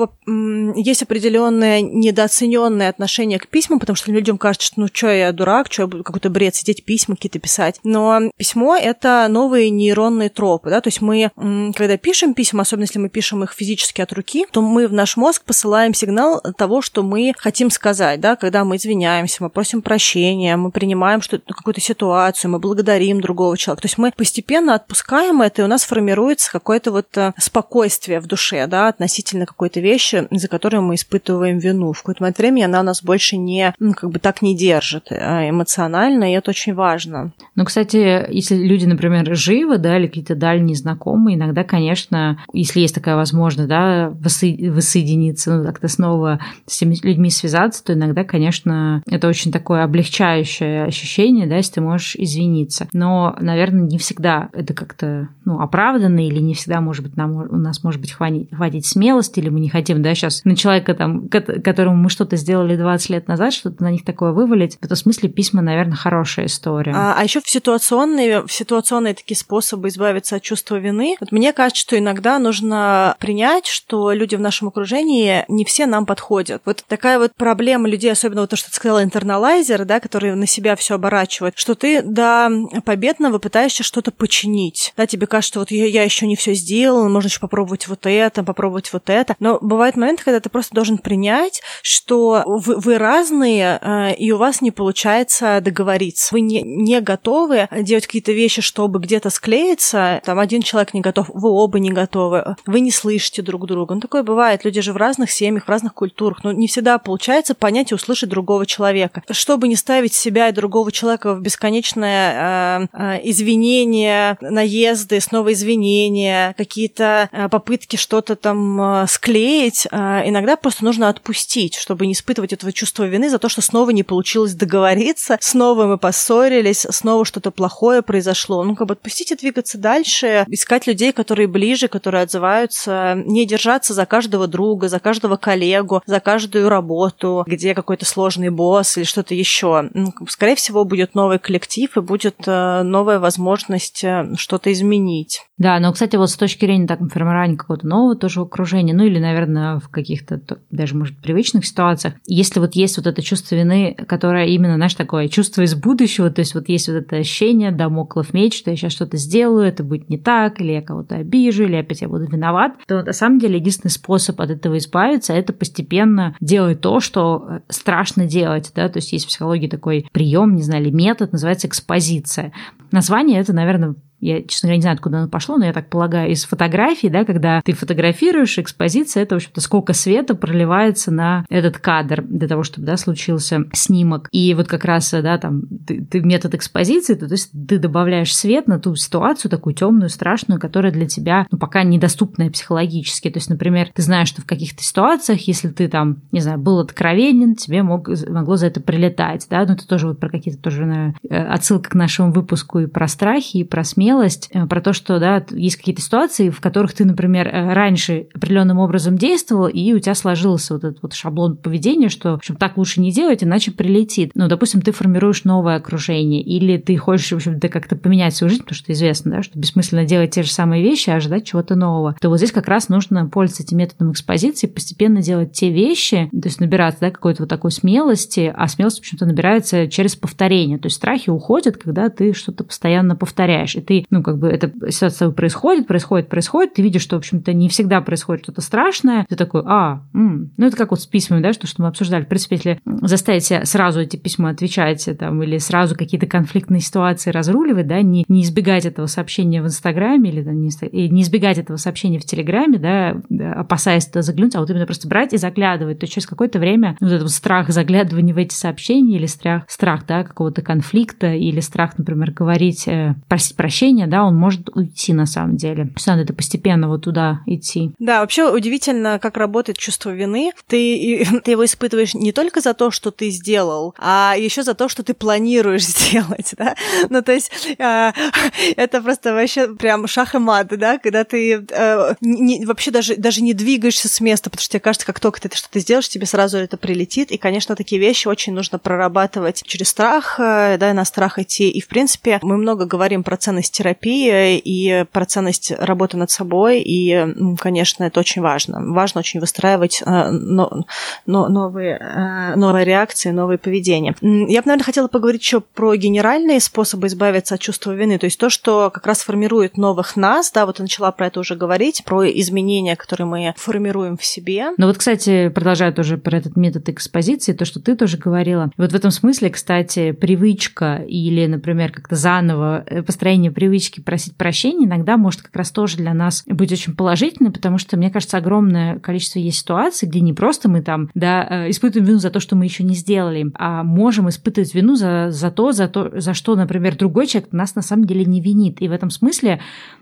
есть 0.76 1.04
определенное 1.04 1.82
недооцененное 1.82 2.90
отношение 2.90 3.40
к 3.40 3.48
письмам, 3.48 3.80
потому 3.80 3.96
что 3.96 4.12
людям 4.12 4.38
кажется, 4.38 4.68
что 4.68 4.82
ну 4.82 4.88
что 4.92 5.12
я 5.12 5.32
дурак, 5.32 5.72
что 5.72 5.84
я 5.84 5.88
буду 5.88 6.04
какой-то 6.04 6.30
бред 6.30 6.56
сидеть 6.56 6.86
письма 6.86 7.16
какие-то 7.16 7.40
писать. 7.40 7.80
Но 7.84 8.32
письмо— 8.38 8.76
это 8.82 9.28
новые 9.30 9.70
нейронные 9.70 10.30
тропы, 10.30 10.70
да, 10.70 10.82
то 10.82 10.88
есть 10.88 11.02
мы, 11.02 11.32
когда 11.76 11.98
пишем 11.98 12.34
письма, 12.34 12.62
особенно 12.62 12.84
если 12.84 13.00
мы 13.00 13.10
пишем 13.10 13.44
их 13.44 13.54
физически 13.54 14.02
от 14.02 14.14
руки, 14.14 14.46
то 14.52 14.62
мы 14.62 14.88
в 14.88 14.94
наш 14.94 15.18
мозг 15.18 15.44
посылаем 15.44 15.94
сигнал 15.94 16.42
того, 16.58 16.82
что 16.82 17.04
мы 17.04 17.34
хотим 17.38 17.70
сказать, 17.70 18.20
да, 18.20 18.36
когда 18.36 18.64
мы 18.64 18.78
извиняемся, 18.78 19.44
мы 19.44 19.50
просим 19.50 19.82
прощения, 19.82 20.56
мы 20.58 20.72
принимаем 20.72 21.22
что 21.22 21.40
какую-то 21.40 21.82
ситуацию, 21.82 22.52
мы 22.52 22.60
благодарим 22.60 23.22
другого 23.22 23.58
человека. 23.58 23.84
То 23.84 23.86
есть 23.88 23.98
мы 23.98 24.12
постепенно 24.16 24.76
отпускаем 24.76 25.42
это, 25.42 25.62
и 25.62 25.66
у 25.66 25.68
нас 25.68 25.84
формируется 25.84 26.52
какое-то 26.52 26.92
вот 26.92 27.18
э, 27.18 27.34
спокойствие 27.38 28.20
в 28.20 28.28
душе, 28.28 28.68
да, 28.68 28.88
относительно 28.88 29.46
какой-то 29.46 29.80
вещи, 29.82 30.28
за 30.32 30.48
которую 30.48 30.84
мы 30.84 30.96
испытываем 30.96 31.60
вину. 31.60 31.94
В 31.94 32.00
какое-то 32.00 32.24
момент 32.24 32.38
времени 32.38 32.64
она 32.64 32.84
нас 32.84 33.04
больше 33.04 33.38
не, 33.38 33.74
ну, 33.80 33.94
как 33.94 34.10
бы 34.10 34.20
так 34.20 34.42
не 34.42 34.56
держит 34.56 35.12
а 35.12 35.50
эмоционально, 35.50 36.32
и 36.32 36.36
это 36.36 36.52
очень 36.52 36.74
важно. 36.74 37.34
Ну, 37.56 37.66
кстати, 37.66 38.26
если 38.32 38.56
люди, 38.56 38.86
например, 38.86 39.36
живы, 39.36 39.78
да, 39.78 39.98
или 39.98 40.08
какие-то 40.08 40.36
дальние 40.36 40.76
знакомые, 40.76 41.38
иногда, 41.38 41.64
конечно, 41.64 42.40
если 42.54 42.82
есть 42.82 42.96
такая 42.96 43.16
возможность, 43.16 43.70
да, 43.70 44.12
воссоединиться, 44.12 45.58
ну, 45.58 45.66
как-то 45.66 45.88
снова 45.88 46.40
с 46.66 46.78
этими 46.78 46.96
людьми 47.04 47.30
связаться, 47.30 47.84
то 47.84 47.94
иногда, 47.94 48.24
конечно, 48.24 49.02
это 49.08 49.28
очень 49.28 49.52
такое 49.52 49.84
облегчающее 49.84 50.86
ощущение, 50.86 51.48
да, 51.48 51.58
если 51.58 51.74
ты 51.74 51.82
можешь 51.82 52.16
извиниться. 52.16 52.88
Но, 52.94 53.36
наверное, 53.40 53.84
не 53.84 53.98
всегда 53.98 54.50
это 54.54 54.74
как-то, 54.74 55.30
ну, 55.46 55.60
оправданно, 55.60 56.26
или 56.26 56.40
не 56.40 56.54
всегда, 56.54 56.82
может 56.82 57.04
быть, 57.04 57.18
нам, 57.18 57.36
у 57.36 57.58
нас, 57.58 57.84
может 57.84 58.02
быть, 58.02 58.12
хватит, 58.12 58.50
хватит 58.54 58.86
смелости, 58.86 59.40
или 59.40 59.50
мы 59.50 59.60
не 59.60 59.70
хотим, 59.72 60.02
да, 60.02 60.14
сейчас 60.14 60.44
на 60.44 60.56
человека, 60.56 60.94
там, 60.94 61.28
которому 61.30 61.96
мы 61.96 62.10
что-то 62.10 62.36
сделали 62.36 62.76
20 62.76 63.10
лет 63.10 63.28
назад, 63.28 63.54
что-то 63.54 63.84
на 63.84 63.92
них 63.92 64.06
такое 64.06 64.32
вывалить. 64.32 64.78
В 64.80 64.86
этом 64.86 64.98
смысле 64.98 65.30
письма, 65.30 65.62
наверное, 65.62 65.96
хорошая 65.96 66.46
история. 66.46 66.94
А, 66.96 67.16
а 67.18 67.24
еще 67.24 67.42
в 67.42 67.50
ситуационные, 67.50 68.46
в 68.46 68.52
ситуационные 68.52 69.14
такие 69.14 69.38
способы 69.38 69.88
избавиться 69.88 70.36
от 70.36 70.42
чувства 70.42 70.76
вины. 70.76 71.16
Вот 71.20 71.32
мне 71.32 71.54
кажется, 71.54 71.82
что 71.82 71.98
иногда 71.98 72.40
нужно 72.40 73.16
принять, 73.20 73.68
что 73.68 74.12
люди 74.12 74.36
в 74.36 74.42
нашем 74.42 74.68
окружении 74.68 75.46
не 75.48 75.66
все 75.66 75.86
нам 75.86 76.06
подходят. 76.06 76.62
Вот 76.66 76.84
такая 76.88 77.20
вот 77.20 77.34
проблема 77.36 77.88
людей, 77.88 78.12
особенно 78.12 78.42
вот 78.42 78.50
то, 78.50 78.56
что 78.56 78.70
ты 78.70 78.76
сказала, 78.76 79.04
интерналайзер, 79.04 79.86
да, 79.86 80.00
который 80.00 80.36
на 80.36 80.48
себя 80.48 80.76
все 80.76 80.96
оборачивает, 80.96 81.54
что 81.58 81.76
ты 81.76 82.02
до 82.02 82.50
победного 82.86 83.40
пытаешься 83.40 83.84
что-то 83.84 84.12
починить. 84.12 84.94
Да, 84.98 85.08
тебе 85.08 85.28
кажется, 85.28 85.52
что 85.52 85.60
вот 85.60 85.72
я, 85.72 85.86
я 85.86 86.04
еще 86.04 86.28
не 86.28 86.36
все 86.36 86.54
сделал, 86.54 87.10
можно 87.10 87.28
еще 87.28 87.40
попробовать 87.40 87.88
вот 87.88 88.06
это, 88.06 88.44
попробовать 88.44 88.92
вот 88.94 89.10
это. 89.10 89.36
Но 89.40 89.51
бывают 89.62 89.96
моменты, 89.96 90.24
когда 90.24 90.40
ты 90.40 90.50
просто 90.50 90.76
должен 90.76 90.98
принять, 90.98 91.62
что 91.82 92.44
вы, 92.46 92.78
вы 92.78 92.98
разные, 92.98 93.80
э, 93.82 94.16
и 94.16 94.32
у 94.32 94.38
вас 94.38 94.62
не 94.62 94.72
получается 94.72 95.60
договориться. 95.62 96.34
Вы 96.34 96.42
не, 96.42 96.62
не 96.62 97.02
готовы 97.02 97.68
делать 97.72 98.06
какие-то 98.06 98.32
вещи, 98.32 98.62
чтобы 98.62 99.00
где-то 99.00 99.30
склеиться. 99.30 100.22
Там 100.26 100.40
один 100.40 100.62
человек 100.62 100.94
не 100.94 101.02
готов, 101.02 101.30
вы 101.34 101.50
оба 101.50 101.80
не 101.80 101.92
готовы, 101.92 102.56
вы 102.66 102.80
не 102.80 102.92
слышите 102.92 103.42
друг 103.42 103.66
друга. 103.68 103.96
Ну, 103.96 104.02
такое 104.02 104.24
бывает. 104.24 104.66
Люди 104.66 104.82
же 104.82 104.94
в 104.94 104.98
разных 104.98 105.32
семьях, 105.32 105.66
в 105.66 105.70
разных 105.70 105.94
культурах. 105.94 106.44
Но 106.44 106.52
не 106.52 106.68
всегда 106.68 106.98
получается 106.98 107.56
понять 107.56 107.92
и 107.92 107.96
услышать 107.96 108.30
другого 108.30 108.66
человека. 108.66 109.24
Чтобы 109.32 109.68
не 109.68 109.76
ставить 109.76 110.14
себя 110.14 110.50
и 110.50 110.54
другого 110.54 110.92
человека 110.92 111.34
в 111.34 111.42
бесконечное 111.42 112.82
э, 112.82 112.88
э, 112.94 113.20
извинение, 113.24 114.38
наезды, 114.42 115.20
снова 115.20 115.54
извинения, 115.54 116.54
какие-то 116.58 117.30
э, 117.32 117.50
попытки 117.50 117.96
что-то 117.96 118.36
там 118.36 118.82
э, 118.82 119.08
склеить, 119.08 119.41
э, 119.42 120.30
иногда 120.30 120.56
просто 120.56 120.84
нужно 120.84 121.10
отпустить, 121.10 121.76
чтобы 121.76 122.08
не 122.08 122.14
испытывать 122.14 122.54
этого 122.54 122.72
чувства 122.72 123.04
вины 123.06 123.30
за 123.30 123.40
то, 123.40 123.50
что 123.50 123.62
снова 123.62 123.92
не 123.92 124.04
получилось 124.04 124.54
договориться, 124.54 125.38
снова 125.42 125.86
мы 125.86 125.98
поссорились, 125.98 126.86
снова 126.90 127.26
что-то 127.26 127.52
плохое 127.52 128.02
произошло. 128.02 128.64
Ну, 128.64 128.76
как 128.76 128.88
бы 128.88 128.94
отпустить 128.94 129.32
и 129.32 129.36
двигаться 129.36 129.78
дальше, 129.78 130.46
искать 130.48 130.88
людей, 130.88 131.12
которые 131.12 131.48
ближе, 131.48 131.88
которые 131.88 132.24
отзываются, 132.24 133.16
не 133.26 133.46
держаться 133.46 133.94
за 133.94 134.06
каждого 134.06 134.48
друга, 134.48 134.88
за 134.88 135.00
каждого 135.00 135.38
коллегу, 135.38 136.02
за 136.06 136.20
каждую 136.20 136.70
работу, 136.70 137.44
где 137.48 137.74
какой-то 137.74 138.06
сложный 138.06 138.50
босс 138.50 138.98
или 138.98 139.06
что-то 139.06 139.34
еще. 139.34 139.90
Ну, 139.94 140.14
скорее 140.28 140.56
всего, 140.56 140.86
будет 140.86 141.16
новый 141.16 141.40
коллектив 141.40 141.96
и 141.98 142.02
будет 142.02 142.36
э, 142.46 142.84
новая 142.84 143.20
возможность 143.20 144.04
э, 144.04 144.34
что-то 144.36 144.72
изменить. 144.72 145.42
Да, 145.58 145.80
но, 145.80 145.94
кстати, 145.94 146.16
вот 146.16 146.30
с 146.30 146.36
точки 146.36 146.66
зрения 146.66 146.88
так, 146.88 147.00
формирования 147.12 147.56
какого-то 147.56 147.86
нового 147.86 148.16
тоже 148.16 148.42
окружения, 148.42 148.94
ну 148.94 149.06
или, 149.06 149.20
наверное, 149.20 149.31
в 149.80 149.90
каких-то 149.90 150.42
даже, 150.70 150.96
может, 150.96 151.18
привычных 151.18 151.66
ситуациях, 151.66 152.16
если 152.26 152.60
вот 152.60 152.76
есть 152.76 152.98
вот 152.98 153.08
это 153.08 153.22
чувство 153.22 153.56
вины, 153.56 153.96
которое 154.08 154.48
именно, 154.48 154.76
знаешь, 154.76 154.94
такое 154.96 155.28
чувство 155.28 155.62
из 155.62 155.76
будущего, 155.76 156.30
то 156.30 156.40
есть 156.40 156.54
вот 156.56 156.70
есть 156.70 156.88
вот 156.88 156.96
это 156.96 157.18
ощущение, 157.18 157.72
домоклов 157.72 158.34
меч, 158.34 158.58
что 158.58 158.72
я 158.72 158.76
сейчас 158.76 158.94
что-то 158.94 159.18
сделаю, 159.18 159.68
это 159.68 159.84
будет 159.84 160.10
не 160.10 160.18
так, 160.18 160.60
или 160.62 160.72
я 160.72 160.82
кого-то 160.82 161.16
обижу, 161.16 161.64
или 161.64 161.76
опять 161.76 162.02
я 162.02 162.10
буду 162.10 162.26
виноват, 162.26 162.74
то 162.88 163.04
на 163.04 163.14
самом 163.14 163.40
деле 163.40 163.58
единственный 163.58 163.92
способ 163.92 164.40
от 164.42 164.50
этого 164.50 164.78
избавиться– 164.78 165.34
это 165.42 165.54
постепенно 165.54 166.36
делать 166.40 166.82
то, 166.82 167.00
что 167.00 167.46
э, 167.48 167.60
страшно 167.70 168.26
делать, 168.26 168.72
да, 168.76 168.90
то 168.90 168.98
есть 168.98 169.12
есть 169.12 169.26
в 169.26 169.28
психологии 169.30 169.68
такой 169.68 170.08
прием, 170.12 170.56
не 170.56 170.62
знаю, 170.62 170.84
или 170.84 170.92
метод, 170.92 171.32
называется 171.32 171.68
экспозиция. 171.68 172.52
Название 172.92 173.40
это, 173.40 173.54
наверное, 173.54 173.96
я, 174.22 174.44
честно 174.44 174.68
говоря, 174.68 174.78
не 174.78 174.82
знаю, 174.82 174.96
откуда 174.96 175.18
оно 175.18 175.28
пошло, 175.28 175.58
но 175.58 175.66
я 175.66 175.74
так 175.74 175.90
полагаю, 175.90 176.32
из 176.32 176.46
фотографий, 176.46 177.10
да, 177.10 177.26
когда 177.26 177.62
ты 177.64 177.74
фотографируешь, 177.74 178.60
экспозиция, 178.60 179.24
это, 179.24 179.36
в 179.36 179.38
общем-то, 179.38 179.62
сколько 179.62 179.94
света 179.94 180.36
проливается 180.36 181.12
на 181.12 181.46
этот 181.50 181.80
кадр 181.80 182.22
для 182.22 182.48
того, 182.48 182.64
чтобы, 182.64 182.86
да, 182.86 182.98
случился 182.98 183.66
снимок. 183.74 184.30
И 184.32 184.54
вот 184.54 184.68
как 184.68 184.86
раз, 184.86 185.12
да, 185.12 185.38
там, 185.40 185.64
ты, 185.88 186.06
ты 186.06 186.22
метод 186.22 186.54
экспозиции, 186.54 187.16
то, 187.16 187.28
то 187.28 187.34
есть 187.34 187.52
ты 187.68 187.80
добавляешь 187.80 188.36
свет 188.36 188.68
на 188.68 188.80
ту 188.80 188.96
ситуацию, 188.96 189.50
такую 189.50 189.74
темную, 189.74 190.10
страшную, 190.10 190.62
которая 190.62 190.92
для 190.92 191.08
тебя, 191.08 191.48
ну, 191.50 191.58
пока 191.58 191.84
недоступная 191.84 192.52
психологически. 192.52 193.30
То 193.30 193.40
есть, 193.40 193.50
например, 193.50 193.90
ты 193.94 194.04
знаешь, 194.04 194.28
что 194.28 194.42
в 194.42 194.46
каких-то 194.46 194.84
ситуациях, 194.84 195.42
если 195.48 195.70
ты 195.70 195.88
там, 195.88 196.22
не 196.32 196.42
знаю, 196.42 196.60
был 196.60 196.80
откровенен, 196.80 197.56
тебе 197.56 197.82
мог, 197.82 198.08
могло 198.30 198.56
за 198.56 198.68
это 198.68 198.82
прилетать, 198.82 199.48
да, 199.50 199.66
ну, 199.66 199.74
это 199.74 199.88
тоже 199.88 200.08
вот 200.08 200.20
про 200.20 200.30
какие-то 200.30 200.62
тоже, 200.62 200.86
наверное, 200.86 201.16
э, 201.28 201.44
отсылка 201.44 201.90
к 201.90 201.96
нашему 201.96 202.32
выпуску 202.32 202.80
и 202.80 202.86
про 202.86 203.08
страхи, 203.08 203.58
и 203.58 203.64
про 203.64 203.84
смерть, 203.84 204.11
смелость, 204.12 204.50
э, 204.52 204.66
про 204.66 204.82
то, 204.82 204.94
что, 204.94 205.20
да, 205.20 205.44
есть 205.52 205.78
какие-то 205.78 206.02
ситуации, 206.02 206.50
в 206.50 206.60
которых 206.60 206.94
ты, 206.94 207.06
например, 207.06 207.48
э, 207.48 207.74
раньше 207.74 208.28
определенным 208.34 208.80
образом 208.80 209.18
действовал, 209.18 209.68
и 209.68 209.94
у 209.94 210.00
тебя 210.00 210.16
сложился 210.16 210.74
вот 210.74 210.84
этот 210.84 211.02
вот 211.02 211.14
шаблон 211.14 211.58
поведения, 211.58 212.10
что, 212.10 212.32
в 212.32 212.36
общем, 212.36 212.56
так 212.56 212.78
лучше 212.78 213.00
не 213.02 213.12
делать, 213.12 213.44
иначе 213.44 213.72
прилетит. 213.72 214.32
Ну, 214.36 214.48
допустим, 214.48 214.82
ты 214.82 214.92
формируешь 214.92 215.44
новое 215.44 215.78
окружение, 215.78 216.42
или 216.42 216.78
ты 216.78 216.98
хочешь, 216.98 217.32
в 217.32 217.36
общем-то, 217.36 217.70
как-то 217.70 217.96
поменять 217.96 218.36
свою 218.36 218.50
жизнь, 218.50 218.64
потому 218.64 218.76
что 218.76 218.92
известно, 218.92 219.32
да, 219.32 219.44
что 219.44 219.58
бессмысленно 219.58 220.06
делать 220.06 220.32
те 220.32 220.44
же 220.44 220.52
самые 220.52 220.84
вещи, 220.84 221.10
а 221.10 221.16
ожидать 221.16 221.46
чего-то 221.46 221.76
нового, 221.76 222.16
то 222.20 222.30
вот 222.30 222.38
здесь 222.38 222.52
как 222.52 222.68
раз 222.68 222.90
нужно 222.90 223.28
пользоваться 223.28 223.64
этим 223.64 223.78
методом 223.78 224.12
экспозиции, 224.12 224.68
постепенно 224.68 225.22
делать 225.22 225.54
те 225.54 225.70
вещи, 225.70 226.30
то 226.32 226.48
есть 226.48 226.60
набираться, 226.60 227.02
да, 227.02 227.12
какой-то 227.12 227.44
вот 227.44 227.50
такой 227.50 227.72
смелости, 227.72 228.54
а 228.54 228.68
смелость, 228.68 228.98
в 228.98 229.02
общем-то, 229.02 229.26
набирается 229.26 229.88
через 229.88 230.16
повторение, 230.16 230.78
то 230.78 230.88
есть 230.88 230.98
страхи 230.98 231.30
уходят, 231.30 231.78
когда 231.78 232.10
ты 232.10 232.34
что-то 232.34 232.64
постоянно 232.64 233.16
повторяешь, 233.16 233.76
и 233.76 233.82
ты, 233.82 234.01
ну, 234.10 234.24
как 234.24 234.38
бы 234.38 234.48
эта 234.48 234.72
ситуация 234.92 235.30
происходит, 235.32 235.88
происходит, 235.88 236.30
происходит, 236.30 236.74
ты 236.74 236.82
видишь, 236.82 237.02
что, 237.02 237.16
в 237.16 237.20
общем-то, 237.20 237.54
не 237.54 237.70
всегда 237.70 238.02
происходит 238.02 238.44
что-то 238.44 238.62
страшное, 238.62 239.26
ты 239.30 239.36
такой, 239.36 239.64
а, 239.66 240.02
м-". 240.14 240.52
ну, 240.58 240.66
это 240.66 240.78
как 240.78 240.92
вот 240.92 241.02
с 241.02 241.08
письмами, 241.08 241.42
да, 241.42 241.54
что, 241.54 241.68
что 241.68 241.82
мы 241.82 241.88
обсуждали, 241.88 242.24
в 242.24 242.28
принципе, 242.28 242.56
если 242.56 242.82
заставить 243.02 243.46
себя 243.46 243.66
сразу 243.66 244.00
эти 244.02 244.18
письма 244.18 244.50
отвечать, 244.50 245.08
там, 245.20 245.42
или 245.44 245.58
сразу 245.58 245.96
какие-то 245.96 246.28
конфликтные 246.28 246.82
ситуации 246.82 247.32
разруливать, 247.32 247.88
да, 247.88 248.02
не, 248.02 248.26
не 248.28 248.44
избегать 248.44 248.86
этого 248.86 249.08
сообщения 249.08 249.62
в 249.62 249.66
Инстаграме 249.66 250.30
или 250.30 250.42
да, 250.42 250.52
не, 250.52 250.70
не 250.92 251.22
избегать 251.22 251.58
этого 251.58 251.78
сообщения 251.78 252.20
в 252.20 252.26
Телеграме, 252.26 252.78
да, 252.78 253.22
опасаясь 253.60 254.06
туда 254.06 254.22
заглянуть, 254.22 254.56
а 254.56 254.60
вот 254.60 254.70
именно 254.70 254.86
просто 254.86 255.08
брать 255.08 255.34
и 255.34 255.38
заглядывать, 255.38 256.00
то 256.00 256.08
через 256.08 256.26
какое-то 256.26 256.60
время 256.60 256.98
вот 257.00 257.12
этот 257.12 257.30
страх 257.30 257.70
заглядывания 257.70 258.34
в 258.34 258.38
эти 258.38 258.54
сообщения 258.54 259.18
или 259.18 259.26
страх, 259.26 259.64
страх 259.68 260.06
да, 260.08 260.24
какого-то 260.24 260.62
конфликта 260.62 261.34
или 261.34 261.60
страх, 261.60 261.98
например, 261.98 262.32
говорить, 262.32 262.88
э, 262.88 263.16
просить 263.28 263.56
прощения, 263.56 263.91
да, 264.08 264.24
он 264.24 264.36
может 264.36 264.70
уйти 264.76 265.14
на 265.14 265.26
самом 265.26 265.58
деле. 265.58 265.86
То 265.86 266.12
надо 266.12 266.24
это 266.24 266.34
постепенно 266.34 266.88
вот 266.88 267.04
туда 267.04 267.42
идти. 267.46 267.92
Да, 268.00 268.22
вообще 268.22 268.50
удивительно, 268.50 269.20
как 269.20 269.38
работает 269.38 269.78
чувство 269.78 270.10
вины. 270.12 270.52
Ты, 270.68 271.26
ты 271.44 271.52
его 271.52 271.66
испытываешь 271.66 272.14
не 272.14 272.32
только 272.32 272.62
за 272.62 272.74
то, 272.74 272.92
что 272.92 273.12
ты 273.12 273.30
сделал, 273.30 273.96
а 273.98 274.36
еще 274.38 274.64
за 274.64 274.74
то, 274.74 274.90
что 274.90 275.04
ты 275.04 275.14
планируешь 275.14 275.86
сделать, 275.86 276.54
да. 276.58 276.76
Ну, 277.10 277.22
то 277.22 277.32
есть 277.32 277.52
э, 277.78 278.12
это 278.76 279.02
просто 279.02 279.34
вообще 279.34 279.74
прям 279.76 280.08
шах 280.08 280.36
и 280.36 280.38
мат, 280.38 280.68
да, 280.68 280.98
когда 280.98 281.24
ты 281.24 281.66
э, 281.70 282.16
не, 282.22 282.66
вообще 282.66 282.92
даже, 282.92 283.16
даже 283.16 283.42
не 283.42 283.54
двигаешься 283.54 284.08
с 284.08 284.22
места, 284.22 284.50
потому 284.50 284.62
что 284.62 284.74
тебе 284.74 284.80
кажется, 284.80 285.08
как 285.08 285.20
только 285.20 285.42
ты 285.42 285.56
что-то 285.56 285.80
сделаешь, 285.80 286.10
тебе 286.10 286.26
сразу 286.26 286.58
это 286.58 286.78
прилетит. 286.78 287.32
И, 287.32 287.38
конечно, 287.38 287.76
такие 287.76 288.00
вещи 288.00 288.28
очень 288.28 288.54
нужно 288.54 288.80
прорабатывать 288.80 289.64
через 289.66 289.90
страх, 289.90 290.40
э, 290.40 290.78
да, 290.78 290.94
на 290.94 291.06
страх 291.06 291.40
идти. 291.40 291.70
И, 291.70 291.82
в 291.82 291.88
принципе, 291.88 292.40
мы 292.42 292.58
много 292.58 292.86
говорим 292.86 293.24
про 293.24 293.38
ценность 293.38 293.74
терапии 293.82 294.58
и 294.58 295.06
про 295.12 295.26
ценность 295.26 295.72
работы 295.72 296.18
над 296.18 296.30
собой. 296.30 296.82
И, 296.82 297.56
конечно, 297.60 298.04
это 298.04 298.20
очень 298.20 298.42
важно. 298.42 298.80
Важно 298.94 299.20
очень 299.20 299.40
выстраивать 299.40 300.04
э, 300.06 300.30
но, 300.30 300.86
но, 301.26 301.48
новые, 301.48 301.98
э, 301.98 302.56
новые 302.56 302.86
реакции, 302.86 303.32
новые 303.32 303.58
поведения. 303.58 304.16
Я 304.22 304.62
бы, 304.62 304.68
наверное, 304.68 304.84
хотела 304.84 305.08
поговорить 305.08 305.42
еще 305.42 305.62
про 305.62 305.96
генеральные 305.96 306.60
способы 306.60 307.08
избавиться 307.08 307.56
от 307.56 307.62
чувства 307.62 307.92
вины. 307.92 308.20
То 308.20 308.26
есть 308.26 308.40
то, 308.40 308.50
что 308.50 308.92
как 308.94 309.08
раз 309.08 309.22
формирует 309.22 309.78
новых 309.78 310.16
нас, 310.16 310.52
да, 310.52 310.66
вот 310.66 310.80
я 310.80 310.84
начала 310.84 311.12
про 311.12 311.28
это 311.28 311.40
уже 311.40 311.56
говорить, 311.56 312.04
про 312.06 312.30
изменения, 312.30 312.96
которые 312.96 313.28
мы 313.28 313.54
формируем 313.58 314.18
в 314.18 314.26
себе. 314.26 314.68
Ну 314.78 314.88
вот, 314.88 314.98
кстати, 314.98 315.50
продолжая 315.50 315.92
тоже 315.92 316.18
про 316.18 316.38
этот 316.38 316.56
метод 316.56 316.90
экспозиции, 316.90 317.54
то, 317.54 317.66
что 317.66 317.80
ты 317.80 317.96
тоже 317.96 318.18
говорила. 318.18 318.72
Вот 318.78 318.92
в 318.92 318.96
этом 318.96 319.10
смысле, 319.12 319.50
кстати, 319.50 320.12
привычка 320.12 321.04
или, 321.08 321.46
например, 321.48 321.92
как-то 321.92 322.16
заново 322.16 322.84
э, 322.86 323.02
построение 323.02 323.52
привычки 323.52 323.71
просить 324.04 324.36
прощения 324.36 324.86
иногда 324.86 325.18
может 325.18 325.42
как 325.42 325.56
раз 325.56 325.72
тоже 325.72 325.98
для 325.98 326.14
нас 326.14 326.44
быть 326.48 326.72
очень 326.72 326.96
положительной, 326.96 327.52
потому 327.52 327.78
что, 327.78 327.98
мне 327.98 328.10
кажется, 328.10 328.38
огромное 328.38 329.00
количество 329.00 329.40
есть 329.40 329.60
ситуаций, 329.60 330.08
где 330.08 330.20
не 330.20 330.34
просто 330.34 330.70
мы 330.70 330.82
там, 330.82 331.10
да, 331.14 331.48
э, 331.50 331.70
испытываем 331.70 332.08
вину 332.08 332.20
за 332.20 332.30
то, 332.30 332.40
что 332.40 332.56
мы 332.56 332.66
еще 332.66 332.84
не 332.84 332.96
сделали, 332.96 333.52
а 333.56 333.84
можем 333.84 334.30
испытывать 334.30 334.74
вину 334.74 334.96
за, 334.96 335.32
за 335.32 335.52
то, 335.52 335.72
за 335.72 335.88
то, 335.88 336.12
за 336.20 336.34
что, 336.34 336.56
например, 336.56 336.96
другой 336.96 337.28
человек 337.28 337.52
нас 337.52 337.76
на 337.76 337.82
самом 337.82 338.06
деле 338.06 338.26
не 338.26 338.42
винит. 338.42 338.82
И 338.82 338.88
в 338.88 338.92
этом 338.92 339.10
смысле 339.10 339.60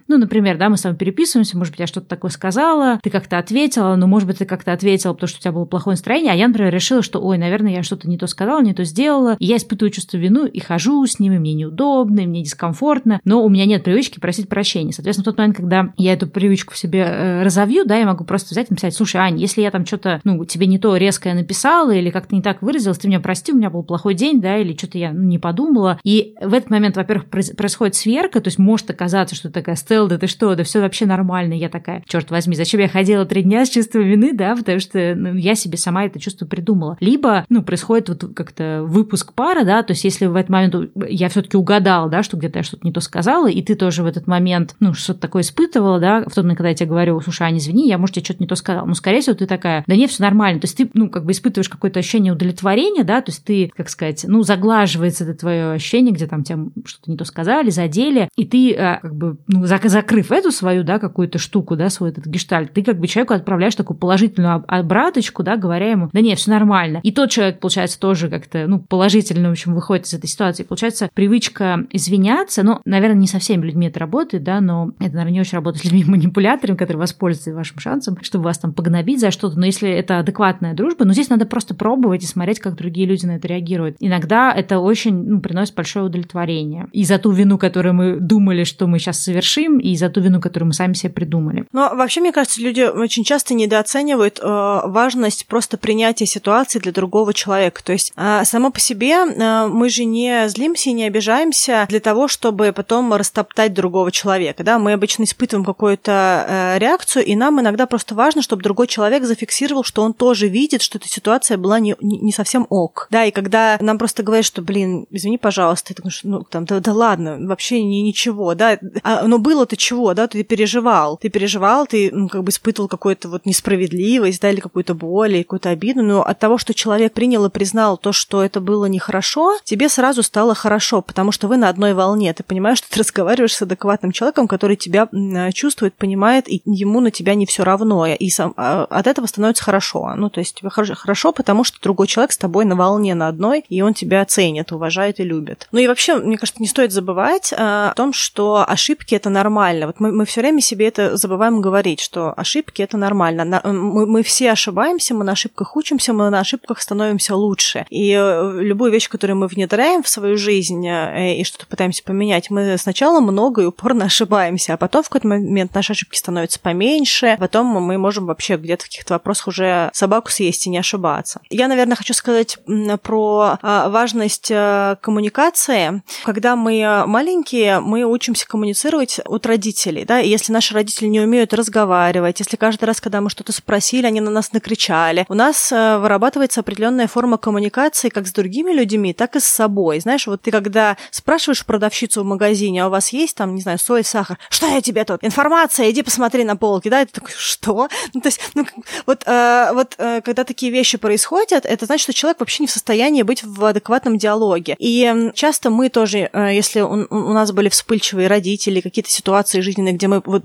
ну, 0.10 0.18
например, 0.18 0.58
да, 0.58 0.70
мы 0.70 0.78
с 0.78 0.84
вами 0.84 0.96
переписываемся, 0.96 1.56
может 1.56 1.74
быть, 1.74 1.82
я 1.82 1.88
что-то 1.88 2.08
такое 2.08 2.32
сказала, 2.32 3.00
ты 3.04 3.12
как-то 3.12 3.38
ответила, 3.38 3.96
но, 3.96 4.08
может 4.08 4.28
быть, 4.28 4.40
ты 4.40 4.46
как-то 4.46 4.74
ответила, 4.74 5.14
потому 5.14 5.28
что 5.28 5.38
у 5.38 5.42
тебя 5.42 5.52
было 5.52 5.66
плохое 5.66 5.94
настроение, 5.94 6.34
а 6.34 6.36
я, 6.36 6.48
например, 6.48 6.74
решила, 6.74 7.04
что, 7.04 7.22
ой, 7.22 7.38
наверное, 7.38 7.74
я 7.74 7.84
что-то 7.84 8.10
не 8.10 8.18
то 8.18 8.26
сказала, 8.26 8.60
не 8.64 8.74
то 8.74 8.84
сделала, 8.84 9.38
и 9.38 9.46
я 9.46 9.58
испытываю 9.58 9.92
чувство 9.92 10.18
вину 10.18 10.48
и 10.48 10.60
хожу 10.60 11.06
с 11.06 11.20
ними, 11.20 11.38
мне 11.38 11.54
неудобно, 11.54 12.22
и 12.22 12.26
мне 12.26 12.42
дискомфортно, 12.42 13.22
но 13.24 13.44
у 13.50 13.52
меня 13.52 13.66
нет 13.66 13.84
привычки 13.84 14.20
просить 14.20 14.48
прощения. 14.48 14.94
Соответственно, 14.94 15.24
в 15.24 15.26
тот 15.26 15.38
момент, 15.38 15.58
когда 15.58 15.92
я 15.98 16.14
эту 16.14 16.28
привычку 16.28 16.74
в 16.74 16.78
себе 16.78 17.00
э, 17.00 17.44
разовью, 17.44 17.84
да, 17.84 17.98
я 17.98 18.06
могу 18.06 18.24
просто 18.24 18.54
взять 18.54 18.68
и 18.70 18.74
написать, 18.74 18.96
слушай, 18.96 19.18
Ань, 19.18 19.40
если 19.40 19.62
я 19.62 19.72
там 19.72 19.86
что-то, 19.86 20.22
ну, 20.24 20.46
тебе 20.46 20.68
не 20.68 20.78
то 20.78 20.96
резкое 20.96 21.34
написала 21.34 21.92
или 21.92 22.12
как-то 22.12 22.36
не 22.36 22.42
так 22.42 22.62
выразилась, 22.62 23.00
ты 23.00 23.08
меня 23.08 23.20
прости, 23.20 23.52
у 23.52 23.58
меня 23.58 23.70
был 23.70 23.84
плохой 23.84 24.14
день, 24.14 24.40
да, 24.40 24.58
или 24.58 24.78
что-то 24.78 24.98
я 24.98 25.12
ну, 25.12 25.24
не 25.24 25.40
подумала. 25.40 26.00
И 26.04 26.36
в 26.40 26.54
этот 26.54 26.70
момент, 26.70 26.96
во-первых, 26.96 27.26
происходит 27.26 27.96
сверка, 27.96 28.40
то 28.40 28.48
есть 28.48 28.60
может 28.60 28.90
оказаться, 28.92 29.36
что 29.36 29.50
такая 29.52 29.76
стел, 29.76 30.08
да 30.08 30.18
ты 30.18 30.28
что, 30.28 30.56
да 30.56 30.64
все 30.64 30.80
вообще 30.80 31.06
нормально. 31.06 31.54
Я 31.54 31.70
такая, 31.70 32.04
черт 32.08 32.30
возьми, 32.30 32.56
зачем 32.56 32.80
я 32.80 32.88
ходила 32.88 33.26
три 33.26 33.42
дня 33.42 33.66
с 33.66 33.70
чувством 33.70 34.04
вины, 34.04 34.34
да, 34.34 34.56
потому 34.56 34.80
что 34.80 35.16
ну, 35.16 35.34
я 35.34 35.56
себе 35.56 35.78
сама 35.78 36.06
это 36.06 36.20
чувство 36.20 36.46
придумала. 36.46 36.98
Либо, 37.00 37.46
ну, 37.50 37.64
происходит 37.64 38.10
вот 38.10 38.36
как-то 38.36 38.84
выпуск 38.86 39.34
пара, 39.34 39.64
да, 39.64 39.82
то 39.82 39.94
есть 39.94 40.04
если 40.04 40.28
в 40.28 40.36
этот 40.36 40.50
момент 40.50 40.76
я 41.08 41.30
все-таки 41.30 41.58
угадала, 41.58 42.10
да, 42.10 42.22
что 42.22 42.38
где-то 42.38 42.60
я 42.60 42.64
что-то 42.64 42.86
не 42.86 42.92
то 42.92 43.02
сказала, 43.02 43.39
и 43.48 43.62
ты 43.62 43.76
тоже 43.76 44.04
в 44.04 44.06
этот 44.06 44.28
момент, 44.28 44.76
ну, 44.80 44.94
что-то 44.94 45.20
такое 45.20 45.42
испытывала, 45.42 46.00
да, 46.00 46.22
в 46.22 46.34
тот 46.34 46.44
момент, 46.44 46.58
когда 46.58 46.70
я 46.70 46.76
тебе 46.76 46.90
говорю, 46.90 47.20
слушай, 47.22 47.44
Аня, 47.44 47.58
извини, 47.58 47.88
я, 47.88 47.98
может, 47.98 48.16
тебе 48.16 48.26
что-то 48.26 48.44
не 48.44 48.48
то 48.48 48.56
сказала. 48.56 48.86
Ну, 48.86 48.94
скорее 48.94 49.22
всего, 49.22 49.36
ты 49.36 49.46
такая, 49.46 49.84
да 49.88 49.96
нет, 49.96 50.10
все 50.10 50.24
нормально. 50.24 50.60
То 50.60 50.66
есть 50.66 50.78
ты, 50.78 50.90
ну, 50.94 51.10
как 51.10 51.26
бы 51.26 51.32
испытываешь 51.32 51.70
какое-то 51.70 52.00
ощущение 52.00 52.34
удовлетворения, 52.34 53.04
да, 53.04 53.22
то 53.22 53.32
есть 53.32 53.44
ты, 53.44 53.72
как 53.76 53.90
сказать, 53.90 54.26
ну, 54.28 54.44
заглаживается 54.44 55.24
это 55.24 55.34
твое 55.34 55.72
ощущение, 55.74 56.14
где 56.14 56.28
там 56.28 56.44
тебе 56.44 56.70
что-то 56.86 57.12
не 57.12 57.18
то 57.18 57.26
сказали, 57.26 57.70
задели, 57.70 58.30
и 58.36 58.46
ты, 58.46 58.74
а, 58.74 59.00
как 59.02 59.16
бы, 59.16 59.38
ну, 59.48 59.66
закрыв 59.66 60.32
эту 60.32 60.52
свою, 60.52 60.84
да, 60.84 61.00
какую-то 61.00 61.38
штуку, 61.38 61.76
да, 61.76 61.90
свой 61.90 62.12
этот 62.12 62.26
гештальт, 62.26 62.74
ты 62.74 62.84
как 62.84 63.00
бы 63.00 63.08
человеку 63.08 63.34
отправляешь 63.34 63.76
такую 63.76 63.98
положительную 63.98 64.64
обраточку, 64.68 65.44
да, 65.44 65.58
говоря 65.58 65.92
ему, 65.92 66.10
да 66.12 66.22
нет, 66.22 66.40
все 66.40 66.52
нормально. 66.52 67.00
И 67.04 67.12
тот 67.12 67.30
человек, 67.30 67.60
получается, 67.60 68.00
тоже 68.00 68.30
как-то, 68.30 68.68
ну, 68.68 68.80
положительно, 68.80 69.50
в 69.50 69.52
общем, 69.52 69.74
выходит 69.74 70.06
из 70.06 70.14
этой 70.14 70.28
ситуации. 70.28 70.64
Получается, 70.64 71.10
привычка 71.14 71.86
извиняться, 71.92 72.64
ну, 72.64 72.80
наверное, 72.86 73.20
не 73.20 73.28
со 73.30 73.40
всеми 73.40 73.66
людьми 73.66 73.88
это 73.88 74.00
работает, 74.00 74.44
да, 74.44 74.62
но 74.62 74.92
это, 75.00 75.16
наверное, 75.16 75.32
не 75.32 75.42
очень 75.42 75.56
работает 75.56 75.86
с 75.86 75.86
людьми-манипуляторами, 75.86 76.78
которые 76.78 77.00
воспользуются 77.00 77.54
вашим 77.54 77.80
шансом, 77.80 78.18
чтобы 78.22 78.46
вас 78.46 78.58
там 78.58 78.74
погнобить 78.74 79.20
за 79.20 79.32
что-то. 79.32 79.58
Но 79.60 79.66
если 79.66 79.90
это 79.90 80.20
адекватная 80.20 80.74
дружба, 80.74 81.06
ну, 81.06 81.14
здесь 81.14 81.30
надо 81.30 81.46
просто 81.46 81.76
пробовать 81.76 82.24
и 82.24 82.28
смотреть, 82.28 82.60
как 82.60 82.76
другие 82.76 83.08
люди 83.08 83.26
на 83.26 83.38
это 83.38 83.48
реагируют. 83.48 83.96
Иногда 84.00 84.52
это 84.52 84.80
очень, 84.80 85.16
ну, 85.16 85.40
приносит 85.42 85.76
большое 85.76 86.06
удовлетворение. 86.06 86.88
И 86.92 87.04
за 87.04 87.18
ту 87.18 87.32
вину, 87.32 87.58
которую 87.58 87.94
мы 87.94 88.20
думали, 88.20 88.64
что 88.64 88.88
мы 88.88 89.00
сейчас 89.00 89.20
совершим, 89.20 89.80
и 89.80 89.96
за 89.96 90.10
ту 90.10 90.22
вину, 90.22 90.42
которую 90.42 90.68
мы 90.68 90.74
сами 90.74 90.94
себе 90.94 91.12
придумали. 91.12 91.66
Но 91.72 91.92
вообще, 91.96 92.22
мне 92.22 92.32
кажется, 92.32 92.62
люди 92.62 92.82
очень 92.82 93.24
часто 93.24 93.54
недооценивают 93.54 94.40
э, 94.40 94.44
важность 94.44 95.48
просто 95.48 95.78
принятия 95.78 96.26
ситуации 96.26 96.80
для 96.80 96.92
другого 96.92 97.34
человека. 97.34 97.84
То 97.84 97.94
есть 97.94 98.12
э, 98.16 98.44
само 98.46 98.72
по 98.72 98.80
себе 98.80 99.14
э, 99.14 99.68
мы 99.68 99.90
же 99.90 100.06
не 100.06 100.48
злимся 100.50 100.90
и 100.90 100.94
не 100.94 101.06
обижаемся 101.06 101.86
для 101.90 102.00
того, 102.00 102.28
чтобы 102.28 102.74
потом 102.76 103.14
растоптать 103.20 103.74
другого 103.74 104.12
человека. 104.12 104.64
Да? 104.64 104.80
Мы 104.80 104.94
обычно 104.94 105.24
испытываем 105.24 105.66
какую-то 105.66 106.46
э, 106.48 106.80
реакцию, 106.80 107.26
и 107.26 107.36
нам 107.36 107.60
иногда 107.62 107.86
просто 107.86 108.16
важно, 108.16 108.42
чтобы 108.42 108.64
другой 108.64 108.88
человек 108.88 109.24
зафиксировал, 109.24 109.84
что 109.84 110.02
он 110.02 110.14
тоже 110.14 110.48
видит, 110.48 110.82
что 110.82 110.98
эта 110.98 111.08
ситуация 111.08 111.58
была 111.58 111.80
не, 111.80 111.96
не, 112.02 112.32
совсем 112.32 112.66
ок. 112.70 113.08
Да, 113.12 113.26
и 113.26 113.32
когда 113.32 113.78
нам 113.82 113.98
просто 113.98 114.24
говорят, 114.24 114.46
что, 114.46 114.62
блин, 114.62 115.06
извини, 115.12 115.38
пожалуйста, 115.38 115.94
ты 115.94 116.02
думаешь, 116.02 116.22
ну, 116.24 116.44
там, 116.44 116.66
да, 116.66 116.80
да 116.80 116.94
ладно, 116.94 117.38
вообще 117.40 117.84
не, 117.84 118.02
ничего, 118.02 118.56
да, 118.56 118.80
а, 119.04 119.28
но 119.28 119.38
было-то 119.38 119.78
чего, 119.78 120.14
да, 120.14 120.28
ты 120.28 120.44
переживал, 120.44 121.18
ты 121.18 121.30
переживал, 121.30 121.86
ты, 121.86 122.10
ну, 122.12 122.28
как 122.30 122.44
бы 122.44 122.50
испытывал 122.50 122.88
какую-то 122.88 123.30
вот 123.30 123.46
несправедливость, 123.46 124.42
да, 124.42 124.50
или 124.50 124.60
какую-то 124.60 124.94
боль, 124.94 125.34
или 125.34 125.44
какую-то 125.44 125.70
обиду, 125.70 126.02
но 126.02 126.24
от 126.24 126.40
того, 126.40 126.58
что 126.58 126.74
человек 126.74 127.14
принял 127.14 127.46
и 127.46 127.50
признал 127.50 127.98
то, 127.98 128.12
что 128.12 128.44
это 128.44 128.62
было 128.62 128.86
нехорошо, 128.86 129.58
тебе 129.64 129.90
сразу 129.90 130.24
стало 130.24 130.56
хорошо, 130.56 131.02
потому 131.02 131.32
что 131.32 131.48
вы 131.48 131.58
на 131.58 131.70
одной 131.70 131.94
волне, 131.94 132.34
ты 132.34 132.44
понимаешь, 132.44 132.80
что 132.80 132.90
ты 132.90 133.00
разговариваешь 133.10 133.56
с 133.56 133.62
адекватным 133.62 134.12
человеком, 134.12 134.48
который 134.48 134.76
тебя 134.76 135.10
чувствует, 135.54 135.96
понимает, 135.96 136.48
и 136.48 136.62
ему 136.66 137.00
на 137.00 137.12
тебя 137.12 137.34
не 137.36 137.46
все 137.46 137.64
равно, 137.64 138.06
и 138.06 138.30
сам, 138.30 138.54
а, 138.56 138.86
от 138.86 139.08
этого 139.08 139.26
становится 139.26 139.64
хорошо. 139.64 140.14
Ну, 140.16 140.30
то 140.30 140.40
есть 140.40 140.56
тебе 140.56 140.70
хорошо, 140.70 141.32
потому 141.32 141.64
что 141.64 141.82
другой 141.82 142.08
человек 142.08 142.32
с 142.32 142.38
тобой 142.38 142.66
на 142.66 142.76
волне 142.76 143.16
на 143.16 143.28
одной, 143.28 143.66
и 143.68 143.82
он 143.82 143.94
тебя 143.94 144.24
ценит, 144.26 144.72
уважает 144.72 145.20
и 145.20 145.24
любит. 145.24 145.68
Ну 145.72 145.80
и 145.80 145.88
вообще, 145.88 146.16
мне 146.16 146.38
кажется, 146.38 146.62
не 146.62 146.68
стоит 146.68 146.92
забывать 146.92 147.54
а, 147.58 147.92
о 147.92 147.96
том, 147.96 148.14
что 148.14 148.64
ошибки 148.68 149.16
это 149.16 149.30
нормально. 149.30 149.88
Вот 149.88 150.00
мы, 150.00 150.12
мы 150.12 150.26
все 150.26 150.42
время 150.42 150.62
себе 150.62 150.88
это 150.88 151.18
забываем 151.18 151.62
говорить, 151.62 152.00
что 152.00 152.34
ошибки 152.38 152.82
это 152.82 152.98
нормально. 152.98 153.62
Мы, 153.64 154.06
мы 154.06 154.24
все 154.24 154.52
ошибаемся, 154.52 155.16
мы 155.16 155.24
на 155.24 155.32
ошибках 155.32 155.76
учимся, 155.76 156.14
мы 156.14 156.30
на 156.30 156.40
ошибках 156.40 156.80
становимся 156.80 157.36
лучше. 157.36 157.86
И 157.90 158.12
э, 158.12 158.62
любую 158.62 158.92
вещь, 158.92 159.10
которую 159.10 159.38
мы 159.38 159.48
внедряем 159.48 160.04
в 160.04 160.10
свою 160.10 160.38
жизнь 160.38 160.88
э, 160.88 161.36
и 161.36 161.44
что-то 161.44 161.66
пытаемся 161.66 162.04
поменять, 162.04 162.50
мы 162.50 162.78
сначала 162.78 162.99
сначала 163.00 163.22
много 163.22 163.62
и 163.62 163.66
упорно 163.66 164.06
ошибаемся, 164.10 164.74
а 164.74 164.78
потом 164.78 165.04
в 165.04 165.10
какой-то 165.10 165.28
момент 165.28 165.74
наши 165.74 165.94
ошибки 165.94 166.18
становятся 166.18 166.60
поменьше, 166.60 167.38
потом 167.40 167.68
мы 167.68 167.98
можем 167.98 168.26
вообще 168.26 168.58
где-то 168.58 168.84
в 168.84 168.88
каких-то 168.88 169.14
вопросах 169.14 169.48
уже 169.48 169.90
собаку 169.94 170.30
съесть 170.30 170.68
и 170.68 170.70
не 170.70 170.78
ошибаться. 170.78 171.40
Я, 171.50 171.70
наверное, 171.70 171.96
хочу 171.96 172.14
сказать 172.14 172.58
про 173.02 173.58
а, 173.62 173.90
важность 173.90 174.52
э, 174.52 174.98
коммуникации. 175.02 176.02
Когда 176.26 176.58
мы 176.58 177.06
маленькие, 177.08 177.80
мы 177.80 178.04
учимся 178.04 178.46
коммуницировать 178.46 179.20
от 179.26 179.46
родителей, 179.46 180.04
да, 180.04 180.20
и 180.20 180.28
если 180.28 180.52
наши 180.52 180.74
родители 180.74 181.08
не 181.08 181.22
умеют 181.22 181.54
разговаривать, 181.54 182.40
если 182.40 182.58
каждый 182.58 182.86
раз, 182.86 183.00
когда 183.00 183.22
мы 183.22 183.30
что-то 183.30 183.54
спросили, 183.54 184.08
они 184.08 184.20
на 184.20 184.32
нас 184.32 184.52
накричали, 184.52 185.26
у 185.30 185.36
нас 185.36 185.72
э, 185.72 185.98
вырабатывается 186.00 186.60
определенная 186.60 187.08
форма 187.08 187.38
коммуникации 187.38 188.10
как 188.10 188.28
с 188.28 188.34
другими 188.34 188.74
людьми, 188.74 189.14
так 189.14 189.38
и 189.38 189.40
с 189.40 189.46
собой. 189.46 190.02
Знаешь, 190.02 190.28
вот 190.28 190.42
ты 190.42 190.52
когда 190.52 190.98
спрашиваешь 191.12 191.66
продавщицу 191.66 192.24
в 192.24 192.26
магазине, 192.26 192.84
а 192.84 192.89
у 192.90 192.92
вас 192.92 193.10
есть 193.14 193.36
там, 193.36 193.56
не 193.56 193.62
знаю, 193.62 193.80
соль, 193.80 194.04
сахар, 194.04 194.38
что 194.50 194.68
я 194.68 194.82
тебе 194.82 195.06
тут? 195.06 195.24
Информация, 195.24 195.90
иди 195.90 196.02
посмотри 196.02 196.44
на 196.44 196.56
полки, 196.56 196.90
да? 196.90 197.02
И 197.02 197.06
ты 197.06 197.14
такой, 197.14 197.32
что? 197.36 197.88
Ну, 198.14 198.22
то 198.22 198.28
есть, 198.28 198.42
ну, 198.56 198.66
вот, 199.06 199.24
э, 199.26 199.70
вот 199.74 199.96
э, 199.98 200.22
когда 200.22 200.44
такие 200.44 200.72
вещи 200.72 200.98
происходят, 200.98 201.66
это 201.66 201.86
значит, 201.86 202.04
что 202.04 202.14
человек 202.14 202.40
вообще 202.40 202.64
не 202.64 202.68
в 202.68 202.72
состоянии 202.72 203.24
быть 203.24 203.44
в 203.44 203.64
адекватном 203.64 204.18
диалоге. 204.18 204.76
И 204.80 205.32
часто 205.36 205.70
мы 205.70 205.90
тоже, 205.90 206.30
э, 206.32 206.54
если 206.54 206.82
у, 206.82 207.08
у 207.10 207.34
нас 207.34 207.52
были 207.52 207.70
вспыльчивые 207.70 208.28
родители, 208.28 208.82
какие-то 208.82 209.10
ситуации 209.10 209.62
жизненные, 209.62 209.94
где 209.94 210.08
мы 210.08 210.22
вот 210.26 210.44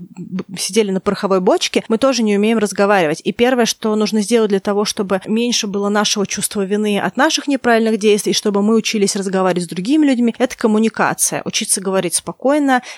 сидели 0.57 0.91
на 0.91 0.99
пороховой 0.99 1.41
бочке, 1.41 1.83
мы 1.87 1.97
тоже 1.97 2.23
не 2.23 2.37
умеем 2.37 2.57
разговаривать. 2.57 3.21
И 3.23 3.31
первое, 3.33 3.65
что 3.65 3.95
нужно 3.95 4.21
сделать 4.21 4.49
для 4.49 4.59
того, 4.59 4.85
чтобы 4.85 5.21
меньше 5.25 5.67
было 5.67 5.89
нашего 5.89 6.25
чувства 6.27 6.63
вины 6.63 6.99
от 6.99 7.17
наших 7.17 7.47
неправильных 7.47 7.97
действий, 7.97 8.33
чтобы 8.33 8.61
мы 8.61 8.75
учились 8.75 9.15
разговаривать 9.15 9.63
с 9.63 9.67
другими 9.67 10.05
людьми, 10.05 10.35
это 10.37 10.57
коммуникация. 10.57 11.41
Учиться 11.45 11.81
говорить 11.81 12.15
спокойно, 12.15 12.34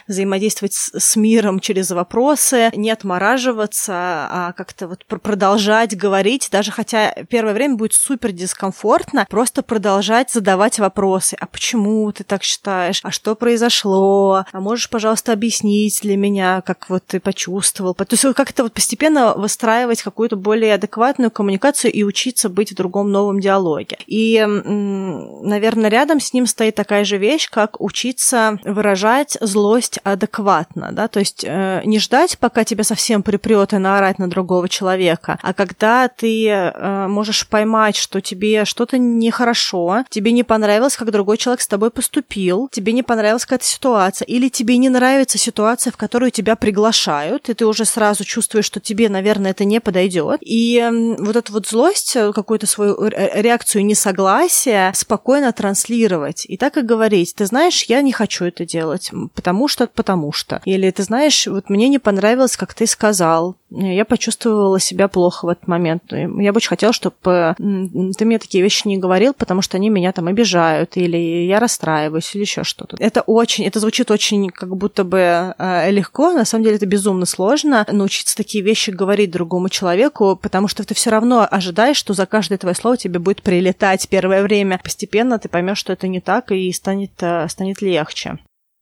взаимодействовать 0.07 0.73
с, 0.73 0.91
с 0.97 1.15
миром 1.15 1.59
через 1.59 1.91
вопросы, 1.91 2.69
не 2.75 2.91
отмораживаться, 2.91 3.93
а 3.93 4.53
как-то 4.55 4.87
вот 4.87 5.05
продолжать 5.05 5.95
говорить, 5.95 6.49
даже 6.51 6.71
хотя 6.71 7.11
первое 7.29 7.53
время 7.53 7.75
будет 7.75 7.93
супер 7.93 8.31
дискомфортно, 8.31 9.25
просто 9.29 9.63
продолжать 9.63 10.31
задавать 10.31 10.79
вопросы. 10.79 11.35
А 11.39 11.45
почему 11.45 12.11
ты 12.11 12.23
так 12.23 12.43
считаешь? 12.43 12.99
А 13.03 13.11
что 13.11 13.35
произошло? 13.35 14.45
А 14.51 14.59
можешь, 14.59 14.89
пожалуйста, 14.89 15.33
объяснить 15.33 15.99
для 16.01 16.17
меня, 16.17 16.61
как 16.61 16.89
вот 16.89 17.05
ты 17.07 17.19
почувствовал? 17.19 17.93
То 17.93 18.05
есть 18.09 18.25
как-то 18.35 18.63
вот 18.63 18.73
постепенно 18.73 19.33
выстраивать 19.35 20.01
какую-то 20.01 20.35
более 20.35 20.75
адекватную 20.75 21.31
коммуникацию 21.31 21.91
и 21.91 22.03
учиться 22.03 22.49
быть 22.49 22.71
в 22.71 22.75
другом 22.75 23.11
новом 23.11 23.39
диалоге. 23.39 23.97
И, 24.05 24.43
наверное, 24.45 25.89
рядом 25.89 26.19
с 26.19 26.33
ним 26.33 26.45
стоит 26.45 26.75
такая 26.75 27.03
же 27.03 27.17
вещь, 27.17 27.49
как 27.49 27.81
учиться 27.81 28.59
выражать 28.63 29.16
злость 29.41 29.99
адекватно, 30.03 30.89
да, 30.91 31.07
то 31.07 31.19
есть 31.19 31.43
э, 31.43 31.81
не 31.85 31.99
ждать, 31.99 32.37
пока 32.37 32.63
тебя 32.63 32.83
совсем 32.83 33.23
припрет 33.23 33.73
и 33.73 33.77
наорать 33.77 34.19
на 34.19 34.29
другого 34.29 34.69
человека, 34.69 35.39
а 35.41 35.53
когда 35.53 36.07
ты 36.07 36.47
э, 36.47 37.07
можешь 37.07 37.47
поймать, 37.47 37.95
что 37.95 38.21
тебе 38.21 38.65
что-то 38.65 38.97
нехорошо, 38.97 40.03
тебе 40.09 40.31
не 40.31 40.43
понравилось, 40.43 40.95
как 40.95 41.11
другой 41.11 41.37
человек 41.37 41.61
с 41.61 41.67
тобой 41.67 41.91
поступил, 41.91 42.69
тебе 42.71 42.93
не 42.93 43.03
понравилась 43.03 43.45
какая-то 43.45 43.65
ситуация, 43.65 44.25
или 44.25 44.49
тебе 44.49 44.77
не 44.77 44.89
нравится 44.89 45.37
ситуация, 45.37 45.91
в 45.91 45.97
которую 45.97 46.31
тебя 46.31 46.55
приглашают, 46.55 47.49
и 47.49 47.53
ты 47.53 47.65
уже 47.65 47.85
сразу 47.85 48.23
чувствуешь, 48.23 48.65
что 48.65 48.79
тебе, 48.79 49.09
наверное, 49.09 49.51
это 49.51 49.65
не 49.65 49.79
подойдет. 49.79 50.39
И 50.41 50.83
вот 51.19 51.35
эту 51.35 51.53
вот 51.53 51.67
злость, 51.67 52.15
э, 52.15 52.31
какую-то 52.33 52.67
свою 52.67 52.97
реакцию 53.07 53.85
несогласия 53.85 54.91
спокойно 54.93 55.51
транслировать. 55.51 56.45
И 56.45 56.57
так 56.57 56.77
и 56.77 56.81
говорить, 56.81 57.33
ты 57.35 57.45
знаешь, 57.45 57.83
я 57.83 58.01
не 58.01 58.11
хочу 58.11 58.45
это 58.45 58.65
делать, 58.65 59.06
потому 59.33 59.67
что, 59.67 59.87
потому 59.87 60.31
что. 60.31 60.61
Или 60.65 60.89
ты 60.91 61.03
знаешь, 61.03 61.47
вот 61.47 61.69
мне 61.69 61.89
не 61.89 61.99
понравилось, 61.99 62.57
как 62.57 62.73
ты 62.73 62.87
сказал, 62.87 63.55
я 63.69 64.05
почувствовала 64.05 64.79
себя 64.79 65.07
плохо 65.07 65.45
в 65.45 65.49
этот 65.49 65.67
момент. 65.67 66.03
Я 66.11 66.53
бы 66.53 66.57
очень 66.57 66.69
хотела, 66.69 66.93
чтобы 66.93 67.55
ты 67.57 68.25
мне 68.25 68.39
такие 68.39 68.63
вещи 68.63 68.87
не 68.87 68.97
говорил, 68.97 69.33
потому 69.33 69.61
что 69.61 69.77
они 69.77 69.89
меня 69.89 70.13
там 70.13 70.27
обижают, 70.27 70.95
или 70.95 71.17
я 71.17 71.59
расстраиваюсь, 71.59 72.33
или 72.33 72.41
еще 72.41 72.63
что-то. 72.63 72.95
Это 72.99 73.21
очень, 73.21 73.65
это 73.65 73.79
звучит 73.79 74.09
очень 74.09 74.49
как 74.49 74.75
будто 74.75 75.03
бы 75.03 75.53
э, 75.57 75.91
легко, 75.91 76.31
на 76.31 76.45
самом 76.45 76.63
деле 76.63 76.77
это 76.77 76.85
безумно 76.85 77.25
сложно 77.25 77.85
научиться 77.91 78.37
такие 78.37 78.63
вещи 78.63 78.91
говорить 78.91 79.31
другому 79.31 79.69
человеку, 79.69 80.39
потому 80.41 80.67
что 80.67 80.85
ты 80.85 80.93
все 80.93 81.09
равно 81.09 81.47
ожидаешь, 81.49 81.97
что 81.97 82.13
за 82.13 82.25
каждое 82.25 82.57
твое 82.57 82.75
слово 82.75 82.97
тебе 82.97 83.19
будет 83.19 83.41
прилетать 83.41 84.07
первое 84.07 84.43
время. 84.43 84.79
Постепенно 84.81 85.39
ты 85.39 85.49
поймешь, 85.49 85.77
что 85.77 85.93
это 85.93 86.07
не 86.07 86.21
так, 86.21 86.51
и 86.51 86.71
станет, 86.71 87.11
э, 87.21 87.47
станет 87.49 87.81
легче. 87.81 88.37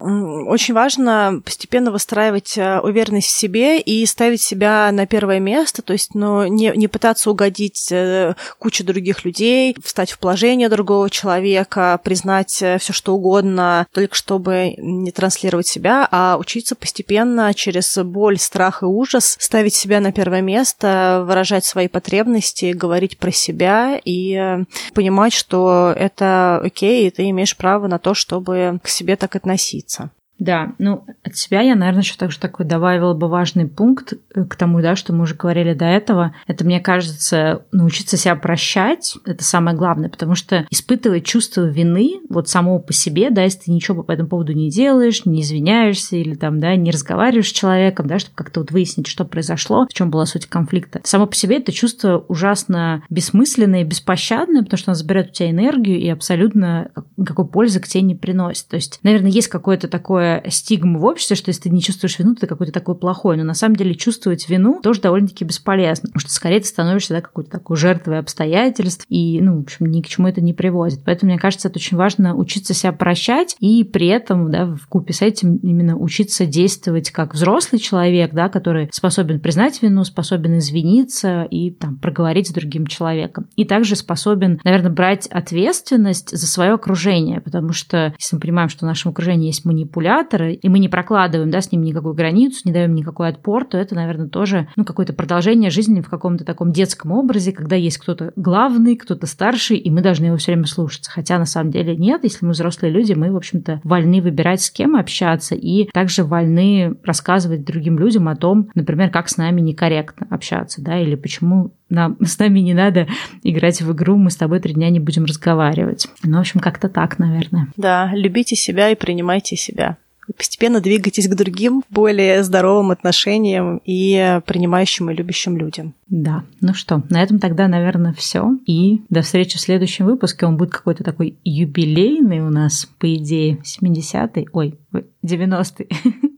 Очень 0.05 0.75
важно 0.75 1.41
постепенно 1.43 1.89
выстраивать 1.89 2.59
э, 2.59 2.79
уверенность 2.79 3.27
в 3.27 3.35
себе 3.35 3.79
и 3.79 4.05
ставить 4.05 4.39
себя 4.39 4.91
на 4.91 5.07
первое 5.07 5.39
место, 5.39 5.81
то 5.81 5.93
есть 5.93 6.13
ну, 6.13 6.45
не, 6.45 6.71
не 6.75 6.87
пытаться 6.87 7.31
угодить 7.31 7.87
э, 7.91 8.35
куче 8.59 8.83
других 8.83 9.25
людей, 9.25 9.75
встать 9.83 10.11
в 10.11 10.19
положение 10.19 10.69
другого 10.69 11.09
человека, 11.09 11.99
признать 12.03 12.61
э, 12.61 12.77
все 12.77 12.93
что 12.93 13.15
угодно, 13.15 13.87
только 13.93 14.13
чтобы 14.13 14.75
не 14.77 15.11
транслировать 15.11 15.65
себя, 15.65 16.07
а 16.11 16.37
учиться 16.39 16.75
постепенно 16.75 17.51
через 17.55 17.97
боль, 17.97 18.37
страх 18.37 18.83
и 18.83 18.85
ужас 18.85 19.37
ставить 19.39 19.73
себя 19.73 20.01
на 20.01 20.11
первое 20.11 20.41
место, 20.41 21.23
выражать 21.25 21.65
свои 21.65 21.87
потребности, 21.87 22.73
говорить 22.73 23.17
про 23.17 23.31
себя 23.31 23.99
и 24.05 24.59
понимать, 24.93 25.33
что 25.33 25.95
это 25.97 26.61
окей, 26.63 27.07
и 27.07 27.09
ты 27.09 27.27
имеешь 27.31 27.57
право 27.57 27.87
на 27.87 27.97
то, 27.97 28.13
чтобы 28.13 28.79
к 28.83 28.87
себе 28.87 29.15
так 29.15 29.35
относиться 29.35 29.94
находиться. 29.99 30.24
Да, 30.37 30.73
ну, 30.79 31.05
от 31.23 31.37
себя 31.37 31.61
я, 31.61 31.75
наверное, 31.75 32.01
еще 32.01 32.15
также 32.17 32.39
такой 32.39 32.65
добавила 32.65 33.13
бы 33.13 33.29
важный 33.29 33.67
пункт 33.67 34.13
э, 34.13 34.43
к 34.43 34.55
тому, 34.55 34.81
да, 34.81 34.95
что 34.95 35.13
мы 35.13 35.23
уже 35.23 35.35
говорили 35.35 35.73
до 35.73 35.85
этого. 35.85 36.35
Это, 36.45 36.65
мне 36.65 36.81
кажется, 36.81 37.63
научиться 37.71 38.17
себя 38.17 38.35
прощать, 38.35 39.15
это 39.25 39.43
самое 39.45 39.77
главное, 39.77 40.09
потому 40.09 40.35
что 40.35 40.67
испытывать 40.69 41.25
чувство 41.25 41.61
вины 41.61 42.19
вот 42.29 42.49
самого 42.49 42.79
по 42.79 42.91
себе, 42.91 43.29
да, 43.29 43.43
если 43.43 43.59
ты 43.59 43.71
ничего 43.71 44.03
по 44.03 44.11
этому 44.11 44.27
поводу 44.27 44.51
не 44.51 44.69
делаешь, 44.69 45.25
не 45.25 45.41
извиняешься 45.41 46.17
или 46.17 46.35
там, 46.35 46.59
да, 46.59 46.75
не 46.75 46.91
разговариваешь 46.91 47.49
с 47.49 47.53
человеком, 47.53 48.07
да, 48.07 48.19
чтобы 48.19 48.35
как-то 48.35 48.59
вот 48.59 48.71
выяснить, 48.71 49.07
что 49.07 49.23
произошло, 49.23 49.87
в 49.89 49.93
чем 49.93 50.09
была 50.09 50.25
суть 50.25 50.47
конфликта. 50.47 50.99
Само 51.03 51.27
по 51.27 51.35
себе 51.35 51.57
это 51.57 51.71
чувство 51.71 52.25
ужасно 52.27 53.03
бессмысленное 53.09 53.81
и 53.81 53.85
беспощадное, 53.85 54.63
потому 54.63 54.77
что 54.77 54.91
оно 54.91 54.95
забирает 54.95 55.29
у 55.29 55.31
тебя 55.31 55.49
энергию 55.49 55.97
и 55.97 56.09
абсолютно 56.09 56.91
никакой 57.15 57.47
пользы 57.47 57.79
к 57.79 57.87
тебе 57.87 58.01
не 58.01 58.15
приносит. 58.15 58.67
То 58.67 58.75
есть, 58.75 58.99
наверное, 59.01 59.31
есть 59.31 59.47
какое-то 59.47 59.87
такое 59.87 60.24
такое 60.25 60.49
стигма 60.49 60.99
в 60.99 61.05
обществе, 61.05 61.35
что 61.35 61.49
если 61.49 61.63
ты 61.63 61.69
не 61.69 61.81
чувствуешь 61.81 62.19
вину, 62.19 62.35
ты 62.35 62.47
какой-то 62.47 62.71
такой 62.71 62.95
плохой. 62.95 63.37
Но 63.37 63.43
на 63.43 63.53
самом 63.53 63.75
деле 63.75 63.95
чувствовать 63.95 64.49
вину 64.49 64.79
тоже 64.81 65.01
довольно-таки 65.01 65.45
бесполезно, 65.45 66.09
потому 66.09 66.19
что 66.19 66.31
скорее 66.31 66.59
ты 66.59 66.67
становишься 66.67 67.13
да, 67.13 67.21
какой-то 67.21 67.49
такой 67.49 67.77
жертвой 67.77 68.19
обстоятельств, 68.19 69.05
и, 69.09 69.39
ну, 69.41 69.57
в 69.57 69.61
общем, 69.61 69.87
ни 69.87 70.01
к 70.01 70.07
чему 70.07 70.27
это 70.27 70.41
не 70.41 70.53
приводит. 70.53 71.01
Поэтому, 71.05 71.31
мне 71.31 71.39
кажется, 71.39 71.67
это 71.67 71.77
очень 71.77 71.97
важно 71.97 72.35
учиться 72.35 72.73
себя 72.73 72.91
прощать 72.91 73.55
и 73.59 73.83
при 73.83 74.07
этом, 74.07 74.51
да, 74.51 74.65
в 74.65 74.87
купе 74.87 75.13
с 75.13 75.21
этим 75.21 75.57
именно 75.57 75.97
учиться 75.97 76.45
действовать 76.45 77.11
как 77.11 77.33
взрослый 77.33 77.79
человек, 77.79 78.33
да, 78.33 78.49
который 78.49 78.89
способен 78.91 79.39
признать 79.39 79.81
вину, 79.81 80.03
способен 80.03 80.57
извиниться 80.57 81.43
и 81.43 81.71
там 81.71 81.97
проговорить 81.97 82.49
с 82.49 82.53
другим 82.53 82.87
человеком. 82.87 83.47
И 83.55 83.65
также 83.65 83.95
способен, 83.95 84.59
наверное, 84.63 84.91
брать 84.91 85.27
ответственность 85.27 86.35
за 86.35 86.47
свое 86.47 86.73
окружение, 86.73 87.41
потому 87.41 87.73
что 87.73 88.13
если 88.19 88.35
мы 88.35 88.39
понимаем, 88.39 88.69
что 88.69 88.85
в 88.85 88.87
нашем 88.87 89.11
окружении 89.11 89.47
есть 89.47 89.65
манипуляция, 89.65 90.14
манипулятора, 90.15 90.51
и 90.51 90.69
мы 90.69 90.79
не 90.79 90.89
прокладываем 90.89 91.51
да, 91.51 91.61
с 91.61 91.71
ним 91.71 91.83
никакую 91.83 92.13
границу, 92.13 92.61
не 92.65 92.71
даем 92.71 92.93
никакой 92.95 93.29
отпор, 93.29 93.65
то 93.65 93.77
это, 93.77 93.95
наверное, 93.95 94.27
тоже 94.27 94.67
ну, 94.75 94.85
какое-то 94.85 95.13
продолжение 95.13 95.69
жизни 95.69 96.01
в 96.01 96.09
каком-то 96.09 96.45
таком 96.45 96.71
детском 96.71 97.11
образе, 97.11 97.51
когда 97.51 97.75
есть 97.75 97.97
кто-то 97.97 98.31
главный, 98.35 98.95
кто-то 98.95 99.27
старший, 99.27 99.77
и 99.77 99.89
мы 99.89 100.01
должны 100.01 100.25
его 100.25 100.37
все 100.37 100.53
время 100.53 100.67
слушаться. 100.67 101.11
Хотя 101.11 101.37
на 101.37 101.45
самом 101.45 101.71
деле 101.71 101.95
нет, 101.95 102.23
если 102.23 102.45
мы 102.45 102.51
взрослые 102.51 102.91
люди, 102.91 103.13
мы, 103.13 103.31
в 103.31 103.37
общем-то, 103.37 103.81
вольны 103.83 104.21
выбирать, 104.21 104.61
с 104.61 104.71
кем 104.71 104.95
общаться, 104.95 105.55
и 105.55 105.89
также 105.91 106.23
вольны 106.23 106.95
рассказывать 107.03 107.65
другим 107.65 107.99
людям 107.99 108.27
о 108.27 108.35
том, 108.35 108.69
например, 108.75 109.09
как 109.09 109.29
с 109.29 109.37
нами 109.37 109.61
некорректно 109.61 110.27
общаться, 110.29 110.81
да, 110.81 110.99
или 110.99 111.15
почему 111.15 111.71
нам, 111.89 112.17
с 112.23 112.39
нами 112.39 112.59
не 112.59 112.73
надо 112.73 113.07
играть 113.43 113.81
в 113.81 113.91
игру, 113.93 114.17
мы 114.17 114.31
с 114.31 114.35
тобой 114.35 114.59
три 114.59 114.73
дня 114.73 114.89
не 114.89 114.99
будем 114.99 115.25
разговаривать. 115.25 116.07
Ну, 116.23 116.37
в 116.37 116.39
общем, 116.39 116.59
как-то 116.59 116.89
так, 116.89 117.19
наверное. 117.19 117.67
Да, 117.77 118.11
любите 118.13 118.55
себя 118.55 118.89
и 118.89 118.95
принимайте 118.95 119.55
себя 119.55 119.97
постепенно 120.37 120.81
двигайтесь 120.81 121.27
к 121.27 121.35
другим, 121.35 121.83
более 121.89 122.43
здоровым 122.43 122.91
отношениям 122.91 123.81
и 123.85 124.41
принимающим 124.45 125.09
и 125.09 125.15
любящим 125.15 125.57
людям. 125.57 125.93
Да, 126.07 126.43
ну 126.61 126.73
что, 126.73 127.03
на 127.09 127.21
этом 127.21 127.39
тогда, 127.39 127.67
наверное, 127.67 128.13
все. 128.13 128.57
И 128.65 129.01
до 129.09 129.21
встречи 129.21 129.57
в 129.57 129.61
следующем 129.61 130.05
выпуске. 130.05 130.45
Он 130.45 130.57
будет 130.57 130.71
какой-то 130.71 131.03
такой 131.03 131.37
юбилейный 131.43 132.39
у 132.39 132.49
нас, 132.49 132.87
по 132.99 133.13
идее, 133.13 133.61
70-й, 133.63 134.47
ой, 134.51 134.79
90-й. 135.23 135.89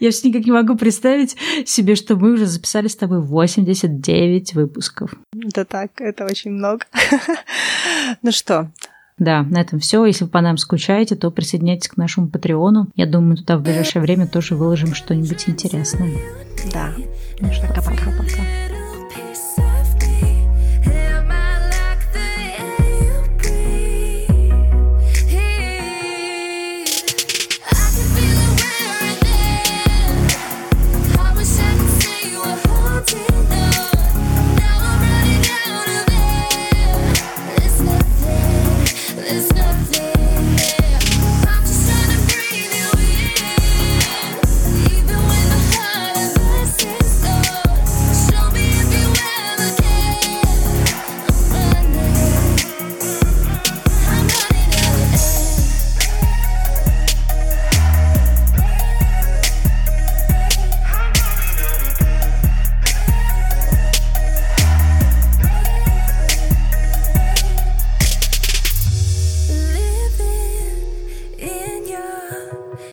Я 0.00 0.10
все 0.10 0.28
никак 0.28 0.44
не 0.44 0.52
могу 0.52 0.76
представить 0.76 1.36
себе, 1.66 1.94
что 1.94 2.16
мы 2.16 2.32
уже 2.32 2.46
записали 2.46 2.88
с 2.88 2.96
тобой 2.96 3.20
89 3.20 4.54
выпусков. 4.54 5.14
Да 5.32 5.64
так, 5.64 6.00
это 6.00 6.24
очень 6.24 6.52
много. 6.52 6.86
Ну 8.20 8.30
что, 8.30 8.70
Да, 9.22 9.44
на 9.44 9.60
этом 9.60 9.78
все. 9.78 10.04
Если 10.04 10.24
вы 10.24 10.30
по 10.30 10.40
нам 10.40 10.56
скучаете, 10.56 11.14
то 11.14 11.30
присоединяйтесь 11.30 11.86
к 11.86 11.96
нашему 11.96 12.26
Патреону. 12.26 12.88
Я 12.96 13.06
думаю, 13.06 13.36
туда 13.36 13.56
в 13.56 13.62
ближайшее 13.62 14.02
время 14.02 14.26
тоже 14.26 14.56
выложим 14.56 14.96
что-нибудь 14.96 15.48
интересное. 15.48 16.10
Да. 16.72 16.90
Ну 17.38 17.52
что, 17.52 17.68
пока-пока. 17.68 18.71